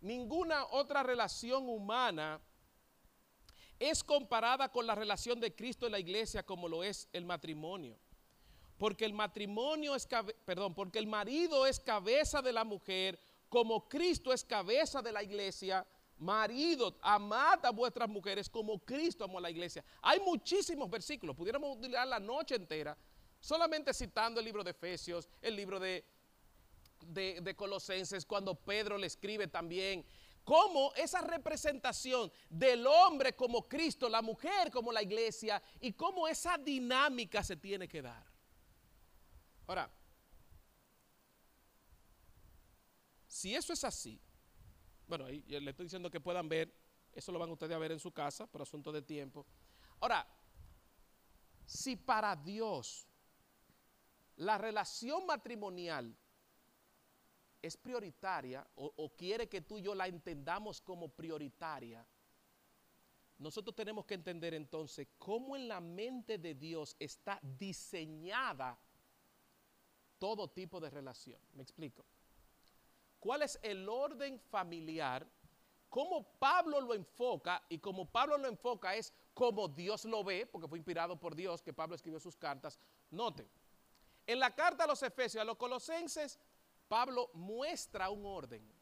ninguna 0.00 0.66
otra 0.66 1.02
relación 1.02 1.68
humana 1.68 2.40
es 3.78 4.02
comparada 4.02 4.70
con 4.70 4.86
la 4.86 4.94
relación 4.94 5.38
de 5.40 5.54
Cristo 5.54 5.86
y 5.86 5.90
la 5.90 5.98
iglesia 5.98 6.44
como 6.44 6.68
lo 6.68 6.82
es 6.82 7.08
el 7.12 7.24
matrimonio. 7.24 7.98
Porque 8.78 9.04
el 9.04 9.14
matrimonio 9.14 9.94
es, 9.94 10.06
perdón, 10.44 10.74
porque 10.74 10.98
el 10.98 11.06
marido 11.06 11.66
es 11.66 11.80
cabeza 11.80 12.42
de 12.42 12.52
la 12.52 12.64
mujer, 12.64 13.18
como 13.48 13.88
Cristo 13.88 14.32
es 14.32 14.44
cabeza 14.44 15.00
de 15.00 15.12
la 15.12 15.22
iglesia. 15.22 15.86
Marido, 16.18 16.96
amad 17.02 17.64
a 17.64 17.70
vuestras 17.70 18.08
mujeres 18.08 18.48
como 18.48 18.78
Cristo 18.78 19.24
amó 19.24 19.38
a 19.38 19.42
la 19.42 19.50
iglesia. 19.50 19.84
Hay 20.02 20.20
muchísimos 20.20 20.88
versículos, 20.90 21.36
pudiéramos 21.36 21.76
utilizar 21.76 22.06
la 22.06 22.18
noche 22.18 22.54
entera, 22.54 22.96
solamente 23.40 23.92
citando 23.92 24.40
el 24.40 24.46
libro 24.46 24.64
de 24.64 24.70
Efesios, 24.70 25.28
el 25.42 25.56
libro 25.56 25.78
de, 25.78 26.04
de, 27.02 27.40
de 27.42 27.54
Colosenses, 27.54 28.24
cuando 28.24 28.54
Pedro 28.54 28.96
le 28.96 29.06
escribe 29.06 29.46
también 29.46 30.06
cómo 30.42 30.92
esa 30.94 31.20
representación 31.20 32.30
del 32.48 32.86
hombre 32.86 33.34
como 33.34 33.68
Cristo, 33.68 34.08
la 34.08 34.22
mujer 34.22 34.70
como 34.70 34.92
la 34.92 35.02
iglesia, 35.02 35.62
y 35.80 35.92
cómo 35.92 36.28
esa 36.28 36.56
dinámica 36.56 37.42
se 37.42 37.56
tiene 37.56 37.88
que 37.88 38.00
dar. 38.00 38.35
Ahora, 39.66 39.90
si 43.26 43.54
eso 43.54 43.72
es 43.72 43.82
así, 43.84 44.20
bueno, 45.06 45.26
ahí 45.26 45.42
le 45.42 45.70
estoy 45.70 45.86
diciendo 45.86 46.10
que 46.10 46.20
puedan 46.20 46.48
ver, 46.48 46.72
eso 47.12 47.32
lo 47.32 47.38
van 47.38 47.50
ustedes 47.50 47.74
a 47.74 47.78
ver 47.78 47.92
en 47.92 47.98
su 47.98 48.12
casa 48.12 48.46
por 48.46 48.62
asunto 48.62 48.92
de 48.92 49.02
tiempo. 49.02 49.46
Ahora, 50.00 50.26
si 51.64 51.96
para 51.96 52.36
Dios 52.36 53.06
la 54.36 54.58
relación 54.58 55.26
matrimonial 55.26 56.16
es 57.62 57.76
prioritaria 57.76 58.66
o, 58.76 58.92
o, 58.96 59.16
quiere 59.16 59.48
que 59.48 59.62
tú 59.62 59.78
y 59.78 59.82
yo 59.82 59.94
la 59.94 60.06
entendamos 60.06 60.80
como 60.80 61.08
prioritaria, 61.08 62.06
nosotros 63.38 63.74
tenemos 63.74 64.04
que 64.04 64.14
entender 64.14 64.54
entonces 64.54 65.08
cómo 65.18 65.56
en 65.56 65.66
la 65.66 65.80
mente 65.80 66.38
de 66.38 66.54
Dios 66.54 66.94
está 66.98 67.40
diseñada 67.42 68.78
todo 70.18 70.48
tipo 70.48 70.80
de 70.80 70.90
relación. 70.90 71.40
¿Me 71.54 71.62
explico? 71.62 72.04
¿Cuál 73.20 73.42
es 73.42 73.58
el 73.62 73.88
orden 73.88 74.38
familiar? 74.38 75.26
Cómo 75.88 76.24
Pablo 76.38 76.80
lo 76.80 76.94
enfoca 76.94 77.62
y 77.68 77.78
como 77.78 78.10
Pablo 78.10 78.36
lo 78.38 78.48
enfoca 78.48 78.94
es 78.94 79.12
como 79.34 79.68
Dios 79.68 80.04
lo 80.04 80.24
ve, 80.24 80.46
porque 80.46 80.68
fue 80.68 80.78
inspirado 80.78 81.18
por 81.18 81.34
Dios 81.34 81.62
que 81.62 81.72
Pablo 81.72 81.94
escribió 81.94 82.20
sus 82.20 82.36
cartas. 82.36 82.78
Noten, 83.10 83.48
en 84.26 84.40
la 84.40 84.54
carta 84.54 84.84
a 84.84 84.86
los 84.86 85.02
Efesios, 85.02 85.40
a 85.40 85.44
los 85.44 85.56
Colosenses, 85.56 86.38
Pablo 86.88 87.30
muestra 87.34 88.10
un 88.10 88.24
orden. 88.24 88.76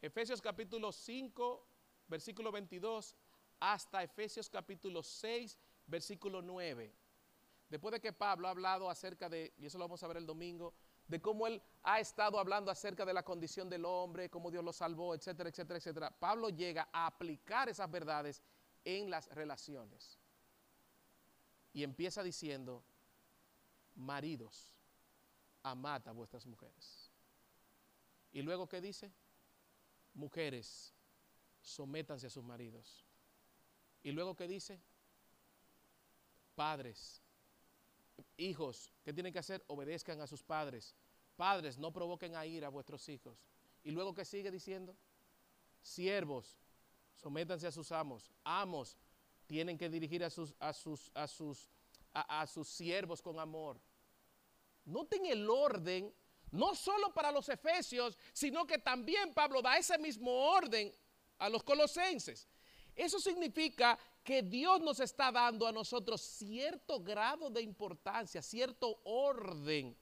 Efesios 0.00 0.40
capítulo 0.40 0.90
5, 0.90 1.66
versículo 2.08 2.50
22, 2.50 3.14
hasta 3.60 4.02
Efesios 4.02 4.50
capítulo 4.50 5.02
6, 5.02 5.56
versículo 5.56 5.71
9. 5.86 6.94
Después 7.68 7.92
de 7.92 8.00
que 8.00 8.12
Pablo 8.12 8.48
ha 8.48 8.50
hablado 8.50 8.90
acerca 8.90 9.28
de, 9.28 9.54
y 9.56 9.66
eso 9.66 9.78
lo 9.78 9.84
vamos 9.84 10.02
a 10.02 10.06
ver 10.08 10.18
el 10.18 10.26
domingo, 10.26 10.74
de 11.08 11.20
cómo 11.20 11.46
él 11.46 11.62
ha 11.82 12.00
estado 12.00 12.38
hablando 12.38 12.70
acerca 12.70 13.04
de 13.04 13.14
la 13.14 13.22
condición 13.22 13.68
del 13.68 13.84
hombre, 13.84 14.30
cómo 14.30 14.50
Dios 14.50 14.64
lo 14.64 14.72
salvó, 14.72 15.14
etcétera, 15.14 15.48
etcétera, 15.48 15.78
etcétera. 15.78 16.10
Pablo 16.10 16.48
llega 16.50 16.88
a 16.92 17.06
aplicar 17.06 17.68
esas 17.68 17.90
verdades 17.90 18.42
en 18.84 19.10
las 19.10 19.28
relaciones. 19.28 20.18
Y 21.72 21.82
empieza 21.82 22.22
diciendo, 22.22 22.84
maridos, 23.94 24.72
amad 25.62 26.06
a 26.06 26.12
vuestras 26.12 26.46
mujeres. 26.46 27.10
Y 28.32 28.42
luego, 28.42 28.68
¿qué 28.68 28.80
dice? 28.80 29.12
Mujeres, 30.14 30.94
sométanse 31.60 32.26
a 32.26 32.30
sus 32.30 32.44
maridos. 32.44 33.04
Y 34.02 34.12
luego, 34.12 34.34
¿qué 34.34 34.46
dice? 34.46 34.80
Padres, 36.62 37.20
hijos, 38.36 38.92
¿qué 39.02 39.12
tienen 39.12 39.32
que 39.32 39.40
hacer? 39.40 39.64
Obedezcan 39.66 40.20
a 40.20 40.28
sus 40.28 40.44
padres. 40.44 40.94
Padres, 41.34 41.76
no 41.76 41.92
provoquen 41.92 42.36
a 42.36 42.46
ir 42.46 42.64
a 42.64 42.68
vuestros 42.68 43.08
hijos. 43.08 43.36
Y 43.82 43.90
luego, 43.90 44.14
¿qué 44.14 44.24
sigue 44.24 44.48
diciendo? 44.48 44.96
Siervos, 45.80 46.60
sométanse 47.16 47.66
a 47.66 47.72
sus 47.72 47.90
amos. 47.90 48.30
Amos, 48.44 48.96
tienen 49.48 49.76
que 49.76 49.88
dirigir 49.88 50.22
a 50.22 50.30
sus, 50.30 50.54
a 50.60 50.72
sus, 50.72 51.10
a 51.14 51.26
sus, 51.26 51.68
a, 52.14 52.42
a 52.42 52.46
sus 52.46 52.68
siervos 52.68 53.20
con 53.20 53.40
amor. 53.40 53.80
Noten 54.84 55.26
el 55.26 55.50
orden, 55.50 56.14
no 56.52 56.76
solo 56.76 57.12
para 57.12 57.32
los 57.32 57.48
efesios, 57.48 58.16
sino 58.32 58.68
que 58.68 58.78
también 58.78 59.34
Pablo 59.34 59.62
da 59.62 59.78
ese 59.78 59.98
mismo 59.98 60.30
orden 60.30 60.94
a 61.38 61.48
los 61.48 61.64
colosenses. 61.64 62.46
Eso 62.94 63.18
significa 63.18 63.98
que 64.22 64.42
Dios 64.42 64.80
nos 64.80 65.00
está 65.00 65.32
dando 65.32 65.66
a 65.66 65.72
nosotros 65.72 66.20
cierto 66.20 67.00
grado 67.00 67.50
de 67.50 67.62
importancia, 67.62 68.40
cierto 68.40 69.00
orden 69.04 69.96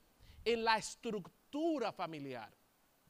en 0.45 0.65
la 0.65 0.77
estructura 0.77 1.93
familiar. 1.93 2.53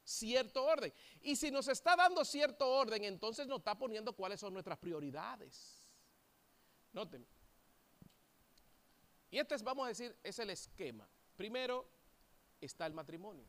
Cierto 0.03 0.63
orden. 0.63 0.91
Y 1.21 1.35
si 1.35 1.51
nos 1.51 1.67
está 1.67 1.95
dando 1.95 2.25
cierto 2.25 2.67
orden, 2.67 3.03
entonces 3.03 3.47
nos 3.47 3.59
está 3.59 3.77
poniendo 3.77 4.13
cuáles 4.13 4.39
son 4.39 4.53
nuestras 4.53 4.77
prioridades. 4.77 5.87
Noten. 6.93 7.25
Y 9.29 9.37
este 9.37 9.55
es, 9.55 9.63
vamos 9.63 9.85
a 9.85 9.89
decir, 9.89 10.17
es 10.23 10.39
el 10.39 10.49
esquema. 10.49 11.07
Primero 11.37 11.87
está 12.59 12.85
el 12.85 12.93
matrimonio. 12.93 13.45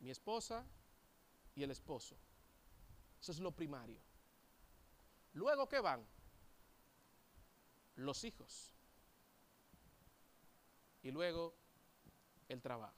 Mi 0.00 0.10
esposa 0.10 0.64
y 1.54 1.62
el 1.62 1.70
esposo. 1.70 2.16
Eso 3.20 3.32
es 3.32 3.38
lo 3.38 3.52
primario. 3.52 4.09
Luego, 5.32 5.68
¿qué 5.68 5.80
van? 5.80 6.06
Los 7.96 8.24
hijos. 8.24 8.74
Y 11.02 11.10
luego, 11.10 11.54
el 12.48 12.60
trabajo. 12.60 12.96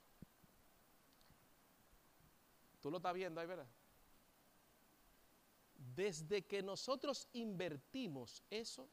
Tú 2.80 2.90
lo 2.90 2.96
estás 2.96 3.14
viendo 3.14 3.40
ahí, 3.40 3.46
¿verdad? 3.46 3.68
Desde 5.76 6.44
que 6.44 6.62
nosotros 6.62 7.28
invertimos 7.32 8.42
eso, 8.50 8.88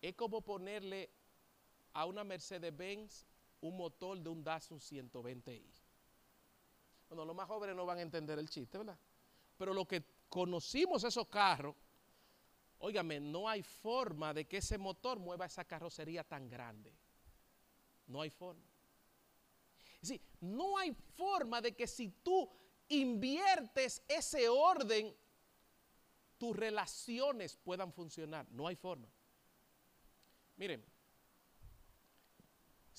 es 0.00 0.14
como 0.14 0.42
ponerle 0.42 1.10
a 1.92 2.06
una 2.06 2.24
Mercedes-Benz 2.24 3.26
un 3.60 3.76
motor 3.76 4.18
de 4.18 4.28
un 4.28 4.42
Datsun 4.42 4.78
120i. 4.78 5.79
Bueno, 7.10 7.24
los 7.24 7.34
más 7.34 7.48
jóvenes 7.48 7.74
no 7.74 7.84
van 7.84 7.98
a 7.98 8.02
entender 8.02 8.38
el 8.38 8.48
chiste, 8.48 8.78
¿verdad? 8.78 8.96
Pero 9.58 9.74
lo 9.74 9.84
que 9.84 10.04
conocimos 10.28 11.02
esos 11.02 11.26
carros, 11.26 11.74
óigame, 12.78 13.18
no 13.18 13.48
hay 13.48 13.64
forma 13.64 14.32
de 14.32 14.46
que 14.46 14.58
ese 14.58 14.78
motor 14.78 15.18
mueva 15.18 15.46
esa 15.46 15.64
carrocería 15.64 16.22
tan 16.22 16.48
grande. 16.48 16.94
No 18.06 18.22
hay 18.22 18.30
forma. 18.30 18.64
Es 20.00 20.20
no 20.40 20.78
hay 20.78 20.92
forma 20.92 21.60
de 21.60 21.74
que 21.74 21.88
si 21.88 22.08
tú 22.22 22.48
inviertes 22.88 24.02
ese 24.06 24.48
orden, 24.48 25.12
tus 26.38 26.56
relaciones 26.56 27.56
puedan 27.56 27.92
funcionar. 27.92 28.46
No 28.50 28.68
hay 28.68 28.76
forma. 28.76 29.08
Miren, 30.56 30.84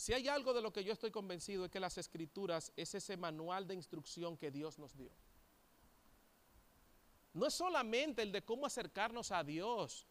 si 0.02 0.14
hay 0.14 0.28
algo 0.28 0.52
de 0.52 0.64
lo 0.64 0.74
que 0.74 0.84
yo 0.84 0.94
estoy 0.94 1.12
convencido 1.12 1.64
es 1.64 1.70
que 1.70 1.80
las 1.80 1.96
escrituras 2.00 2.74
es 2.76 2.96
ese 2.96 3.18
manual 3.18 3.68
de 3.68 3.76
instrucción 3.76 4.36
que 4.36 4.50
Dios 4.50 4.80
nos 4.80 4.98
dio. 4.98 5.12
No 7.34 7.46
es 7.46 7.54
solamente 7.54 8.24
el 8.24 8.32
de 8.32 8.44
cómo 8.44 8.66
acercarnos 8.66 9.32
a 9.32 9.44
Dios, 9.44 10.08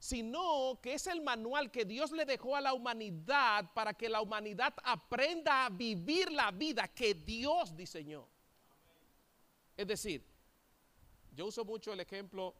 sino 0.00 0.80
que 0.82 0.94
es 0.94 1.06
el 1.06 1.20
manual 1.20 1.70
que 1.70 1.84
Dios 1.84 2.10
le 2.10 2.24
dejó 2.24 2.56
a 2.56 2.60
la 2.60 2.74
humanidad 2.74 3.72
para 3.72 3.94
que 3.94 4.08
la 4.08 4.20
humanidad 4.20 4.74
aprenda 4.82 5.64
a 5.64 5.70
vivir 5.70 6.32
la 6.32 6.50
vida 6.50 6.88
que 6.88 7.14
Dios 7.14 7.76
diseñó. 7.76 8.26
Es 9.76 9.86
decir, 9.86 10.26
yo 11.36 11.46
uso 11.46 11.64
mucho 11.64 11.92
el 11.92 12.00
ejemplo 12.00 12.56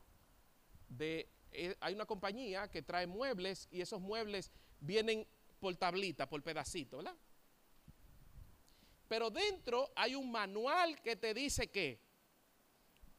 de, 0.89 1.29
eh, 1.51 1.77
hay 1.81 1.95
una 1.95 2.07
compañía 2.07 2.71
que 2.71 2.81
trae 2.81 3.09
muebles 3.09 3.67
y 3.73 3.81
esos 3.81 4.01
muebles 4.01 4.53
vienen 4.79 5.27
por 5.61 5.77
tablita, 5.77 6.29
por 6.29 6.43
pedacito, 6.43 6.97
¿verdad? 6.97 7.15
Pero 9.07 9.31
dentro 9.31 9.91
hay 9.95 10.15
un 10.15 10.31
manual 10.31 11.01
que 11.03 11.17
te 11.17 11.35
dice 11.35 11.71
que 11.71 12.01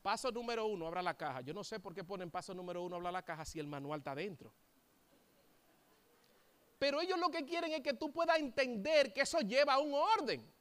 paso 0.01 0.31
número 0.31 0.65
uno, 0.65 0.87
abra 0.87 1.01
la 1.01 1.15
caja. 1.15 1.41
Yo 1.41 1.53
no 1.53 1.63
sé 1.63 1.79
por 1.79 1.93
qué 1.93 2.03
ponen 2.03 2.31
paso 2.31 2.53
número 2.53 2.81
uno, 2.83 2.95
abra 2.95 3.11
la 3.11 3.23
caja 3.23 3.45
si 3.45 3.59
el 3.59 3.67
manual 3.67 3.99
está 3.99 4.15
dentro. 4.15 4.53
Pero 6.79 6.99
ellos 6.99 7.19
lo 7.19 7.29
que 7.29 7.45
quieren 7.45 7.71
es 7.73 7.81
que 7.81 7.93
tú 7.93 8.11
puedas 8.11 8.39
entender 8.39 9.13
que 9.13 9.21
eso 9.21 9.39
lleva 9.41 9.75
a 9.75 9.79
un 9.79 9.93
orden. 9.93 10.51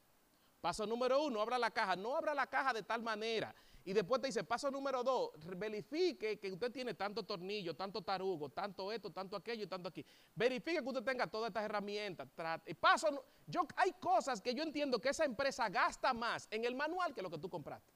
Paso 0.61 0.85
número 0.85 1.23
uno, 1.23 1.41
abra 1.41 1.57
la 1.57 1.71
caja. 1.71 1.95
No 1.95 2.15
abra 2.15 2.35
la 2.35 2.45
caja 2.45 2.73
de 2.73 2.83
tal 2.83 3.01
manera 3.01 3.55
y 3.83 3.93
después 3.93 4.21
te 4.21 4.27
dice, 4.27 4.43
paso 4.43 4.69
número 4.69 5.03
dos, 5.03 5.31
verifique 5.57 6.37
que 6.39 6.51
usted 6.51 6.71
tiene 6.71 6.93
tanto 6.93 7.23
tornillo, 7.23 7.75
tanto 7.75 8.03
tarugo, 8.03 8.49
tanto 8.49 8.91
esto, 8.91 9.09
tanto 9.11 9.35
aquello 9.35 9.63
y 9.63 9.67
tanto 9.67 9.89
aquí. 9.89 10.05
Verifique 10.35 10.81
que 10.81 10.87
usted 10.87 11.03
tenga 11.03 11.25
todas 11.25 11.49
estas 11.49 11.63
herramientas. 11.63 12.27
Y 12.67 12.75
paso, 12.75 13.25
yo, 13.47 13.61
hay 13.75 13.93
cosas 13.93 14.39
que 14.39 14.53
yo 14.53 14.61
entiendo 14.61 14.99
que 14.99 15.09
esa 15.09 15.25
empresa 15.25 15.67
gasta 15.69 16.13
más 16.13 16.47
en 16.51 16.63
el 16.63 16.75
manual 16.75 17.13
que 17.15 17.23
lo 17.23 17.29
que 17.31 17.39
tú 17.39 17.49
compraste. 17.49 17.91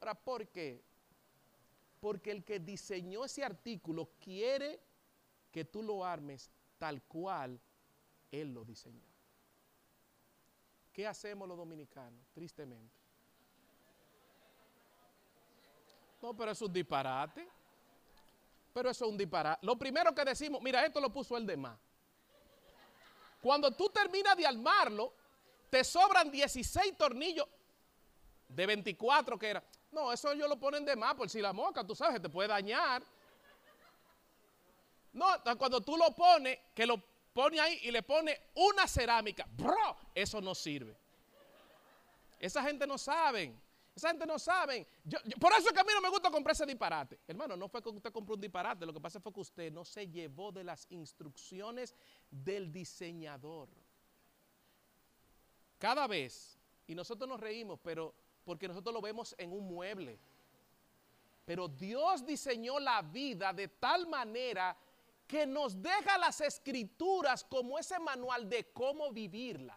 Ahora, 0.00 0.14
¿por 0.14 0.48
qué? 0.48 0.82
Porque 2.00 2.32
el 2.32 2.44
que 2.44 2.58
diseñó 2.58 3.24
ese 3.24 3.44
artículo 3.44 4.10
quiere 4.18 4.80
que 5.52 5.64
tú 5.64 5.84
lo 5.84 6.04
armes 6.04 6.50
tal 6.78 7.02
cual 7.02 7.60
él 8.32 8.52
lo 8.52 8.64
diseñó. 8.64 9.06
¿Qué 10.92 11.06
hacemos 11.06 11.46
los 11.46 11.56
dominicanos? 11.56 12.26
Tristemente 12.32 13.07
No, 16.20 16.34
pero 16.34 16.50
es 16.50 16.62
un 16.62 16.72
disparate. 16.72 17.48
Pero 18.74 18.90
eso 18.90 19.04
es 19.04 19.10
un 19.10 19.16
disparate. 19.16 19.64
Lo 19.66 19.76
primero 19.76 20.14
que 20.14 20.24
decimos, 20.24 20.60
mira, 20.62 20.84
esto 20.84 21.00
lo 21.00 21.12
puso 21.12 21.36
el 21.36 21.46
de 21.46 21.56
más. 21.56 21.78
Cuando 23.40 23.70
tú 23.70 23.88
terminas 23.88 24.36
de 24.36 24.46
armarlo, 24.46 25.12
te 25.70 25.84
sobran 25.84 26.30
16 26.30 26.96
tornillos 26.96 27.46
de 28.48 28.66
24 28.66 29.38
que 29.38 29.48
era. 29.48 29.62
No, 29.90 30.12
eso 30.12 30.32
ellos 30.32 30.48
lo 30.48 30.58
ponen 30.58 30.84
de 30.84 30.96
más 30.96 31.14
por 31.14 31.30
si 31.30 31.40
la 31.40 31.52
moca, 31.52 31.84
tú 31.84 31.94
sabes, 31.94 32.20
te 32.20 32.28
puede 32.28 32.48
dañar. 32.48 33.02
No, 35.12 35.26
cuando 35.56 35.80
tú 35.80 35.96
lo 35.96 36.14
pones, 36.14 36.58
que 36.74 36.86
lo 36.86 37.02
pone 37.32 37.60
ahí 37.60 37.80
y 37.82 37.90
le 37.90 38.02
pone 38.02 38.38
una 38.54 38.86
cerámica, 38.86 39.46
bro, 39.50 39.96
eso 40.14 40.40
no 40.40 40.54
sirve. 40.54 40.96
Esa 42.38 42.62
gente 42.62 42.86
no 42.86 42.98
sabe. 42.98 43.54
Esa 43.98 44.10
gente 44.10 44.26
no 44.26 44.38
sabe. 44.38 44.86
por 45.40 45.52
eso 45.54 45.66
es 45.66 45.72
que 45.72 45.80
a 45.80 45.82
mí 45.82 45.90
no 45.92 46.00
me 46.00 46.08
gusta 46.08 46.30
comprar 46.30 46.54
ese 46.54 46.64
disparate. 46.64 47.18
Hermano, 47.26 47.56
no 47.56 47.68
fue 47.68 47.82
que 47.82 47.88
usted 47.88 48.12
compró 48.12 48.36
un 48.36 48.40
disparate. 48.40 48.86
Lo 48.86 48.92
que 48.92 49.00
pasa 49.00 49.18
fue 49.18 49.32
que 49.32 49.40
usted 49.40 49.72
no 49.72 49.84
se 49.84 50.06
llevó 50.06 50.52
de 50.52 50.62
las 50.62 50.86
instrucciones 50.90 51.96
del 52.30 52.70
diseñador. 52.70 53.68
Cada 55.78 56.06
vez, 56.06 56.56
y 56.86 56.94
nosotros 56.94 57.28
nos 57.28 57.40
reímos, 57.40 57.80
pero 57.82 58.14
porque 58.44 58.68
nosotros 58.68 58.94
lo 58.94 59.02
vemos 59.02 59.34
en 59.36 59.52
un 59.52 59.66
mueble. 59.66 60.16
Pero 61.44 61.66
Dios 61.66 62.24
diseñó 62.24 62.78
la 62.78 63.02
vida 63.02 63.52
de 63.52 63.66
tal 63.66 64.06
manera 64.06 64.76
que 65.26 65.44
nos 65.44 65.82
deja 65.82 66.18
las 66.18 66.40
escrituras 66.40 67.42
como 67.42 67.80
ese 67.80 67.98
manual 67.98 68.48
de 68.48 68.70
cómo 68.72 69.10
vivirla. 69.12 69.76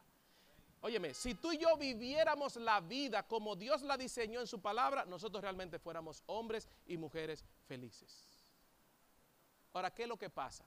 Óyeme, 0.82 1.14
si 1.14 1.36
tú 1.36 1.52
y 1.52 1.60
yo 1.60 1.78
viviéramos 1.78 2.56
la 2.56 2.82
vida 2.82 3.28
como 3.28 3.56
Dios 3.56 3.84
la 3.84 3.98
diseñó 3.98 4.40
en 4.40 4.48
su 4.48 4.62
palabra, 4.62 5.06
nosotros 5.06 5.42
realmente 5.42 5.80
fuéramos 5.80 6.24
hombres 6.26 6.68
y 6.88 6.98
mujeres 6.98 7.46
felices. 7.68 8.28
Ahora, 9.74 9.94
¿qué 9.94 10.04
es 10.04 10.10
lo 10.10 10.18
que 10.18 10.30
pasa? 10.30 10.66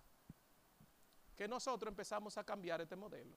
que 1.35 1.49
nosotros 1.49 1.91
empezamos 1.91 2.37
a 2.39 2.45
cambiar 2.45 2.81
este 2.81 2.97
modelo. 2.97 3.37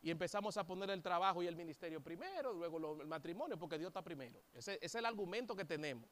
Y 0.00 0.10
empezamos 0.10 0.56
a 0.56 0.64
poner 0.64 0.90
el 0.90 1.02
trabajo 1.02 1.42
y 1.42 1.48
el 1.48 1.56
ministerio 1.56 2.00
primero, 2.00 2.52
luego 2.52 3.00
el 3.00 3.08
matrimonio, 3.08 3.58
porque 3.58 3.78
Dios 3.78 3.88
está 3.88 4.02
primero. 4.02 4.40
Ese, 4.54 4.74
ese 4.74 4.84
es 4.84 4.94
el 4.94 5.06
argumento 5.06 5.56
que 5.56 5.64
tenemos. 5.64 6.08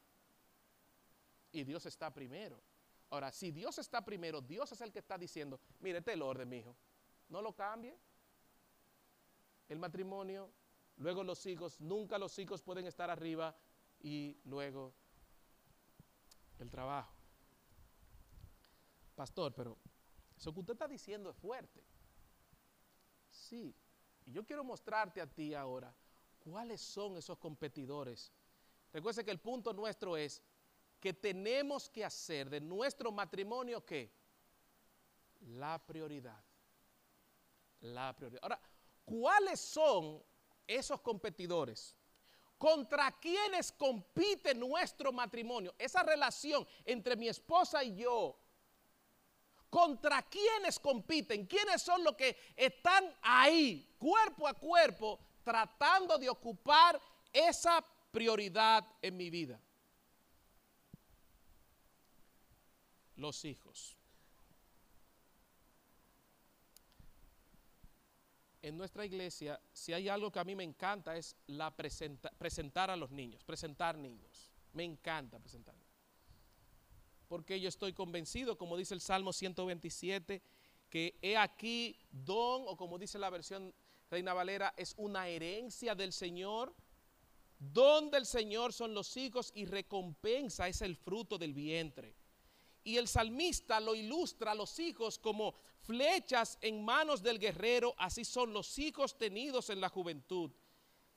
Y 1.53 1.63
Dios 1.63 1.85
está 1.85 2.13
primero. 2.13 2.61
Ahora, 3.09 3.31
si 3.31 3.51
Dios 3.51 3.77
está 3.77 4.03
primero, 4.03 4.41
Dios 4.41 4.69
es 4.73 4.81
el 4.81 4.91
que 4.91 4.99
está 4.99 5.17
diciendo, 5.17 5.61
mire, 5.79 5.99
este 5.99 6.11
es 6.11 6.15
el 6.15 6.21
orden, 6.21 6.49
mijo. 6.49 6.75
No 7.29 7.41
lo 7.41 7.53
cambie. 7.53 7.97
El 9.69 9.79
matrimonio, 9.79 10.49
luego 10.97 11.23
los 11.23 11.45
hijos, 11.45 11.79
nunca 11.79 12.17
los 12.17 12.37
hijos 12.39 12.61
pueden 12.61 12.85
estar 12.85 13.09
arriba 13.09 13.55
y 13.99 14.39
luego 14.45 14.93
el 16.59 16.69
trabajo. 16.69 17.13
Pastor, 19.15 19.53
pero 19.53 19.77
eso 20.35 20.53
que 20.53 20.59
usted 20.59 20.73
está 20.73 20.87
diciendo 20.87 21.29
es 21.29 21.35
fuerte. 21.35 21.83
Sí, 23.29 23.75
y 24.25 24.31
yo 24.31 24.45
quiero 24.45 24.63
mostrarte 24.63 25.21
a 25.21 25.27
ti 25.27 25.53
ahora 25.53 25.93
cuáles 26.39 26.81
son 26.81 27.17
esos 27.17 27.37
competidores. 27.37 28.31
Recuerde 28.93 29.25
que 29.25 29.31
el 29.31 29.39
punto 29.39 29.73
nuestro 29.73 30.15
es 30.15 30.41
que 30.99 31.13
tenemos 31.13 31.89
que 31.89 32.03
hacer 32.03 32.49
de 32.49 32.61
nuestro 32.61 33.11
matrimonio 33.11 33.85
qué? 33.85 34.11
La 35.41 35.77
prioridad. 35.85 36.43
La 37.81 38.15
prioridad. 38.15 38.41
Ahora, 38.43 38.59
¿cuáles 39.07 39.59
son 39.59 40.21
esos 40.67 40.99
competidores? 41.01 41.95
¿Contra 42.57 43.11
quiénes 43.19 43.71
compite 43.71 44.53
nuestro 44.53 45.13
matrimonio? 45.13 45.73
Esa 45.77 46.03
relación 46.03 46.67
entre 46.85 47.15
mi 47.15 47.29
esposa 47.29 47.83
y 47.83 47.95
yo. 47.95 48.37
¿Contra 49.69 50.21
quiénes 50.23 50.79
compiten? 50.79 51.45
¿Quiénes 51.45 51.81
son 51.81 52.03
los 52.03 52.15
que 52.15 52.35
están 52.55 53.13
ahí, 53.21 53.95
cuerpo 53.97 54.47
a 54.47 54.53
cuerpo, 54.53 55.19
tratando 55.43 56.17
de 56.17 56.29
ocupar 56.29 56.99
esa 57.31 57.83
prioridad 58.11 58.85
en 59.01 59.15
mi 59.15 59.29
vida? 59.29 59.59
Los 63.15 63.45
hijos. 63.45 63.96
En 68.67 68.77
nuestra 68.77 69.05
iglesia, 69.05 69.57
si 69.71 69.93
hay 69.93 70.09
algo 70.09 70.29
que 70.29 70.39
a 70.39 70.43
mí 70.43 70.53
me 70.53 70.65
encanta 70.65 71.15
es 71.15 71.37
la 71.47 71.73
presenta- 71.73 72.31
presentar 72.37 72.91
a 72.91 72.97
los 72.97 73.11
niños, 73.11 73.41
presentar 73.45 73.97
niños. 73.97 74.51
Me 74.73 74.83
encanta 74.83 75.39
presentar. 75.39 75.73
Porque 77.29 77.61
yo 77.61 77.69
estoy 77.69 77.93
convencido, 77.93 78.57
como 78.57 78.75
dice 78.75 78.93
el 78.93 78.99
Salmo 78.99 79.31
127, 79.31 80.41
que 80.89 81.17
he 81.21 81.37
aquí 81.37 81.97
don, 82.11 82.63
o 82.67 82.75
como 82.75 82.97
dice 82.97 83.17
la 83.17 83.29
versión 83.29 83.73
Reina 84.11 84.33
Valera, 84.33 84.73
es 84.75 84.93
una 84.97 85.29
herencia 85.29 85.95
del 85.95 86.11
Señor. 86.11 86.75
Don 87.59 88.11
del 88.11 88.25
Señor 88.25 88.73
son 88.73 88.93
los 88.93 89.15
hijos 89.15 89.49
y 89.55 89.63
recompensa 89.65 90.67
es 90.67 90.81
el 90.81 90.97
fruto 90.97 91.37
del 91.37 91.53
vientre. 91.53 92.15
Y 92.87 92.95
el 92.95 93.09
salmista 93.09 93.81
lo 93.81 93.95
ilustra 93.95 94.53
a 94.53 94.55
los 94.55 94.79
hijos 94.79 95.19
como 95.19 95.55
flechas 95.81 96.57
en 96.61 96.85
manos 96.85 97.21
del 97.21 97.37
guerrero, 97.37 97.93
así 97.97 98.23
son 98.23 98.53
los 98.53 98.79
hijos 98.79 99.17
tenidos 99.17 99.69
en 99.69 99.81
la 99.81 99.89
juventud. 99.89 100.49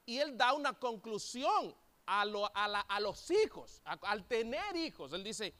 Y 0.04 0.18
él 0.18 0.36
da 0.36 0.52
una 0.52 0.76
conclusión 0.76 1.72
a, 2.06 2.24
los 2.24 3.30
hijos, 3.30 3.82
al 3.84 4.26
tener 4.26 4.74
hijos. 4.74 5.12
Él 5.12 5.22
dice, 5.22 5.54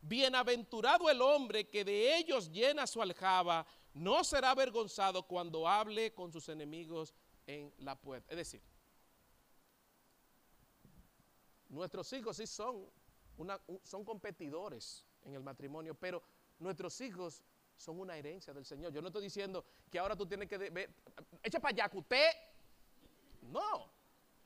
bienaventurado 0.00 1.10
el 1.10 1.20
hombre 1.20 1.68
que 1.68 1.84
de 1.84 2.16
ellos 2.16 2.50
llena 2.50 2.86
su 2.86 3.02
aljaba, 3.02 3.66
no 3.92 4.24
será 4.24 4.52
avergonzado 4.52 5.22
cuando 5.24 5.68
hable 5.68 6.14
con 6.14 6.32
sus 6.32 6.48
enemigos 6.48 7.12
en 7.46 7.74
la 7.76 7.94
puerta. 7.94 8.32
Es 8.32 8.38
decir, 8.38 8.62
nuestros 11.68 12.10
hijos 12.14 12.38
sí 12.38 12.46
son, 12.46 12.88
son 13.82 14.02
competidores 14.02 15.04
en 15.24 15.34
el 15.34 15.42
matrimonio, 15.42 15.94
pero 15.94 16.22
nuestros 16.58 17.00
hijos 17.00 17.42
son 17.76 18.00
una 18.00 18.16
herencia 18.16 18.52
del 18.52 18.64
Señor. 18.64 18.92
Yo 18.92 19.00
no 19.00 19.08
estoy 19.08 19.22
diciendo 19.22 19.64
que 19.90 19.98
ahora 19.98 20.16
tú 20.16 20.26
tienes 20.26 20.48
que 20.48 20.58
ver, 20.58 20.94
echa 21.42 21.58
para 21.58 21.72
allá 21.72 21.88
que 21.88 21.98
usted, 21.98 22.30
no, 23.42 23.92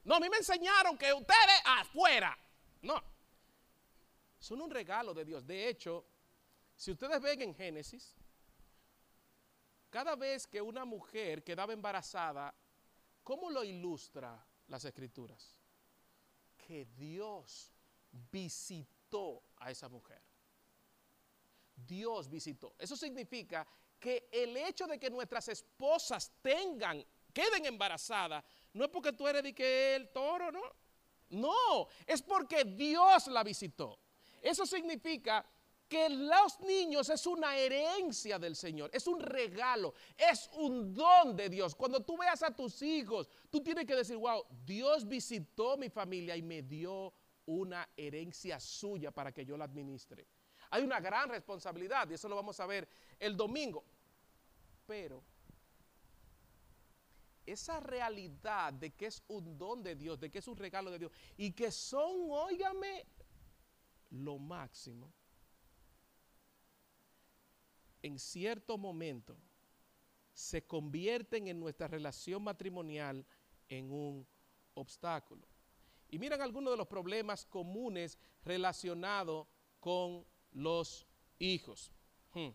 no, 0.05 0.15
a 0.15 0.21
mí 0.21 0.29
me 0.29 0.39
enseñaron 0.39 0.97
que 0.97 1.13
ustedes 1.13 1.63
afuera, 1.65 2.37
no, 2.83 3.03
son 4.39 4.61
un 4.61 4.71
regalo 4.71 5.13
de 5.13 5.25
Dios. 5.25 5.47
De 5.47 5.69
hecho, 5.69 6.07
si 6.75 6.93
ustedes 6.93 7.21
ven 7.21 7.43
en 7.43 7.55
Génesis, 7.55 8.15
cada 9.91 10.15
vez 10.17 10.47
que 10.47 10.61
una 10.61 10.85
mujer 10.85 11.43
quedaba 11.43 11.73
embarazada, 11.73 12.55
¿cómo 13.23 13.51
lo 13.51 13.65
ilustra 13.65 14.45
las 14.69 14.85
escrituras? 14.85 15.57
Que 16.57 16.85
Dios 16.85 17.73
visitó 18.31 19.43
a 19.57 19.71
esa 19.71 19.89
mujer. 19.89 20.26
Dios 21.77 22.29
visitó. 22.29 22.75
Eso 22.79 22.97
significa 22.97 23.67
que 23.99 24.29
el 24.33 24.57
hecho 24.57 24.87
de 24.87 24.99
que 24.99 25.11
nuestras 25.11 25.49
esposas 25.49 26.33
tengan, 26.43 27.05
queden 27.33 27.67
embarazadas, 27.67 28.45
no 28.73 28.85
es 28.85 28.91
porque 28.91 29.13
tú 29.13 29.27
eres 29.27 29.43
de 29.43 29.55
que 29.55 29.97
el 29.97 30.09
toro, 30.11 30.51
¿no? 30.51 30.63
No, 31.31 31.89
es 32.07 32.23
porque 32.23 32.65
Dios 32.65 33.27
la 33.29 33.43
visitó. 33.43 33.99
Eso 34.41 34.65
significa 34.65 35.45
que 35.89 36.09
los 36.09 36.61
niños 36.61 37.09
es 37.11 37.27
una 37.27 37.57
herencia 37.57 38.39
del 38.39 38.57
Señor, 38.57 38.91
es 38.93 39.07
un 39.07 39.21
regalo, 39.21 39.95
es 40.17 40.51
un 40.55 40.95
don 40.95 41.37
de 41.37 41.49
Dios. 41.49 41.75
Cuando 41.75 42.01
tú 42.01 42.17
veas 42.17 42.43
a 42.43 42.55
tus 42.55 42.83
hijos, 42.83 43.29
tú 43.51 43.61
tienes 43.63 43.87
que 43.87 43.95
decir, 43.95 44.17
wow, 44.17 44.45
Dios 44.65 45.07
visitó 45.07 45.77
mi 45.77 45.89
familia 45.89 46.37
y 46.37 46.43
me 46.43 46.63
dio 46.63 47.13
una 47.47 47.89
herencia 47.97 48.59
suya 48.59 49.13
para 49.13 49.33
que 49.33 49.45
yo 49.45 49.57
la 49.57 49.65
administre. 49.65 50.27
Hay 50.71 50.83
una 50.83 51.01
gran 51.01 51.29
responsabilidad 51.29 52.09
y 52.11 52.15
eso 52.15 52.29
lo 52.29 52.37
vamos 52.37 52.59
a 52.61 52.67
ver 52.67 52.89
el 53.19 53.37
domingo. 53.37 53.85
Pero 54.87 55.23
esa 57.45 57.81
realidad 57.81 58.73
de 58.73 58.91
que 58.95 59.07
es 59.07 59.23
un 59.29 59.57
don 59.57 59.83
de 59.83 59.95
Dios, 59.95 60.19
de 60.19 60.31
que 60.31 60.39
es 60.39 60.49
un 60.49 60.57
regalo 60.57 60.91
de 60.91 60.99
Dios 60.99 61.13
y 61.37 61.53
que 61.53 61.71
son, 61.71 62.31
óigame, 62.31 63.07
lo 64.11 64.39
máximo, 64.39 65.13
en 68.03 68.19
cierto 68.19 68.79
momento 68.79 69.37
se 70.33 70.67
convierten 70.67 71.49
en 71.49 71.59
nuestra 71.59 71.89
relación 71.89 72.43
matrimonial 72.43 73.25
en 73.69 73.91
un 73.91 74.27
obstáculo. 74.75 75.47
Y 76.09 76.19
miren 76.19 76.41
algunos 76.41 76.73
de 76.73 76.77
los 76.77 76.87
problemas 76.87 77.45
comunes 77.47 78.19
relacionados 78.45 79.47
con 79.81 80.25
los 80.57 81.07
hijos. 81.39 81.93
Hmm. 82.33 82.49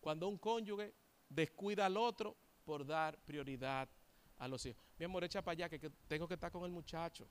Cuando 0.00 0.28
un 0.28 0.36
cónyuge 0.38 0.94
descuida 1.28 1.86
al 1.86 1.96
otro 1.96 2.36
por 2.64 2.86
dar 2.86 3.18
prioridad 3.24 3.88
a 4.38 4.48
los 4.48 4.64
hijos. 4.66 4.84
Mi 4.98 5.04
amor, 5.06 5.24
echa 5.24 5.42
para 5.42 5.52
allá 5.52 5.68
que, 5.68 5.90
tengo 6.06 6.28
que 6.28 6.34
estar 6.34 6.52
con 6.52 6.64
el 6.64 6.70
muchacho. 6.70 7.28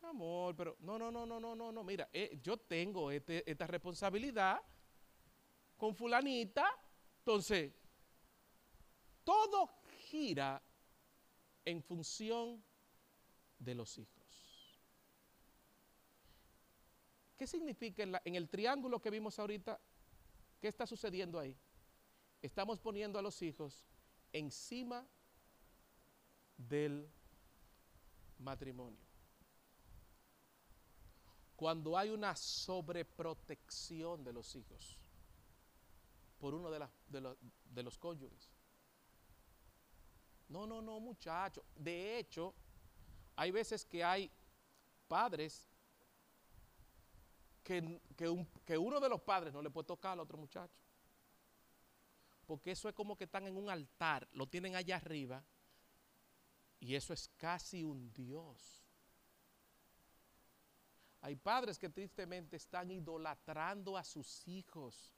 Mi 0.00 0.08
amor, 0.08 0.54
pero 0.56 0.76
no, 0.80 0.98
no, 0.98 1.10
no, 1.10 1.26
no, 1.26 1.40
no, 1.40 1.54
no, 1.54 1.72
no. 1.72 1.84
Mira, 1.84 2.08
eh, 2.12 2.38
yo 2.42 2.56
tengo 2.56 3.10
este- 3.10 3.48
esta 3.50 3.66
responsabilidad 3.66 4.60
con 5.76 5.94
fulanita. 5.94 6.66
Entonces, 7.18 7.72
todo 9.24 9.82
gira 10.08 10.62
en 11.64 11.82
función 11.82 12.62
de 13.58 13.74
los 13.74 13.98
hijos. 13.98 14.19
¿Qué 17.40 17.46
significa 17.46 18.02
en, 18.02 18.34
el 18.34 18.50
triángulo 18.50 19.00
que 19.00 19.08
vimos 19.08 19.38
ahorita? 19.38 19.80
¿Qué 20.60 20.68
está 20.68 20.86
sucediendo 20.86 21.38
ahí? 21.38 21.56
Estamos 22.42 22.78
poniendo 22.78 23.18
a 23.18 23.22
los 23.22 23.40
hijos 23.40 23.82
encima 24.30 25.08
del 26.58 27.08
matrimonio. 28.40 29.00
Cuando 31.56 31.96
hay 31.96 32.10
una 32.10 32.36
sobreprotección 32.36 34.22
de 34.22 34.34
los 34.34 34.54
hijos 34.54 34.98
por 36.38 36.52
uno 36.54 36.70
de, 36.70 36.86
de 37.08 37.82
los, 37.82 37.96
cónyuges. 37.96 38.50
No, 40.46 40.66
no, 40.66 40.82
no, 40.82 41.00
muchacho. 41.00 41.64
De 41.74 42.18
hecho, 42.18 42.52
hay 43.34 43.50
veces 43.50 43.82
que 43.86 44.04
hay 44.04 44.30
padres 45.08 45.69
que, 47.62 48.00
que 48.16 48.28
un- 48.28 48.46
que 48.64 48.76
uno 48.78 49.00
de 49.00 49.08
los 49.08 49.20
padres 49.20 49.52
no 49.52 49.62
le 49.62 49.70
puede 49.70 49.86
tocar 49.86 50.12
al 50.12 50.20
otro 50.20 50.38
muchacho. 50.38 50.80
Porque 52.46 52.72
eso 52.72 52.88
es 52.88 52.94
como 52.94 53.16
que 53.16 53.24
están 53.24 53.46
en 53.46 53.56
un 53.56 53.70
altar, 53.70 54.28
lo 54.32 54.46
tienen 54.48 54.74
allá 54.74 54.96
arriba, 54.96 55.44
y 56.80 56.94
eso 56.94 57.12
es 57.12 57.28
casi 57.36 57.84
un 57.84 58.12
Dios. 58.12 58.82
Hay 61.20 61.36
padres 61.36 61.78
que 61.78 61.90
tristemente 61.90 62.56
están 62.56 62.90
idolatrando 62.90 63.96
a 63.96 64.02
sus 64.02 64.48
hijos 64.48 65.12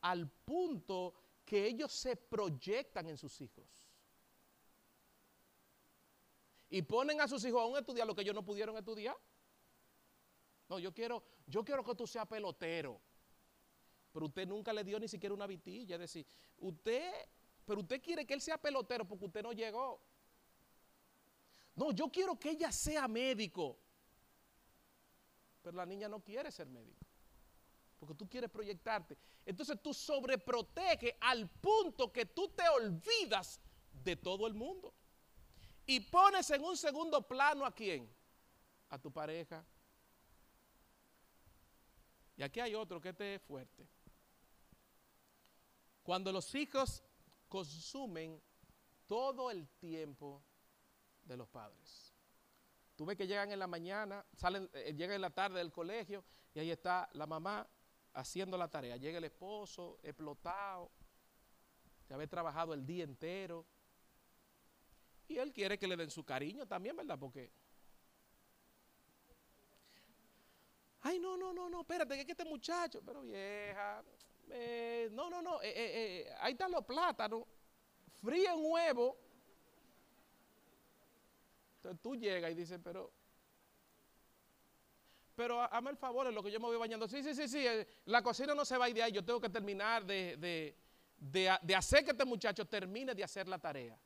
al 0.00 0.28
punto 0.28 1.14
que 1.44 1.66
ellos 1.66 1.92
se 1.92 2.16
proyectan 2.16 3.08
en 3.08 3.18
sus 3.18 3.40
hijos. 3.40 3.66
Y 6.70 6.82
ponen 6.82 7.20
a 7.20 7.28
sus 7.28 7.44
hijos 7.44 7.60
a 7.62 7.66
un 7.66 7.76
estudiar 7.78 8.06
lo 8.06 8.14
que 8.14 8.22
ellos 8.22 8.34
no 8.34 8.44
pudieron 8.44 8.76
estudiar. 8.76 9.16
No, 10.68 10.78
yo 10.78 10.92
quiero, 10.92 11.22
yo 11.46 11.64
quiero 11.64 11.82
que 11.82 11.94
tú 11.94 12.06
seas 12.06 12.26
pelotero. 12.26 13.00
Pero 14.12 14.26
usted 14.26 14.46
nunca 14.46 14.72
le 14.72 14.84
dio 14.84 14.98
ni 14.98 15.08
siquiera 15.08 15.34
una 15.34 15.46
vitilla. 15.46 15.96
Es 15.96 16.00
decir, 16.00 16.26
usted, 16.58 17.12
pero 17.64 17.80
usted 17.80 18.02
quiere 18.02 18.26
que 18.26 18.34
él 18.34 18.40
sea 18.40 18.58
pelotero 18.58 19.06
porque 19.06 19.26
usted 19.26 19.42
no 19.42 19.52
llegó. 19.52 20.00
No, 21.74 21.92
yo 21.92 22.10
quiero 22.10 22.38
que 22.38 22.50
ella 22.50 22.72
sea 22.72 23.06
médico. 23.06 23.78
Pero 25.62 25.76
la 25.76 25.86
niña 25.86 26.08
no 26.08 26.20
quiere 26.20 26.50
ser 26.50 26.66
médico. 26.66 27.06
Porque 27.98 28.14
tú 28.14 28.28
quieres 28.28 28.50
proyectarte. 28.50 29.16
Entonces 29.44 29.80
tú 29.82 29.94
sobreproteges 29.94 31.14
al 31.20 31.48
punto 31.48 32.12
que 32.12 32.26
tú 32.26 32.48
te 32.48 32.68
olvidas 32.68 33.60
de 34.04 34.16
todo 34.16 34.46
el 34.46 34.54
mundo. 34.54 34.94
Y 35.86 36.00
pones 36.00 36.50
en 36.50 36.62
un 36.62 36.76
segundo 36.76 37.26
plano 37.26 37.64
a 37.64 37.74
quién? 37.74 38.08
A 38.90 38.98
tu 38.98 39.10
pareja. 39.10 39.64
Y 42.38 42.42
aquí 42.44 42.60
hay 42.60 42.74
otro 42.76 43.00
que 43.00 43.08
este 43.08 43.34
es 43.34 43.42
fuerte. 43.42 43.86
Cuando 46.04 46.32
los 46.32 46.54
hijos 46.54 47.02
consumen 47.48 48.40
todo 49.08 49.50
el 49.50 49.68
tiempo 49.80 50.42
de 51.24 51.36
los 51.36 51.48
padres. 51.48 52.14
Tú 52.94 53.04
ves 53.04 53.16
que 53.16 53.26
llegan 53.26 53.50
en 53.50 53.58
la 53.58 53.66
mañana, 53.66 54.24
salen, 54.34 54.70
eh, 54.72 54.94
llegan 54.94 55.16
en 55.16 55.20
la 55.20 55.30
tarde 55.30 55.58
del 55.58 55.72
colegio 55.72 56.24
y 56.54 56.60
ahí 56.60 56.70
está 56.70 57.08
la 57.12 57.26
mamá 57.26 57.68
haciendo 58.14 58.56
la 58.56 58.68
tarea. 58.68 58.96
Llega 58.96 59.18
el 59.18 59.24
esposo, 59.24 59.98
explotado, 60.02 60.92
de 62.08 62.14
haber 62.14 62.28
trabajado 62.28 62.72
el 62.72 62.86
día 62.86 63.02
entero. 63.02 63.66
Y 65.26 65.38
él 65.38 65.52
quiere 65.52 65.76
que 65.76 65.88
le 65.88 65.96
den 65.96 66.10
su 66.10 66.24
cariño 66.24 66.66
también, 66.66 66.96
¿verdad? 66.96 67.18
Porque... 67.18 67.50
Ay, 71.08 71.18
no, 71.18 71.38
no, 71.38 71.54
no, 71.54 71.70
no, 71.70 71.80
espérate, 71.80 72.16
que, 72.16 72.20
es 72.20 72.28
este 72.28 72.44
muchacho, 72.44 73.00
pero 73.02 73.22
vieja, 73.22 74.04
eh, 74.50 75.08
no, 75.12 75.30
no, 75.30 75.40
no, 75.40 75.62
eh, 75.62 75.72
eh, 75.74 76.34
ahí 76.38 76.52
están 76.52 76.70
los 76.70 76.84
plátanos, 76.84 77.44
fríe 78.20 78.52
un 78.52 78.70
huevo. 78.70 79.16
Entonces 81.76 82.02
tú 82.02 82.14
llegas 82.14 82.50
y 82.50 82.54
dices, 82.54 82.78
pero, 82.84 83.10
pero 85.34 85.62
hazme 85.62 85.92
el 85.92 85.96
favor, 85.96 86.26
en 86.26 86.34
lo 86.34 86.42
que 86.42 86.50
yo 86.50 86.60
me 86.60 86.66
voy 86.66 86.76
bañando. 86.76 87.08
Sí, 87.08 87.22
sí, 87.22 87.34
sí, 87.34 87.48
sí, 87.48 87.64
la 88.04 88.20
cocina 88.22 88.54
no 88.54 88.66
se 88.66 88.76
va 88.76 88.84
a 88.84 88.88
ir 88.90 88.96
de 88.96 89.04
ahí, 89.04 89.12
yo 89.12 89.24
tengo 89.24 89.40
que 89.40 89.48
terminar 89.48 90.04
de, 90.04 90.36
de, 90.36 90.76
de 91.62 91.74
hacer 91.74 92.04
que 92.04 92.10
este 92.10 92.26
muchacho 92.26 92.66
termine 92.66 93.14
de 93.14 93.24
hacer 93.24 93.48
la 93.48 93.58
tarea. 93.58 93.98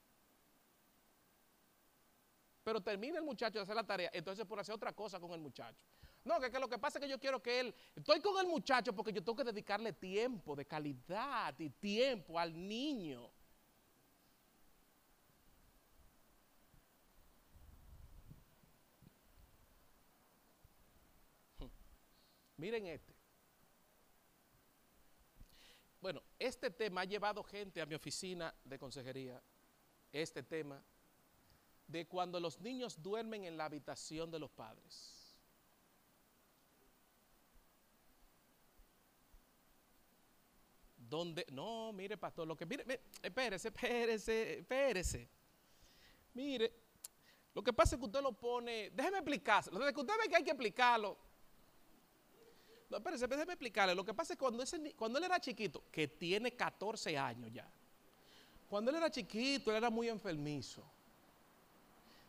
Pero 2.62 2.80
termina 2.80 3.18
el 3.18 3.24
muchacho 3.24 3.58
de 3.58 3.62
hacer 3.64 3.74
la 3.74 3.84
tarea, 3.84 4.10
entonces 4.12 4.46
por 4.46 4.60
hacer 4.60 4.76
otra 4.76 4.92
cosa 4.92 5.18
con 5.18 5.32
el 5.32 5.40
muchacho. 5.40 5.82
No, 6.24 6.40
que, 6.40 6.58
lo 6.58 6.68
que 6.68 6.78
pasa 6.78 6.98
es 6.98 7.04
que 7.04 7.10
yo 7.10 7.18
quiero 7.18 7.42
que 7.42 7.60
él, 7.60 7.74
estoy 7.96 8.20
con 8.20 8.38
el 8.38 8.46
muchacho 8.46 8.92
porque 8.94 9.12
yo 9.12 9.22
tengo 9.22 9.36
que 9.36 9.44
dedicarle 9.44 9.92
tiempo 9.92 10.54
de 10.54 10.64
calidad 10.64 11.58
y 11.58 11.68
tiempo 11.70 12.38
al 12.38 12.54
niño. 12.54 13.30
Miren 22.56 22.86
este. 22.86 23.12
Bueno, 26.00 26.22
este 26.38 26.70
tema 26.70 27.00
ha 27.00 27.04
llevado 27.04 27.42
gente 27.42 27.80
a 27.80 27.86
mi 27.86 27.96
oficina 27.96 28.54
de 28.64 28.78
consejería, 28.78 29.42
este 30.12 30.44
tema, 30.44 30.80
de 31.88 32.06
cuando 32.06 32.38
los 32.38 32.60
niños 32.60 33.02
duermen 33.02 33.44
en 33.44 33.56
la 33.56 33.64
habitación 33.64 34.30
de 34.30 34.38
los 34.38 34.50
padres. 34.50 35.21
Donde, 41.12 41.47
no, 41.52 41.93
mire, 41.93 42.16
pastor, 42.16 42.48
lo 42.48 42.56
que, 42.56 42.64
mire, 42.64 43.02
espérese, 43.22 43.68
espérese, 43.68 44.59
espérese. 44.60 45.28
Mire, 46.32 46.72
lo 47.55 47.62
que 47.62 47.70
pasa 47.70 47.97
es 47.97 48.01
que 48.01 48.06
usted 48.06 48.22
lo 48.22 48.32
pone, 48.32 48.90
déjeme 48.90 49.18
explicarlo, 49.18 49.78
desde 49.78 49.93
que 49.93 50.01
usted 50.01 50.14
ve 50.22 50.28
que 50.30 50.36
hay 50.36 50.43
que 50.43 50.51
explicarlo. 50.52 51.18
No, 52.89 52.97
espérese, 52.97 53.26
déjeme 53.26 53.52
explicarle. 53.52 53.94
Lo 53.94 54.05
que 54.06 54.14
pasa 54.14 54.32
es 54.32 54.39
que 54.39 54.43
cuando, 54.43 54.62
ese, 54.62 54.94
cuando 54.94 55.18
él 55.18 55.24
era 55.24 55.39
chiquito, 55.39 55.84
que 55.93 56.09
tiene 56.09 56.56
14 56.56 57.18
años 57.18 57.51
ya, 57.52 57.70
cuando 58.70 58.90
él 58.90 58.97
era 58.97 59.10
chiquito, 59.10 59.70
él 59.70 59.76
era 59.76 59.90
muy 59.90 60.09
enfermizo. 60.09 60.82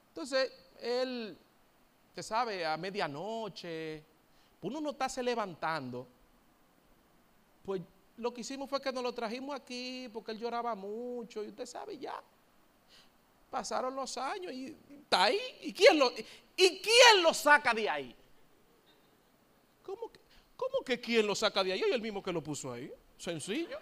Entonces, 0.10 0.52
él, 0.82 1.38
usted 2.10 2.22
sabe, 2.22 2.66
a 2.66 2.76
medianoche, 2.76 4.04
uno 4.62 4.82
no 4.82 4.90
está 4.90 5.08
se 5.08 5.24
levantando, 5.24 6.06
pues 7.64 7.82
lo 8.18 8.34
que 8.34 8.42
hicimos 8.42 8.70
fue 8.70 8.82
que 8.82 8.92
nos 8.92 9.04
lo 9.04 9.14
trajimos 9.14 9.56
aquí 9.56 10.10
porque 10.14 10.32
él 10.32 10.40
lloraba 10.40 10.76
mucho 10.76 11.44
y 11.44 11.48
usted 11.48 11.66
sabe 11.66 11.98
ya. 11.98 12.22
Pasaron 13.50 13.96
los 13.96 14.18
años 14.18 14.52
y 14.54 14.76
está 15.02 15.26
ahí. 15.26 15.40
¿Y 15.62 15.74
quién 15.74 15.98
lo, 15.98 16.12
y 16.12 16.80
quién 16.80 17.22
lo 17.22 17.34
saca 17.34 17.74
de 17.74 17.90
ahí? 17.90 18.16
¿Cómo 19.84 20.12
que, 20.12 20.20
¿Cómo 20.56 20.84
que 20.84 21.00
quién 21.00 21.26
lo 21.26 21.36
saca 21.36 21.64
de 21.64 21.74
ahí? 21.74 21.84
Y 21.88 21.92
el 21.92 22.02
mismo 22.02 22.22
que 22.22 22.32
lo 22.32 22.44
puso 22.44 22.72
ahí. 22.72 22.92
Sencillo. 23.18 23.78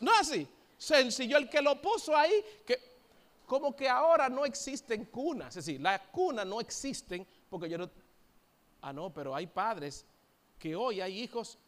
No 0.00 0.12
es 0.12 0.20
así. 0.20 0.48
Sencillo. 0.78 1.36
El 1.36 1.48
que 1.48 1.60
lo 1.60 1.80
puso 1.80 2.16
ahí, 2.16 2.44
que 2.64 2.78
como 3.46 3.74
que 3.74 3.88
ahora 3.88 4.28
no 4.28 4.44
existen 4.44 5.06
cunas. 5.06 5.56
Es 5.56 5.66
decir, 5.66 5.80
las 5.80 6.00
cunas 6.12 6.46
no 6.46 6.60
existen 6.60 7.26
porque 7.48 7.68
yo 7.68 7.78
no... 7.78 7.90
Ah, 8.80 8.92
no, 8.92 9.12
pero 9.12 9.34
hay 9.34 9.46
padres 9.46 10.06
que 10.58 10.76
hoy 10.76 11.00
hay 11.00 11.20
hijos 11.20 11.58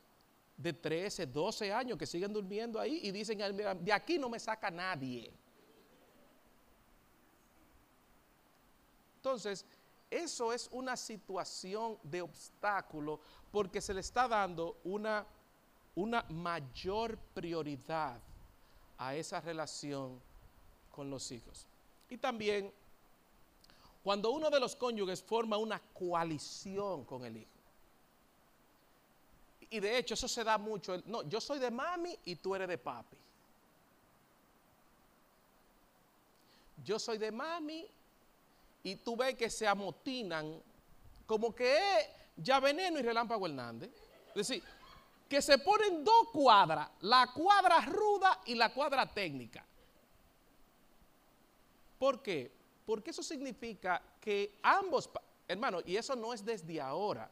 de 0.56 0.72
13, 0.72 1.26
12 1.26 1.72
años 1.72 1.98
que 1.98 2.06
siguen 2.06 2.32
durmiendo 2.32 2.78
ahí 2.78 3.00
y 3.02 3.10
dicen, 3.10 3.38
de 3.38 3.92
aquí 3.92 4.18
no 4.18 4.28
me 4.28 4.38
saca 4.38 4.70
nadie. 4.70 5.32
Entonces, 9.16 9.64
eso 10.10 10.52
es 10.52 10.68
una 10.72 10.96
situación 10.96 11.98
de 12.02 12.22
obstáculo 12.22 13.20
porque 13.50 13.80
se 13.80 13.94
le 13.94 14.00
está 14.00 14.28
dando 14.28 14.78
una, 14.84 15.26
una 15.94 16.22
mayor 16.28 17.16
prioridad 17.32 18.20
a 18.98 19.14
esa 19.14 19.40
relación 19.40 20.20
con 20.90 21.08
los 21.08 21.30
hijos. 21.32 21.66
Y 22.10 22.18
también 22.18 22.72
cuando 24.02 24.32
uno 24.32 24.50
de 24.50 24.60
los 24.60 24.76
cónyuges 24.76 25.22
forma 25.22 25.56
una 25.56 25.80
coalición 25.94 27.04
con 27.04 27.24
el 27.24 27.36
hijo 27.38 27.51
y 29.72 29.80
de 29.80 29.96
hecho 29.96 30.12
eso 30.14 30.28
se 30.28 30.44
da 30.44 30.58
mucho. 30.58 31.02
No, 31.06 31.22
yo 31.22 31.40
soy 31.40 31.58
de 31.58 31.70
mami 31.70 32.16
y 32.26 32.36
tú 32.36 32.54
eres 32.54 32.68
de 32.68 32.76
papi. 32.76 33.16
Yo 36.84 36.98
soy 36.98 37.16
de 37.16 37.32
mami 37.32 37.86
y 38.82 38.96
tú 38.96 39.16
ves 39.16 39.34
que 39.34 39.48
se 39.48 39.66
amotinan 39.66 40.60
como 41.26 41.54
que 41.54 41.74
es 41.74 42.08
ya 42.36 42.60
veneno 42.60 42.98
y 42.98 43.02
relámpago 43.02 43.46
Hernández. 43.46 43.90
Es 44.28 44.34
decir, 44.34 44.62
que 45.26 45.40
se 45.40 45.56
ponen 45.56 46.04
dos 46.04 46.28
cuadras, 46.30 46.90
la 47.00 47.32
cuadra 47.32 47.80
ruda 47.80 48.40
y 48.44 48.54
la 48.54 48.74
cuadra 48.74 49.06
técnica. 49.10 49.64
¿Por 51.98 52.22
qué? 52.22 52.52
Porque 52.84 53.10
eso 53.10 53.22
significa 53.22 54.02
que 54.20 54.58
ambos, 54.62 55.08
hermano, 55.48 55.78
y 55.86 55.96
eso 55.96 56.14
no 56.14 56.34
es 56.34 56.44
desde 56.44 56.78
ahora, 56.78 57.30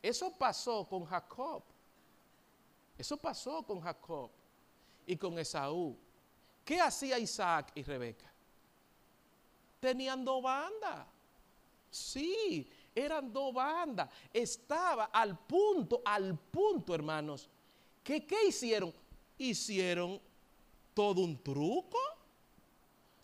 eso 0.00 0.32
pasó 0.38 0.84
con 0.84 1.04
Jacob. 1.04 1.64
Eso 3.00 3.16
pasó 3.16 3.62
con 3.62 3.80
Jacob 3.80 4.30
y 5.06 5.16
con 5.16 5.38
Esaú. 5.38 5.96
¿Qué 6.62 6.78
hacía 6.78 7.18
Isaac 7.18 7.72
y 7.74 7.82
Rebeca? 7.82 8.30
Tenían 9.80 10.22
dos 10.22 10.42
bandas. 10.42 11.06
Sí, 11.88 12.70
eran 12.94 13.32
dos 13.32 13.54
bandas. 13.54 14.10
Estaba 14.30 15.06
al 15.06 15.38
punto, 15.38 16.02
al 16.04 16.36
punto, 16.36 16.94
hermanos, 16.94 17.48
que 18.04 18.26
¿qué 18.26 18.48
hicieron? 18.48 18.92
Hicieron 19.38 20.20
todo 20.92 21.22
un 21.22 21.42
truco. 21.42 21.98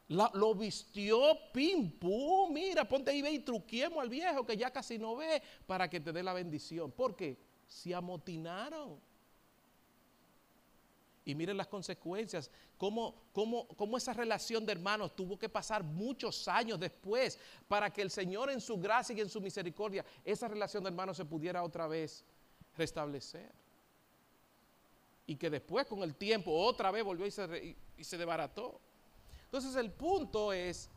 lo 0.09 0.55
vistió, 0.55 1.39
pim, 1.53 1.91
pum, 1.91 2.51
mira, 2.51 2.89
ponte 2.89 3.11
ahí 3.11 3.21
ve 3.21 3.31
y 3.31 3.39
truquiemos 3.41 3.99
al 3.99 4.09
viejo 4.09 4.47
que 4.47 4.57
ya 4.57 4.71
casi 4.71 4.97
no 4.97 5.17
ve 5.17 5.43
para 5.67 5.91
que 5.91 6.01
te 6.01 6.15
dé 6.15 6.23
la 6.23 6.33
bendición. 6.33 6.91
¿Por 6.91 7.15
qué? 7.15 7.37
Se 7.67 7.95
amotinaron. 7.95 9.06
Y 11.27 11.35
miren 11.35 11.57
las 11.57 11.67
consecuencias, 11.67 12.49
cómo, 12.79 13.17
cómo, 13.33 13.97
esa 13.97 14.13
relación 14.13 14.65
de 14.65 14.71
hermanos 14.71 15.15
tuvo 15.17 15.37
que 15.37 15.49
pasar 15.49 15.83
muchos 15.83 16.47
años 16.47 16.79
después 16.79 17.37
para 17.67 17.93
que 17.93 18.01
el 18.01 18.13
Señor 18.13 18.49
en 18.49 18.61
su 18.61 18.79
gracia 18.79 19.13
y 19.13 19.21
en 19.21 19.29
su 19.29 19.41
misericordia, 19.41 20.05
esa 20.25 20.47
relación 20.47 20.85
de 20.85 20.91
hermanos 20.91 21.17
se 21.17 21.25
pudiera 21.25 21.65
otra 21.65 21.89
vez 21.89 22.25
restablecer. 22.77 23.53
y 25.29 25.35
que 25.35 25.51
después 25.51 25.85
con 25.87 26.05
el 26.05 26.15
tiempo 26.15 26.53
otra 26.53 26.93
vez 26.93 27.03
volvió 27.03 27.27
y 27.27 27.33
se, 27.33 27.77
y 27.97 28.05
se 28.05 28.17
desbarató. 28.17 28.81
Entonces 29.47 29.75
el 29.75 29.91
punto 29.91 30.53
es 30.53 30.89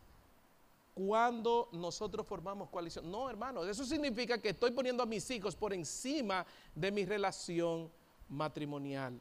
cuando 0.93 1.69
nosotros 1.71 2.27
formamos 2.27 2.69
coalición. 2.69 3.09
No, 3.09 3.27
hermano, 3.27 3.63
eso 3.63 3.83
significa 3.83 4.39
que 4.39 4.49
estoy 4.49 4.69
poniendo 4.69 5.01
a 5.01 5.07
mis 5.07 5.27
hijos 5.31 5.55
por 5.55 5.73
encima 5.73 6.45
de 6.75 6.91
mi 6.91 7.05
relación 7.05 7.91
matrimonial. 8.27 9.19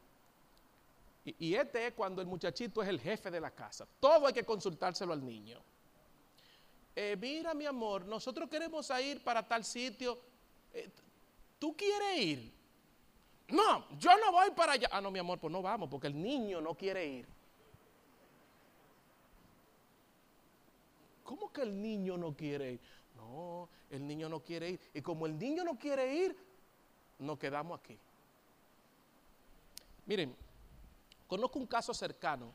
Y, 1.39 1.55
este 1.55 1.87
es 1.89 1.93
cuando 1.95 2.23
el 2.23 2.29
muchachito 2.29 2.83
es 2.83 2.89
el 2.89 3.01
jefe 3.01 3.31
de 3.31 3.41
la 3.41 3.51
casa. 3.51 3.87
Todo 4.01 4.27
hay 4.27 4.33
que 4.33 4.45
consultárselo 4.45 5.13
al 5.13 5.25
niño. 5.25 5.61
Eh, 6.95 7.17
mira, 7.21 7.55
mi 7.55 7.67
amor, 7.67 8.07
nosotros 8.07 8.49
queremos 8.49 8.91
ir 9.01 9.23
para 9.23 9.47
tal 9.47 9.65
sitio. 9.65 10.19
Eh, 10.73 10.89
¿Tú 11.59 11.77
quieres 11.77 12.19
ir? 12.19 12.53
No, 13.49 13.89
yo 13.99 14.11
no 14.19 14.33
voy 14.33 14.51
para 14.51 14.73
allá. 14.73 14.89
Ah, 14.91 15.01
no, 15.01 15.11
mi 15.11 15.19
amor, 15.19 15.39
pues 15.39 15.53
no 15.53 15.63
vamos, 15.63 15.89
porque 15.89 16.07
el 16.07 16.21
niño 16.21 16.61
no 16.61 16.75
quiere 16.75 17.07
ir. 17.07 17.27
¿Cómo 21.25 21.53
que 21.53 21.63
el 21.63 21.81
niño 21.81 22.17
no 22.17 22.35
quiere 22.35 22.73
ir? 22.73 22.81
No, 23.17 23.69
el 23.91 24.07
niño 24.07 24.29
no 24.29 24.41
quiere 24.41 24.71
ir. 24.71 24.81
Y 24.95 25.03
como 25.03 25.27
el 25.27 25.39
niño 25.39 25.65
no 25.65 25.79
quiere 25.79 26.15
ir, 26.15 26.37
nos 27.19 27.39
quedamos 27.39 27.79
aquí. 27.79 27.99
Miren, 30.07 30.35
conozco 31.29 31.59
un 31.59 31.67
caso 31.67 31.95
cercano 31.95 32.53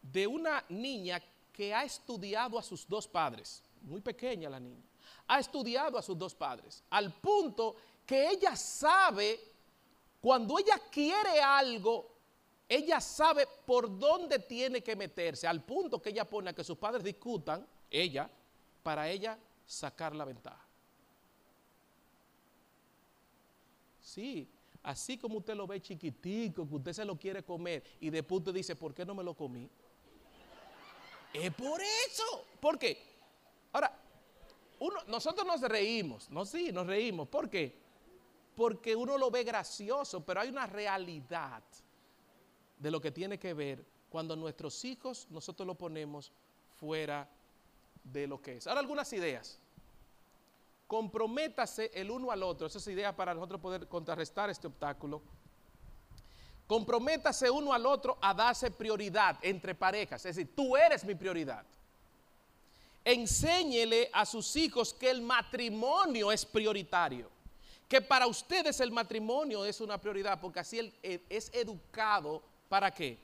de 0.00 0.26
una 0.26 0.64
niña 0.68 1.20
que 1.52 1.74
ha 1.74 1.84
estudiado 1.84 2.58
a 2.58 2.62
sus 2.62 2.86
dos 2.88 3.08
padres, 3.08 3.62
muy 3.82 4.00
pequeña 4.00 4.48
la 4.48 4.60
niña, 4.60 4.84
ha 5.26 5.40
estudiado 5.40 5.98
a 5.98 6.02
sus 6.02 6.16
dos 6.16 6.34
padres, 6.34 6.84
al 6.90 7.12
punto 7.14 7.74
que 8.06 8.28
ella 8.28 8.54
sabe, 8.54 9.40
cuando 10.20 10.58
ella 10.58 10.80
quiere 10.90 11.40
algo, 11.40 12.12
ella 12.68 13.00
sabe 13.00 13.46
por 13.66 13.98
dónde 13.98 14.38
tiene 14.38 14.82
que 14.82 14.94
meterse, 14.94 15.46
al 15.46 15.64
punto 15.64 16.00
que 16.00 16.10
ella 16.10 16.28
pone 16.28 16.50
a 16.50 16.52
que 16.52 16.64
sus 16.64 16.78
padres 16.78 17.02
discutan, 17.02 17.66
ella, 17.90 18.30
para 18.82 19.08
ella 19.08 19.38
sacar 19.66 20.14
la 20.14 20.24
ventaja. 20.24 20.66
Sí, 24.00 24.48
Así 24.82 25.16
como 25.16 25.38
usted 25.38 25.54
lo 25.54 25.66
ve 25.66 25.80
chiquitico, 25.80 26.68
que 26.68 26.74
usted 26.74 26.92
se 26.92 27.04
lo 27.04 27.16
quiere 27.16 27.44
comer 27.44 27.84
y 28.00 28.10
después 28.10 28.40
usted 28.40 28.52
dice, 28.52 28.74
¿por 28.74 28.92
qué 28.92 29.04
no 29.04 29.14
me 29.14 29.22
lo 29.22 29.34
comí? 29.34 29.68
Es 31.32 31.54
por 31.54 31.80
eso. 31.80 32.44
¿Por 32.60 32.78
qué? 32.78 32.98
Ahora, 33.72 33.96
uno, 34.80 34.96
nosotros 35.06 35.46
nos 35.46 35.60
reímos, 35.60 36.28
no 36.30 36.44
sí, 36.44 36.72
nos 36.72 36.86
reímos. 36.86 37.28
¿Por 37.28 37.48
qué? 37.48 37.80
Porque 38.56 38.96
uno 38.96 39.16
lo 39.16 39.30
ve 39.30 39.44
gracioso, 39.44 40.24
pero 40.24 40.40
hay 40.40 40.48
una 40.48 40.66
realidad 40.66 41.62
de 42.78 42.90
lo 42.90 43.00
que 43.00 43.12
tiene 43.12 43.38
que 43.38 43.54
ver 43.54 43.84
cuando 44.10 44.34
nuestros 44.34 44.84
hijos 44.84 45.28
nosotros 45.30 45.66
lo 45.66 45.76
ponemos 45.76 46.32
fuera 46.76 47.28
de 48.02 48.26
lo 48.26 48.42
que 48.42 48.56
es. 48.56 48.66
Ahora 48.66 48.80
algunas 48.80 49.12
ideas 49.12 49.61
comprométase 50.92 51.90
el 51.94 52.10
uno 52.10 52.30
al 52.30 52.42
otro. 52.42 52.66
Esa 52.66 52.76
es 52.76 52.86
idea 52.88 53.16
para 53.16 53.32
nosotros 53.32 53.58
poder 53.62 53.88
contrarrestar 53.88 54.50
este 54.50 54.66
obstáculo. 54.66 55.22
Comprométase 56.66 57.48
uno 57.48 57.72
al 57.72 57.86
otro 57.86 58.18
a 58.20 58.34
darse 58.34 58.70
prioridad 58.70 59.38
entre 59.40 59.74
parejas. 59.74 60.26
Es 60.26 60.36
decir, 60.36 60.54
tú 60.54 60.76
eres 60.76 61.02
mi 61.02 61.14
prioridad. 61.14 61.64
Enséñele 63.02 64.10
a 64.12 64.26
sus 64.26 64.54
hijos 64.54 64.92
que 64.92 65.08
el 65.08 65.22
matrimonio 65.22 66.30
es 66.30 66.44
prioritario. 66.44 67.30
Que 67.88 68.02
para 68.02 68.26
ustedes 68.26 68.78
el 68.80 68.92
matrimonio 68.92 69.64
es 69.64 69.80
una 69.80 69.96
prioridad, 69.96 70.38
porque 70.42 70.60
así 70.60 70.78
él 70.78 70.92
es 71.02 71.50
educado. 71.54 72.42
¿Para 72.68 72.90
qué? 72.90 73.16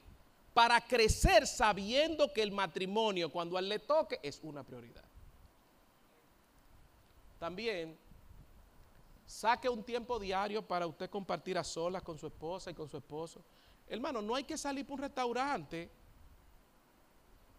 Para 0.54 0.80
crecer 0.80 1.46
sabiendo 1.46 2.32
que 2.32 2.40
el 2.40 2.50
matrimonio, 2.50 3.30
cuando 3.30 3.58
a 3.58 3.60
él 3.60 3.68
le 3.68 3.78
toque, 3.78 4.18
es 4.22 4.40
una 4.42 4.62
prioridad. 4.62 5.07
También 7.38 7.96
saque 9.26 9.68
un 9.68 9.84
tiempo 9.84 10.18
diario 10.18 10.66
para 10.66 10.86
usted 10.86 11.08
compartir 11.10 11.58
a 11.58 11.64
solas 11.64 12.02
con 12.02 12.18
su 12.18 12.26
esposa 12.26 12.70
y 12.70 12.74
con 12.74 12.88
su 12.88 12.96
esposo. 12.96 13.44
Hermano, 13.88 14.20
no 14.22 14.34
hay 14.34 14.44
que 14.44 14.56
salir 14.56 14.84
para 14.84 14.94
un 14.94 15.00
restaurante. 15.00 15.90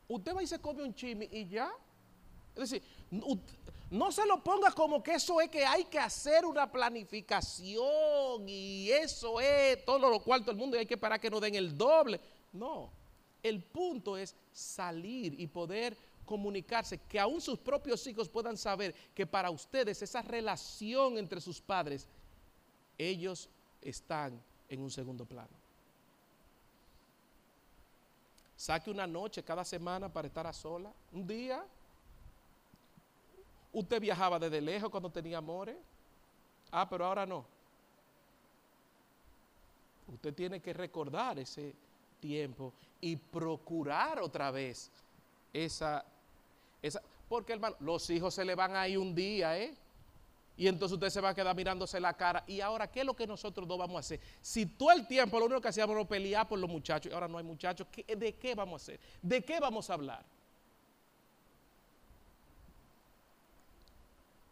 Usted 0.07 0.35
va 0.35 0.43
y 0.43 0.47
se 0.47 0.60
come 0.60 0.84
un 0.84 0.93
chimi 0.93 1.30
y 1.31 1.47
ya. 1.47 1.72
Es 2.56 2.72
decir, 2.72 2.84
no 3.91 4.11
se 4.11 4.26
lo 4.26 4.43
ponga 4.43 4.72
como 4.72 5.01
que 5.01 5.14
eso 5.14 5.39
es 5.39 5.49
que 5.49 5.65
hay 5.65 5.85
que 5.85 5.99
hacer 5.99 6.45
una 6.45 6.69
planificación 6.72 8.47
y 8.47 8.89
eso 8.91 9.39
es 9.39 9.85
todo 9.85 10.10
lo 10.10 10.19
cual 10.19 10.41
todo 10.41 10.51
el 10.51 10.57
mundo 10.57 10.76
y 10.76 10.80
hay 10.80 10.85
que 10.85 10.97
parar 10.97 11.19
que 11.19 11.30
nos 11.30 11.41
den 11.41 11.56
el 11.56 11.77
doble. 11.77 12.19
No, 12.51 12.91
el 13.41 13.64
punto 13.64 14.18
es 14.18 14.35
salir 14.51 15.39
y 15.39 15.47
poder 15.47 15.95
comunicarse, 16.30 16.99
que 16.99 17.19
aún 17.19 17.41
sus 17.41 17.57
propios 17.57 18.06
hijos 18.06 18.30
puedan 18.30 18.56
saber 18.56 18.93
que 19.15 19.26
para 19.26 19.49
ustedes 19.49 19.99
esa 20.03 20.22
relación 20.22 21.18
entre 21.18 21.41
sus 21.41 21.60
padres, 21.60 22.07
ellos 22.99 23.49
están 23.81 24.39
en 24.69 24.80
un 24.80 24.91
segundo 24.91 25.26
plano. 25.26 25.57
Saque 28.56 28.91
una 28.91 29.07
noche 29.07 29.41
cada 29.41 29.65
semana 29.65 30.07
para 30.07 30.27
estar 30.27 30.45
a 30.45 30.53
sola, 30.53 30.93
un 31.11 31.26
día. 31.26 31.65
Usted 33.73 33.99
viajaba 33.99 34.38
desde 34.38 34.61
lejos 34.61 34.91
cuando 34.91 35.10
tenía 35.10 35.39
amores. 35.39 35.77
Ah, 36.69 36.88
pero 36.88 37.07
ahora 37.07 37.26
no. 37.26 37.43
Usted 40.14 40.31
tiene 40.35 40.60
que 40.60 40.73
recordar 40.73 41.39
ese 41.39 41.73
tiempo 42.19 42.72
y 43.01 43.15
procurar 43.15 44.19
otra 44.19 44.51
vez 44.51 44.91
esa 45.51 46.06
porque 47.27 47.53
hermano, 47.53 47.76
los 47.80 48.10
hijos 48.10 48.34
se 48.34 48.45
le 48.45 48.56
van 48.56 48.76
ahí 48.76 48.97
un 48.97 49.14
día, 49.14 49.57
¿eh? 49.57 49.76
Y 50.57 50.68
entonces 50.68 50.95
usted 50.95 51.10
se 51.10 51.22
va 51.22 51.30
a 51.30 51.34
quedar 51.34 51.56
mirándose 51.56 52.01
la 52.01 52.14
cara. 52.14 52.43
Y 52.45 52.60
ahora, 52.60 52.91
¿qué 52.91 52.99
es 52.99 53.06
lo 53.06 53.15
que 53.15 53.26
nosotros 53.26 53.65
dos 53.65 53.77
vamos 53.77 53.95
a 53.95 53.99
hacer? 53.99 54.19
Si 54.41 54.65
todo 54.65 54.91
el 54.91 55.07
tiempo 55.07 55.39
lo 55.39 55.45
único 55.45 55.61
que 55.61 55.69
hacíamos 55.69 55.95
era 55.95 56.06
pelear 56.06 56.49
por 56.49 56.60
los 56.60 56.69
muchachos 56.69 57.10
y 57.10 57.15
ahora 57.15 57.30
no 57.30 57.38
hay 57.38 57.45
muchachos, 57.45 57.88
¿de 58.06 58.35
qué 58.35 58.56
vamos 58.56 58.81
a 58.81 58.84
hacer? 58.84 58.99
¿De 59.22 59.41
qué 59.41 59.57
vamos 59.57 59.89
a 59.89 59.93
hablar? 59.93 60.26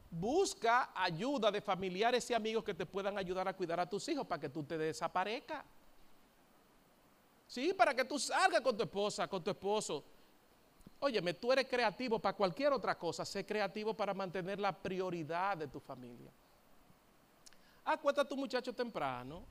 Busca 0.10 0.92
ayuda 0.96 1.52
de 1.52 1.60
familiares 1.60 2.30
y 2.32 2.34
amigos 2.34 2.64
que 2.64 2.74
te 2.74 2.86
puedan 2.86 3.18
ayudar 3.18 3.46
a 3.50 3.54
cuidar 3.54 3.82
a 3.82 3.90
tus 3.90 4.08
hijos 4.08 4.26
para 4.26 4.40
que 4.40 4.48
tú 4.48 4.64
te 4.64 4.78
desaparezcas. 4.78 5.66
Sí, 7.48 7.74
para 7.74 7.94
que 7.94 8.06
tú 8.06 8.18
salgas 8.18 8.62
con 8.62 8.78
tu 8.78 8.84
esposa, 8.84 9.28
con 9.28 9.44
tu 9.44 9.52
esposo 9.52 10.06
Óyeme, 11.00 11.34
tú 11.34 11.52
eres 11.52 11.68
creativo 11.68 12.18
para 12.20 12.36
cualquier 12.36 12.74
otra 12.74 12.98
cosa, 12.98 13.24
sé 13.24 13.46
creativo 13.46 13.94
para 13.94 14.14
mantener 14.14 14.60
la 14.60 14.72
prioridad 14.72 15.56
de 15.56 15.68
tu 15.68 15.80
familia. 15.80 16.32
Acuesta 17.86 18.24
a 18.24 18.26
tu 18.26 18.36
muchacho 18.36 18.74
temprano 18.74 19.44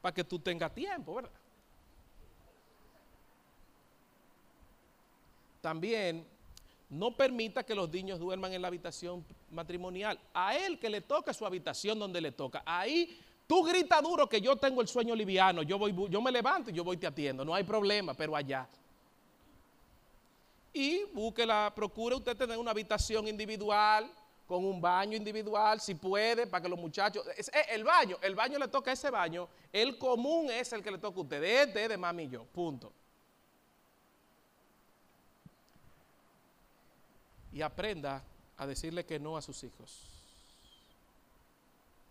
para 0.00 0.14
que 0.14 0.22
tú 0.22 0.38
tengas 0.38 0.72
tiempo, 0.72 1.16
¿verdad? 1.16 1.30
También 5.60 6.26
no 6.88 7.16
permita 7.16 7.64
que 7.64 7.74
los 7.74 7.88
niños 7.90 8.18
duerman 8.18 8.52
en 8.52 8.62
la 8.62 8.68
habitación 8.68 9.24
matrimonial. 9.50 10.18
A 10.34 10.56
él 10.56 10.78
que 10.78 10.90
le 10.90 11.00
toca 11.00 11.32
su 11.32 11.44
habitación 11.46 11.98
donde 11.98 12.20
le 12.20 12.32
toca. 12.32 12.62
Ahí 12.64 13.18
tú 13.46 13.62
grita 13.62 14.00
duro 14.00 14.28
que 14.28 14.40
yo 14.40 14.56
tengo 14.56 14.80
el 14.80 14.88
sueño 14.88 15.14
liviano, 15.14 15.62
yo, 15.62 15.78
voy, 15.78 15.94
yo 16.08 16.20
me 16.20 16.30
levanto 16.30 16.70
y 16.70 16.74
yo 16.74 16.84
voy 16.84 16.96
te 16.96 17.06
atiendo, 17.06 17.44
no 17.44 17.54
hay 17.54 17.64
problema, 17.64 18.14
pero 18.14 18.36
allá 18.36 18.68
y 20.72 21.04
busque 21.12 21.44
la, 21.44 21.72
procure 21.74 22.16
usted 22.16 22.36
tener 22.36 22.58
una 22.58 22.70
habitación 22.70 23.28
individual, 23.28 24.10
con 24.46 24.64
un 24.64 24.80
baño 24.80 25.16
individual, 25.16 25.80
si 25.80 25.94
puede, 25.94 26.46
para 26.46 26.62
que 26.62 26.68
los 26.68 26.78
muchachos, 26.78 27.26
el 27.70 27.84
baño, 27.84 28.18
el 28.20 28.34
baño 28.34 28.58
le 28.58 28.68
toca 28.68 28.92
ese 28.92 29.10
baño, 29.10 29.48
el 29.72 29.96
común 29.96 30.50
es 30.50 30.72
el 30.74 30.82
que 30.82 30.90
le 30.90 30.98
toca 30.98 31.18
a 31.18 31.22
usted, 31.22 31.42
este 31.42 31.88
de 31.88 31.96
mami 31.96 32.24
y 32.24 32.28
yo, 32.28 32.44
punto. 32.44 32.92
Y 37.52 37.62
aprenda 37.62 38.22
a 38.56 38.66
decirle 38.66 39.06
que 39.06 39.18
no 39.18 39.36
a 39.36 39.42
sus 39.42 39.62
hijos. 39.64 40.06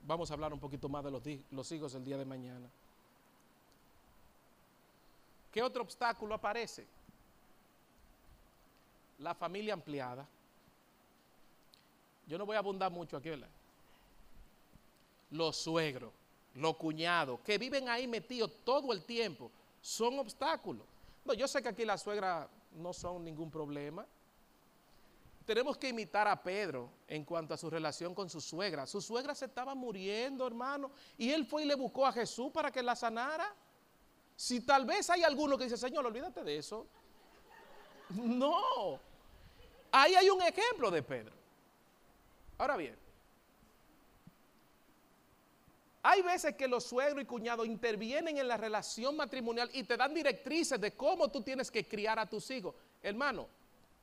Vamos 0.03 0.31
a 0.31 0.33
hablar 0.33 0.51
un 0.51 0.59
poquito 0.59 0.89
más 0.89 1.03
de 1.03 1.11
los, 1.11 1.21
los 1.51 1.71
hijos 1.71 1.93
el 1.93 2.03
día 2.03 2.17
de 2.17 2.25
mañana. 2.25 2.67
¿Qué 5.51 5.61
otro 5.61 5.83
obstáculo 5.83 6.33
aparece? 6.33 6.87
La 9.21 9.35
familia 9.35 9.73
ampliada. 9.73 10.27
Yo 12.27 12.37
no 12.37 12.45
voy 12.45 12.55
a 12.55 12.59
abundar 12.59 12.91
mucho 12.91 13.17
aquí, 13.17 13.29
¿verdad? 13.29 13.49
Los 15.31 15.57
suegros, 15.57 16.11
los 16.55 16.75
cuñados, 16.77 17.39
que 17.41 17.57
viven 17.57 17.87
ahí 17.87 18.07
metidos 18.07 18.51
todo 18.63 18.91
el 18.93 19.03
tiempo, 19.03 19.51
son 19.81 20.19
obstáculos. 20.19 20.85
No, 21.23 21.33
yo 21.33 21.47
sé 21.47 21.61
que 21.61 21.69
aquí 21.69 21.85
las 21.85 22.01
suegras 22.01 22.47
no 22.73 22.93
son 22.93 23.23
ningún 23.23 23.51
problema, 23.51 24.05
tenemos 25.45 25.77
que 25.77 25.89
imitar 25.89 26.27
a 26.27 26.41
Pedro 26.41 26.89
en 27.07 27.25
cuanto 27.25 27.53
a 27.53 27.57
su 27.57 27.69
relación 27.69 28.13
con 28.13 28.29
su 28.29 28.39
suegra. 28.39 28.85
Su 28.85 29.01
suegra 29.01 29.35
se 29.35 29.45
estaba 29.45 29.75
muriendo, 29.75 30.45
hermano, 30.45 30.91
y 31.17 31.31
él 31.31 31.45
fue 31.45 31.63
y 31.63 31.65
le 31.65 31.75
buscó 31.75 32.05
a 32.05 32.13
Jesús 32.13 32.51
para 32.51 32.71
que 32.71 32.81
la 32.81 32.95
sanara. 32.95 33.53
Si 34.35 34.61
tal 34.61 34.85
vez 34.85 35.09
hay 35.09 35.23
alguno 35.23 35.57
que 35.57 35.65
dice, 35.65 35.77
Señor, 35.77 36.05
olvídate 36.05 36.43
de 36.43 36.57
eso. 36.57 36.87
No. 38.09 38.99
Ahí 39.91 40.15
hay 40.15 40.29
un 40.29 40.41
ejemplo 40.41 40.89
de 40.89 41.03
Pedro. 41.03 41.35
Ahora 42.57 42.77
bien, 42.77 42.95
hay 46.03 46.21
veces 46.21 46.55
que 46.55 46.67
los 46.67 46.83
suegros 46.85 47.23
y 47.23 47.25
cuñados 47.25 47.65
intervienen 47.67 48.37
en 48.37 48.47
la 48.47 48.57
relación 48.57 49.15
matrimonial 49.15 49.69
y 49.73 49.83
te 49.83 49.97
dan 49.97 50.13
directrices 50.13 50.79
de 50.81 50.95
cómo 50.95 51.29
tú 51.29 51.41
tienes 51.41 51.69
que 51.69 51.87
criar 51.87 52.17
a 52.17 52.25
tus 52.25 52.49
hijos. 52.49 52.73
Hermano, 53.03 53.47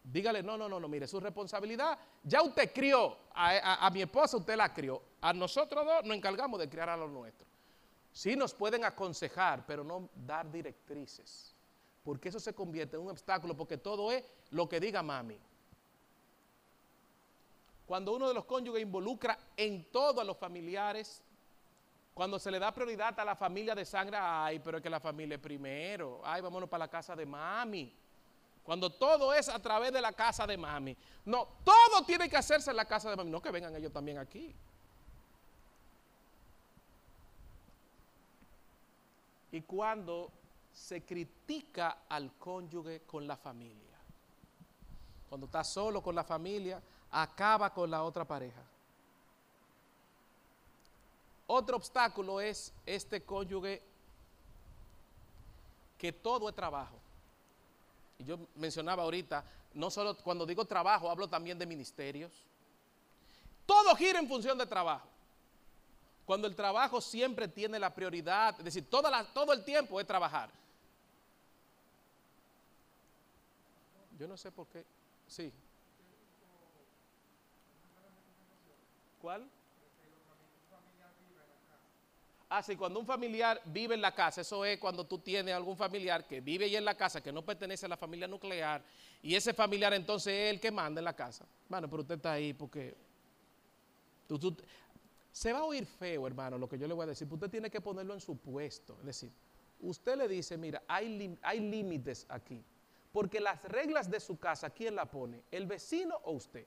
dígale, 0.05 0.43
no, 0.43 0.57
no, 0.57 0.69
no, 0.69 0.79
no, 0.79 0.87
mire, 0.87 1.09
su 1.09 1.19
responsabilidad, 1.19 1.99
ya 2.23 2.43
usted 2.43 2.73
crió, 2.73 3.17
a, 3.35 3.91
mi 3.93 4.03
esposa 4.03 4.37
usted 4.37 4.57
la 4.57 4.73
crió, 4.73 5.03
a 5.21 5.33
nosotros 5.33 5.85
dos 5.85 6.05
nos 6.05 6.17
encargamos 6.17 6.61
de 6.61 6.69
criar 6.69 6.89
a 6.89 6.97
los 6.97 7.11
nuestros. 7.11 7.49
Sí 8.13 8.37
nos 8.37 8.55
pueden 8.55 8.85
aconsejar, 8.85 9.67
pero 9.67 9.83
no 9.83 10.09
dar 10.15 10.51
directrices, 10.51 11.55
porque 12.05 12.29
eso 12.29 12.39
se 12.39 12.55
convierte 12.55 12.97
en 12.97 13.03
un 13.03 13.11
obstáculo, 13.11 13.57
porque 13.57 13.77
todo 13.77 14.13
es 14.13 14.23
lo 14.51 14.69
que 14.69 14.79
diga 14.79 15.03
mami. 15.03 15.39
Cuando 17.89 18.13
uno 18.13 18.29
de 18.29 18.35
los 18.35 18.45
cónyuges 18.45 18.83
involucra 18.83 19.39
en 19.57 19.91
todo 19.91 20.21
a 20.21 20.25
los 20.25 20.37
familiares, 20.37 21.23
cuando 22.13 22.39
se 22.39 22.51
le 22.51 22.59
da 22.59 22.71
prioridad 22.71 23.19
a 23.19 23.25
la 23.25 23.35
familia 23.35 23.75
de 23.75 23.87
sangre, 23.87 24.19
ay, 24.21 24.59
pero 24.59 24.77
es 24.77 24.83
que 24.83 24.91
la 24.91 25.01
familia 25.01 25.37
es 25.37 25.41
primero, 25.41 26.21
ay, 26.23 26.43
vámonos 26.43 26.69
para 26.69 26.85
la 26.85 26.89
casa 26.89 27.17
de 27.17 27.25
mami. 27.25 27.91
Cuando 28.63 28.91
todo 28.91 29.33
es 29.33 29.49
a 29.49 29.59
través 29.59 29.91
de 29.91 30.03
la 30.03 30.13
casa 30.13 30.47
de 30.47 30.59
mami. 30.59 30.95
No, 31.25 31.49
todo 31.65 32.05
tiene 32.05 32.29
que 32.29 32.37
hacerse 32.37 32.71
en 32.71 32.77
la 32.77 32.85
casa 32.85 33.09
de 33.09 33.17
mami. 33.17 33.31
No 33.31 33.41
que 33.41 33.51
vengan 33.51 33.75
ellos 33.75 33.91
también 33.91 34.19
aquí. 34.19 34.55
Y 39.51 39.63
cuando 39.63 40.31
se 40.75 41.07
critica 41.07 42.01
al 42.07 42.33
cónyuge 42.35 43.01
con 43.07 43.27
la 43.27 43.39
familia. 43.39 43.97
Cuando 45.31 45.47
está 45.47 45.65
solo 45.65 46.03
con 46.03 46.15
la 46.15 46.25
familia, 46.25 46.83
acaba 47.11 47.73
con 47.73 47.91
la 47.91 48.03
otra 48.03 48.25
pareja. 48.25 48.63
Otro 51.47 51.77
obstáculo 51.77 52.41
es 52.41 52.73
este 52.85 53.23
cónyuge 53.23 53.81
que 55.97 56.13
todo 56.13 56.49
es 56.49 56.55
trabajo. 56.55 56.97
Y 58.19 58.25
yo 58.25 58.39
mencionaba 58.57 59.03
ahorita, 59.03 59.45
no 59.75 59.91
solo 59.91 60.17
cuando 60.17 60.45
digo 60.45 60.65
trabajo, 60.65 61.11
hablo 61.11 61.29
también 61.29 61.59
de 61.59 61.67
ministerios. 61.67 62.33
Todo 63.65 63.95
gira 63.97 64.19
en 64.19 64.29
función 64.29 64.59
de 64.59 64.67
trabajo. 64.67 65.07
Cuando 66.27 66.47
el 66.47 66.55
trabajo 66.55 67.01
siempre 67.01 67.49
tiene 67.49 67.79
la 67.79 67.95
prioridad, 67.95 68.55
es 68.59 68.65
decir, 68.65 68.89
todo 68.91 69.53
el 69.53 69.65
tiempo 69.65 69.99
es 69.99 70.07
trabajar. 70.07 70.51
Yo 74.19 74.29
no 74.29 74.37
sé 74.37 74.51
por 74.51 74.67
qué. 74.67 74.85
Sí. 75.27 75.51
¿Cuál? 79.21 79.49
Ah, 82.51 82.63
sí, 82.63 82.77
cuando 82.77 82.99
un 82.99 83.05
familiar 83.05 83.61
vive 83.67 83.95
en 83.95 84.01
la 84.01 84.15
casa, 84.15 84.41
eso 84.41 84.65
es 84.65 84.79
cuando 84.79 85.05
tú 85.05 85.19
tienes 85.19 85.55
algún 85.55 85.77
familiar 85.77 86.27
que 86.27 86.41
vive 86.41 86.65
ahí 86.65 86.77
en 86.77 86.85
la 86.85 86.97
casa, 86.97 87.23
que 87.23 87.31
no 87.31 87.45
pertenece 87.45 87.85
a 87.85 87.91
la 87.91 87.97
familia 87.97 88.27
nuclear, 88.27 88.83
y 89.23 89.35
ese 89.35 89.53
familiar 89.53 89.93
entonces 89.93 90.33
es 90.33 90.55
el 90.55 90.61
que 90.61 90.71
manda 90.71 90.99
en 91.01 91.05
la 91.05 91.15
casa. 91.15 91.45
Bueno, 91.69 91.91
pero 91.91 92.03
usted 92.03 92.15
está 92.15 92.33
ahí 92.33 92.55
porque... 92.55 92.97
se 95.31 95.53
va 95.53 95.59
a 95.59 95.65
oír 95.65 95.85
feo, 95.85 96.27
hermano, 96.27 96.57
lo 96.57 96.67
que 96.67 96.79
yo 96.79 96.89
le 96.89 96.95
voy 96.95 97.05
a 97.05 97.09
decir, 97.09 97.27
pero 97.27 97.35
usted 97.35 97.51
tiene 97.51 97.71
que 97.71 97.83
ponerlo 97.83 98.15
en 98.15 98.21
su 98.21 98.39
puesto. 98.39 98.97
Es 99.01 99.07
decir, 99.07 99.31
usted 99.81 100.17
le 100.17 100.27
dice, 100.27 100.57
mira, 100.57 100.83
hay, 100.89 101.39
hay 101.43 101.61
límites 101.61 102.25
aquí, 102.31 102.65
porque 103.13 103.41
las 103.41 103.63
reglas 103.65 104.11
de 104.11 104.21
su 104.21 104.39
casa, 104.39 104.71
¿quién 104.71 104.95
la 104.95 105.05
pone? 105.05 105.43
¿El 105.51 105.67
vecino 105.67 106.17
o 106.25 106.33
usted? 106.33 106.67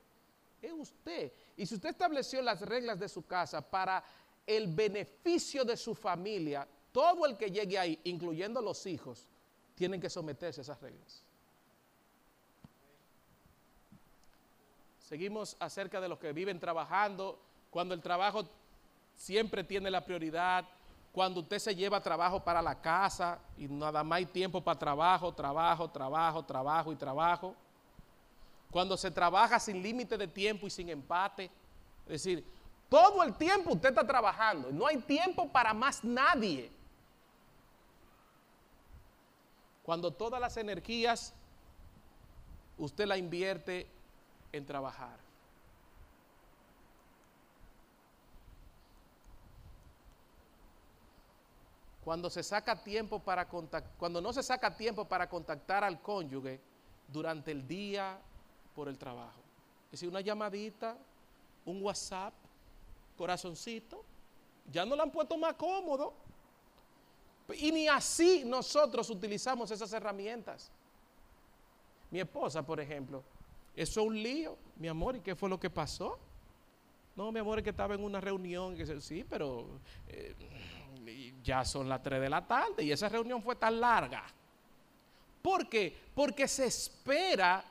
Es 0.62 0.72
usted. 0.72 1.32
Y 1.58 1.66
si 1.66 1.76
usted 1.76 1.90
estableció 1.90 2.42
las 2.42 2.62
reglas 2.62 3.00
de 3.00 3.10
su 3.10 3.26
casa 3.26 3.62
para 3.62 4.04
el 4.46 4.68
beneficio 4.68 5.66
de 5.66 5.76
su 5.76 5.96
familia, 5.96 6.68
todo 6.92 7.26
el 7.26 7.38
que 7.38 7.50
llegue 7.50 7.80
ahí, 7.80 8.00
incluyendo 8.04 8.62
los 8.62 8.86
hijos, 8.86 9.28
tienen 9.76 10.00
que 10.00 10.10
someterse 10.10 10.62
a 10.62 10.64
esas 10.64 10.82
reglas. 10.82 11.24
Seguimos 15.00 15.58
acerca 15.60 16.00
de 16.00 16.08
los 16.08 16.20
que 16.20 16.32
viven 16.32 16.60
trabajando, 16.60 17.40
cuando 17.70 17.94
el 17.94 18.02
trabajo 18.02 18.48
siempre 19.16 19.64
tiene 19.64 19.90
la 19.90 20.06
prioridad, 20.06 20.66
cuando 21.12 21.42
usted 21.42 21.60
se 21.60 21.76
lleva 21.76 22.02
trabajo 22.02 22.42
para 22.44 22.62
la 22.62 22.80
casa 22.80 23.40
y 23.58 23.68
nada 23.68 24.04
más 24.04 24.18
hay 24.18 24.26
tiempo 24.26 24.62
para 24.62 24.80
trabajo, 24.80 25.34
trabajo, 25.34 25.90
trabajo, 25.90 26.44
trabajo 26.44 26.92
y 26.94 26.96
trabajo. 26.96 27.56
Cuando 28.72 28.96
se 28.96 29.12
trabaja 29.12 29.60
sin 29.60 29.84
límite 29.84 30.18
de 30.18 30.28
tiempo 30.28 30.66
y 30.66 30.70
sin 30.70 30.88
empate. 30.90 31.52
Es 32.06 32.24
decir, 32.24 32.46
todo 32.90 33.22
el 33.22 33.36
tiempo 33.36 33.74
usted 33.74 33.90
está 33.90 34.08
trabajando. 34.08 34.72
No 34.72 34.88
hay 34.88 34.98
tiempo 34.98 35.52
para 35.52 35.74
más 35.74 36.04
nadie. 36.04 36.72
Cuando 39.84 40.12
todas 40.12 40.40
las 40.40 40.56
energías 40.58 41.34
usted 42.78 43.06
la 43.06 43.18
invierte 43.18 43.88
en 44.52 44.66
trabajar. 44.66 45.20
Cuando 52.04 52.30
se 52.30 52.42
saca 52.42 52.82
tiempo 52.82 53.20
para 53.20 53.48
cuando 53.48 54.22
no 54.22 54.34
se 54.34 54.42
saca 54.42 54.76
tiempo 54.76 55.06
para 55.06 55.30
contactar 55.30 55.84
al 55.84 56.02
cónyuge 56.02 56.60
durante 57.08 57.52
el 57.52 57.68
día 57.68 58.20
por 58.82 58.90
el 58.90 58.98
trabajo. 58.98 59.40
Es 59.86 59.92
decir, 59.92 60.10
una 60.10 60.22
llamadita, 60.22 60.98
un 61.66 61.84
WhatsApp, 61.84 62.34
corazoncito, 63.16 64.04
ya 64.72 64.88
no 64.88 64.96
lo 64.96 65.04
han 65.04 65.12
puesto 65.12 65.38
más 65.38 65.54
cómodo. 65.54 66.16
Y 67.54 67.72
ni 67.72 67.88
así 67.88 68.44
nosotros 68.44 69.08
utilizamos 69.12 69.70
esas 69.70 69.94
herramientas. 69.94 70.72
Mi 72.10 72.22
esposa, 72.22 72.66
por 72.66 72.80
ejemplo, 72.80 73.24
eso 73.76 74.02
es 74.02 74.08
un 74.08 74.24
lío, 74.24 74.58
mi 74.78 74.88
amor, 74.88 75.18
¿y 75.18 75.20
qué 75.20 75.36
fue 75.36 75.48
lo 75.48 75.60
que 75.60 75.70
pasó? 75.70 76.18
No, 77.16 77.32
mi 77.32 77.38
amor, 77.38 77.60
es 77.60 77.64
que 77.64 77.70
estaba 77.70 77.94
en 77.94 78.04
una 78.04 78.20
reunión, 78.20 78.76
sí, 79.00 79.24
pero 79.30 79.68
eh, 80.08 80.34
ya 81.44 81.64
son 81.64 81.88
las 81.88 82.02
3 82.02 82.20
de 82.20 82.30
la 82.32 82.48
tarde 82.48 82.84
y 82.84 82.92
esa 82.92 83.10
reunión 83.10 83.44
fue 83.44 83.56
tan 83.56 83.80
larga. 83.80 84.24
¿Por 85.40 85.70
qué? 85.70 85.96
Porque 86.16 86.48
se 86.48 86.66
espera 86.66 87.64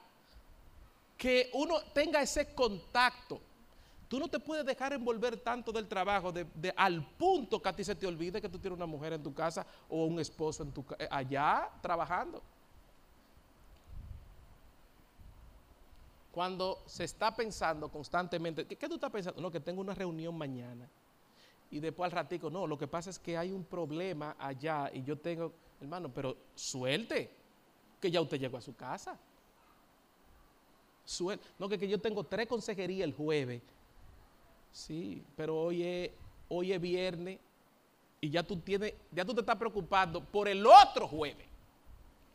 que 1.20 1.50
uno 1.52 1.82
tenga 1.92 2.22
ese 2.22 2.54
contacto. 2.54 3.38
Tú 4.08 4.18
no 4.18 4.26
te 4.26 4.40
puedes 4.40 4.64
dejar 4.64 4.94
envolver 4.94 5.36
tanto 5.36 5.70
del 5.70 5.86
trabajo 5.86 6.32
de, 6.32 6.72
al 6.74 7.06
punto 7.18 7.60
que 7.60 7.68
a 7.68 7.76
ti 7.76 7.84
se 7.84 7.94
te 7.94 8.06
olvide 8.06 8.40
que 8.40 8.48
tú 8.48 8.58
tienes 8.58 8.78
una 8.78 8.86
mujer 8.86 9.12
en 9.12 9.22
tu 9.22 9.34
casa 9.34 9.66
o 9.90 10.06
un 10.06 10.18
esposo 10.18 10.62
en 10.62 10.72
tu, 10.72 10.82
eh, 10.98 11.06
allá 11.10 11.68
trabajando. 11.82 12.42
Cuando 16.32 16.82
se 16.86 17.04
está 17.04 17.36
pensando 17.36 17.90
constantemente, 17.90 18.64
¿qué, 18.64 18.88
tú 18.88 18.94
estás 18.94 19.10
pensando? 19.10 19.42
No, 19.42 19.50
que 19.50 19.60
tengo 19.60 19.82
una 19.82 19.94
reunión 19.94 20.34
mañana. 20.38 20.88
Y 21.70 21.80
después 21.80 22.06
al 22.06 22.12
ratico, 22.12 22.48
no, 22.48 22.66
lo 22.66 22.78
que 22.78 22.88
pasa 22.88 23.10
es 23.10 23.18
que 23.18 23.36
hay 23.36 23.52
un 23.52 23.64
problema 23.64 24.36
allá 24.38 24.90
y 24.90 25.02
yo 25.02 25.18
tengo, 25.18 25.52
hermano, 25.82 26.08
pero 26.08 26.34
suelte, 26.54 27.30
que 28.00 28.10
ya 28.10 28.22
usted 28.22 28.40
llegó 28.40 28.56
a 28.56 28.62
su 28.62 28.74
casa. 28.74 29.20
No, 31.58 31.68
que, 31.68 31.78
que 31.78 31.88
yo 31.88 32.00
tengo 32.00 32.24
tres 32.24 32.46
consejerías 32.46 33.04
el 33.04 33.14
jueves 33.14 33.62
Sí, 34.72 35.24
pero 35.36 35.60
hoy 35.60 35.82
es, 35.82 36.10
hoy 36.48 36.72
es 36.72 36.80
viernes 36.80 37.38
y 38.20 38.30
ya 38.30 38.42
tú 38.42 38.56
tienes, 38.56 38.94
ya 39.10 39.24
tú 39.24 39.34
te 39.34 39.40
estás 39.40 39.56
preocupando 39.56 40.22
por 40.22 40.46
el 40.48 40.64
otro 40.66 41.08
jueves. 41.08 41.46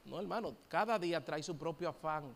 No, 0.04 0.20
hermano, 0.20 0.56
cada 0.68 1.00
día 1.00 1.24
trae 1.24 1.42
su 1.42 1.58
propio 1.58 1.90
afán. 1.90 2.36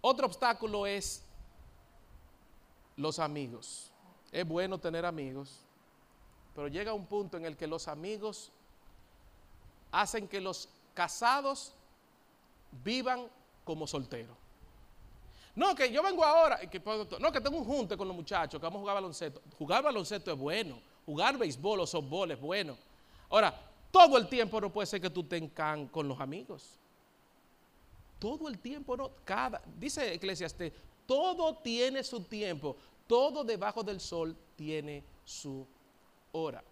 Otro 0.00 0.26
obstáculo 0.26 0.86
es 0.86 1.22
los 2.96 3.18
amigos. 3.18 3.90
Es 4.32 4.46
bueno 4.46 4.78
tener 4.78 5.06
amigos, 5.06 5.60
pero 6.54 6.68
llega 6.68 6.92
un 6.92 7.06
punto 7.06 7.36
en 7.36 7.46
el 7.46 7.56
que 7.56 7.66
los 7.66 7.88
amigos 7.88 8.50
hacen 9.90 10.28
que 10.28 10.40
los 10.40 10.68
casados 10.92 11.72
vivan 12.70 13.28
como 13.64 13.86
solteros. 13.86 14.36
No, 15.54 15.74
que 15.74 15.90
yo 15.90 16.02
vengo 16.02 16.24
ahora, 16.24 16.58
que, 16.70 16.80
no, 17.18 17.32
que 17.32 17.40
tengo 17.40 17.58
un 17.58 17.64
junte 17.64 17.96
con 17.96 18.06
los 18.06 18.16
muchachos, 18.16 18.60
que 18.60 18.64
vamos 18.64 18.78
a 18.78 18.80
jugar 18.80 18.94
baloncesto. 18.94 19.42
Jugar 19.58 19.82
baloncesto 19.82 20.32
es 20.32 20.38
bueno, 20.38 20.80
jugar 21.04 21.36
béisbol 21.36 21.80
o 21.80 21.86
softball 21.86 22.30
es 22.30 22.40
bueno. 22.40 22.76
Ahora, 23.28 23.52
todo 23.90 24.18
el 24.18 24.28
tiempo 24.28 24.60
no 24.60 24.70
puede 24.72 24.86
ser 24.86 25.00
que 25.00 25.10
tú 25.10 25.24
tengas 25.24 25.90
con 25.90 26.06
los 26.06 26.20
amigos. 26.20 26.78
Todo 28.18 28.48
el 28.48 28.58
tiempo, 28.58 28.96
no, 28.96 29.10
cada, 29.24 29.60
dice 29.78 30.14
Eclesiastes, 30.14 30.72
todo 31.06 31.56
tiene 31.56 32.04
su 32.04 32.20
tiempo, 32.20 32.76
todo 33.06 33.42
debajo 33.42 33.82
del 33.82 34.00
sol 34.00 34.36
tiene 34.56 35.02
su 35.24 35.66
hora. 36.32 36.62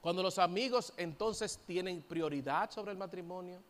Cuando 0.00 0.22
los 0.22 0.38
amigos 0.38 0.92
entonces 0.96 1.58
tienen 1.66 2.02
prioridad 2.02 2.70
sobre 2.70 2.92
el 2.92 2.98
matrimonio, 2.98 3.60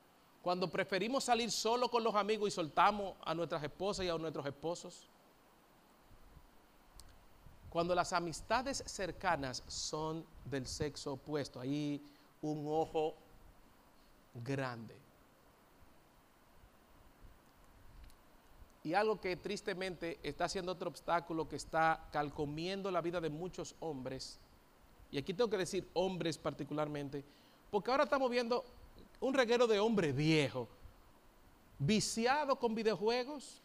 cuando 0.47 0.71
preferimos 0.71 1.25
salir 1.25 1.51
solo 1.51 1.91
con 1.91 2.05
los 2.05 2.15
amigos 2.15 2.47
y 2.47 2.51
soltamos 2.53 3.17
a 3.25 3.35
nuestras 3.35 3.65
esposas 3.65 4.07
y 4.07 4.09
a 4.09 4.17
nuestros 4.17 4.47
esposos, 4.47 5.09
cuando 7.69 7.97
las 7.97 8.13
amistades 8.13 8.85
cercanas 8.87 9.65
son 9.67 10.25
del 10.45 10.69
sexo 10.69 11.15
opuesto, 11.15 11.59
hay 11.59 12.01
un 12.43 12.65
ojo 12.69 13.17
grande. 14.35 14.95
Y 18.85 18.95
algo 18.95 19.21
que 19.21 19.35
tristemente 19.35 20.21
está 20.23 20.49
siendo 20.49 20.71
otro 20.71 20.89
obstáculo 20.91 21.49
que 21.49 21.57
está 21.57 22.09
calcomiendo 22.13 22.93
la 22.93 23.01
vida 23.01 23.21
de 23.21 23.31
muchos 23.31 23.75
hombres, 23.81 24.39
y 25.11 25.19
aquí 25.19 25.35
tengo 25.35 25.51
que 25.51 25.59
decir 25.59 25.91
hombres 25.95 26.39
particularmente, 26.39 27.25
porque 27.69 27.91
ahora 27.91 28.05
estamos 28.05 28.31
viendo 28.31 28.65
un 29.21 29.35
reguero 29.35 29.67
de 29.67 29.79
hombre 29.79 30.13
viejo, 30.13 30.69
viciado 31.79 32.57
con 32.59 32.75
videojuegos, 32.75 33.63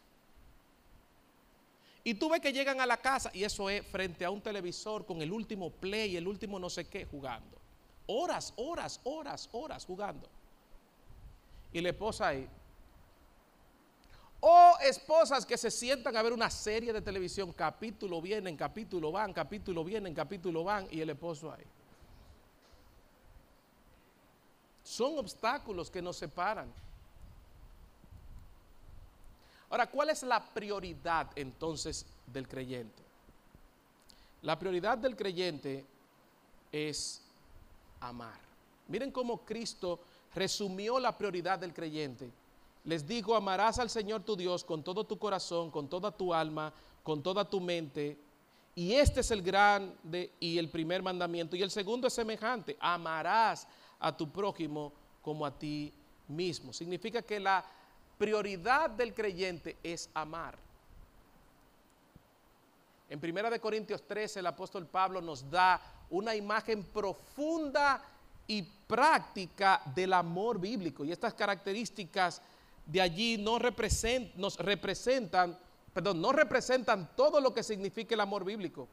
y 2.04 2.14
tú 2.14 2.28
ves 2.28 2.40
que 2.40 2.52
llegan 2.52 2.80
a 2.80 2.86
la 2.86 2.96
casa 2.96 3.30
y 3.32 3.44
eso 3.44 3.70
es 3.70 3.86
frente 3.86 4.24
a 4.24 4.30
un 4.30 4.40
televisor 4.40 5.06
con 5.06 5.22
el 5.22 5.30
último 5.30 5.70
play, 5.70 6.16
el 6.16 6.26
último 6.26 6.58
no 6.58 6.68
sé 6.68 6.88
qué 6.88 7.04
jugando. 7.04 7.56
Horas, 8.06 8.52
horas, 8.56 9.00
horas, 9.04 9.48
horas 9.52 9.84
jugando. 9.84 10.28
Y 11.72 11.80
la 11.80 11.90
esposa 11.90 12.28
ahí. 12.28 12.48
O 14.40 14.76
esposas 14.82 15.46
que 15.46 15.56
se 15.56 15.70
sientan 15.70 16.16
a 16.16 16.22
ver 16.22 16.32
una 16.32 16.50
serie 16.50 16.92
de 16.92 17.00
televisión, 17.00 17.52
capítulo 17.52 18.20
vienen, 18.20 18.56
capítulo 18.56 19.12
van, 19.12 19.32
capítulo 19.32 19.84
vienen, 19.84 20.12
capítulo 20.12 20.64
van, 20.64 20.88
y 20.90 21.00
el 21.00 21.10
esposo 21.10 21.52
ahí. 21.52 21.62
Son 24.82 25.18
obstáculos 25.18 25.90
que 25.90 26.02
nos 26.02 26.16
separan. 26.16 26.72
Ahora, 29.70 29.86
¿cuál 29.86 30.10
es 30.10 30.22
la 30.22 30.44
prioridad 30.44 31.30
entonces 31.34 32.04
del 32.26 32.46
creyente? 32.46 33.02
La 34.42 34.58
prioridad 34.58 34.98
del 34.98 35.16
creyente 35.16 35.86
es 36.70 37.22
amar. 38.00 38.38
Miren 38.88 39.10
cómo 39.10 39.38
Cristo 39.46 40.00
resumió 40.34 40.98
la 40.98 41.16
prioridad 41.16 41.58
del 41.58 41.72
creyente. 41.72 42.30
Les 42.84 43.06
dijo, 43.06 43.36
amarás 43.36 43.78
al 43.78 43.88
Señor 43.88 44.22
tu 44.24 44.36
Dios 44.36 44.64
con 44.64 44.82
todo 44.82 45.04
tu 45.04 45.18
corazón, 45.18 45.70
con 45.70 45.88
toda 45.88 46.10
tu 46.10 46.34
alma, 46.34 46.72
con 47.02 47.22
toda 47.22 47.48
tu 47.48 47.60
mente. 47.60 48.18
Y 48.74 48.94
este 48.94 49.20
es 49.20 49.30
el 49.30 49.42
grande 49.42 50.32
y 50.40 50.58
el 50.58 50.68
primer 50.68 51.02
mandamiento. 51.02 51.54
Y 51.54 51.62
el 51.62 51.70
segundo 51.70 52.08
es 52.08 52.12
semejante, 52.12 52.76
amarás 52.80 53.68
a 54.02 54.14
tu 54.16 54.30
prójimo 54.30 54.92
como 55.22 55.46
a 55.46 55.56
ti 55.56 55.92
mismo. 56.28 56.72
Significa 56.72 57.22
que 57.22 57.38
la 57.38 57.64
prioridad 58.18 58.90
del 58.90 59.14
creyente 59.14 59.76
es 59.82 60.10
amar. 60.12 60.58
En 63.08 63.20
1 63.22 63.60
Corintios 63.60 64.02
13 64.06 64.40
el 64.40 64.46
apóstol 64.46 64.86
Pablo 64.86 65.20
nos 65.20 65.48
da 65.50 65.80
una 66.10 66.34
imagen 66.34 66.82
profunda 66.82 68.02
y 68.46 68.62
práctica 68.62 69.82
del 69.94 70.12
amor 70.12 70.58
bíblico. 70.58 71.04
Y 71.04 71.12
estas 71.12 71.34
características 71.34 72.42
de 72.86 73.00
allí 73.00 73.38
no 73.38 73.58
nos 74.36 74.58
representan, 74.58 75.58
perdón, 75.94 76.20
no 76.20 76.32
representan 76.32 77.14
todo 77.14 77.40
lo 77.40 77.54
que 77.54 77.62
significa 77.62 78.14
el 78.14 78.20
amor 78.20 78.44
bíblico. 78.44 78.88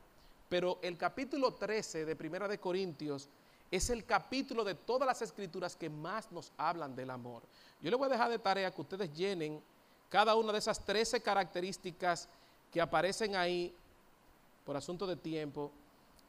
Pero 0.47 0.79
el 0.81 0.97
capítulo 0.97 1.53
13 1.53 2.05
de 2.05 2.27
1 2.27 2.59
Corintios 2.59 3.29
es 3.71 3.89
el 3.89 4.05
capítulo 4.05 4.63
de 4.63 4.75
todas 4.75 5.05
las 5.05 5.21
escrituras 5.21 5.75
que 5.75 5.89
más 5.89 6.31
nos 6.31 6.51
hablan 6.57 6.95
del 6.95 7.09
amor. 7.09 7.43
Yo 7.81 7.89
les 7.89 7.99
voy 7.99 8.07
a 8.07 8.11
dejar 8.11 8.29
de 8.29 8.39
tarea 8.39 8.71
que 8.71 8.81
ustedes 8.81 9.13
llenen 9.13 9.61
cada 10.09 10.35
una 10.35 10.51
de 10.51 10.59
esas 10.59 10.83
13 10.83 11.21
características 11.21 12.27
que 12.71 12.81
aparecen 12.81 13.35
ahí 13.35 13.73
por 14.65 14.75
asunto 14.75 15.05
de 15.05 15.15
tiempo, 15.15 15.71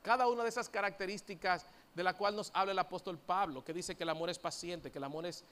cada 0.02 0.26
una 0.28 0.42
de 0.42 0.48
esas 0.48 0.68
características 0.68 1.66
de 1.94 2.04
la 2.04 2.14
cual 2.14 2.36
nos 2.36 2.50
habla 2.54 2.72
el 2.72 2.78
apóstol 2.78 3.18
Pablo, 3.18 3.64
que 3.64 3.72
dice 3.72 3.96
que 3.96 4.04
el 4.04 4.08
amor 4.08 4.30
es 4.30 4.38
paciente, 4.38 4.90
que 4.90 4.98
el 4.98 5.04
amor 5.04 5.26
es, 5.26 5.44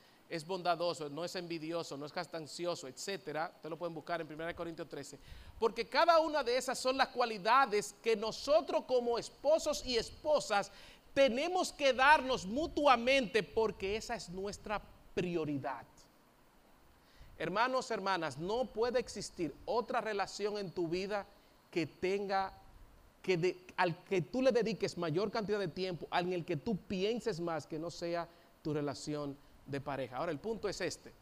bondadoso, 0.47 1.09
no 1.09 1.24
es 1.24 1.35
envidioso, 1.36 1.97
no 1.97 2.06
es 2.06 2.12
castancioso, 2.12 2.86
etcétera. 2.86 3.51
Ustedes 3.56 3.70
lo 3.70 3.77
pueden 3.77 3.94
buscar 3.94 4.20
en 4.20 4.32
1 4.32 4.55
Corintios 4.55 4.89
13. 4.89 5.19
Porque 5.59 5.89
cada 5.89 6.20
una 6.20 6.44
de 6.44 6.56
esas 6.56 6.78
son 6.78 6.97
las 6.97 7.09
cualidades 7.09 7.94
que 8.02 8.15
nosotros 8.15 8.85
como 8.86 9.19
esposos 9.19 9.85
y 9.85 9.97
esposas 9.97 10.70
tenemos 11.19 11.73
que 11.73 11.93
darnos 11.93 12.47
mutuamente 12.47 13.43
porque 13.43 13.97
esa 13.97 14.15
es 14.15 14.28
nuestra 14.28 14.81
prioridad. 15.15 15.85
Hermanos, 17.36 17.90
hermanas, 17.90 18.39
no 18.39 18.66
puede 18.66 19.01
existir 19.01 19.53
otra 19.65 20.01
relación 20.01 20.59
en 20.59 20.70
tu 20.70 20.86
vida 20.86 21.27
que 21.73 21.86
tenga 21.86 22.53
que 23.20 23.66
al 23.77 24.05
que 24.05 24.23
tú 24.23 24.43
le 24.43 24.53
dediques 24.53 24.97
mayor 24.97 25.32
cantidad 25.32 25.59
de 25.59 25.66
tiempo, 25.66 26.07
al 26.12 26.32
el 26.32 26.45
que 26.45 26.57
tú 26.57 26.77
pienses 26.77 27.40
más 27.40 27.66
que 27.66 27.81
no 27.81 27.90
sea 27.90 28.28
tu 28.62 28.73
relación 28.73 29.36
de 29.66 29.81
pareja. 29.81 30.19
Ahora, 30.19 30.31
el 30.31 30.39
punto 30.39 30.69
es 30.69 30.81
este. 30.81 31.12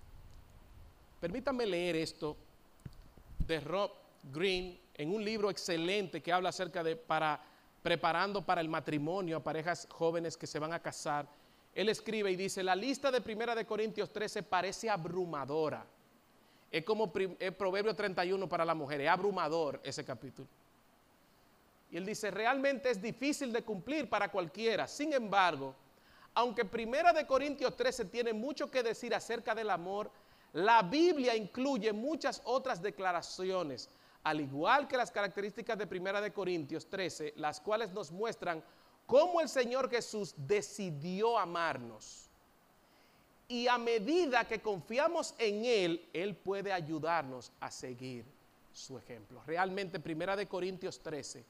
Permítanme 1.22 1.64
leer 1.64 1.96
esto 1.96 2.36
de 3.46 3.60
Rob 3.60 3.92
Green 4.24 4.78
en 4.92 5.14
un 5.14 5.24
libro 5.24 5.48
excelente 5.48 6.22
que 6.22 6.34
habla 6.34 6.50
acerca 6.50 6.84
de 6.84 6.96
para 6.96 7.55
preparando 7.86 8.44
para 8.44 8.60
el 8.60 8.68
matrimonio 8.68 9.36
a 9.36 9.44
parejas 9.44 9.86
jóvenes 9.88 10.36
que 10.36 10.48
se 10.48 10.58
van 10.58 10.72
a 10.72 10.82
casar, 10.82 11.24
él 11.72 11.88
escribe 11.88 12.32
y 12.32 12.34
dice, 12.34 12.64
la 12.64 12.74
lista 12.74 13.12
de 13.12 13.20
Primera 13.20 13.54
de 13.54 13.64
Corintios 13.64 14.12
13 14.12 14.42
parece 14.42 14.90
abrumadora. 14.90 15.86
Es 16.68 16.84
como 16.84 17.12
el 17.14 17.54
Proverbio 17.54 17.94
31 17.94 18.48
para 18.48 18.64
la 18.64 18.74
mujer, 18.74 19.02
es 19.02 19.08
abrumador 19.08 19.80
ese 19.84 20.04
capítulo. 20.04 20.48
Y 21.92 21.96
él 21.96 22.04
dice, 22.04 22.32
realmente 22.32 22.90
es 22.90 23.00
difícil 23.00 23.52
de 23.52 23.62
cumplir 23.62 24.10
para 24.10 24.32
cualquiera. 24.32 24.88
Sin 24.88 25.12
embargo, 25.12 25.72
aunque 26.34 26.64
Primera 26.64 27.12
de 27.12 27.24
Corintios 27.24 27.76
13 27.76 28.06
tiene 28.06 28.32
mucho 28.32 28.68
que 28.68 28.82
decir 28.82 29.14
acerca 29.14 29.54
del 29.54 29.70
amor, 29.70 30.10
la 30.54 30.82
Biblia 30.82 31.36
incluye 31.36 31.92
muchas 31.92 32.42
otras 32.46 32.82
declaraciones 32.82 33.88
al 34.26 34.40
igual 34.40 34.88
que 34.88 34.96
las 34.96 35.12
características 35.12 35.78
de 35.78 35.86
Primera 35.86 36.20
de 36.20 36.32
Corintios 36.32 36.90
13, 36.90 37.34
las 37.36 37.60
cuales 37.60 37.92
nos 37.92 38.10
muestran 38.10 38.60
cómo 39.06 39.40
el 39.40 39.48
Señor 39.48 39.88
Jesús 39.88 40.34
decidió 40.36 41.38
amarnos. 41.38 42.28
Y 43.46 43.68
a 43.68 43.78
medida 43.78 44.44
que 44.48 44.60
confiamos 44.60 45.32
en 45.38 45.64
Él, 45.64 46.08
Él 46.12 46.34
puede 46.34 46.72
ayudarnos 46.72 47.52
a 47.60 47.70
seguir 47.70 48.24
su 48.72 48.98
ejemplo. 48.98 49.40
Realmente 49.46 50.00
Primera 50.00 50.34
de 50.34 50.48
Corintios 50.48 50.98
13, 50.98 51.44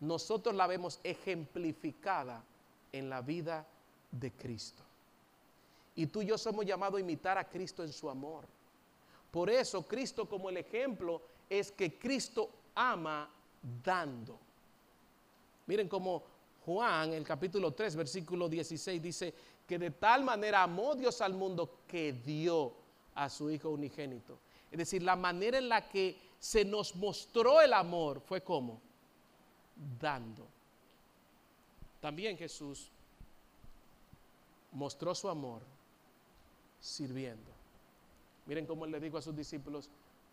nosotros 0.00 0.52
la 0.56 0.66
vemos 0.66 0.98
ejemplificada 1.04 2.42
en 2.90 3.08
la 3.08 3.20
vida 3.20 3.64
de 4.10 4.32
Cristo. 4.32 4.82
Y 5.94 6.06
tú 6.06 6.22
y 6.22 6.26
yo 6.26 6.36
somos 6.36 6.66
llamados 6.66 6.98
a 6.98 7.02
imitar 7.02 7.38
a 7.38 7.48
Cristo 7.48 7.84
en 7.84 7.92
su 7.92 8.10
amor. 8.10 8.46
Por 9.30 9.48
eso 9.48 9.86
Cristo 9.86 10.28
como 10.28 10.50
el 10.50 10.56
ejemplo 10.56 11.22
es 11.50 11.72
que 11.72 11.98
Cristo 11.98 12.48
ama 12.74 13.28
dando. 13.84 14.38
Miren 15.66 15.88
cómo 15.88 16.22
Juan, 16.64 17.12
el 17.12 17.24
capítulo 17.24 17.72
3, 17.72 17.96
versículo 17.96 18.48
16, 18.48 19.02
dice 19.02 19.34
que 19.66 19.78
de 19.78 19.90
tal 19.90 20.22
manera 20.24 20.62
amó 20.62 20.94
Dios 20.94 21.20
al 21.20 21.34
mundo 21.34 21.80
que 21.86 22.12
dio 22.12 22.72
a 23.14 23.28
su 23.28 23.50
Hijo 23.50 23.70
unigénito. 23.70 24.38
Es 24.70 24.78
decir, 24.78 25.02
la 25.02 25.16
manera 25.16 25.58
en 25.58 25.68
la 25.68 25.88
que 25.88 26.16
se 26.38 26.64
nos 26.64 26.94
mostró 26.94 27.60
el 27.60 27.72
amor 27.72 28.20
fue 28.20 28.42
como 28.42 28.80
dando. 30.00 30.46
También 32.00 32.38
Jesús 32.38 32.90
mostró 34.72 35.14
su 35.14 35.28
amor 35.28 35.62
sirviendo. 36.80 37.50
Miren 38.46 38.66
cómo 38.66 38.84
él 38.84 38.90
le 38.92 39.00
dijo 39.00 39.18
a 39.18 39.22
sus 39.22 39.36
discípulos, 39.36 39.90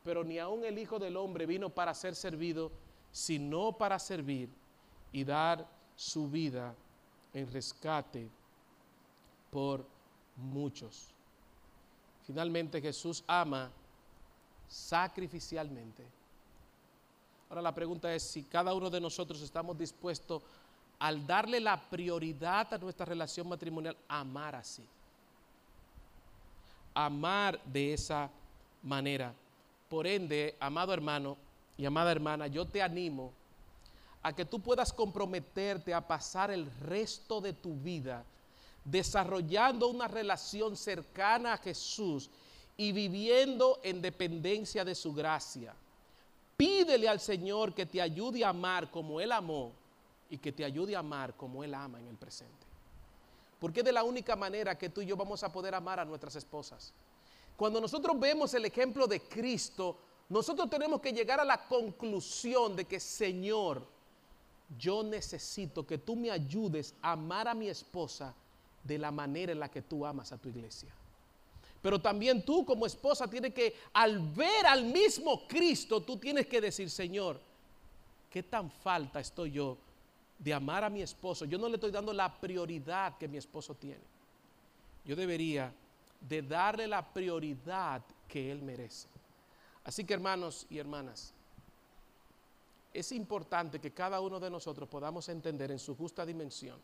pero 0.07 0.23
ni 0.23 0.39
aun 0.39 0.63
el 0.63 0.79
Hijo 0.79 0.99
del 0.99 1.17
Hombre 1.17 1.45
vino 1.45 1.69
para 1.69 1.93
ser 1.93 2.15
servido, 2.15 2.71
sino 3.11 3.73
para 3.73 3.99
servir 3.99 4.47
y 5.11 5.25
dar 5.25 5.67
su 5.97 6.29
vida 6.29 6.73
en 7.34 7.51
rescate 7.51 8.29
por 9.51 9.85
muchos. 10.38 11.09
Finalmente 12.25 12.79
Jesús 12.79 13.21
ama 13.27 13.69
sacrificialmente. 14.69 16.05
Ahora 17.49 17.61
la 17.61 17.75
pregunta 17.75 18.15
es 18.15 18.23
si 18.23 18.43
cada 18.43 18.73
uno 18.73 18.89
de 18.89 19.01
nosotros 19.01 19.41
estamos 19.41 19.77
dispuestos 19.77 20.41
al 20.99 21.27
darle 21.27 21.59
la 21.59 21.89
prioridad 21.89 22.73
a 22.73 22.77
nuestra 22.77 23.05
relación 23.05 23.49
matrimonial, 23.49 23.97
amar 24.07 24.55
así. 24.55 24.88
amar 26.93 27.61
de 27.65 27.93
esa 27.93 28.29
manera. 28.81 29.34
Por 29.89 30.07
ende, 30.07 30.55
amado 30.59 30.93
hermano 30.93 31.38
y 31.77 31.85
amada 31.85 32.11
hermana, 32.11 32.47
yo 32.47 32.65
te 32.65 32.81
animo 32.81 33.31
a 34.22 34.34
que 34.34 34.45
tú 34.45 34.59
puedas 34.59 34.91
comprometerte 34.91 35.93
a 35.93 36.05
pasar 36.05 36.51
el 36.51 36.69
resto 36.81 37.39
de 37.39 37.53
tu 37.53 37.76
vida 37.76 38.26
desarrollando 38.84 39.88
una 39.89 40.07
relación 40.07 40.77
cercana 40.77 41.53
a 41.53 41.57
Jesús 41.57 42.30
y 42.77 42.91
viviendo 42.91 43.80
en 43.84 44.01
dependencia 44.01 44.85
de 44.85 44.95
su 44.95 45.14
gracia. 45.14 45.73
Pídele 46.55 47.07
al 47.07 47.19
Señor 47.19 47.73
que 47.73 47.85
te 47.85 48.01
ayude 48.01 48.43
a 48.45 48.49
amar 48.49 48.89
como 48.89 49.19
Él 49.19 49.31
amó 49.31 49.73
y 50.30 50.38
que 50.38 50.51
te 50.51 50.64
ayude 50.64 50.95
a 50.95 50.99
amar 50.99 51.34
como 51.35 51.64
Él 51.64 51.73
ama 51.73 51.99
en 51.99 52.07
el 52.07 52.15
presente. 52.15 52.53
Porque 53.59 53.81
es 53.81 53.85
de 53.85 53.91
la 53.91 54.03
única 54.03 54.35
manera 54.35 54.77
que 54.77 54.89
tú 54.89 55.01
y 55.01 55.05
yo 55.05 55.18
vamos 55.18 55.43
a 55.43 55.51
poder 55.51 55.76
amar 55.76 55.99
a 55.99 56.05
nuestras 56.05 56.35
esposas. 56.35 56.93
Cuando 57.57 57.81
nosotros 57.81 58.17
vemos 58.19 58.53
el 58.53 58.65
ejemplo 58.65 59.07
de 59.07 59.19
Cristo, 59.19 59.97
nosotros 60.29 60.69
tenemos 60.69 61.01
que 61.01 61.11
llegar 61.11 61.39
a 61.39 61.45
la 61.45 61.67
conclusión 61.67 62.75
de 62.75 62.85
que, 62.85 62.99
Señor, 62.99 63.84
yo 64.77 65.01
necesito 65.01 65.85
que 65.85 65.97
tú 65.97 66.15
me 66.15 66.29
ayudes 66.29 66.93
a 67.01 67.13
amar 67.13 67.47
a 67.47 67.55
mi 67.55 67.67
esposa 67.67 68.35
de 68.84 68.99
la 68.99 69.09
manera 69.09 69.51
en 69.51 69.59
la 69.59 69.71
que 69.71 69.81
tú 69.81 70.05
amas 70.05 70.31
a 70.31 70.38
tu 70.38 70.49
iglesia. 70.49 70.93
Pero 71.81 71.99
también 71.99 72.43
tú 72.45 72.63
como 72.63 72.85
esposa 72.85 73.27
tienes 73.27 73.53
que, 73.53 73.73
al 73.93 74.19
ver 74.19 74.67
al 74.67 74.85
mismo 74.85 75.47
Cristo, 75.47 76.01
tú 76.01 76.17
tienes 76.17 76.45
que 76.45 76.61
decir, 76.61 76.89
Señor, 76.91 77.39
¿qué 78.29 78.43
tan 78.43 78.69
falta 78.69 79.19
estoy 79.19 79.51
yo 79.51 79.77
de 80.38 80.53
amar 80.53 80.84
a 80.84 80.89
mi 80.89 81.01
esposo? 81.01 81.45
Yo 81.45 81.57
no 81.57 81.67
le 81.69 81.75
estoy 81.75 81.91
dando 81.91 82.13
la 82.13 82.39
prioridad 82.39 83.17
que 83.17 83.27
mi 83.27 83.38
esposo 83.38 83.73
tiene. 83.73 84.03
Yo 85.05 85.15
debería 85.15 85.73
de 86.19 86.41
darle 86.41 86.88
la 86.88 87.14
prioridad 87.14 88.02
que 88.27 88.52
él 88.52 88.61
merece. 88.61 89.07
Así 89.84 90.03
que 90.03 90.14
hermanos 90.14 90.65
y 90.69 90.77
hermanas, 90.77 91.34
es 92.94 93.11
importante 93.11 93.80
que 93.80 93.94
cada 93.94 94.19
uno 94.19 94.39
de 94.39 94.49
nosotros 94.49 94.89
podamos 94.89 95.30
entender 95.30 95.72
en 95.72 95.80
su 95.80 95.95
justa 95.95 96.26
dimensión 96.26 96.80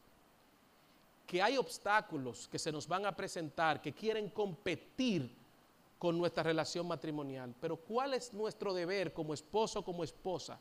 que 1.26 1.41
hay 1.41 1.57
obstáculos 1.57 2.47
que 2.47 2.60
se 2.60 2.72
nos 2.72 2.88
van 2.88 3.05
a 3.05 3.15
presentar, 3.15 3.81
que 3.81 3.93
quieren 3.93 4.30
competir 4.30 5.30
con 5.97 6.18
nuestra 6.18 6.43
relación 6.43 6.88
matrimonial. 6.88 7.55
Pero 7.60 7.77
¿cuál 7.77 8.14
es 8.14 8.34
nuestro 8.34 8.73
deber 8.73 9.14
como 9.14 9.34
esposo, 9.34 9.84
como 9.84 10.03
esposa? 10.03 10.60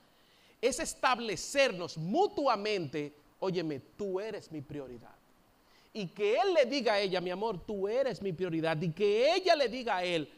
Es 0.60 0.78
establecernos 0.78 1.98
mutuamente, 1.98 3.12
óyeme, 3.40 3.80
tú 3.80 4.20
eres 4.20 4.50
mi 4.52 4.60
prioridad. 4.62 5.14
Y 5.92 6.08
que 6.08 6.34
él 6.34 6.54
le 6.54 6.64
diga 6.66 6.94
a 6.94 7.00
ella, 7.00 7.20
mi 7.20 7.30
amor, 7.30 7.64
tú 7.66 7.86
eres 7.86 8.22
mi 8.22 8.32
prioridad. 8.32 8.80
Y 8.80 8.92
que 8.92 9.34
ella 9.34 9.54
le 9.54 9.68
diga 9.68 9.98
a 9.98 10.04
él, 10.04 10.28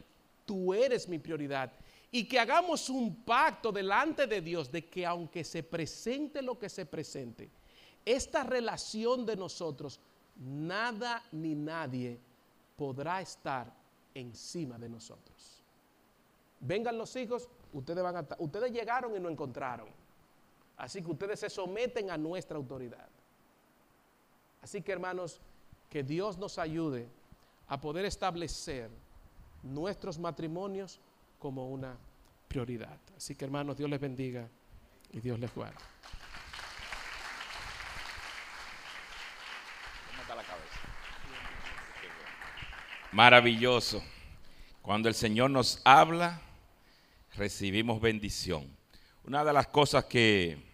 tú 0.45 0.75
eres 0.75 1.09
mi 1.09 1.19
prioridad. 1.19 1.73
Y 2.11 2.27
que 2.27 2.39
hagamos 2.39 2.89
un 2.89 3.25
pacto 3.25 3.73
delante 3.73 4.27
de 4.27 4.41
Dios 4.41 4.71
de 4.71 4.85
que 4.87 5.05
aunque 5.05 5.45
se 5.45 5.63
presente 5.63 6.43
lo 6.43 6.59
que 6.59 6.69
se 6.69 6.87
presente, 6.87 7.51
esta 8.05 8.45
relación 8.45 9.25
de 9.25 9.37
nosotros 9.37 10.01
nada 10.37 11.23
ni 11.33 11.55
nadie 11.55 12.19
podrá 12.77 13.21
estar 13.21 13.73
encima 14.15 14.79
de 14.79 14.89
nosotros. 14.89 15.63
Vengan 16.61 16.97
los 16.97 17.15
hijos, 17.17 17.49
ustedes 17.73 18.03
van 18.03 18.17
a 18.17 18.27
ustedes 18.39 18.73
llegaron 18.73 19.15
y 19.17 19.21
no 19.21 19.29
encontraron. 19.29 19.89
Así 20.77 21.03
que 21.03 21.11
ustedes 21.11 21.41
se 21.41 21.51
someten 21.51 22.11
a 22.11 22.17
nuestra 22.17 22.57
autoridad. 22.57 23.09
Así 24.65 24.81
que 24.81 24.93
hermanos, 24.93 25.43
que 25.91 26.03
Dios 26.03 26.39
nos 26.39 26.57
ayude 26.59 27.07
a 27.69 27.79
poder 27.79 28.07
establecer 28.07 28.89
nuestros 29.63 30.19
matrimonios 30.19 31.01
como 31.39 31.69
una 31.69 31.99
prioridad. 32.49 32.99
Así 33.15 33.35
que 33.35 33.45
hermanos, 33.45 33.77
Dios 33.77 33.91
les 33.91 34.01
bendiga 34.01 34.49
y 35.13 35.21
Dios 35.21 35.39
les 35.39 35.55
guarde. 35.55 35.77
Maravilloso. 43.13 44.03
Cuando 44.81 45.11
el 45.11 45.15
Señor 45.15 45.51
nos 45.51 45.83
habla, 45.85 46.41
recibimos 47.35 48.01
bendición. 48.01 48.75
Una 49.25 49.45
de 49.45 49.53
las 49.53 49.67
cosas 49.67 50.07
que, 50.07 50.74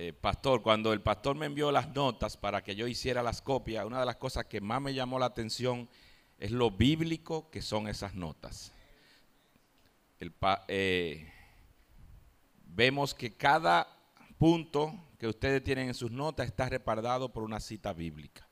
eh, 0.00 0.12
pastor, 0.12 0.62
cuando 0.62 0.92
el 0.92 1.00
pastor 1.00 1.34
me 1.34 1.46
envió 1.46 1.72
las 1.72 1.92
notas 1.92 2.36
para 2.36 2.62
que 2.62 2.76
yo 2.76 2.86
hiciera 2.86 3.20
las 3.20 3.42
copias, 3.42 3.84
una 3.84 3.98
de 3.98 4.06
las 4.06 4.14
cosas 4.14 4.44
que 4.44 4.60
más 4.60 4.80
me 4.80 4.94
llamó 4.94 5.18
la 5.18 5.26
atención 5.26 5.88
es 6.38 6.52
lo 6.52 6.70
bíblico 6.70 7.50
que 7.50 7.60
son 7.60 7.88
esas 7.88 8.14
notas. 8.14 8.72
Eh, 10.68 11.32
vemos 12.66 13.12
que 13.12 13.36
cada 13.36 13.88
punto 14.38 14.94
que 15.18 15.26
ustedes 15.26 15.64
tienen 15.64 15.88
en 15.88 15.94
sus 15.94 16.12
notas 16.12 16.46
está 16.46 16.68
respaldado 16.68 17.32
por 17.32 17.42
una 17.42 17.58
cita 17.58 17.92
bíblica. 17.92 18.46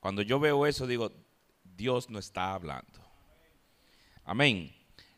Cuando 0.00 0.22
yo 0.22 0.40
veo 0.40 0.64
eso, 0.64 0.86
digo, 0.86 1.12
Dios 1.64 2.08
no 2.08 2.18
está 2.18 2.54
hablando. 2.54 2.98
Amén. 4.24 4.74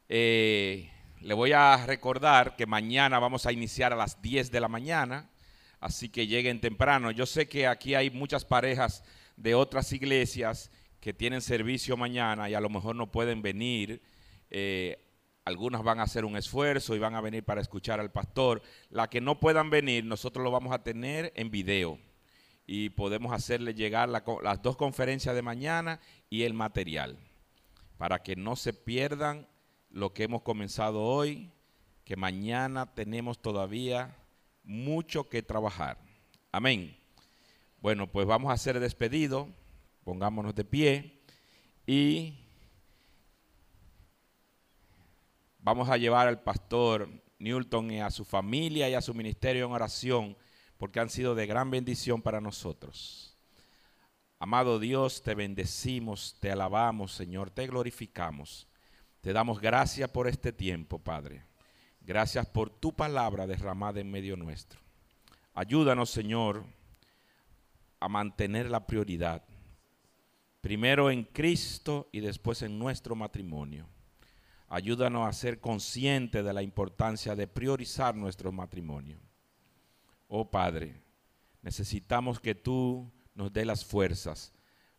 Eh, 0.08 0.90
le 1.20 1.34
voy 1.34 1.52
a 1.52 1.84
recordar 1.86 2.56
que 2.56 2.66
mañana 2.66 3.18
vamos 3.18 3.46
a 3.46 3.52
iniciar 3.52 3.92
a 3.92 3.96
las 3.96 4.20
10 4.22 4.50
de 4.50 4.60
la 4.60 4.68
mañana, 4.68 5.30
así 5.80 6.08
que 6.08 6.26
lleguen 6.26 6.60
temprano. 6.60 7.10
Yo 7.10 7.26
sé 7.26 7.48
que 7.48 7.66
aquí 7.66 7.94
hay 7.94 8.10
muchas 8.10 8.44
parejas 8.44 9.02
de 9.36 9.54
otras 9.54 9.92
iglesias 9.92 10.70
que 11.00 11.14
tienen 11.14 11.40
servicio 11.40 11.96
mañana 11.96 12.48
y 12.50 12.54
a 12.54 12.60
lo 12.60 12.68
mejor 12.68 12.96
no 12.96 13.10
pueden 13.10 13.42
venir. 13.42 14.02
Eh, 14.50 15.02
algunas 15.44 15.82
van 15.82 16.00
a 16.00 16.04
hacer 16.04 16.24
un 16.24 16.36
esfuerzo 16.36 16.94
y 16.94 16.98
van 16.98 17.14
a 17.14 17.20
venir 17.20 17.44
para 17.44 17.60
escuchar 17.60 18.00
al 18.00 18.10
pastor. 18.10 18.62
Las 18.90 19.08
que 19.08 19.20
no 19.20 19.38
puedan 19.38 19.70
venir, 19.70 20.04
nosotros 20.04 20.42
lo 20.44 20.50
vamos 20.50 20.72
a 20.72 20.82
tener 20.82 21.32
en 21.36 21.50
video 21.50 21.98
y 22.66 22.90
podemos 22.90 23.32
hacerle 23.32 23.74
llegar 23.74 24.08
las 24.08 24.62
dos 24.62 24.76
conferencias 24.76 25.34
de 25.34 25.42
mañana 25.42 26.00
y 26.28 26.42
el 26.42 26.52
material 26.52 27.16
para 27.96 28.22
que 28.22 28.36
no 28.36 28.56
se 28.56 28.72
pierdan 28.72 29.46
lo 29.96 30.12
que 30.12 30.24
hemos 30.24 30.42
comenzado 30.42 31.02
hoy, 31.02 31.50
que 32.04 32.16
mañana 32.16 32.92
tenemos 32.92 33.40
todavía 33.40 34.14
mucho 34.62 35.30
que 35.30 35.42
trabajar. 35.42 35.96
Amén. 36.52 36.94
Bueno, 37.80 38.06
pues 38.06 38.26
vamos 38.26 38.50
a 38.50 38.52
hacer 38.52 38.78
despedido, 38.78 39.48
pongámonos 40.04 40.54
de 40.54 40.66
pie 40.66 41.22
y 41.86 42.34
vamos 45.60 45.88
a 45.88 45.96
llevar 45.96 46.28
al 46.28 46.42
pastor 46.42 47.08
Newton 47.38 47.90
y 47.90 48.00
a 48.02 48.10
su 48.10 48.26
familia 48.26 48.90
y 48.90 48.94
a 48.94 49.00
su 49.00 49.14
ministerio 49.14 49.64
en 49.64 49.72
oración 49.72 50.36
porque 50.76 51.00
han 51.00 51.08
sido 51.08 51.34
de 51.34 51.46
gran 51.46 51.70
bendición 51.70 52.20
para 52.20 52.42
nosotros. 52.42 53.34
Amado 54.38 54.78
Dios, 54.78 55.22
te 55.22 55.34
bendecimos, 55.34 56.36
te 56.38 56.50
alabamos, 56.50 57.12
Señor, 57.12 57.48
te 57.48 57.66
glorificamos. 57.66 58.68
Te 59.26 59.32
damos 59.32 59.60
gracias 59.60 60.08
por 60.08 60.28
este 60.28 60.52
tiempo, 60.52 61.00
Padre. 61.00 61.42
Gracias 62.00 62.46
por 62.46 62.70
tu 62.70 62.94
palabra 62.94 63.44
derramada 63.44 63.98
en 63.98 64.08
medio 64.08 64.36
nuestro. 64.36 64.78
Ayúdanos, 65.52 66.10
Señor, 66.10 66.64
a 67.98 68.08
mantener 68.08 68.70
la 68.70 68.86
prioridad. 68.86 69.42
Primero 70.60 71.10
en 71.10 71.24
Cristo 71.24 72.08
y 72.12 72.20
después 72.20 72.62
en 72.62 72.78
nuestro 72.78 73.16
matrimonio. 73.16 73.88
Ayúdanos 74.68 75.28
a 75.28 75.32
ser 75.32 75.58
conscientes 75.58 76.44
de 76.44 76.52
la 76.52 76.62
importancia 76.62 77.34
de 77.34 77.48
priorizar 77.48 78.14
nuestro 78.14 78.52
matrimonio. 78.52 79.18
Oh 80.28 80.48
Padre, 80.52 81.02
necesitamos 81.62 82.38
que 82.38 82.54
tú 82.54 83.10
nos 83.34 83.52
dé 83.52 83.64
las 83.64 83.84
fuerzas 83.84 84.52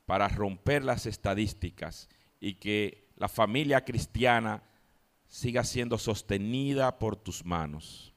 para 0.06 0.28
romper 0.28 0.84
las 0.84 1.06
estadísticas 1.06 2.10
y 2.42 2.56
que 2.56 3.07
la 3.18 3.28
familia 3.28 3.84
cristiana 3.84 4.64
siga 5.28 5.64
siendo 5.64 5.98
sostenida 5.98 6.98
por 6.98 7.16
tus 7.16 7.44
manos. 7.44 8.14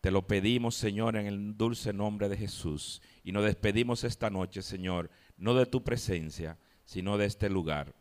Te 0.00 0.10
lo 0.10 0.26
pedimos, 0.26 0.76
Señor, 0.76 1.16
en 1.16 1.26
el 1.26 1.56
dulce 1.56 1.92
nombre 1.92 2.28
de 2.28 2.36
Jesús. 2.36 3.02
Y 3.24 3.32
nos 3.32 3.44
despedimos 3.44 4.04
esta 4.04 4.30
noche, 4.30 4.62
Señor, 4.62 5.10
no 5.36 5.54
de 5.54 5.66
tu 5.66 5.82
presencia, 5.82 6.56
sino 6.84 7.18
de 7.18 7.26
este 7.26 7.50
lugar. 7.50 7.94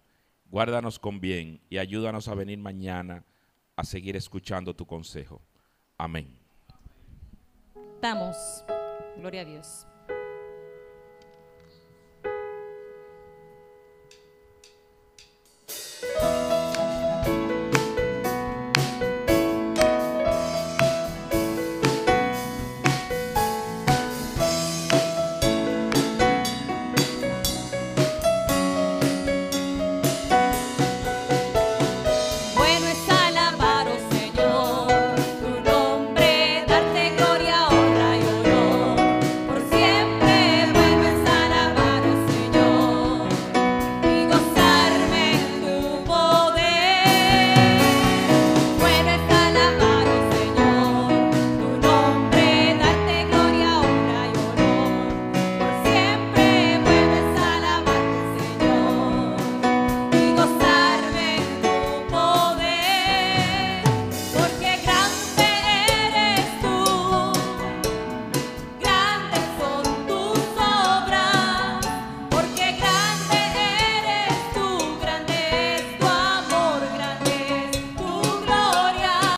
Guárdanos 0.45 0.99
con 0.99 1.19
bien 1.19 1.60
y 1.69 1.80
ayúdanos 1.80 2.28
a 2.28 2.36
venir 2.36 2.60
mañana 2.60 3.26
a 3.76 3.84
seguir 3.84 4.15
escuchando 4.15 4.76
tu 4.76 4.86
consejo. 4.86 5.41
Amén. 5.98 6.38
Damos. 8.02 8.64
Gloria 9.18 9.41
a 9.41 9.45
Dios. 9.45 9.86